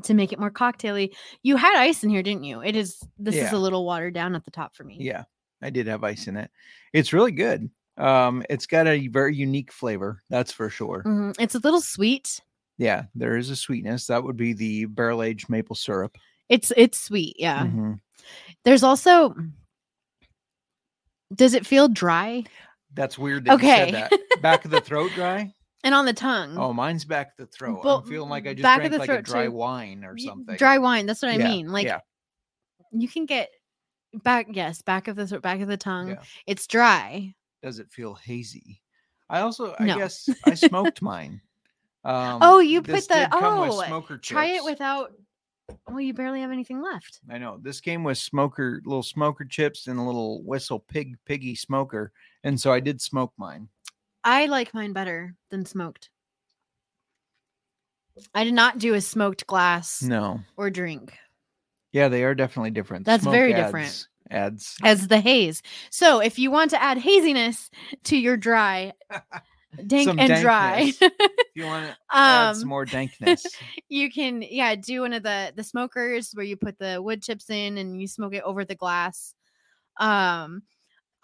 To 0.04 0.14
make 0.14 0.32
it 0.32 0.40
more 0.40 0.50
cocktaily. 0.50 1.14
You 1.42 1.56
had 1.56 1.76
ice 1.78 2.02
in 2.02 2.10
here, 2.10 2.22
didn't 2.22 2.44
you? 2.44 2.60
It 2.62 2.74
is 2.76 2.98
this 3.18 3.36
is 3.36 3.52
a 3.52 3.58
little 3.58 3.84
watered 3.86 4.14
down 4.14 4.34
at 4.34 4.44
the 4.44 4.50
top 4.50 4.74
for 4.74 4.82
me. 4.84 4.96
Yeah, 5.00 5.24
I 5.62 5.70
did 5.70 5.86
have 5.86 6.02
ice 6.04 6.26
in 6.26 6.36
it. 6.36 6.50
It's 6.92 7.12
really 7.12 7.30
good. 7.32 7.70
Um, 7.96 8.42
it's 8.50 8.66
got 8.66 8.88
a 8.88 9.06
very 9.06 9.36
unique 9.36 9.70
flavor, 9.70 10.20
that's 10.28 10.50
for 10.50 10.68
sure. 10.68 11.04
Mhm. 11.06 11.36
It's 11.38 11.54
a 11.54 11.60
little 11.60 11.80
sweet. 11.80 12.40
Yeah, 12.76 13.04
there 13.14 13.36
is 13.36 13.50
a 13.50 13.56
sweetness. 13.56 14.08
That 14.08 14.24
would 14.24 14.36
be 14.36 14.52
the 14.52 14.86
barrel 14.86 15.22
aged 15.22 15.48
maple 15.48 15.76
syrup. 15.76 16.18
It's 16.48 16.72
it's 16.76 16.98
sweet, 17.00 17.36
yeah. 17.38 17.64
Mhm. 17.66 18.00
There's 18.64 18.82
also 18.82 19.36
does 21.34 21.54
it 21.54 21.66
feel 21.66 21.86
dry 21.88 22.44
That's 22.94 23.16
weird 23.18 23.44
that 23.46 23.54
Okay. 23.54 23.86
you 23.86 23.92
said 23.92 24.10
that. 24.10 24.42
Back 24.42 24.64
of 24.64 24.70
the 24.72 24.80
throat 24.80 25.12
dry? 25.14 25.52
And 25.84 25.94
on 25.94 26.04
the 26.06 26.12
tongue? 26.12 26.56
Oh, 26.58 26.72
mine's 26.72 27.04
back 27.04 27.36
the 27.36 27.46
throat. 27.46 27.84
Well, 27.84 27.98
I'm 27.98 28.06
feeling 28.08 28.28
like 28.30 28.46
I 28.48 28.54
just 28.54 28.62
back 28.62 28.78
of 28.82 28.90
drank 28.90 28.92
the 28.92 28.98
like 29.12 29.20
a 29.20 29.22
dry 29.22 29.44
too. 29.44 29.52
wine 29.52 30.04
or 30.04 30.18
something. 30.18 30.56
Dry 30.56 30.78
wine. 30.78 31.06
That's 31.06 31.22
what 31.22 31.30
I 31.30 31.36
Yeah, 31.36 31.44
mean. 31.48 31.68
Like 31.68 31.86
yeah, 31.86 32.00
you 32.92 33.06
can 33.08 33.26
get 33.26 33.50
back. 34.24 34.48
Yes, 34.50 34.82
back 34.82 35.06
of 35.08 35.14
the 35.16 35.26
throat, 35.26 35.42
back 35.42 35.60
of 35.60 35.68
the 35.68 35.76
tongue. 35.76 36.08
Yeah. 36.10 36.22
It's 36.46 36.66
dry. 36.66 37.34
does 37.62 37.78
it 37.78 37.90
feel 37.90 38.14
hazy? 38.14 38.80
I 39.30 39.40
also, 39.40 39.74
I 39.78 39.84
No. 39.86 39.96
guess, 39.96 40.28
I 40.44 40.52
smoked 40.54 41.00
mine. 41.00 41.40
Um, 42.04 42.40
Oh, 42.42 42.58
you 42.58 42.82
this 42.82 43.06
put 43.06 43.14
the- 43.14 43.20
did 43.20 43.30
come 43.30 43.60
with 43.62 43.70
oh, 43.72 43.82
smoker 43.86 44.18
Try 44.18 44.46
it 44.46 44.52
chips. 44.56 44.64
without. 44.66 45.12
Well, 45.88 46.00
you 46.02 46.12
barely 46.12 46.42
have 46.42 46.50
anything 46.50 46.82
left. 46.82 47.20
I 47.30 47.38
know 47.38 47.58
this 47.62 47.80
came 47.80 48.04
with 48.04 48.18
smoker, 48.18 48.82
little 48.84 49.02
smoker 49.02 49.46
chips 49.46 49.86
and 49.86 49.98
a 49.98 50.02
little 50.02 50.42
whistle 50.42 50.78
pig 50.78 51.16
piggy 51.24 51.54
smoker, 51.54 52.12
and 52.44 52.60
so 52.60 52.70
I 52.70 52.80
did 52.80 53.00
smoke 53.00 53.32
mine. 53.38 53.70
I 54.24 54.46
like 54.46 54.72
mine 54.74 54.92
better 54.92 55.34
than 55.50 55.66
smoked. 55.66 56.08
I 58.34 58.44
did 58.44 58.54
not 58.54 58.78
do 58.78 58.94
a 58.94 59.00
smoked 59.00 59.46
glass 59.46 60.02
No, 60.02 60.40
or 60.56 60.70
drink 60.70 61.12
yeah, 61.94 62.08
they 62.08 62.24
are 62.24 62.34
definitely 62.34 62.72
different. 62.72 63.06
That's 63.06 63.22
Smoke 63.22 63.32
very 63.34 63.54
adds- 63.54 63.66
different. 63.66 64.08
Adds 64.28 64.76
as 64.82 65.06
the 65.06 65.20
haze. 65.20 65.62
So 65.90 66.18
if 66.20 66.40
you 66.40 66.50
want 66.50 66.70
to 66.70 66.82
add 66.82 66.98
haziness 66.98 67.70
to 68.04 68.16
your 68.16 68.36
dry, 68.36 68.94
dank 69.86 70.18
and 70.18 70.42
dry, 70.42 70.90
dankness. 70.90 71.02
if 71.02 71.46
you 71.54 71.66
want 71.66 71.86
to 71.90 71.96
add 72.12 72.48
um, 72.48 72.54
some 72.56 72.68
more 72.68 72.84
dankness. 72.84 73.44
you 73.88 74.10
can 74.10 74.42
yeah 74.42 74.74
do 74.74 75.02
one 75.02 75.12
of 75.12 75.22
the 75.22 75.52
the 75.54 75.62
smokers 75.62 76.32
where 76.32 76.44
you 76.44 76.56
put 76.56 76.78
the 76.80 77.00
wood 77.00 77.22
chips 77.22 77.48
in 77.48 77.78
and 77.78 78.00
you 78.00 78.08
smoke 78.08 78.34
it 78.34 78.42
over 78.42 78.64
the 78.64 78.74
glass 78.74 79.34
um 80.00 80.62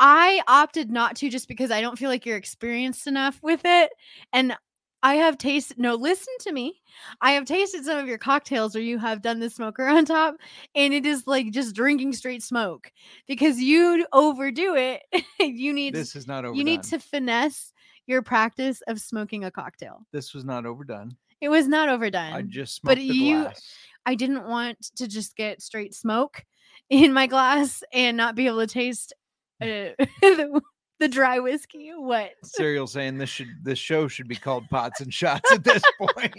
i 0.01 0.41
opted 0.49 0.91
not 0.91 1.15
to 1.15 1.29
just 1.31 1.47
because 1.47 1.71
i 1.71 1.81
don't 1.81 1.99
feel 1.99 2.09
like 2.11 2.27
you're 2.27 2.37
experienced 2.37 3.07
enough 3.07 3.39
with 3.43 3.61
it 3.65 3.91
and 4.33 4.57
i 5.03 5.15
have 5.15 5.39
tasted 5.39 5.79
no 5.79 5.95
listen 5.95 6.33
to 6.41 6.53
me 6.53 6.81
i 7.21 7.33
have 7.33 7.45
tasted 7.45 7.85
some 7.85 7.99
of 7.99 8.07
your 8.09 8.19
cocktails 8.19 8.75
where 8.75 8.83
you 8.83 8.99
have 8.99 9.23
done 9.23 9.39
the 9.39 9.49
smoker 9.51 9.87
on 9.89 10.05
top 10.05 10.35
and 10.75 10.93
it 10.93 11.07
is 11.07 11.27
like 11.27 11.51
just 11.53 11.75
drinking 11.75 12.13
straight 12.13 12.43
smoke 12.43 12.91
because 13.29 13.61
you 13.61 14.05
overdo 14.13 14.75
it 14.75 15.03
you 15.41 15.73
need 15.73 15.95
this 15.95 16.17
is 16.17 16.27
not 16.27 16.45
overdone. 16.45 16.57
you 16.59 16.65
need 16.65 16.83
to 16.83 16.99
finesse 16.99 17.73
your 18.07 18.23
practice 18.23 18.83
of 18.89 19.01
smoking 19.01 19.45
a 19.45 19.51
cocktail 19.51 20.05
This 20.13 20.35
was 20.35 20.45
not 20.45 20.67
overdone. 20.67 21.17
it 21.41 21.49
was 21.49 21.69
not 21.69 21.89
overdone 21.89 22.33
I 22.33 22.43
just 22.43 22.83
but 22.83 22.99
smoked 22.99 23.09
the 23.09 23.15
you- 23.15 23.43
glass. 23.45 23.75
I 24.07 24.15
didn't 24.15 24.49
want 24.49 24.79
to 24.97 25.07
just 25.07 25.37
get 25.37 25.61
straight 25.61 25.95
smoke 25.95 26.45
in 26.89 27.13
my 27.13 27.27
glass 27.27 27.83
and 27.93 28.17
not 28.17 28.35
be 28.35 28.47
able 28.47 28.61
to 28.61 28.67
taste 28.67 29.13
uh, 29.61 29.67
the, 30.23 30.61
the 31.01 31.09
dry 31.09 31.39
whiskey. 31.39 31.91
What? 31.97 32.31
Serial 32.45 32.87
saying 32.87 33.19
this 33.19 33.31
should 33.31 33.49
this 33.63 33.79
show 33.79 34.09
should 34.09 34.29
be 34.29 34.37
called 34.37 34.69
Pots 34.71 35.01
and 35.01 35.13
Shots 35.13 35.51
at 35.53 35.65
this 35.65 35.83
point. 35.99 36.37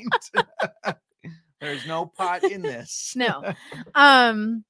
There's 1.60 1.86
no 1.88 2.06
pot 2.08 2.44
in 2.44 2.62
this. 2.64 3.14
No. 3.16 3.54
Um, 3.94 4.64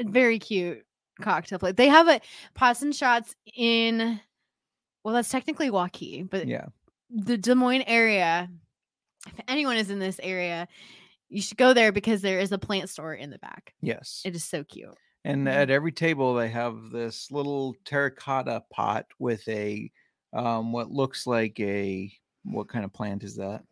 very 0.00 0.38
cute 0.38 0.84
cocktail 1.20 1.58
plate. 1.58 1.76
They 1.76 1.88
have 1.88 2.08
a 2.08 2.20
pots 2.54 2.82
and 2.82 2.94
shots 2.94 3.34
in. 3.54 4.20
Well, 5.04 5.14
that's 5.14 5.30
technically 5.30 5.70
Waukee, 5.70 6.28
but 6.28 6.46
Yeah. 6.46 6.66
the 7.10 7.36
Des 7.36 7.54
Moines 7.54 7.84
area. 7.86 8.48
If 9.26 9.34
anyone 9.46 9.76
is 9.76 9.90
in 9.90 9.98
this 9.98 10.18
area, 10.22 10.66
you 11.28 11.42
should 11.42 11.56
go 11.58 11.72
there 11.74 11.92
because 11.92 12.22
there 12.22 12.40
is 12.40 12.50
a 12.52 12.58
plant 12.58 12.88
store 12.88 13.14
in 13.14 13.30
the 13.30 13.38
back. 13.38 13.74
Yes. 13.82 14.22
It 14.24 14.34
is 14.34 14.44
so 14.44 14.64
cute. 14.64 14.96
And 15.24 15.46
Mhm. 15.46 15.52
at 15.52 15.70
every 15.70 15.92
table 15.92 16.34
they 16.34 16.48
have 16.48 16.90
this 16.90 17.30
little 17.30 17.76
terracotta 17.84 18.64
pot 18.70 19.06
with 19.18 19.46
a 19.48 19.90
um 20.32 20.72
what 20.72 20.90
looks 20.90 21.26
like 21.26 21.58
a 21.60 22.12
what 22.44 22.68
kind 22.68 22.84
of 22.84 22.92
plant 22.92 23.22
is 23.22 23.36
that? 23.36 23.62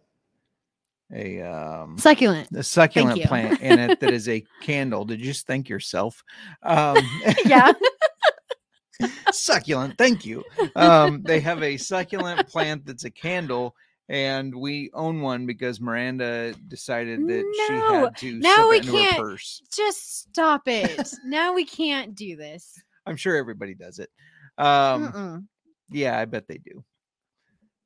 A 1.13 1.41
um 1.43 1.99
Succulent. 1.99 2.49
a 2.53 2.63
succulent 2.63 3.21
plant 3.25 3.61
in 3.61 3.79
it 3.81 3.99
that 4.01 4.13
is 4.13 4.29
a 4.37 4.45
candle. 4.63 5.05
Did 5.05 5.19
you 5.21 5.27
just 5.27 5.47
thank 5.47 5.69
yourself? 5.69 6.23
Um 6.63 6.99
Yeah. 7.45 7.73
succulent. 9.33 9.97
Thank 9.97 10.25
you. 10.27 10.45
Um, 10.77 11.23
they 11.23 11.41
have 11.41 11.63
a 11.63 11.77
succulent 11.79 12.47
plant 12.49 12.85
that's 12.85 13.05
a 13.05 13.11
candle, 13.11 13.75
and 14.11 14.53
we 14.53 14.91
own 14.93 15.21
one 15.21 15.47
because 15.47 15.81
Miranda 15.81 16.53
decided 16.67 17.27
that 17.29 17.55
she 17.57 17.73
had 17.75 18.17
to 18.17 18.41
now 18.41 18.69
we 18.69 18.81
can't- 18.81 19.17
her 19.17 19.23
purse. 19.23 19.63
Just 19.75 20.23
stop 20.23 20.63
it. 20.67 21.15
now 21.25 21.55
we 21.55 21.65
can't 21.65 22.17
do 22.17 22.35
this. 22.37 22.83
I'm 23.07 23.17
sure 23.17 23.37
everybody 23.37 23.75
does 23.75 24.01
it. 24.01 24.11
Um, 24.59 25.13
Mm-mm. 25.13 25.47
yeah, 25.91 26.19
I 26.19 26.25
bet 26.25 26.49
they 26.49 26.59
do. 26.59 26.85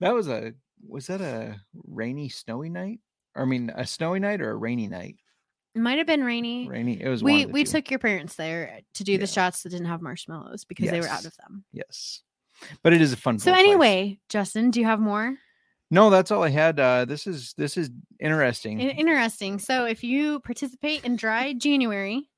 That 0.00 0.14
was 0.14 0.28
a 0.28 0.54
was 0.86 1.06
that 1.08 1.20
a 1.20 1.60
rainy, 1.86 2.28
snowy 2.30 2.70
night? 2.70 3.00
Or, 3.36 3.42
I 3.42 3.44
mean, 3.46 3.70
a 3.74 3.86
snowy 3.86 4.18
night 4.18 4.40
or 4.40 4.50
a 4.50 4.56
rainy 4.56 4.88
night? 4.88 5.16
It 5.74 5.80
might 5.80 5.98
have 5.98 6.06
been 6.06 6.24
rainy. 6.24 6.68
Rainy. 6.68 7.02
It 7.02 7.08
was. 7.08 7.22
We 7.22 7.46
we 7.46 7.64
two. 7.64 7.72
took 7.72 7.90
your 7.90 7.98
parents 7.98 8.36
there 8.36 8.80
to 8.94 9.04
do 9.04 9.18
the 9.18 9.26
shots 9.26 9.62
that 9.62 9.70
didn't 9.70 9.88
have 9.88 10.00
marshmallows 10.00 10.64
because 10.64 10.90
they 10.90 11.00
were 11.00 11.08
out 11.08 11.26
of 11.26 11.36
them. 11.36 11.64
Yes, 11.72 12.22
but 12.82 12.92
it 12.94 13.02
is 13.02 13.12
a 13.12 13.16
fun. 13.16 13.38
So 13.38 13.50
little 13.50 13.62
place. 13.62 13.68
anyway, 13.70 14.18
Justin, 14.30 14.70
do 14.70 14.80
you 14.80 14.86
have 14.86 15.00
more? 15.00 15.36
No, 15.94 16.10
that's 16.10 16.30
all 16.32 16.42
I 16.42 16.50
had. 16.50 16.80
Uh, 16.80 17.04
this 17.04 17.26
is 17.26 17.54
this 17.56 17.76
is 17.76 17.88
interesting. 18.20 18.80
In- 18.80 18.90
interesting. 18.90 19.58
So 19.60 19.84
if 19.86 20.02
you 20.02 20.40
participate 20.40 21.04
in 21.04 21.14
dry 21.14 21.52
January, 21.52 22.28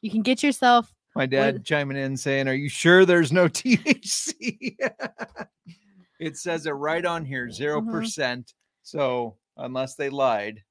you 0.00 0.10
can 0.10 0.22
get 0.22 0.42
yourself 0.42 0.94
My 1.16 1.26
dad 1.26 1.64
chiming 1.64 1.96
in 1.96 2.16
saying, 2.16 2.46
"Are 2.46 2.54
you 2.54 2.68
sure 2.68 3.04
there's 3.04 3.32
no 3.32 3.48
THC?" 3.48 4.76
it 6.20 6.36
says 6.36 6.66
it 6.66 6.70
right 6.70 7.04
on 7.04 7.24
here, 7.24 7.50
0 7.50 7.80
Mhm. 7.82 7.90
percent. 7.90 8.54
So 8.84 9.36
unless 9.56 9.96
they 9.96 10.08
lied, 10.08 10.62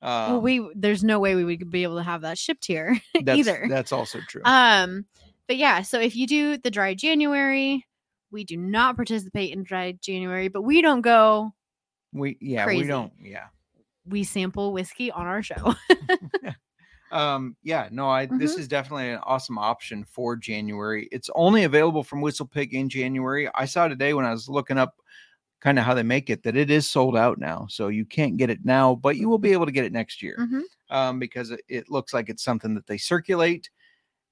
um, 0.00 0.32
well, 0.32 0.40
we 0.40 0.70
there's 0.76 1.02
no 1.02 1.18
way 1.18 1.34
we 1.34 1.44
would 1.44 1.70
be 1.70 1.82
able 1.82 1.96
to 1.96 2.02
have 2.04 2.22
that 2.22 2.38
shipped 2.38 2.66
here 2.66 3.00
that's, 3.24 3.38
either. 3.38 3.66
That's 3.68 3.92
also 3.92 4.20
true. 4.28 4.42
Um, 4.44 5.06
but 5.48 5.56
yeah, 5.56 5.82
so 5.82 5.98
if 6.00 6.14
you 6.14 6.28
do 6.28 6.56
the 6.56 6.70
dry 6.70 6.94
January, 6.94 7.84
we 8.30 8.44
do 8.44 8.56
not 8.56 8.94
participate 8.94 9.52
in 9.52 9.64
dry 9.64 9.92
January, 10.00 10.46
but 10.46 10.62
we 10.62 10.82
don't 10.82 11.00
go. 11.02 11.52
We 12.12 12.36
yeah, 12.40 12.64
crazy. 12.64 12.82
we 12.82 12.88
don't. 12.88 13.12
Yeah, 13.22 13.46
We 14.06 14.24
sample 14.24 14.72
whiskey 14.72 15.10
on 15.10 15.26
our 15.26 15.42
show. 15.42 15.74
um, 17.12 17.56
yeah. 17.62 17.88
No, 17.90 18.08
I 18.08 18.26
this 18.26 18.52
Mm-hmm. 18.52 18.60
is 18.60 18.68
definitely 18.68 19.10
an 19.10 19.20
awesome 19.24 19.58
option 19.58 20.04
for 20.04 20.36
January. 20.36 21.08
It's 21.12 21.30
only 21.34 21.64
available 21.64 22.04
from 22.04 22.20
WhistlePig 22.22 22.72
in 22.72 22.88
January. 22.88 23.48
I 23.54 23.64
saw 23.64 23.88
today 23.88 24.14
when 24.14 24.24
I 24.24 24.30
was 24.30 24.48
looking 24.48 24.78
up 24.78 24.94
kind 25.60 25.78
of 25.78 25.84
how 25.84 25.92
they 25.94 26.02
make 26.02 26.30
it 26.30 26.42
that 26.44 26.56
it 26.56 26.70
is 26.70 26.88
sold 26.88 27.16
out 27.16 27.38
now, 27.38 27.66
so 27.68 27.88
you 27.88 28.04
can't 28.06 28.36
get 28.38 28.48
it 28.48 28.64
now, 28.64 28.94
but 28.94 29.16
you 29.16 29.28
will 29.28 29.38
be 29.38 29.52
able 29.52 29.66
to 29.66 29.72
get 29.72 29.84
it 29.84 29.92
next 29.92 30.22
year. 30.22 30.36
Mhm. 30.40 30.62
um, 30.88 31.18
because 31.18 31.50
it, 31.50 31.60
it 31.68 31.90
looks 31.90 32.14
like 32.14 32.28
it's 32.30 32.42
something 32.42 32.74
that 32.74 32.86
they 32.86 32.96
circulate 32.98 33.70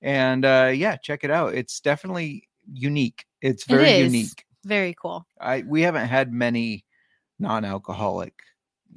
And 0.01 0.45
uh, 0.45 0.71
yeah, 0.75 0.97
check 0.97 1.25
it 1.25 1.31
out. 1.31 1.55
It's 1.55 1.81
definitely 1.81 2.49
unique. 2.73 3.25
It's 3.43 3.65
very 3.65 3.91
unique. 3.91 4.45
Very 4.65 4.95
cool. 4.95 5.27
I 5.41 5.65
we 5.67 5.83
haven't 5.83 6.07
had 6.09 6.33
many 6.33 6.85
non-alcoholic 7.39 8.35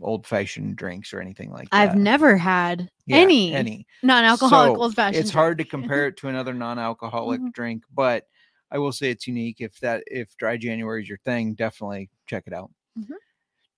old 0.01 0.25
fashioned 0.25 0.75
drinks 0.77 1.13
or 1.13 1.19
anything 1.21 1.51
like 1.51 1.69
that. 1.69 1.77
I've 1.89 1.95
never 1.95 2.37
had 2.37 2.89
Yeah, 3.05 3.17
any, 3.17 3.53
any. 3.53 3.85
non-alcoholic 4.03 4.75
So, 4.75 4.81
old 4.81 4.95
fashioned. 4.95 5.21
It's 5.23 5.31
hard 5.31 5.57
to 5.59 5.63
compare 5.65 6.07
it 6.07 6.17
to 6.17 6.27
another 6.29 6.53
non-alcoholic 6.53 7.41
Mhm. 7.41 7.53
drink, 7.53 7.83
but 7.93 8.25
I 8.71 8.77
will 8.79 8.93
say 8.93 9.09
it's 9.11 9.27
unique. 9.27 9.57
If 9.59 9.79
that 9.81 10.03
if 10.07 10.35
dry 10.37 10.55
January 10.57 11.03
is 11.03 11.09
your 11.09 11.17
thing, 11.19 11.53
definitely 11.55 12.09
check 12.25 12.43
it 12.47 12.53
out. 12.53 12.71
Mhm. 12.97 13.15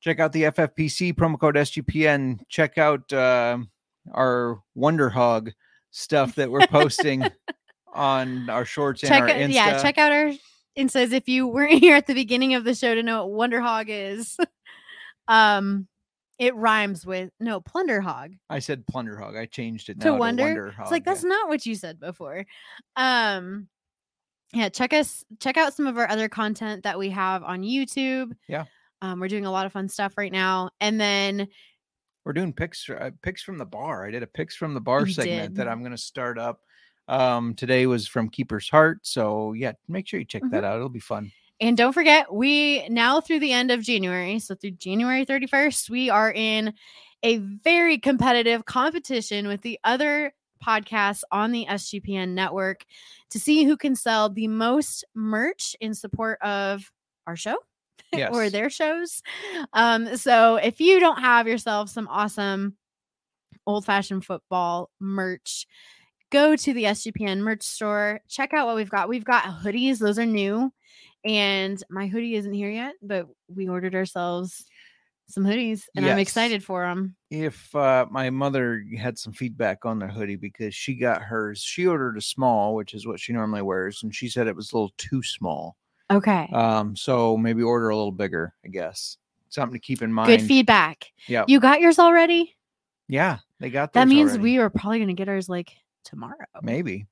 Check 0.02 0.20
out 0.20 0.32
the 0.34 0.46
FFPC 0.46 1.14
promo 1.14 1.40
code 1.40 1.58
SGPN. 1.58 2.40
Check 2.48 2.78
out 2.78 3.12
uh, 3.12 3.58
our 4.12 4.60
Wonder 4.76 5.10
Hog 5.10 5.52
stuff 5.92 6.36
that 6.36 6.52
we're 6.52 6.68
posting 6.68 7.24
on 7.94 8.50
our 8.50 8.66
shorts 8.66 9.02
and 9.04 9.10
check 9.10 9.22
our 9.24 9.30
out, 9.30 9.36
Insta. 9.36 9.54
yeah, 9.54 9.82
check 9.82 9.98
out 9.98 10.12
our 10.12 10.32
instas 10.78 11.12
if 11.12 11.28
you 11.30 11.48
weren't 11.48 11.72
here 11.80 11.96
at 11.96 12.06
the 12.08 12.14
beginning 12.14 12.54
of 12.54 12.64
the 12.64 12.76
show 12.76 12.94
to 12.96 13.02
know 13.04 13.26
what 13.26 13.36
Wonder 13.36 13.62
Hog 13.62 13.88
is. 13.90 14.38
Um, 15.28 15.88
it 16.40 16.56
rhymes 16.56 17.06
with 17.06 17.30
no 17.40 17.62
Plunder 17.62 18.02
Hog. 18.02 18.34
I 18.50 18.60
said 18.60 18.86
Plunder 18.88 19.18
Hog. 19.18 19.36
I 19.36 19.46
changed 19.46 19.90
it 19.90 20.00
To 20.02 20.08
now 20.12 20.18
Wonder? 20.18 20.44
Wonder 20.44 20.72
Hog. 20.72 20.86
It's 20.86 20.92
like 20.92 21.06
that's 21.06 21.24
not 21.24 21.48
what 21.48 21.66
you 21.66 21.76
said 21.76 22.00
before. 22.00 22.46
Um 22.96 23.68
yeah, 24.52 24.70
check 24.70 24.94
us 24.94 25.24
check 25.40 25.58
out 25.58 25.74
some 25.74 25.88
of 25.88 25.98
our 25.98 26.10
other 26.10 26.28
content 26.30 26.84
that 26.84 26.98
we 27.00 27.10
have 27.12 27.44
on 27.44 27.62
YouTube. 27.62 28.34
Yeah. 28.48 28.66
Um, 29.02 29.20
we're 29.20 29.28
doing 29.28 29.46
a 29.46 29.52
lot 29.52 29.66
of 29.66 29.74
fun 29.74 29.90
stuff 29.90 30.18
right 30.18 30.32
now. 30.32 30.70
And 30.80 31.00
then 31.00 31.48
we're 32.26 32.34
doing 32.34 32.54
picks 32.54 32.90
uh, 32.90 33.12
picks 33.22 33.42
from 33.44 33.58
the 33.58 33.66
bar. 33.66 34.06
I 34.06 34.12
did 34.12 34.24
a 34.24 34.28
picks 34.28 34.56
from 34.56 34.74
the 34.74 34.82
bar 34.82 35.08
segment 35.08 35.56
that. 35.56 35.68
I'm 35.68 35.80
going 35.80 35.92
to 35.92 35.98
start 35.98 36.38
up. 36.40 36.62
Um, 37.08 37.54
today 37.54 37.86
was 37.86 38.08
from 38.08 38.30
Keeper's 38.30 38.70
Heart, 38.70 39.00
so 39.04 39.52
yeah, 39.54 39.74
make 39.90 40.08
sure 40.08 40.20
you 40.22 40.26
check 40.26 40.42
Mm-hmm. 40.42 40.52
that 40.52 40.64
out. 40.64 40.78
It'll 40.78 40.88
be 40.88 41.00
fun. 41.02 41.32
And 41.64 41.78
don't 41.78 41.94
forget, 41.94 42.34
we 42.34 42.86
now 42.90 43.22
through 43.22 43.40
the 43.40 43.54
end 43.54 43.72
of 43.72 43.82
January, 43.82 44.38
so 44.40 44.54
through 44.54 44.72
January 44.72 45.26
31st, 45.26 45.90
we 45.90 46.10
are 46.10 46.30
in 46.30 46.74
a 47.24 47.38
very 47.38 47.98
competitive 47.98 48.66
competition 48.66 49.48
with 49.48 49.62
the 49.62 49.80
other 49.86 50.34
podcasts 50.62 51.24
on 51.32 51.54
the 51.54 51.66
SGPN 51.70 52.32
network 52.32 52.84
to 53.30 53.40
see 53.40 53.64
who 53.64 53.78
can 53.78 53.96
sell 53.96 54.30
the 54.30 54.50
most 54.50 55.06
merch 55.16 55.74
in 55.80 55.94
support 55.94 56.38
of 56.42 56.92
our 57.28 57.38
show 57.38 57.56
Yes. 58.14 58.32
or 58.34 58.50
their 58.50 58.70
shows. 58.70 59.22
Um, 59.72 60.18
so 60.18 60.58
if 60.58 60.82
you 60.82 61.00
don't 61.00 61.22
have 61.22 61.48
yourself 61.48 61.90
some 61.90 62.10
awesome 62.10 62.76
old 63.66 63.86
fashioned 63.86 64.26
football 64.26 64.90
merch, 65.00 65.66
go 66.30 66.58
to 66.58 66.74
the 66.74 66.84
SGPN 66.84 67.38
merch 67.40 67.64
store, 67.64 68.20
check 68.28 68.54
out 68.54 68.68
what 68.68 68.76
we've 68.76 68.90
got. 68.90 69.08
We've 69.08 69.24
got 69.24 69.44
hoodies, 69.46 70.00
those 70.00 70.20
are 70.20 70.26
new. 70.26 70.74
And 71.26 71.82
my 71.90 72.08
hoodie 72.08 72.36
isn't 72.36 72.54
here 72.54 72.70
yet, 72.70 72.96
but 73.02 73.28
we 73.48 73.68
ordered 73.70 73.96
ourselves 73.96 74.66
some 75.30 75.46
hoodies 75.46 75.84
and 75.96 76.06
I'm 76.06 76.20
excited 76.20 76.64
for 76.64 76.86
them. 76.86 77.16
if 77.32 77.74
uh, 77.74 78.06
my 78.12 78.30
mother 78.30 78.84
had 78.98 79.18
some 79.18 79.32
feedback 79.32 79.86
on 79.86 79.98
the 79.98 80.08
hoodie 80.08 80.36
because 80.36 80.76
she 80.76 80.96
got 80.96 81.22
hers, 81.22 81.62
she 81.62 81.88
ordered 81.88 82.18
a 82.18 82.22
small, 82.22 82.76
which 82.76 82.94
is 82.94 83.08
what 83.08 83.20
she 83.22 83.32
normally 83.32 83.62
wears, 83.62 84.04
and 84.04 84.14
she 84.14 84.28
said 84.28 84.48
it 84.48 84.56
was 84.56 84.72
a 84.74 84.76
little 84.76 84.94
too 84.98 85.24
small. 85.24 85.78
Okay. 86.12 86.50
Um, 86.54 86.96
so 86.98 87.38
maybe 87.38 87.64
order 87.64 87.88
a 87.90 87.96
little 87.96 88.12
bigger, 88.12 88.54
I 88.66 88.68
guess. 88.68 89.18
Something 89.50 89.80
to 89.80 89.86
keep 89.86 90.02
in 90.02 90.12
mind. 90.12 90.28
Good 90.28 90.42
feedback. 90.46 91.06
Yeah, 91.28 91.46
You 91.48 91.60
got 91.62 91.80
yours 91.80 92.00
already? 92.00 92.56
yeah, 93.08 93.38
they 93.60 93.70
got 93.70 93.94
That 93.94 94.08
means 94.10 94.32
already. 94.32 94.44
we 94.44 94.58
are 94.58 94.70
probably 94.70 94.98
going 95.00 95.08
to 95.08 95.14
get 95.14 95.30
ours 95.30 95.48
like 95.48 95.72
tomorrow. 96.04 96.36
maybe. 96.62 97.08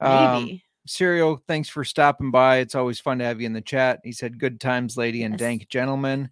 Maybe. 0.00 0.12
Um, 0.12 0.60
Serial, 0.86 1.42
thanks 1.48 1.68
for 1.68 1.84
stopping 1.84 2.30
by. 2.30 2.58
It's 2.58 2.74
always 2.74 3.00
fun 3.00 3.18
to 3.18 3.24
have 3.24 3.40
you 3.40 3.46
in 3.46 3.52
the 3.54 3.60
chat. 3.60 4.00
He 4.04 4.12
said, 4.12 4.38
"Good 4.38 4.60
times, 4.60 4.96
lady 4.96 5.22
and 5.22 5.34
Yes. 5.34 5.40
dank 5.40 5.68
gentleman." 5.68 6.28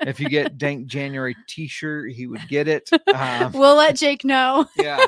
if 0.00 0.18
you 0.20 0.28
get 0.28 0.58
dank 0.58 0.86
January 0.86 1.36
T-shirt, 1.48 2.10
he 2.12 2.26
would 2.26 2.46
get 2.48 2.66
it. 2.68 2.90
Um, 3.14 3.52
we'll 3.52 3.76
let 3.76 3.94
Jake 3.96 4.24
know. 4.24 4.66
yeah, 4.76 5.04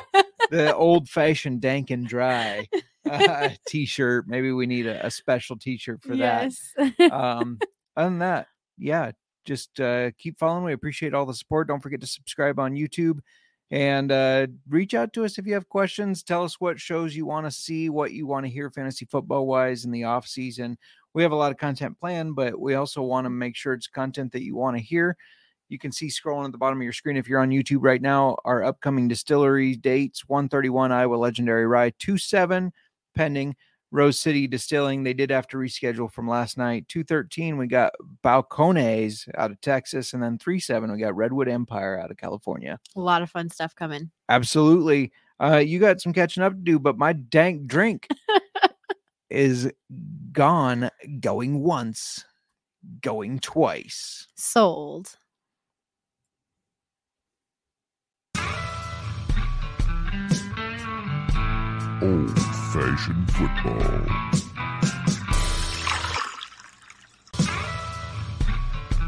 the 0.49 0.73
old-fashioned 0.77 1.59
dank 1.59 1.89
and 1.91 2.07
dry 2.07 2.65
uh, 3.09 3.49
T-shirt. 3.67 4.27
Maybe 4.27 4.51
we 4.53 4.65
need 4.65 4.87
a, 4.87 5.05
a 5.05 5.11
special 5.11 5.57
T-shirt 5.57 6.01
for 6.01 6.15
that. 6.15 6.53
yes. 6.97 7.11
Um, 7.11 7.59
other 7.97 8.09
than 8.09 8.19
that, 8.19 8.47
yeah, 8.77 9.11
just 9.43 9.77
uh, 9.81 10.11
keep 10.17 10.39
following. 10.39 10.63
We 10.63 10.71
appreciate 10.73 11.13
all 11.13 11.25
the 11.25 11.33
support. 11.33 11.67
Don't 11.67 11.81
forget 11.83 11.99
to 11.99 12.07
subscribe 12.07 12.59
on 12.59 12.73
YouTube 12.75 13.19
and 13.69 14.11
uh, 14.11 14.47
reach 14.69 14.93
out 14.93 15.11
to 15.13 15.25
us 15.25 15.37
if 15.37 15.45
you 15.45 15.53
have 15.53 15.67
questions. 15.67 16.23
Tell 16.23 16.43
us 16.43 16.59
what 16.59 16.79
shows 16.79 17.15
you 17.15 17.25
want 17.25 17.45
to 17.45 17.51
see, 17.51 17.89
what 17.89 18.13
you 18.13 18.25
want 18.25 18.45
to 18.45 18.51
hear 18.51 18.69
fantasy 18.71 19.05
football 19.05 19.45
wise 19.45 19.85
in 19.85 19.91
the 19.91 20.05
off 20.05 20.27
season. 20.27 20.77
We 21.13 21.23
have 21.23 21.31
a 21.31 21.35
lot 21.35 21.51
of 21.51 21.57
content 21.57 21.99
planned, 21.99 22.35
but 22.35 22.59
we 22.59 22.75
also 22.75 23.01
want 23.01 23.25
to 23.25 23.29
make 23.29 23.55
sure 23.55 23.73
it's 23.73 23.87
content 23.87 24.31
that 24.33 24.43
you 24.43 24.55
want 24.55 24.77
to 24.77 24.83
hear. 24.83 25.17
You 25.69 25.79
can 25.79 25.91
see 25.91 26.07
scrolling 26.07 26.45
at 26.45 26.51
the 26.53 26.57
bottom 26.57 26.79
of 26.79 26.83
your 26.83 26.93
screen 26.93 27.17
if 27.17 27.27
you're 27.27 27.41
on 27.41 27.49
YouTube 27.49 27.79
right 27.81 28.01
now 28.01 28.37
our 28.45 28.63
upcoming 28.63 29.07
distillery 29.07 29.75
dates 29.75 30.23
131 30.27 30.91
Iowa 30.93 31.15
Legendary 31.15 31.67
Rye 31.67 31.91
27 31.99 32.71
pending. 33.15 33.55
Rose 33.91 34.19
City 34.19 34.47
Distilling, 34.47 35.03
they 35.03 35.13
did 35.13 35.29
have 35.29 35.47
to 35.47 35.57
reschedule 35.57 36.11
from 36.11 36.27
last 36.27 36.57
night. 36.57 36.87
213, 36.89 37.57
we 37.57 37.67
got 37.67 37.93
Balcones 38.23 39.27
out 39.37 39.51
of 39.51 39.61
Texas. 39.61 40.13
And 40.13 40.21
then 40.21 40.37
37, 40.37 40.91
we 40.91 40.99
got 40.99 41.15
Redwood 41.15 41.47
Empire 41.47 41.99
out 41.99 42.11
of 42.11 42.17
California. 42.17 42.79
a 42.95 42.99
lot 42.99 43.21
of 43.21 43.29
fun 43.29 43.49
stuff 43.49 43.75
coming. 43.75 44.11
Absolutely. 44.29 45.11
Uh, 45.39 45.57
you 45.57 45.79
got 45.79 46.01
some 46.01 46.13
catching 46.13 46.43
up 46.43 46.53
to 46.53 46.59
do, 46.59 46.79
but 46.79 46.97
my 46.97 47.13
dank 47.13 47.67
drink 47.67 48.07
is 49.29 49.71
gone, 50.31 50.89
going 51.19 51.63
once, 51.63 52.25
going 53.01 53.39
twice. 53.39 54.27
Sold. 54.35 55.17
Old 61.99 62.56
fashioned 62.73 63.31
football. 63.31 64.76